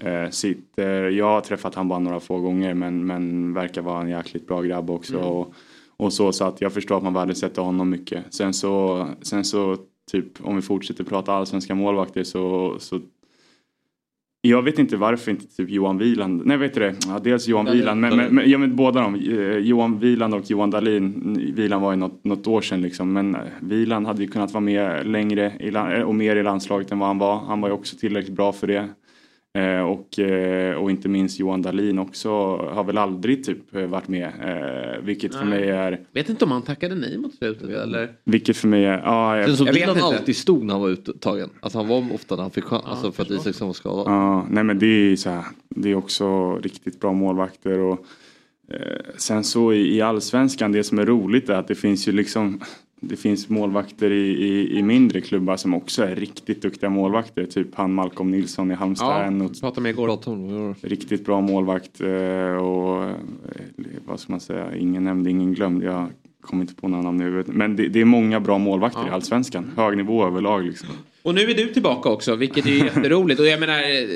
eh, 0.00 0.30
sitter, 0.30 1.10
jag 1.10 1.26
har 1.26 1.40
träffat 1.40 1.74
han 1.74 1.88
bara 1.88 1.98
några 1.98 2.20
få 2.20 2.40
gånger 2.40 2.74
men, 2.74 3.06
men 3.06 3.54
verkar 3.54 3.82
vara 3.82 4.00
en 4.00 4.08
jäkligt 4.08 4.46
bra 4.46 4.62
grabb 4.62 4.90
också 4.90 5.16
Mm. 5.16 5.28
och, 5.28 5.52
och 5.96 6.12
så 6.12 6.32
så 6.32 6.44
att 6.44 6.60
jag 6.60 6.72
förstår 6.72 6.96
att 6.96 7.02
man 7.02 7.14
värdesätter 7.14 7.62
honom 7.62 7.90
mycket. 7.90 8.34
Sen 8.34 8.54
så, 8.54 9.06
sen 9.22 9.44
så 9.44 9.76
typ 10.10 10.46
om 10.46 10.56
vi 10.56 10.62
fortsätter 10.62 11.04
prata 11.04 11.32
allsvenska 11.32 11.74
målvakter 11.74 12.24
så, 12.24 12.76
så 12.78 13.00
jag 14.40 14.62
vet 14.62 14.78
inte 14.78 14.96
varför 14.96 15.30
inte 15.30 15.46
typ 15.46 15.70
Johan 15.70 15.98
Wieland, 15.98 16.46
nej 16.46 16.56
vet 16.56 16.74
du 16.74 16.80
det, 16.80 16.94
ja, 17.06 17.18
dels 17.24 17.48
Johan 17.48 17.64
Dahlin. 17.64 17.80
Wieland, 17.80 18.00
men, 18.00 18.16
men, 18.16 18.34
men, 18.34 18.50
ja, 18.50 18.58
men 18.58 18.76
båda 18.76 19.00
de, 19.00 19.14
eh, 19.14 19.58
Johan 19.58 19.98
Wieland 19.98 20.34
och 20.34 20.50
Johan 20.50 20.70
Dahlin, 20.70 21.52
Wieland 21.56 21.82
var 21.82 21.92
ju 21.92 21.96
något, 21.96 22.24
något 22.24 22.46
år 22.46 22.60
sedan 22.60 22.82
liksom, 22.82 23.12
men 23.12 23.34
eh, 23.34 23.40
Wieland 23.60 24.06
hade 24.06 24.22
ju 24.22 24.28
kunnat 24.28 24.52
vara 24.52 24.60
med 24.60 25.06
längre 25.06 25.52
i, 25.60 25.68
eh, 25.74 26.02
och 26.02 26.14
mer 26.14 26.36
i 26.36 26.42
landslaget 26.42 26.92
än 26.92 26.98
vad 26.98 27.08
han 27.08 27.18
var, 27.18 27.38
han 27.38 27.60
var 27.60 27.68
ju 27.68 27.74
också 27.74 27.96
tillräckligt 27.96 28.36
bra 28.36 28.52
för 28.52 28.66
det. 28.66 28.88
Eh, 29.54 29.80
och, 29.80 30.18
eh, 30.18 30.74
och 30.74 30.90
inte 30.90 31.08
minst 31.08 31.38
Johan 31.40 31.62
Dahlin 31.62 31.98
också 31.98 32.30
har 32.56 32.84
väl 32.84 32.98
aldrig 32.98 33.44
typ 33.44 33.74
eh, 33.74 33.86
varit 33.86 34.08
med, 34.08 34.24
eh, 34.24 35.04
vilket 35.04 35.34
för 35.34 35.44
Nej. 35.44 35.60
mig 35.60 35.70
är, 35.70 36.00
Vet 36.12 36.28
inte 36.28 36.44
om 36.44 36.50
han 36.50 36.62
tackade 36.62 36.94
nej 36.94 37.18
mot 37.18 37.34
slutet 37.34 37.68
eller? 37.70 38.12
vilket 38.24 38.56
för 38.56 38.68
mig 38.68 38.84
är, 38.84 38.98
ja, 38.98 39.36
jag, 39.38 39.50
som 39.56 39.66
Jag 39.66 39.74
vet 39.74 39.88
inte. 39.88 40.02
alltid 40.02 40.36
stod 40.36 40.64
när 40.64 40.74
han 40.74 40.80
var 40.82 40.88
uttagen. 40.88 41.50
Alltså 41.60 41.78
han 41.78 41.88
var 41.88 42.14
ofta 42.14 42.36
när 42.36 42.42
han 42.42 42.50
fick 42.50 42.64
chans. 42.64 42.84
alltså 42.86 43.12
för 43.12 43.22
att 43.22 43.30
Isaksson 43.30 43.66
var 43.68 43.74
skadad. 43.74 44.04
Ja, 44.06 44.46
nej 44.50 44.64
men 44.64 44.78
det 44.78 44.86
är 44.86 45.16
så 45.16 45.30
här, 45.30 45.44
det 45.68 45.90
är 45.90 45.94
också 45.94 46.56
riktigt 46.56 47.00
bra 47.00 47.12
målvakter 47.12 47.78
och 47.78 48.06
eh, 48.72 48.78
sen 49.16 49.44
så 49.44 49.72
i, 49.72 49.96
i 49.96 50.00
allsvenskan, 50.00 50.72
det 50.72 50.84
som 50.84 50.98
är 50.98 51.06
roligt 51.06 51.48
är 51.48 51.54
att 51.54 51.68
det 51.68 51.74
finns 51.74 52.08
ju 52.08 52.12
liksom 52.12 52.60
det 53.00 53.16
finns 53.16 53.48
målvakter 53.48 54.10
i, 54.10 54.28
i, 54.30 54.78
i 54.78 54.82
mindre 54.82 55.20
klubbar 55.20 55.56
som 55.56 55.74
också 55.74 56.02
är 56.02 56.16
riktigt 56.16 56.62
duktiga 56.62 56.90
målvakter. 56.90 57.44
Typ 57.46 57.74
han 57.74 57.94
Malcolm 57.94 58.30
Nilsson 58.30 58.70
i 58.70 58.74
Halmstad. 58.74 59.32
Ja, 59.40 59.44
ot- 59.44 59.60
pratade 59.60 59.80
med 59.80 59.90
igår. 59.90 60.28
Om 60.28 60.74
riktigt 60.82 61.24
bra 61.24 61.40
målvakt. 61.40 62.00
eh, 62.00 62.08
Och 62.56 63.04
eh, 63.04 63.10
vad 64.06 64.20
ska 64.20 64.32
man 64.32 64.40
säga, 64.40 64.76
ingen 64.76 65.04
nämnd, 65.04 65.28
ingen 65.28 65.54
glömd. 65.54 65.82
Jag 65.82 66.06
kommer 66.40 66.62
inte 66.62 66.74
på 66.74 66.88
några 66.88 67.02
namn 67.02 67.20
i 67.20 67.24
huvudet. 67.24 67.46
Men 67.54 67.76
det, 67.76 67.88
det 67.88 68.00
är 68.00 68.04
många 68.04 68.40
bra 68.40 68.58
målvakter 68.58 69.00
i 69.00 69.06
Ja. 69.06 69.12
allsvenskan. 69.12 69.70
Hög 69.76 69.96
nivå 69.96 70.26
överlag 70.26 70.64
liksom. 70.64 70.88
Och 71.22 71.34
nu 71.34 71.40
är 71.40 71.54
du 71.54 71.66
tillbaka 71.66 72.08
också, 72.08 72.36
vilket 72.36 72.66
är 72.66 72.70
jätteroligt. 72.84 73.40
Och 73.40 73.46
jag 73.46 73.60
menar, 73.60 73.78
eh, 73.78 74.08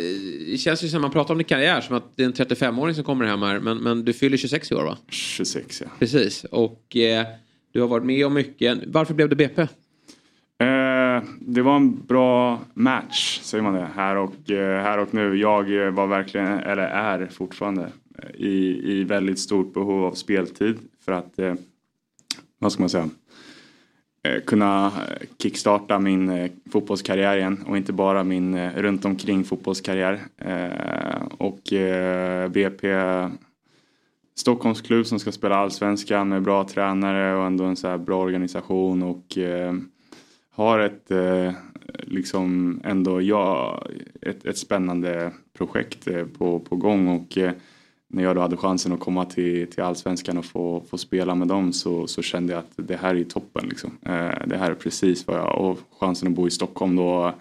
det 0.50 0.58
känns 0.58 0.84
ju 0.84 0.88
som 0.88 1.02
man 1.02 1.10
pratar 1.10 1.34
om 1.34 1.38
din 1.38 1.44
karriär 1.44 1.80
som 1.80 1.96
att 1.96 2.16
det 2.16 2.22
är 2.22 2.26
en 2.26 2.32
35-åring 2.32 2.94
som 2.94 3.04
kommer 3.04 3.24
hem 3.24 3.42
här. 3.42 3.60
Men, 3.60 3.78
men 3.78 4.04
du 4.04 4.12
fyller 4.12 4.36
26 4.36 4.72
i 4.72 4.74
år 4.74 4.84
va? 4.84 4.96
26 5.08 5.80
ja. 5.84 5.90
Precis. 5.98 6.44
Och 6.44 6.96
eh, 6.96 7.26
du 7.72 7.80
har 7.80 7.88
varit 7.88 8.04
med 8.04 8.26
om 8.26 8.34
mycket. 8.34 8.78
Varför 8.86 9.14
blev 9.14 9.28
det 9.28 9.36
BP? 9.36 9.62
Eh, 9.62 11.22
det 11.40 11.62
var 11.62 11.76
en 11.76 12.06
bra 12.06 12.60
match, 12.74 13.40
säger 13.42 13.64
man 13.64 13.74
det, 13.74 13.88
här 13.94 14.16
och, 14.16 14.50
eh, 14.50 14.82
här 14.82 14.98
och 14.98 15.14
nu. 15.14 15.36
Jag 15.36 15.86
eh, 15.86 15.90
var 15.90 16.06
verkligen, 16.06 16.46
eller 16.46 16.82
är 16.82 17.26
fortfarande, 17.26 17.92
eh, 18.18 18.30
i, 18.34 18.82
i 18.84 19.04
väldigt 19.04 19.38
stort 19.38 19.74
behov 19.74 20.04
av 20.04 20.12
speltid 20.12 20.78
för 21.04 21.12
att, 21.12 21.38
eh, 21.38 21.54
vad 22.58 22.72
ska 22.72 22.82
man 22.82 22.90
säga, 22.90 23.08
eh, 24.28 24.42
kunna 24.42 24.92
kickstarta 25.42 25.98
min 25.98 26.48
fotbollskarriär 26.72 27.36
igen 27.36 27.64
och 27.66 27.76
inte 27.76 27.92
bara 27.92 28.24
min 28.24 28.70
runt 28.70 29.04
omkring 29.04 29.44
fotbollskarriär. 29.44 30.20
Och 31.38 31.60
BP 32.50 32.88
Stockholmsklubb 34.34 35.06
som 35.06 35.18
ska 35.18 35.32
spela 35.32 35.56
allsvenskan 35.56 36.28
med 36.28 36.42
bra 36.42 36.64
tränare 36.64 37.36
och 37.36 37.46
ändå 37.46 37.64
en 37.64 37.76
så 37.76 37.88
här 37.88 37.98
bra 37.98 38.22
organisation 38.22 39.02
och 39.02 39.38
eh, 39.38 39.74
har 40.50 40.78
ett 40.78 41.10
eh, 41.10 41.52
liksom 41.98 42.80
ändå 42.84 43.22
ja, 43.22 43.82
ett, 44.20 44.44
ett 44.44 44.58
spännande 44.58 45.32
projekt 45.52 46.08
eh, 46.08 46.24
på, 46.24 46.60
på 46.60 46.76
gång 46.76 47.08
och 47.08 47.38
eh, 47.38 47.52
när 48.08 48.22
jag 48.22 48.36
då 48.36 48.40
hade 48.40 48.56
chansen 48.56 48.92
att 48.92 49.00
komma 49.00 49.24
till, 49.24 49.70
till 49.70 49.82
allsvenskan 49.82 50.38
och 50.38 50.44
få, 50.44 50.82
få 50.90 50.98
spela 50.98 51.34
med 51.34 51.48
dem 51.48 51.72
så, 51.72 52.06
så 52.06 52.22
kände 52.22 52.52
jag 52.52 52.60
att 52.60 52.72
det 52.88 52.96
här 52.96 53.14
är 53.14 53.24
toppen 53.24 53.68
liksom. 53.68 53.98
Eh, 54.02 54.46
det 54.46 54.56
här 54.56 54.70
är 54.70 54.74
precis 54.74 55.26
vad 55.26 55.36
jag 55.36 55.60
och 55.60 55.78
chansen 56.00 56.28
att 56.28 56.34
bo 56.34 56.46
i 56.46 56.50
Stockholm 56.50 56.96
då 56.96 57.34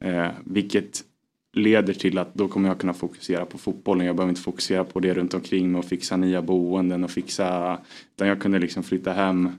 eh, 0.00 0.28
vilket 0.44 1.04
leder 1.52 1.94
till 1.94 2.18
att 2.18 2.34
då 2.34 2.48
kommer 2.48 2.68
jag 2.68 2.78
kunna 2.78 2.94
fokusera 2.94 3.46
på 3.46 3.58
fotbollen. 3.58 4.06
Jag 4.06 4.16
behöver 4.16 4.30
inte 4.30 4.42
fokusera 4.42 4.84
på 4.84 5.00
det 5.00 5.14
runt 5.14 5.34
omkring 5.34 5.72
mig 5.72 5.78
och 5.78 5.84
fixa 5.84 6.16
nya 6.16 6.42
boenden 6.42 7.04
och 7.04 7.10
fixa 7.10 7.78
utan 8.16 8.28
jag 8.28 8.40
kunde 8.40 8.58
liksom 8.58 8.82
flytta 8.82 9.12
hem 9.12 9.50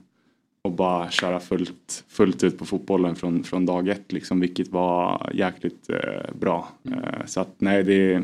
och 0.62 0.72
bara 0.72 1.10
köra 1.10 1.40
fullt, 1.40 2.04
fullt 2.08 2.44
ut 2.44 2.58
på 2.58 2.64
fotbollen 2.64 3.16
från, 3.16 3.44
från 3.44 3.66
dag 3.66 3.88
ett 3.88 4.12
liksom, 4.12 4.40
vilket 4.40 4.68
var 4.68 5.30
jäkligt 5.34 5.90
eh, 5.90 6.34
bra. 6.40 6.68
Eh, 6.84 7.26
så 7.26 7.40
att 7.40 7.54
nej, 7.58 7.84
det, 7.84 8.22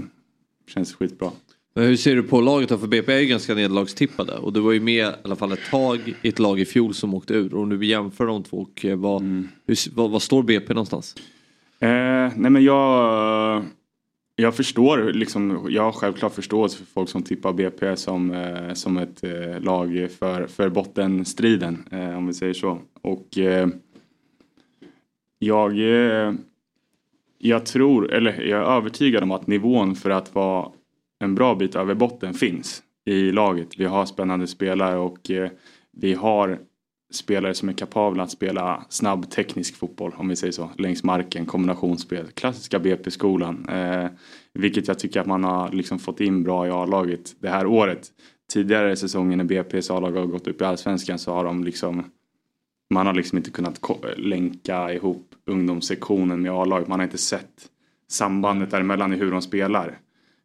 känns 0.66 0.94
skitbra. 0.94 1.30
Men 1.74 1.84
hur 1.84 1.96
ser 1.96 2.16
du 2.16 2.22
på 2.22 2.40
laget 2.40 2.68
då? 2.68 2.78
För 2.78 2.86
BP 2.86 3.12
är 3.12 3.18
ju 3.18 3.26
ganska 3.26 3.54
nederlagstippade 3.54 4.32
och 4.32 4.52
du 4.52 4.60
var 4.60 4.72
ju 4.72 4.80
med 4.80 5.08
i 5.08 5.12
alla 5.24 5.36
fall 5.36 5.52
ett 5.52 5.70
tag 5.70 6.14
i 6.22 6.28
ett 6.28 6.38
lag 6.38 6.60
i 6.60 6.64
fjol 6.64 6.94
som 6.94 7.14
åkte 7.14 7.34
ur. 7.34 7.54
Och 7.54 7.62
om 7.62 7.68
du 7.68 7.86
jämför 7.86 8.26
de 8.26 8.42
två, 8.42 8.56
och 8.56 8.84
eh, 8.84 8.96
vad, 8.96 9.22
hur, 9.66 9.94
vad, 9.94 10.10
vad 10.10 10.22
står 10.22 10.42
BP 10.42 10.74
någonstans? 10.74 11.14
Eh, 11.80 12.32
nej 12.36 12.50
men 12.50 12.64
jag, 12.64 13.64
jag 14.36 14.54
förstår, 14.56 15.12
liksom, 15.12 15.66
jag 15.70 15.82
har 15.82 15.92
självklart 15.92 16.34
förståelse 16.34 16.78
för 16.78 16.84
folk 16.84 17.08
som 17.08 17.22
tippar 17.22 17.52
BP 17.52 17.96
som, 17.96 18.30
eh, 18.30 18.72
som 18.72 18.96
ett 18.96 19.24
eh, 19.24 19.60
lag 19.60 20.08
för, 20.18 20.46
för 20.46 20.68
bottenstriden, 20.68 21.88
eh, 21.92 22.16
om 22.18 22.26
vi 22.26 22.34
säger 22.34 22.54
så. 22.54 22.78
Och 23.02 23.38
eh, 23.38 23.68
jag, 25.38 25.78
eh, 25.78 26.32
jag 27.38 27.66
tror, 27.66 28.12
eller 28.12 28.42
jag 28.42 28.60
är 28.60 28.76
övertygad 28.76 29.22
om 29.22 29.30
att 29.30 29.46
nivån 29.46 29.94
för 29.94 30.10
att 30.10 30.34
vara 30.34 30.68
en 31.18 31.34
bra 31.34 31.54
bit 31.54 31.74
över 31.74 31.94
botten 31.94 32.34
finns 32.34 32.82
i 33.04 33.32
laget. 33.32 33.78
Vi 33.78 33.84
har 33.84 34.06
spännande 34.06 34.46
spelare 34.46 34.98
och 34.98 35.30
eh, 35.30 35.50
vi 35.92 36.14
har 36.14 36.58
spelare 37.12 37.54
som 37.54 37.68
är 37.68 37.72
kapabla 37.72 38.22
att 38.22 38.30
spela 38.30 38.84
snabb 38.88 39.30
teknisk 39.30 39.76
fotboll 39.76 40.14
om 40.16 40.28
vi 40.28 40.36
säger 40.36 40.52
så. 40.52 40.70
Längs 40.78 41.04
marken, 41.04 41.46
kombinationsspel, 41.46 42.26
klassiska 42.26 42.78
BP-skolan. 42.78 43.68
Eh, 43.68 44.06
vilket 44.52 44.88
jag 44.88 44.98
tycker 44.98 45.20
att 45.20 45.26
man 45.26 45.44
har 45.44 45.72
liksom 45.72 45.98
fått 45.98 46.20
in 46.20 46.42
bra 46.42 46.66
i 46.66 46.70
A-laget 46.70 47.36
det 47.40 47.48
här 47.48 47.66
året. 47.66 48.08
Tidigare 48.52 48.96
säsongen 48.96 49.38
när 49.38 49.44
BP's 49.44 49.92
A-lag 49.92 50.12
har 50.12 50.26
gått 50.26 50.46
upp 50.46 50.60
i 50.60 50.64
allsvenskan 50.64 51.18
så 51.18 51.32
har 51.32 51.44
de 51.44 51.64
liksom 51.64 52.04
man 52.90 53.06
har 53.06 53.14
liksom 53.14 53.38
inte 53.38 53.50
kunnat 53.50 53.80
länka 54.16 54.92
ihop 54.92 55.34
ungdomssektionen 55.46 56.42
med 56.42 56.52
A-laget. 56.52 56.88
Man 56.88 56.98
har 56.98 57.04
inte 57.04 57.18
sett 57.18 57.68
sambandet 58.08 58.70
däremellan 58.70 59.12
i 59.12 59.16
hur 59.16 59.30
de 59.30 59.42
spelar. 59.42 59.98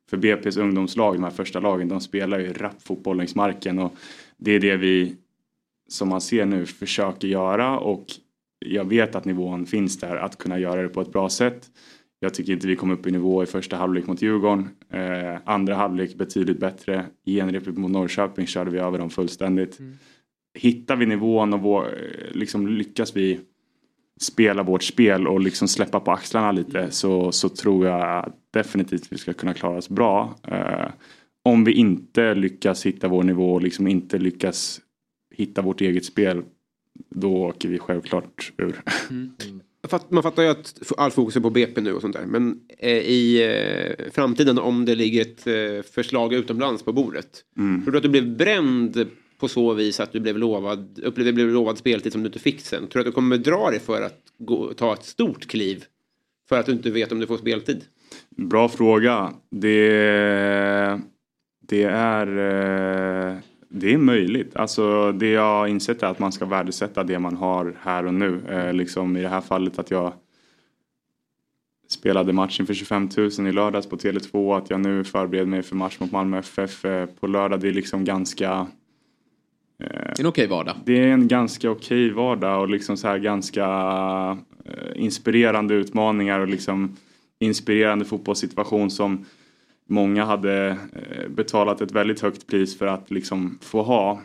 För 0.09 0.17
BP's 0.17 0.59
ungdomslag, 0.59 1.15
de 1.15 1.23
här 1.23 1.31
första 1.31 1.59
lagen, 1.59 1.87
de 1.87 2.01
spelar 2.01 2.39
ju 2.39 2.53
rapp 2.53 2.81
fotboll 2.81 3.17
längs 3.17 3.35
marken 3.35 3.79
och 3.79 3.95
det 4.37 4.51
är 4.51 4.59
det 4.59 4.77
vi 4.77 5.15
som 5.91 6.09
man 6.09 6.21
ser 6.21 6.45
nu 6.45 6.65
försöker 6.65 7.27
göra 7.27 7.79
och 7.79 8.05
jag 8.65 8.85
vet 8.85 9.15
att 9.15 9.25
nivån 9.25 9.65
finns 9.65 9.99
där 9.99 10.15
att 10.15 10.37
kunna 10.37 10.59
göra 10.59 10.81
det 10.81 10.89
på 10.89 11.01
ett 11.01 11.11
bra 11.11 11.29
sätt. 11.29 11.69
Jag 12.19 12.33
tycker 12.33 12.53
inte 12.53 12.67
vi 12.67 12.75
kom 12.75 12.91
upp 12.91 13.07
i 13.07 13.11
nivå 13.11 13.43
i 13.43 13.45
första 13.45 13.75
halvlek 13.75 14.07
mot 14.07 14.21
Djurgården. 14.21 14.69
Eh, 14.89 15.39
andra 15.45 15.75
halvlek 15.75 16.15
betydligt 16.15 16.59
bättre. 16.59 17.05
I 17.25 17.41
mot 17.41 17.91
Norrköping 17.91 18.47
körde 18.47 18.71
vi 18.71 18.79
över 18.79 18.97
dem 18.97 19.09
fullständigt. 19.09 19.79
Hittar 20.59 20.95
vi 20.95 21.05
nivån 21.05 21.53
och 21.53 21.61
vår, 21.61 21.87
liksom 22.31 22.67
lyckas 22.67 23.15
vi 23.15 23.39
spela 24.21 24.63
vårt 24.63 24.83
spel 24.83 25.27
och 25.27 25.39
liksom 25.39 25.67
släppa 25.67 25.99
på 25.99 26.11
axlarna 26.11 26.51
lite 26.51 26.91
så, 26.91 27.31
så 27.31 27.49
tror 27.49 27.87
jag 27.87 28.33
definitivt 28.53 29.11
vi 29.11 29.17
ska 29.17 29.33
kunna 29.33 29.53
klara 29.53 29.77
oss 29.77 29.89
bra. 29.89 30.35
Eh, 30.47 30.89
om 31.43 31.63
vi 31.63 31.71
inte 31.71 32.35
lyckas 32.35 32.85
hitta 32.85 33.07
vår 33.07 33.23
nivå 33.23 33.53
och 33.53 33.61
liksom 33.61 33.87
inte 33.87 34.17
lyckas 34.17 34.81
hitta 35.31 35.61
vårt 35.61 35.81
eget 35.81 36.05
spel 36.05 36.43
då 37.09 37.35
åker 37.35 37.69
vi 37.69 37.79
självklart 37.79 38.51
ur. 38.57 38.81
Fatt- 39.87 40.11
Man 40.11 40.23
fattar 40.23 40.43
ju 40.43 40.49
att 40.49 40.91
all 40.97 41.11
fokus 41.11 41.35
är 41.35 41.39
på 41.39 41.49
BP 41.49 41.81
nu 41.81 41.93
och 41.93 42.01
sånt 42.01 42.15
där. 42.15 42.25
Men 42.25 42.59
eh, 42.77 42.97
i 42.97 43.43
eh, 43.99 44.11
framtiden 44.11 44.59
om 44.59 44.85
det 44.85 44.95
ligger 44.95 45.21
ett 45.21 45.47
eh, 45.47 45.91
förslag 45.91 46.33
utomlands 46.33 46.83
på 46.83 46.93
bordet. 46.93 47.43
Mm. 47.57 47.83
Tror 47.83 47.91
du 47.91 47.97
att 47.97 48.03
du 48.03 48.09
blev 48.09 48.37
bränd 48.37 49.09
på 49.39 49.47
så 49.47 49.73
vis 49.73 49.99
att 49.99 50.11
du 50.11 50.19
blev 50.19 50.37
lovad, 50.37 50.99
upplevde 51.03 51.33
blev 51.33 51.47
lovad 51.47 51.77
speltid 51.77 52.11
som 52.11 52.21
du 52.23 52.27
inte 52.27 52.39
fick 52.39 52.61
sen? 52.61 52.87
Tror 52.87 52.89
du 52.93 52.99
att 52.99 53.05
du 53.05 53.11
kommer 53.11 53.37
dra 53.37 53.69
dig 53.69 53.79
för 53.79 54.01
att 54.01 54.19
gå, 54.37 54.73
ta 54.73 54.93
ett 54.93 55.03
stort 55.05 55.47
kliv? 55.47 55.83
För 56.49 56.59
att 56.59 56.65
du 56.65 56.71
inte 56.71 56.91
vet 56.91 57.11
om 57.11 57.19
du 57.19 57.27
får 57.27 57.37
speltid? 57.37 57.81
Bra 58.29 58.69
fråga. 58.69 59.33
Det, 59.49 60.99
det 61.67 61.83
är 61.83 62.27
eh, 63.31 63.37
det 63.73 63.93
är 63.93 63.97
möjligt. 63.97 64.55
Alltså 64.55 65.11
det 65.11 65.29
jag 65.29 65.41
har 65.41 65.67
insett 65.67 66.03
är 66.03 66.07
att 66.07 66.19
man 66.19 66.31
ska 66.31 66.45
värdesätta 66.45 67.03
det 67.03 67.19
man 67.19 67.35
har 67.35 67.75
här 67.81 68.05
och 68.05 68.13
nu. 68.13 68.41
Eh, 68.49 68.73
liksom 68.73 69.17
i 69.17 69.21
det 69.21 69.27
här 69.29 69.41
fallet 69.41 69.79
att 69.79 69.91
jag 69.91 70.13
spelade 71.89 72.33
matchen 72.33 72.65
för 72.65 72.73
25 72.73 73.09
000 73.17 73.47
i 73.47 73.51
lördags 73.51 73.89
på 73.89 73.97
Tele2. 73.97 74.57
Att 74.57 74.69
jag 74.69 74.79
nu 74.79 75.03
förbereder 75.03 75.45
mig 75.45 75.63
för 75.63 75.75
match 75.75 75.99
mot 75.99 76.11
Malmö 76.11 76.39
FF 76.39 76.85
eh, 76.85 77.05
på 77.05 77.27
lördag. 77.27 77.59
Det 77.59 77.67
är 77.67 77.73
liksom 77.73 78.05
ganska 78.05 78.67
En 80.19 80.25
okej 80.25 80.47
vardag. 80.47 80.75
det 80.85 81.03
är 81.03 81.07
en 81.07 81.27
ganska 81.27 81.69
okej 81.71 82.09
vardag 82.09 82.61
och 82.61 82.69
liksom 82.69 82.97
så 82.97 83.07
här 83.07 83.17
ganska 83.17 83.65
eh, 84.65 85.03
inspirerande 85.03 85.73
utmaningar 85.73 86.39
och 86.39 86.47
liksom 86.47 86.97
inspirerande 87.39 88.05
fotbollssituation 88.05 88.91
som 88.91 89.25
många 89.91 90.25
hade 90.25 90.77
eh, 90.93 91.29
betalat 91.29 91.81
ett 91.81 91.91
väldigt 91.91 92.21
högt 92.21 92.47
pris 92.47 92.77
för 92.77 92.87
att 92.87 93.11
liksom 93.11 93.59
få 93.61 93.83
ha. 93.83 94.21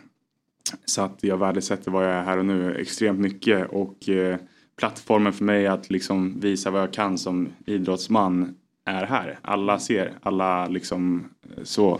Så 0.85 1.01
att 1.01 1.23
jag 1.23 1.37
värdesätter 1.37 1.91
vad 1.91 2.05
jag 2.05 2.11
är 2.13 2.23
här 2.23 2.37
och 2.37 2.45
nu 2.45 2.75
extremt 2.75 3.19
mycket 3.19 3.69
och 3.69 4.09
eh, 4.09 4.37
plattformen 4.79 5.33
för 5.33 5.43
mig 5.43 5.67
att 5.67 5.89
liksom 5.89 6.39
visa 6.39 6.71
vad 6.71 6.81
jag 6.81 6.93
kan 6.93 7.17
som 7.17 7.49
idrottsman 7.65 8.55
är 8.85 9.05
här. 9.05 9.39
Alla 9.41 9.79
ser, 9.79 10.13
alla 10.21 10.67
liksom 10.67 11.29
eh, 11.43 11.63
så. 11.63 11.99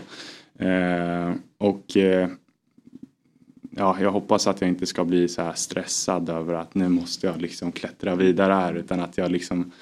Eh, 0.58 1.34
och 1.58 1.96
eh, 1.96 2.28
ja, 3.70 3.96
jag 4.00 4.10
hoppas 4.10 4.46
att 4.46 4.60
jag 4.60 4.70
inte 4.70 4.86
ska 4.86 5.04
bli 5.04 5.28
så 5.28 5.42
här 5.42 5.52
stressad 5.52 6.28
över 6.28 6.54
att 6.54 6.74
nu 6.74 6.88
måste 6.88 7.26
jag 7.26 7.40
liksom 7.40 7.72
klättra 7.72 8.14
vidare 8.14 8.52
här 8.52 8.74
utan 8.74 9.00
att 9.00 9.18
jag 9.18 9.30
liksom 9.30 9.72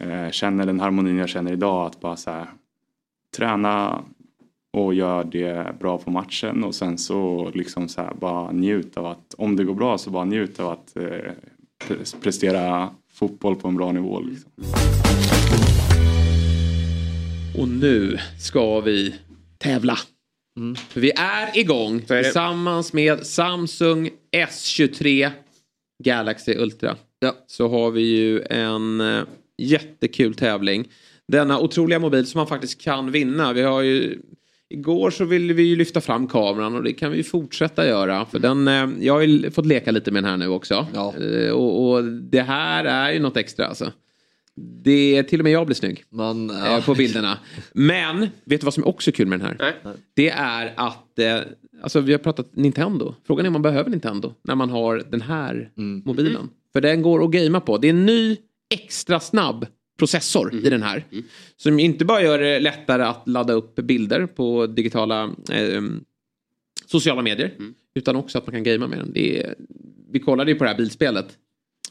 eh, 0.00 0.30
känner 0.30 0.66
den 0.66 0.80
harmonin 0.80 1.16
jag 1.16 1.28
känner 1.28 1.52
idag 1.52 1.86
att 1.86 2.00
bara 2.00 2.16
så 2.16 2.30
här 2.30 2.46
träna 3.36 4.04
och 4.76 4.94
gör 4.94 5.24
det 5.24 5.78
bra 5.80 5.98
på 5.98 6.10
matchen 6.10 6.64
och 6.64 6.74
sen 6.74 6.98
så 6.98 7.50
liksom 7.54 7.88
så 7.88 8.00
här 8.00 8.14
bara 8.14 8.52
njut 8.52 8.96
av 8.96 9.06
att 9.06 9.34
om 9.38 9.56
det 9.56 9.64
går 9.64 9.74
bra 9.74 9.98
så 9.98 10.10
bara 10.10 10.24
njut 10.24 10.60
av 10.60 10.70
att 10.70 10.96
eh, 10.96 11.02
pre- 11.84 12.20
prestera 12.22 12.90
fotboll 13.12 13.56
på 13.56 13.68
en 13.68 13.76
bra 13.76 13.92
nivå. 13.92 14.20
Liksom. 14.20 14.50
Och 17.58 17.68
nu 17.68 18.18
ska 18.38 18.80
vi 18.80 19.14
tävla. 19.58 19.98
För 20.88 21.00
vi 21.00 21.10
är 21.10 21.58
igång 21.58 21.94
är 22.08 22.14
det. 22.16 22.22
tillsammans 22.22 22.92
med 22.92 23.26
Samsung 23.26 24.10
S23 24.36 25.30
Galaxy 26.04 26.54
Ultra. 26.54 26.96
Så 27.46 27.68
har 27.68 27.90
vi 27.90 28.02
ju 28.02 28.42
en 28.42 29.00
eh, 29.00 29.22
jättekul 29.58 30.34
tävling. 30.34 30.88
Denna 31.32 31.58
otroliga 31.60 31.98
mobil 31.98 32.26
som 32.26 32.38
man 32.38 32.46
faktiskt 32.46 32.80
kan 32.80 33.10
vinna. 33.12 33.52
Vi 33.52 33.62
har 33.62 33.82
ju 33.82 34.18
Igår 34.68 35.10
så 35.10 35.24
ville 35.24 35.52
vi 35.54 35.62
ju 35.62 35.76
lyfta 35.76 36.00
fram 36.00 36.26
kameran 36.26 36.74
och 36.76 36.82
det 36.82 36.92
kan 36.92 37.12
vi 37.12 37.22
fortsätta 37.22 37.86
göra. 37.86 38.26
För 38.26 38.38
den, 38.38 38.68
eh, 38.68 38.88
jag 39.00 39.14
har 39.14 39.20
ju 39.20 39.50
fått 39.50 39.66
leka 39.66 39.90
lite 39.90 40.10
med 40.10 40.22
den 40.22 40.30
här 40.30 40.36
nu 40.36 40.48
också. 40.48 40.86
Eh, 41.20 41.52
Och, 41.52 41.90
och 41.92 42.04
det 42.04 42.40
här 42.42 42.84
är 42.84 43.12
ju 43.12 43.18
något 43.20 43.36
extra 43.36 43.66
alltså. 43.66 43.92
Det, 44.84 45.22
till 45.22 45.40
och 45.40 45.44
med 45.44 45.52
jag 45.52 45.66
blir 45.66 45.74
snygg 45.76 46.04
Man, 46.10 46.50
eh, 46.50 46.84
på 46.84 46.94
bilderna. 46.94 47.38
Men, 47.72 48.20
vet 48.44 48.60
du 48.60 48.64
vad 48.64 48.74
som 48.74 48.82
är 48.82 48.88
också 48.88 49.12
kul 49.12 49.26
med 49.26 49.40
den 49.40 49.46
här? 49.48 49.56
Det 50.14 50.28
är 50.30 50.72
att, 50.76 51.18
alltså 51.82 52.00
vi 52.00 52.12
har 52.12 52.18
pratat 52.18 52.56
Nintendo. 52.56 53.14
Frågan 53.26 53.46
är 53.46 53.48
om 53.48 53.52
man 53.52 53.62
behöver 53.62 53.90
Nintendo 53.90 54.34
när 54.44 54.54
man 54.54 54.70
har 54.70 55.02
den 55.10 55.20
här 55.20 55.70
mobilen. 56.04 56.48
För 56.72 56.80
den 56.80 57.02
går 57.02 57.24
att 57.24 57.30
gamea 57.30 57.60
på. 57.60 57.78
Det 57.78 57.86
är 57.86 57.90
en 57.90 58.06
ny 58.06 58.36
extra 58.74 59.20
snabb 59.20 59.66
processor 60.02 60.54
i 60.54 60.70
den 60.70 60.82
här. 60.82 61.04
Som 61.56 61.78
inte 61.78 62.04
bara 62.04 62.22
gör 62.22 62.38
det 62.38 62.60
lättare 62.60 63.02
att 63.02 63.22
ladda 63.28 63.52
upp 63.52 63.74
bilder 63.74 64.26
på 64.26 64.66
digitala 64.66 65.22
eh, 65.52 65.82
sociala 66.86 67.22
medier. 67.22 67.54
Utan 67.94 68.16
också 68.16 68.38
att 68.38 68.46
man 68.46 68.52
kan 68.54 68.62
gamea 68.62 68.88
med 68.88 68.98
den. 68.98 69.12
Det 69.12 69.40
är, 69.42 69.54
vi 70.12 70.18
kollade 70.20 70.50
ju 70.50 70.58
på 70.58 70.64
det 70.64 70.70
här 70.70 70.76
bilspelet. 70.76 71.26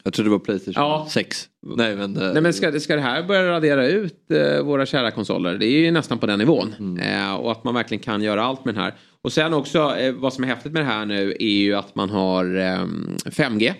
Jag 0.03 0.13
tror 0.13 0.23
det 0.23 0.29
var 0.31 0.39
Playstation 0.39 0.83
Ja. 0.83 1.07
6. 1.11 1.47
Nej 1.77 1.95
men, 1.95 2.17
eh, 2.17 2.33
Nej 2.33 2.41
men 2.41 2.53
ska, 2.53 2.79
ska 2.79 2.95
det 2.95 3.01
här 3.01 3.23
börja 3.23 3.51
radera 3.51 3.87
ut 3.87 4.31
eh, 4.31 4.63
våra 4.63 4.85
kära 4.85 5.11
konsoler? 5.11 5.57
Det 5.57 5.65
är 5.65 5.79
ju 5.79 5.91
nästan 5.91 6.17
på 6.17 6.25
den 6.25 6.39
nivån. 6.39 6.99
Eh, 6.99 7.33
och 7.33 7.51
att 7.51 7.63
man 7.63 7.73
verkligen 7.73 8.03
kan 8.03 8.21
göra 8.21 8.43
allt 8.43 8.65
med 8.65 8.73
den 8.75 8.83
här. 8.83 8.93
Och 9.21 9.33
sen 9.33 9.53
också 9.53 9.95
eh, 9.97 10.13
vad 10.13 10.33
som 10.33 10.43
är 10.43 10.47
häftigt 10.47 10.71
med 10.71 10.81
det 10.81 10.85
här 10.87 11.05
nu 11.05 11.35
är 11.39 11.45
ju 11.63 11.75
att 11.75 11.95
man 11.95 12.09
har 12.09 12.45
eh, 12.55 12.85
5G. 13.25 13.73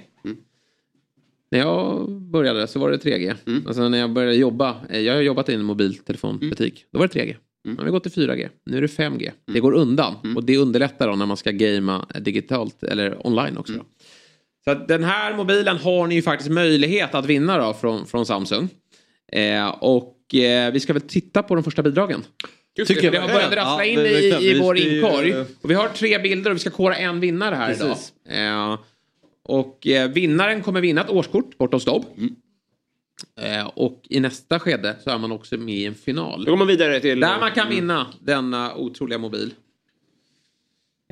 När 1.52 1.60
jag 1.60 2.10
började 2.22 2.68
så 2.68 2.80
var 2.80 2.92
det 2.92 2.98
3G. 2.98 3.36
Alltså 3.68 3.90
när 3.90 3.98
jag 3.98 4.14
började 4.14 4.36
jobba, 4.36 4.76
eh, 4.90 5.00
jag 5.00 5.14
har 5.14 5.22
jobbat 5.22 5.50
i 5.50 5.54
en 5.54 5.64
mobiltelefonbutik. 5.64 6.86
Då 6.94 7.00
var 7.00 7.08
det 7.08 7.20
3G. 7.20 7.36
Nu 7.64 7.76
har 7.76 7.86
vi 7.86 7.92
gått 7.92 8.04
till 8.04 8.12
4G. 8.12 8.50
Nu 8.66 8.78
är 8.78 8.82
det 8.82 8.88
5G. 8.88 9.32
Det 9.54 9.60
går 9.60 9.74
undan. 9.74 10.36
Och 10.36 10.44
det 10.44 10.58
underlättar 10.58 11.08
då 11.08 11.16
när 11.16 11.26
man 11.26 11.38
ska 11.38 11.52
gamea 11.52 12.06
digitalt 12.20 12.84
eller 12.84 13.28
online 13.28 13.58
också. 13.58 13.74
Då. 13.74 13.84
Så 14.64 14.74
den 14.74 15.04
här 15.04 15.36
mobilen 15.36 15.78
har 15.78 16.08
ni 16.08 16.16
ju 16.16 16.22
faktiskt 16.22 16.52
möjlighet 16.52 17.16
att 17.16 17.26
vinna 17.26 17.58
då 17.58 17.74
från, 17.74 18.06
från 18.06 18.26
Samsung. 18.26 18.70
Eh, 19.32 19.68
och 19.68 20.36
eh, 20.36 20.72
vi 20.74 20.80
ska 20.80 20.94
väl 20.94 21.02
titta 21.02 21.44
på 21.44 21.56
de 21.56 21.64
första 21.64 21.84
bidragen. 21.84 22.24
Tycker 22.88 23.04
jag. 23.04 23.14
Det 23.14 23.20
har 23.20 23.28
börjat 23.28 23.54
rassla 23.54 23.86
in 23.86 24.00
i, 24.00 24.38
i 24.42 24.60
vår 24.60 24.78
inkorg. 24.78 25.36
Och 25.62 25.70
vi 25.70 25.74
har 25.74 25.88
tre 25.88 26.20
bilder 26.20 26.52
och 26.52 26.56
vi 26.56 26.60
ska 26.60 26.70
kora 26.70 26.96
en 26.96 27.20
vinnare 27.20 27.56
här 27.56 27.68
Precis. 27.68 28.14
idag. 28.30 28.72
Eh, 28.74 28.80
och 29.52 29.88
eh, 29.88 30.12
vinnaren 30.12 30.64
kommer 30.64 30.82
vinna 30.82 31.02
ett 31.02 31.10
årskort 31.10 31.58
bort 31.58 31.74
hos 31.74 31.86
Dobb. 31.86 32.06
Eh, 33.40 33.68
och 33.68 34.02
i 34.10 34.20
nästa 34.20 34.60
skede 34.60 34.96
så 35.04 35.10
är 35.10 35.18
man 35.18 35.32
också 35.32 35.58
med 35.58 35.76
i 35.76 35.86
en 35.86 35.96
final. 35.96 36.46
Då 36.46 36.52
går 36.52 36.58
man 36.58 36.68
vidare 36.68 37.00
till... 37.00 37.20
Där 37.20 37.40
man 37.40 37.52
kan 37.52 37.70
vinna 37.70 38.08
denna 38.20 38.76
otroliga 38.76 39.18
mobil. 39.18 39.54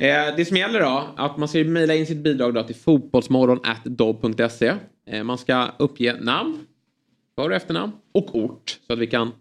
Eh, 0.01 0.35
det 0.37 0.45
som 0.45 0.57
gäller 0.57 0.79
då, 0.79 1.09
att 1.17 1.37
man 1.37 1.47
ska 1.47 1.63
mejla 1.63 1.95
in 1.95 2.05
sitt 2.05 2.17
bidrag 2.17 2.53
då 2.53 2.63
till 2.63 2.75
fotbollsmorgon.dobb.se. 2.75 4.73
Eh, 5.07 5.23
man 5.23 5.37
ska 5.37 5.71
uppge 5.79 6.17
namn, 6.21 6.67
för 7.35 7.49
och 7.49 7.55
efternamn 7.55 7.91
och 8.11 8.35
ort 8.35 8.79
så 8.87 8.93
att 8.93 8.99
vi 8.99 9.07
kan 9.07 9.31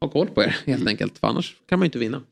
ha 0.00 0.08
koll 0.08 0.28
på 0.28 0.42
er 0.42 0.56
helt 0.66 0.88
enkelt. 0.88 1.18
För 1.18 1.26
annars 1.26 1.56
kan 1.68 1.78
man 1.78 1.84
ju 1.84 1.88
inte 1.88 1.98
vinna. 1.98 2.22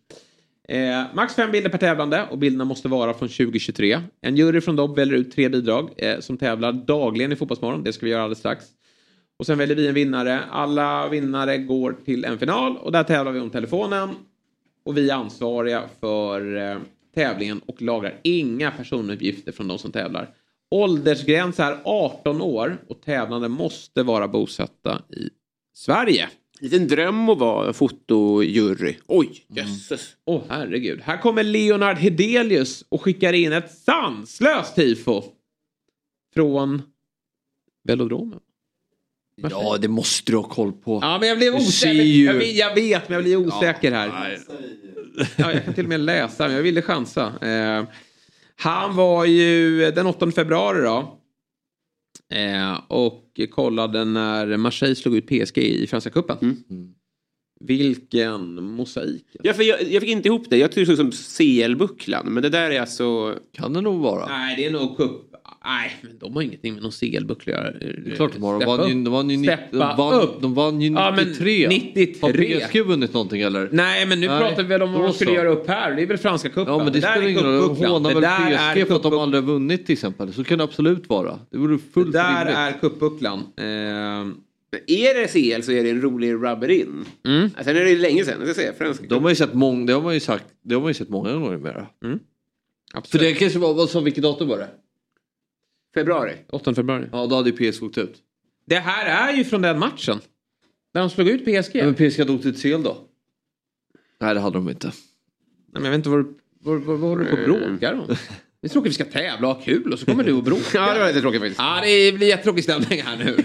Eh, 0.68 1.04
max 1.14 1.34
fem 1.34 1.50
bilder 1.50 1.70
per 1.70 1.78
tävlande 1.78 2.26
och 2.30 2.38
bilderna 2.38 2.64
måste 2.64 2.88
vara 2.88 3.14
från 3.14 3.28
2023. 3.28 4.00
En 4.20 4.36
jury 4.36 4.60
från 4.60 4.76
Dobb 4.76 4.96
väljer 4.96 5.18
ut 5.18 5.32
tre 5.32 5.48
bidrag 5.48 5.90
eh, 5.96 6.20
som 6.20 6.36
tävlar 6.36 6.72
dagligen 6.72 7.32
i 7.32 7.36
Fotbollsmorgon. 7.36 7.82
Det 7.82 7.92
ska 7.92 8.06
vi 8.06 8.12
göra 8.12 8.22
alldeles 8.22 8.38
strax. 8.38 8.64
Och 9.38 9.46
sen 9.46 9.58
väljer 9.58 9.76
vi 9.76 9.88
en 9.88 9.94
vinnare. 9.94 10.40
Alla 10.50 11.08
vinnare 11.08 11.58
går 11.58 11.96
till 12.04 12.24
en 12.24 12.38
final 12.38 12.76
och 12.76 12.92
där 12.92 13.04
tävlar 13.04 13.32
vi 13.32 13.40
om 13.40 13.50
telefonen. 13.50 14.08
Och 14.84 14.96
vi 14.96 15.10
är 15.10 15.14
ansvariga 15.14 15.82
för 16.00 16.56
eh, 16.56 16.78
tävlingen 17.14 17.60
och 17.66 17.82
lagrar 17.82 18.20
inga 18.22 18.70
personuppgifter 18.70 19.52
från 19.52 19.68
de 19.68 19.78
som 19.78 19.92
tävlar. 19.92 20.28
Åldersgräns 20.70 21.60
är 21.60 21.78
18 21.84 22.42
år 22.42 22.76
och 22.88 23.00
tävlande 23.00 23.48
måste 23.48 24.02
vara 24.02 24.28
bosatta 24.28 25.02
i 25.08 25.30
Sverige. 25.74 26.28
Liten 26.62 26.88
dröm 26.88 27.28
att 27.28 27.38
vara 27.38 27.72
fotojury. 27.72 28.94
Oj, 29.06 29.44
jösses. 29.48 30.16
Åh 30.24 30.36
oh, 30.36 30.42
herregud. 30.48 31.00
Här 31.00 31.18
kommer 31.18 31.42
Leonard 31.42 31.96
Hedelius 31.98 32.84
och 32.88 33.02
skickar 33.02 33.32
in 33.32 33.52
ett 33.52 33.70
sanslöst 33.78 34.74
tifo. 34.74 35.22
Från 36.34 36.82
velodromen. 37.84 38.40
Ja, 39.50 39.76
det 39.80 39.88
måste 39.88 40.32
du 40.32 40.36
ha 40.36 40.44
koll 40.44 40.72
på. 40.72 40.98
Ja, 41.02 41.18
men 41.18 41.28
jag 41.28 41.38
blev 41.38 41.54
osäker. 41.54 42.02
Jag, 42.02 42.34
vet- 42.34 42.54
jag 42.56 42.74
vet, 42.74 43.08
men 43.08 43.14
jag 43.14 43.24
blir 43.24 43.36
osäker 43.36 43.92
här. 43.92 44.38
Ja, 45.36 45.52
jag 45.52 45.64
kan 45.64 45.74
till 45.74 45.84
och 45.84 45.88
med 45.88 46.00
läsa, 46.00 46.46
men 46.46 46.56
jag 46.56 46.62
ville 46.62 46.82
chansa. 46.82 47.32
Eh, 47.48 47.84
han 48.56 48.96
var 48.96 49.24
ju 49.24 49.90
den 49.90 50.06
8 50.06 50.30
februari 50.30 50.82
då. 50.82 51.18
Eh, 52.34 52.80
och 52.88 53.40
kollade 53.50 54.04
när 54.04 54.56
Marseille 54.56 54.94
slog 54.94 55.16
ut 55.16 55.26
PSG 55.26 55.58
i 55.58 55.86
Franska 55.86 56.10
cupen. 56.10 56.38
Mm. 56.40 56.94
Vilken 57.60 58.64
mosaik. 58.64 59.26
Ja, 59.42 59.52
för 59.52 59.62
jag, 59.62 59.82
jag 59.82 60.02
fick 60.02 60.10
inte 60.10 60.28
ihop 60.28 60.50
det. 60.50 60.56
Jag 60.56 60.72
tyckte 60.72 60.92
det 60.92 60.96
såg 60.96 61.06
ut 61.06 61.14
som 61.14 61.36
CL-bucklan. 61.36 62.26
Men 62.26 62.42
det 62.42 62.48
där 62.48 62.70
är 62.70 62.80
alltså... 62.80 63.38
Kan 63.52 63.72
det 63.72 63.80
nog 63.80 64.00
vara. 64.00 64.26
Nej, 64.26 64.56
det 64.56 64.66
är 64.66 64.70
nog 64.70 64.96
cup. 64.96 65.31
Nej, 65.64 65.96
men 66.02 66.18
de 66.18 66.34
har 66.34 66.42
ingenting 66.42 66.72
med 66.74 66.82
någon 66.82 66.92
CL-buckla 66.92 67.54
att 67.54 67.58
göra. 67.64 67.70
Det 67.72 68.10
är 68.12 68.16
klart 68.16 68.32
de 68.32 68.42
har. 68.42 68.60
De 68.60 68.66
vann 68.66 68.88
ju, 68.88 69.04
de 69.04 69.10
vann 69.12 69.30
ju, 69.30 69.36
ni- 69.36 69.46
de 69.46 69.56
Steppa 69.56 69.94
vann, 69.96 70.20
upp. 70.20 70.42
de 70.42 70.54
vann 70.54 70.80
ju 70.80 70.92
Ja, 70.92 71.12
men 71.16 71.24
93. 71.28 71.68
93. 71.68 72.16
Har 72.22 72.68
PSG 72.68 72.80
vunnit 72.86 73.12
någonting 73.14 73.40
eller? 73.40 73.68
Nej, 73.72 74.06
men 74.06 74.20
nu 74.20 74.26
Nej, 74.28 74.40
pratar 74.40 74.62
vi 74.62 74.68
väl 74.68 74.82
om 74.82 74.92
vad 74.92 75.02
de 75.02 75.12
skulle 75.12 75.32
göra 75.32 75.48
upp 75.48 75.68
här. 75.68 75.92
Det 75.96 76.02
är 76.02 76.06
väl 76.06 76.18
franska 76.18 76.48
cupen. 76.48 76.64
Ja 76.74 76.84
men 76.84 76.92
det, 76.92 77.00
där 77.00 77.12
spelar 77.12 77.28
ingen 77.28 77.42
roll. 77.42 77.76
De 77.78 77.86
hånar 77.86 78.14
Det 78.14 78.20
väl 78.20 78.76
PSG 78.76 78.88
för 78.88 78.96
att 78.96 79.02
de 79.02 79.18
aldrig 79.18 79.42
har 79.44 79.52
vunnit 79.52 79.86
till 79.86 79.92
exempel. 79.92 80.32
Så 80.32 80.44
kan 80.44 80.58
det 80.58 80.64
absolut 80.64 81.08
vara. 81.08 81.38
Det 81.50 81.58
vore 81.58 81.78
fullt 81.94 82.12
Det 82.12 82.18
där 82.18 82.38
rimligt. 82.38 82.56
är 82.56 82.72
cupbucklan. 82.80 83.38
Eh, 83.56 83.64
är 84.86 85.14
det 85.20 85.26
CL 85.28 85.62
så 85.62 85.72
är 85.72 85.84
det 85.84 85.90
en 85.90 86.00
rolig 86.02 86.32
rubber 86.32 86.70
in. 86.70 87.04
Mm. 87.26 87.50
Sen 87.64 87.76
är 87.76 87.84
det 87.84 87.96
länge 87.96 88.24
sedan. 88.24 88.34
Jag 88.38 88.48
ska 88.48 88.54
säga 88.62 88.72
franska. 88.78 89.04
De 89.08 89.22
har 89.22 89.30
ju 89.30 89.36
sett 89.36 89.54
många, 89.54 89.86
det 89.86 89.92
har 89.92 90.02
man 90.02 90.14
ju 90.14 90.20
sagt, 90.20 90.44
det 90.64 90.74
har 90.74 90.80
man 90.82 90.90
ju 90.90 90.94
sett 90.94 91.08
många 91.08 91.32
gånger 91.32 91.56
mera. 91.58 91.86
Mm. 92.04 92.18
För 93.04 93.18
det 93.18 93.32
kanske 93.34 93.58
var, 93.58 93.74
vad 93.74 93.90
sa, 93.90 94.00
vilket 94.00 94.22
datum 94.22 94.48
var 94.48 94.58
det? 94.58 94.68
Februari. 95.94 96.36
8 96.50 96.74
februari. 96.74 97.06
Ja 97.12 97.26
då 97.26 97.36
hade 97.36 97.50
ju 97.50 97.72
PSG 97.72 97.82
åkt 97.82 97.98
ut. 97.98 98.14
Det 98.66 98.78
här 98.78 99.30
är 99.32 99.36
ju 99.36 99.44
från 99.44 99.62
den 99.62 99.78
matchen. 99.78 100.20
Där 100.94 101.00
de 101.00 101.10
slog 101.10 101.28
ut 101.28 101.40
PSG. 101.44 101.76
Ja, 101.76 101.84
men 101.84 101.94
PSG 101.94 102.18
hade 102.18 102.32
åkt 102.32 102.46
ut 102.46 102.62
CL 102.62 102.82
då? 102.82 102.96
Nej 104.20 104.34
det 104.34 104.40
hade 104.40 104.56
de 104.56 104.68
inte. 104.68 104.86
Nej, 104.86 104.94
men 105.72 105.84
jag 105.84 105.90
vet 105.90 105.98
inte 105.98 106.08
vad, 106.08 106.18
du- 106.18 106.34
vad, 106.60 106.80
vad, 106.82 106.98
vad 106.98 107.10
håller 107.10 107.24
du 107.24 107.30
på 107.46 107.52
och 107.52 107.60
bråkar 107.70 107.92
om? 107.94 108.06
Det 108.60 108.66
är 108.66 108.68
tråkigt 108.68 108.90
vi 108.90 108.94
ska 108.94 109.04
tävla 109.04 109.48
och 109.48 109.54
ha 109.54 109.62
kul 109.62 109.92
och 109.92 109.98
så 109.98 110.06
kommer 110.06 110.24
du 110.24 110.32
och 110.32 110.42
bråkar. 110.42 110.62
Ja, 110.86 110.94
det 110.94 111.00
var 111.00 111.06
lite 111.08 111.20
tråkigt 111.20 111.40
faktiskt. 111.40 111.58
Ja, 111.60 111.80
det 111.84 112.12
blir 112.12 112.28
jättetråkig 112.28 112.64
stämning 112.64 113.02
här 113.02 113.16
nu. 113.24 113.36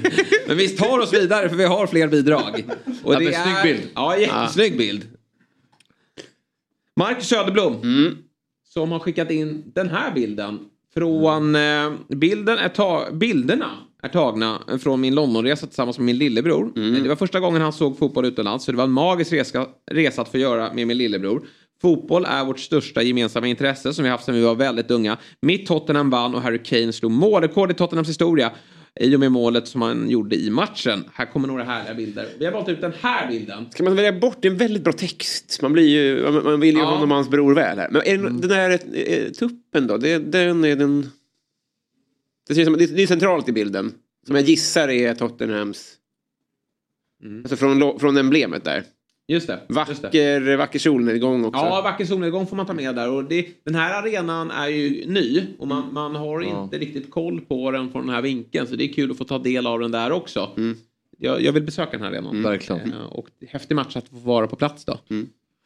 Men 0.48 0.58
vi 0.58 0.70
tar 0.70 1.00
oss 1.00 1.14
vidare 1.14 1.50
för 1.50 1.56
vi 1.56 1.64
har 1.66 1.88
fler 1.88 2.08
bidrag. 2.08 2.64
Och 3.04 3.14
Ja, 3.14 3.20
det 3.20 3.26
är... 3.28 3.44
snygg 3.62 3.76
bild. 3.78 3.92
Ja, 3.96 4.18
jättesnygg 4.18 4.78
bild. 4.78 5.08
Marcus 6.96 7.28
Söderblom. 7.28 7.74
Mm. 7.82 8.18
Som 8.64 8.92
har 8.92 9.00
skickat 9.00 9.32
in 9.32 9.72
den 9.76 9.90
här 9.90 10.12
bilden. 10.14 10.60
Från 10.98 11.56
eh, 11.56 11.92
bilden 12.08 12.58
är 12.58 12.70
ta- 12.70 13.12
bilderna 13.12 13.70
är 14.04 14.10
tagna 14.10 14.62
från 14.84 15.02
min 15.02 15.16
Londonresa 15.16 15.68
tillsammans 15.68 15.98
med 15.98 16.06
min 16.06 16.18
lillebror. 16.18 16.72
Mm. 16.76 17.04
Det 17.04 17.10
var 17.10 17.16
första 17.16 17.40
gången 17.40 17.62
han 17.62 17.74
såg 17.74 17.98
fotboll 17.98 18.26
utomlands. 18.26 18.66
Så 18.66 18.72
det 18.72 18.78
var 18.78 18.84
en 18.84 18.92
magisk 18.92 19.34
resa, 19.34 19.66
resa 19.92 20.22
att 20.22 20.30
få 20.30 20.38
göra 20.38 20.74
med 20.74 20.88
min 20.88 20.98
lillebror. 20.98 21.42
Fotboll 21.82 22.26
är 22.26 22.46
vårt 22.46 22.60
största 22.60 23.02
gemensamma 23.02 23.48
intresse 23.48 23.94
som 23.94 24.04
vi 24.04 24.10
haft 24.10 24.26
sedan 24.26 24.36
vi 24.36 24.42
var 24.42 24.56
väldigt 24.56 24.92
unga. 24.92 25.18
Mitt 25.42 25.68
Tottenham 25.68 26.10
vann 26.10 26.36
och 26.36 26.42
Harry 26.42 26.64
Kane 26.64 26.94
slog 26.94 27.12
målrekord 27.12 27.72
i 27.72 27.74
Tottenhams 27.74 28.10
historia. 28.10 28.52
I 29.00 29.16
och 29.16 29.20
med 29.20 29.32
målet 29.32 29.68
som 29.68 29.82
han 29.82 30.10
gjorde 30.10 30.36
i 30.36 30.50
matchen. 30.50 31.04
Här 31.14 31.26
kommer 31.26 31.48
några 31.48 31.64
härliga 31.64 31.94
bilder. 31.94 32.28
Vi 32.40 32.46
har 32.46 32.52
valt 32.52 32.70
ut 32.70 32.82
den 32.82 32.94
här 33.02 33.28
bilden. 33.28 33.66
Ska 33.72 33.84
man 33.84 33.96
välja 33.96 34.12
bort? 34.20 34.38
Det 34.42 34.48
är 34.48 34.52
en 34.52 34.58
väldigt 34.58 34.84
bra 34.84 34.94
text. 34.94 35.60
Man, 35.62 35.74
blir 35.74 35.88
ju, 35.88 36.32
man- 36.32 36.60
vill 36.60 36.76
ju 36.76 36.82
Ja. 36.82 36.86
honom 36.86 37.10
och 37.12 37.16
hans 37.16 37.30
bror 37.30 37.54
väl 37.56 37.78
här. 37.80 37.90
Men 37.92 38.02
är 38.06 38.18
den, 38.18 38.42
den 38.42 38.50
där 38.50 38.80
eh, 38.94 39.32
tuppen 39.32 39.88
då? 39.88 39.98
Det, 39.98 40.18
den 40.18 40.64
är 40.64 40.76
den... 40.76 41.10
Det, 42.48 42.54
ser 42.56 42.62
ut 42.62 42.66
som, 42.68 42.78
det, 42.78 42.86
det 42.96 43.04
är 43.04 43.08
centralt 43.08 43.50
i 43.50 43.52
bilden. 43.52 43.94
Som 44.28 44.36
jag 44.36 44.46
gissar 44.46 44.88
är 44.90 45.14
Tottenhams... 45.14 45.94
Alltså 47.44 47.56
från, 47.56 48.00
från 48.00 48.18
emblemet 48.18 48.64
där. 48.64 48.84
Just 49.30 49.48
det. 49.48 49.60
just 49.70 50.02
det. 50.02 50.08
Vacker, 50.08 50.58
vacker 50.58 50.80
solnedgång 50.80 51.46
också. 51.46 51.60
Ja, 51.62 51.82
vacker 51.82 52.06
solnedgång 52.06 52.48
får 52.48 52.56
man 52.56 52.66
ta 52.66 52.74
med 52.74 52.96
där. 52.96 53.10
Och 53.12 53.24
det, 53.24 53.48
den 53.64 53.76
här 53.76 54.02
arenan 54.04 54.52
är 54.52 54.68
ju 54.68 55.06
ny 55.08 55.44
och 55.60 55.68
man, 55.68 55.94
man 55.94 56.16
har 56.16 56.42
Ja. 56.42 56.64
inte 56.64 56.78
riktigt 56.78 57.12
koll 57.12 57.42
på 57.42 57.72
den 57.72 57.92
från 57.92 58.06
den 58.06 58.16
här 58.16 58.22
vinkeln. 58.22 58.68
Så 58.68 58.76
det 58.76 58.84
är 58.84 58.94
kul 58.94 59.12
att 59.12 59.18
få 59.18 59.24
ta 59.24 59.38
del 59.40 59.68
av 59.68 59.80
den 59.80 59.92
där 59.92 60.12
också. 60.12 60.50
Jag, 61.18 61.42
jag 61.42 61.52
vill 61.54 61.64
besöka 61.64 61.92
den 61.92 62.02
här 62.02 62.08
arenan. 62.12 62.44
Verkligen. 62.44 62.94
Eh, 62.94 63.06
Och 63.06 63.28
det 63.40 63.50
häftig 63.50 63.76
match 63.76 63.96
att 63.96 64.08
få 64.10 64.16
vara 64.18 64.48
på 64.48 64.56
plats 64.56 64.86
då. 64.86 65.00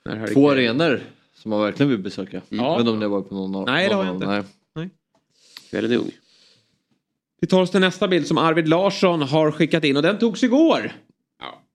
Harry 0.09 0.33
Två 0.33 0.49
arenor 0.51 1.01
som 1.35 1.49
man 1.49 1.61
verkligen 1.61 1.89
vill 1.89 1.99
besöka. 1.99 2.41
Ja. 2.49 2.57
Jag 2.57 2.71
vet 2.71 2.79
inte 2.79 2.91
om 2.91 3.01
har 3.01 3.09
varit 3.09 3.29
på 3.29 3.35
någon 3.35 3.55
av 3.55 3.65
Nej, 3.65 3.87
det 3.89 3.95
har 3.95 4.05
jag 4.05 4.15
inte. 4.15 4.25
dem. 4.25 4.43
Nej. 4.75 4.89
Väldigt 5.71 5.99
ung. 5.99 6.11
Vi 7.41 7.47
tar 7.47 7.61
oss 7.61 7.71
till 7.71 7.79
nästa 7.79 8.07
bild 8.07 8.27
som 8.27 8.37
Arvid 8.37 8.67
Larsson 8.67 9.21
har 9.21 9.51
skickat 9.51 9.83
in 9.83 9.97
och 9.97 10.03
den 10.03 10.17
togs 10.17 10.43
igår. 10.43 10.91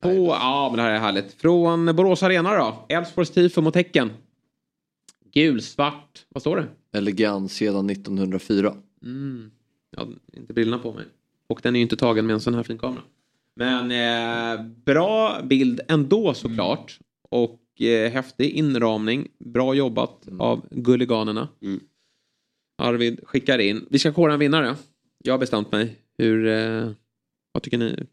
På, 0.01 0.27
ja, 0.27 0.69
men 0.71 0.77
det 0.77 0.83
här 0.83 0.91
är 0.91 0.99
härligt. 0.99 1.33
Från 1.33 1.97
Borås 1.97 2.23
Arena 2.23 2.57
då. 2.57 2.87
Elfsborgs 2.89 3.31
tifo 3.31 3.61
mot 3.61 3.75
Häcken. 3.75 4.11
Gulsvart. 5.33 6.27
Vad 6.29 6.41
står 6.41 6.57
det? 6.57 6.99
Elegans 6.99 7.53
sedan 7.53 7.91
1904. 7.91 8.75
Mm. 9.03 9.51
Har 9.97 10.09
inte 10.33 10.53
brillorna 10.53 10.79
på 10.79 10.93
mig. 10.93 11.05
Och 11.47 11.61
den 11.63 11.77
är 11.77 11.79
ju 11.79 11.83
inte 11.83 11.97
tagen 11.97 12.27
med 12.27 12.35
en 12.35 12.41
sån 12.41 12.55
här 12.55 12.63
fin 12.63 12.79
kamera. 12.79 13.03
Men 13.55 13.91
eh, 13.91 14.65
bra 14.85 15.43
bild 15.43 15.81
ändå 15.89 16.35
såklart. 16.35 16.99
Och 17.29 17.81
eh, 17.81 18.13
häftig 18.13 18.51
inramning. 18.51 19.29
Bra 19.39 19.75
jobbat 19.75 20.29
av 20.39 20.67
Gulliganerna. 20.71 21.49
Arvid 22.79 23.21
skickar 23.25 23.59
in. 23.59 23.87
Vi 23.91 23.99
ska 23.99 24.13
kora 24.13 24.33
en 24.33 24.39
vinnare. 24.39 24.77
Jag 25.25 25.33
har 25.33 25.39
bestämt 25.39 25.73
mig. 25.73 25.97
Hur, 26.19 26.47
eh, 26.47 26.91
vad 27.53 27.63
tycker 27.63 27.79
ni? 27.79 28.07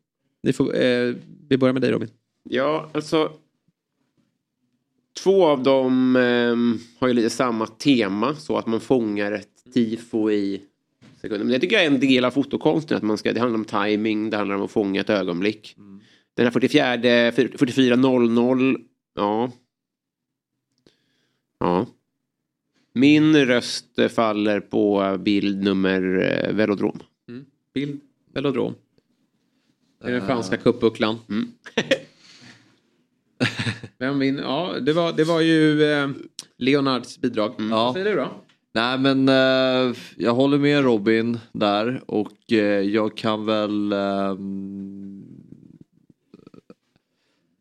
Ni 0.44 0.54
får, 0.54 0.76
eh, 0.76 1.16
vi 1.50 1.58
börjar 1.58 1.74
med 1.74 1.82
dig 1.82 1.91
Robin. 1.91 2.10
Ja, 2.50 2.89
alltså. 2.94 3.32
Två 5.24 5.46
av 5.46 5.64
dem 5.64 6.16
ehm, 6.16 6.80
har 7.00 7.08
ju 7.08 7.14
lite 7.14 7.30
samma 7.30 7.68
tema. 7.68 8.36
Så 8.36 8.58
att 8.58 8.68
man 8.68 8.80
fångar 8.80 9.32
ett 9.32 9.74
tifo 9.74 10.32
i 10.32 10.62
sekunder. 11.22 11.46
Men 11.46 11.54
det 11.54 11.60
tycker 11.60 11.76
jag 11.76 11.86
är 11.86 11.91
en 11.91 12.00
del 12.00 12.26
av 12.26 12.32
fotokonsten. 12.32 12.98
Att 12.98 13.04
man 13.04 13.18
ska, 13.18 13.34
det 13.34 13.39
handlar 13.39 13.60
om 13.60 13.66
timing, 13.66 14.30
det 14.30 14.38
handlar 14.38 14.56
om 14.56 14.62
att 14.62 14.72
fånga 14.72 15.02
ett 15.02 15.10
ögonblick. 15.10 15.76
Den 16.36 16.45
här 16.45 16.52
44, 16.52 16.95
44.00. 16.95 18.78
Ja. 19.15 19.52
Ja. 21.60 21.86
Min 22.94 23.45
röst 23.45 23.99
eh, 23.99 24.07
faller 24.07 24.60
på 24.60 25.18
bild 25.20 25.64
nummer 25.64 26.02
eh, 26.02 26.53
velodrom. 26.53 26.99
Bild, 27.74 28.02
velodrom. 28.34 28.76
Det 30.04 30.10
är 30.10 30.12
den 30.12 30.26
franska 30.28 30.58
cupbucklan. 30.58 31.18
Vem 34.00 34.20
vinner? 34.20 34.44
Ja, 34.44 34.76
det 34.82 34.94
var, 34.94 35.14
det 35.14 35.24
var 35.24 35.42
ju 35.42 35.84
eh, 35.84 36.10
Leonards 36.58 37.18
bidrag. 37.22 37.54
Vad 37.58 37.94
säger 37.94 38.06
du 38.10 38.16
då? 38.16 38.32
Nej 38.74 38.98
men 38.98 39.30
eh, 39.30 39.96
jag 40.18 40.34
håller 40.34 40.58
med 40.58 40.84
Robin 40.84 41.40
där 41.52 42.02
och 42.06 42.52
eh, 42.52 42.58
jag 42.80 43.18
kan 43.18 43.46
väl 43.46 43.94
ehm, 43.94 45.24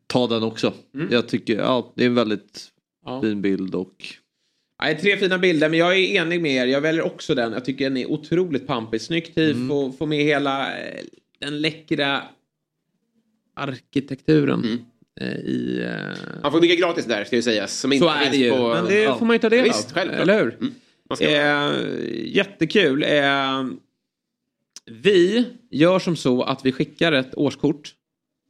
ta 0.06 0.27
den 0.27 0.43
också. 0.43 0.73
Mm. 0.94 1.09
Jag 1.10 1.28
tycker 1.28 1.56
ja, 1.56 1.93
det 1.97 2.02
är 2.02 2.06
en 2.06 2.14
väldigt 2.14 2.69
Ja. 3.05 3.20
fin 3.23 3.43
bild 3.43 3.74
och 3.74 3.94
Nej, 4.82 4.98
tre 4.98 5.16
fina 5.16 5.39
bilder, 5.39 5.69
men 5.69 5.78
jag 5.78 5.98
är 5.98 6.23
enig 6.23 6.43
med 6.43 6.52
er. 6.52 6.66
Jag 6.66 6.81
väljer 6.81 7.02
också 7.06 7.35
den. 7.35 7.52
Jag 7.52 7.64
tycker 7.64 7.85
den 7.85 7.97
är 7.97 8.10
otroligt 8.10 8.66
pampig. 8.66 9.01
Snyggt 9.01 9.35
tifo, 9.35 9.93
få 9.93 10.06
med 10.06 10.19
hela 10.24 10.78
eh, 10.78 11.05
den 11.43 11.60
läckra 11.60 12.23
arkitekturen. 13.56 14.85
eh, 15.20 15.27
I, 15.36 15.82
eh, 15.85 16.19
Han 16.43 16.52
får 16.52 16.60
mycket 16.60 16.78
gratis 16.81 17.05
där 17.05 17.24
ska 17.24 17.36
ju 17.36 17.43
sägas. 17.43 17.78
Som 17.81 17.93
inte 17.93 18.06
så 18.06 18.10
är 18.12 18.31
det 18.31 18.36
ju. 18.36 18.51
På... 18.51 18.69
Men 18.69 18.85
det 18.85 19.02
Ja. 19.02 19.19
får 19.19 19.27
man 19.27 19.35
ju 19.36 19.39
ta 19.40 19.48
del 19.48 19.64
Visst, 19.64 19.89
av. 19.90 19.94
självklart. 19.94 20.20
Eller 20.23 20.44
hur? 20.44 20.59
Mm. 20.60 20.74
Eh, 21.20 21.74
jättekul. 22.36 23.02
Eh, 23.02 23.64
vi 24.90 25.47
gör 25.70 25.98
som 25.98 26.16
så 26.16 26.43
att 26.43 26.66
vi 26.66 26.73
skickar 26.73 27.12
ett 27.12 27.35
årskort 27.36 27.94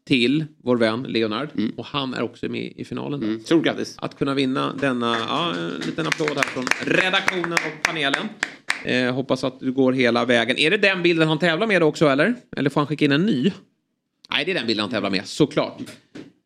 till 0.07 0.45
vår 0.63 0.77
vän 0.77 1.03
Leonard. 1.03 1.49
Och 1.77 1.85
han 1.87 2.15
är 2.15 2.23
också 2.23 2.49
med 2.49 2.73
i 2.77 2.85
finalen. 2.85 3.23
Mm. 3.23 3.41
Stort 3.41 3.65
grattis. 3.65 3.95
Att 3.99 4.19
kunna 4.19 4.35
vinna 4.35 4.75
denna, 4.81 5.17
ja, 5.29 5.55
en 5.59 5.71
liten 5.87 6.07
applåd 6.07 6.37
här 6.37 6.43
från 6.43 6.65
redaktionen 6.81 7.53
och 7.53 7.83
panelen. 7.83 8.29
Eh, 8.85 9.15
hoppas 9.15 9.45
att 9.45 9.61
du 9.61 9.73
går 9.73 9.93
hela 9.93 10.25
vägen. 10.25 10.59
Är 10.59 10.71
det 10.71 10.77
den 10.77 11.03
bilden 11.03 11.29
han 11.29 11.39
tävlar 11.39 11.67
med 11.67 11.83
också 11.83 12.07
eller? 12.07 12.35
Eller 12.57 12.71
får 12.71 12.81
han 12.81 12.87
skicka 12.87 13.05
in 13.05 13.13
en 13.13 13.27
ny? 13.27 13.53
Nej, 14.31 14.45
det 14.45 14.51
är 14.51 14.55
den 14.55 14.67
bilden 14.67 14.83
han 14.83 14.91
tävlar 14.91 15.11
med, 15.11 15.27
såklart. 15.27 15.81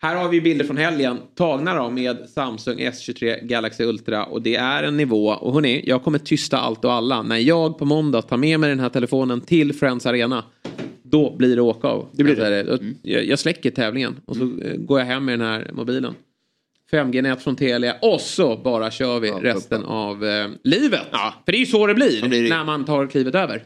Här 0.02 0.16
har 0.16 0.28
vi 0.28 0.40
bilder 0.40 0.64
från 0.64 0.76
helgen 0.76 1.18
tagna 1.34 1.74
då 1.74 1.90
med 1.90 2.28
Samsung 2.28 2.78
S23 2.78 3.46
Galaxy 3.46 3.84
Ultra 3.84 4.24
och 4.24 4.42
det 4.42 4.56
är 4.56 4.82
en 4.82 4.96
nivå. 4.96 5.28
Och 5.28 5.54
hörni, 5.54 5.82
jag 5.86 6.04
kommer 6.04 6.18
tysta 6.18 6.58
allt 6.58 6.84
och 6.84 6.92
alla. 6.92 7.22
När 7.22 7.36
jag 7.36 7.78
på 7.78 7.84
måndag 7.84 8.22
tar 8.22 8.36
med 8.36 8.60
mig 8.60 8.70
den 8.70 8.80
här 8.80 8.88
telefonen 8.88 9.40
till 9.40 9.72
Friends 9.72 10.06
Arena 10.06 10.44
då 11.02 11.36
blir 11.36 11.56
det 11.56 11.62
åka 11.62 11.88
av. 11.88 12.08
Det 12.12 12.24
blir 12.24 12.36
det. 12.36 12.78
Jag, 13.02 13.24
jag 13.24 13.38
släcker 13.38 13.70
tävlingen 13.70 14.20
och 14.26 14.36
så 14.36 14.42
eh, 14.42 14.76
går 14.76 14.98
jag 14.98 15.06
hem 15.06 15.24
med 15.24 15.38
den 15.38 15.48
här 15.48 15.70
mobilen. 15.72 16.14
5G-nät 16.92 17.42
från 17.42 17.56
Telia 17.56 17.96
och 18.02 18.20
så 18.20 18.56
bara 18.56 18.90
kör 18.90 19.20
vi 19.20 19.30
resten 19.30 19.84
av 19.84 20.24
eh, 20.24 20.48
livet. 20.64 21.06
För 21.44 21.52
det 21.52 21.56
är 21.58 21.60
ju 21.60 21.66
så 21.66 21.86
det 21.86 21.94
blir, 21.94 22.48
när 22.50 22.64
man 22.64 22.84
tar 22.84 23.06
klivet 23.06 23.34
över. 23.34 23.62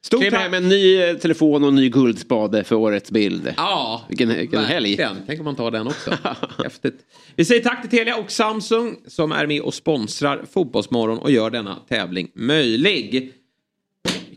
Stort 0.00 0.24
tack. 0.30 0.32
hem 0.34 0.54
en 0.54 0.68
ny 0.68 1.02
eh, 1.02 1.16
telefon 1.16 1.62
och 1.62 1.68
en 1.68 1.74
ny 1.74 1.88
guldspade 1.88 2.64
för 2.64 2.76
årets 2.76 3.10
bild. 3.10 3.54
Ja, 3.56 4.02
Vilken, 4.08 4.28
vilken 4.28 4.64
helg. 4.64 4.96
Tänk 5.26 5.40
om 5.40 5.44
man 5.44 5.56
tar 5.56 5.70
den 5.70 5.86
också. 5.86 6.14
Häftigt. 6.62 6.94
Vi 7.36 7.44
säger 7.44 7.62
tack 7.62 7.80
till 7.80 7.98
Telia 7.98 8.16
och 8.16 8.30
Samsung 8.30 8.96
som 9.06 9.32
är 9.32 9.46
med 9.46 9.60
och 9.60 9.74
sponsrar 9.74 10.44
Fotbollsmorgon 10.52 11.18
och 11.18 11.30
gör 11.30 11.50
denna 11.50 11.76
tävling 11.88 12.30
möjlig. 12.34 13.32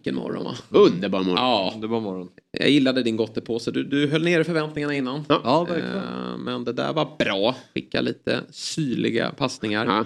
Vilken 0.01 0.15
morgon 0.15 0.43
va? 0.43 0.55
Underbar 0.69 1.19
morgon. 1.23 1.35
Ja, 1.37 1.71
Underbar 1.75 1.99
morgon. 2.01 2.29
jag 2.51 2.69
gillade 2.69 3.03
din 3.03 3.17
gottepåse. 3.17 3.71
Du, 3.71 3.83
du 3.83 4.07
höll 4.07 4.23
nere 4.23 4.43
förväntningarna 4.43 4.93
innan. 4.95 5.25
Ja, 5.29 5.63
verkligen. 5.63 5.97
Eh, 5.97 6.37
Men 6.37 6.63
det 6.63 6.73
där 6.73 6.93
var 6.93 7.15
bra. 7.19 7.55
Skicka 7.73 8.01
lite 8.01 8.43
syrliga 8.49 9.31
passningar 9.31 10.05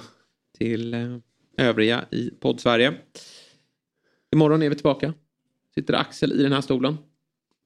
till 0.58 0.94
eh, 0.94 1.18
övriga 1.58 2.06
i 2.12 2.30
poddsverige. 2.40 2.94
Imorgon 4.34 4.62
är 4.64 4.70
vi 4.70 4.76
tillbaka. 4.76 5.14
Sitter 5.76 5.94
Axel 5.94 6.32
i 6.32 6.44
den 6.44 6.52
här 6.54 6.62
stolen? 6.62 6.98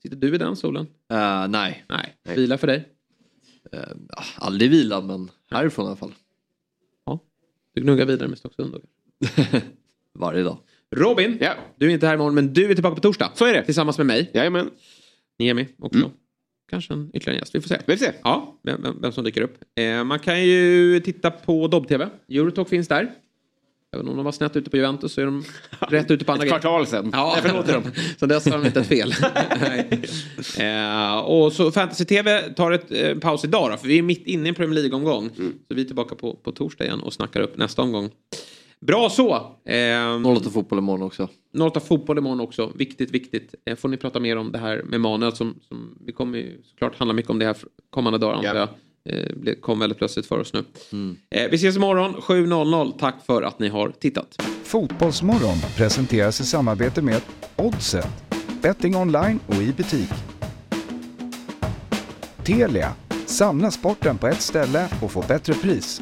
Sitter 0.02 0.18
du 0.18 0.36
i 0.36 0.38
den 0.38 0.56
stolen? 0.56 0.88
Eh, 1.12 1.48
nej. 1.48 1.86
Nej. 1.90 2.18
Vila 2.36 2.58
för 2.58 2.68
dig? 2.68 2.90
Uh, 3.76 3.82
aldrig 4.38 4.72
vila 4.72 5.02
men 5.02 5.32
härifrån 5.52 5.86
i 5.86 5.88
alla 5.88 5.96
fall. 5.98 6.14
Du 7.74 7.82
gnuggar 7.82 8.06
vidare 8.06 8.28
med 8.30 8.38
Stocksund 8.38 8.74
då? 8.74 8.80
Varje 10.14 10.44
dag. 10.44 10.58
Robin, 10.96 11.38
du 11.78 11.86
är 11.86 11.90
inte 11.90 12.08
här 12.08 12.14
imorgon 12.14 12.36
men 12.36 12.54
du 12.54 12.72
är 12.72 12.74
tillbaka 12.74 12.96
på 12.96 13.02
torsdag. 13.02 13.32
Så 13.36 13.46
är 13.46 13.54
det. 13.54 13.66
Tillsammans 13.66 13.98
med 13.98 14.08
mig. 14.08 14.32
Jajamän. 14.34 14.70
Niemi 15.40 15.68
också. 15.80 16.12
Kanske 16.70 16.94
en 16.94 17.12
ytterligare 17.14 17.36
en 17.36 17.40
gäst. 17.40 17.56
Vi 17.56 17.62
får 17.62 17.68
se. 17.68 17.78
Vi 17.86 17.98
får 17.98 18.06
se. 18.06 18.12
Ja, 18.24 18.60
vem, 18.64 18.98
vem, 19.02 19.12
som 19.12 19.24
dyker 19.24 19.42
upp. 19.42 19.58
Eh, 19.76 20.04
man 20.04 20.20
kan 20.20 20.46
ju 20.46 21.00
titta 21.00 21.32
på 21.32 21.68
Dobb-TV. 21.68 22.08
Eurotalk 22.30 22.70
finns 22.70 22.88
där. 22.88 23.12
Även 23.96 24.08
om 24.08 24.16
de 24.16 24.26
var 24.26 24.32
snett 24.32 24.56
ute 24.56 24.70
på 24.70 24.78
Juventus 24.78 25.14
så 25.14 25.22
är 25.22 25.26
de 25.26 25.44
rätt 25.80 26.12
ute 26.12 26.26
på 26.26 26.32
andra 26.32 26.46
Ett 26.46 26.52
kvartal 26.52 26.88
sen. 26.88 27.10
Ja, 27.14 27.34
Jag 27.36 27.44
förlåter 27.44 27.74
dem. 27.74 27.84
så 28.20 28.26
dess 28.26 28.46
har 28.46 28.58
de 28.58 28.66
inte 28.66 28.80
ett 28.80 28.88
fel. 28.88 29.14
Eh, 30.60 31.18
och 31.20 31.54
så 31.54 31.72
Fantasy-TV 31.72 32.42
tar 32.54 32.72
ett 32.72 32.92
eh, 32.92 33.16
paus 33.16 33.44
idag 33.44 33.72
då, 33.72 33.78
för 33.78 33.88
vi 33.88 33.98
är 33.98 34.02
mitt 34.02 34.28
inne 34.28 34.46
i 34.46 34.50
en 34.50 34.56
Premier 34.56 34.80
League-omgång. 34.80 35.30
Så 35.68 35.76
vi 35.76 35.82
är 35.82 35.86
tillbaka 35.86 36.16
på, 36.16 36.36
på 36.36 36.52
torsdag 36.52 36.86
igen 36.86 37.00
och 37.00 37.14
snackar 37.14 37.42
upp 37.42 37.58
nästa 37.58 37.82
omgång. 37.82 38.10
Bra 38.82 39.10
så! 39.10 39.36
Eh, 39.66 40.26
08 40.26 40.50
fotboll 40.50 40.80
imorgon 40.80 41.02
också. 41.08 41.28
08 41.60 41.80
fotboll 41.80 42.18
imorgon 42.18 42.40
också. 42.40 42.72
Viktigt, 42.76 43.12
viktigt. 43.12 43.56
Eh, 43.66 43.76
får 43.76 43.90
ni 43.90 43.98
prata 43.98 44.20
mer 44.20 44.38
om 44.38 44.52
det 44.52 44.58
här 44.58 44.84
med 44.84 45.02
Manuel 45.02 45.36
som, 45.36 45.60
som 45.68 45.98
vi 46.06 46.12
kommer 46.12 46.38
ju 46.38 46.62
såklart 46.64 46.96
handla 46.96 47.14
mycket 47.14 47.32
om 47.32 47.40
det 47.40 47.46
här 47.46 47.58
kommande 47.90 48.20
dagar 48.20 48.36
antar 48.36 48.56
jag. 48.56 48.70
Eh, 49.10 49.32
det 49.36 49.56
kom 49.56 49.80
väldigt 49.80 49.98
plötsligt 49.98 50.26
för 50.26 50.40
oss 50.40 50.54
nu. 50.54 50.64
Eh, 51.30 51.50
vi 51.50 51.56
ses 51.56 51.76
imorgon 51.76 52.14
7.00. 52.14 52.94
Tack 53.00 53.26
för 53.26 53.42
att 53.42 53.60
ni 53.60 53.68
har 53.68 53.90
tittat. 53.90 54.42
Fotbollsmorgon 54.64 55.58
presenteras 55.78 56.42
i 56.42 56.46
samarbete 56.46 57.02
med 57.02 57.22
Oddset, 57.56 58.08
betting 58.62 58.96
online 58.96 59.40
och 59.48 59.56
i 59.56 59.74
butik. 59.74 60.10
Telia, 62.44 62.94
samla 63.26 63.72
sporten 63.72 64.18
på 64.18 64.28
ett 64.28 64.42
ställe 64.42 64.88
och 65.02 65.12
få 65.12 65.24
bättre 65.28 65.54
pris. 65.54 66.02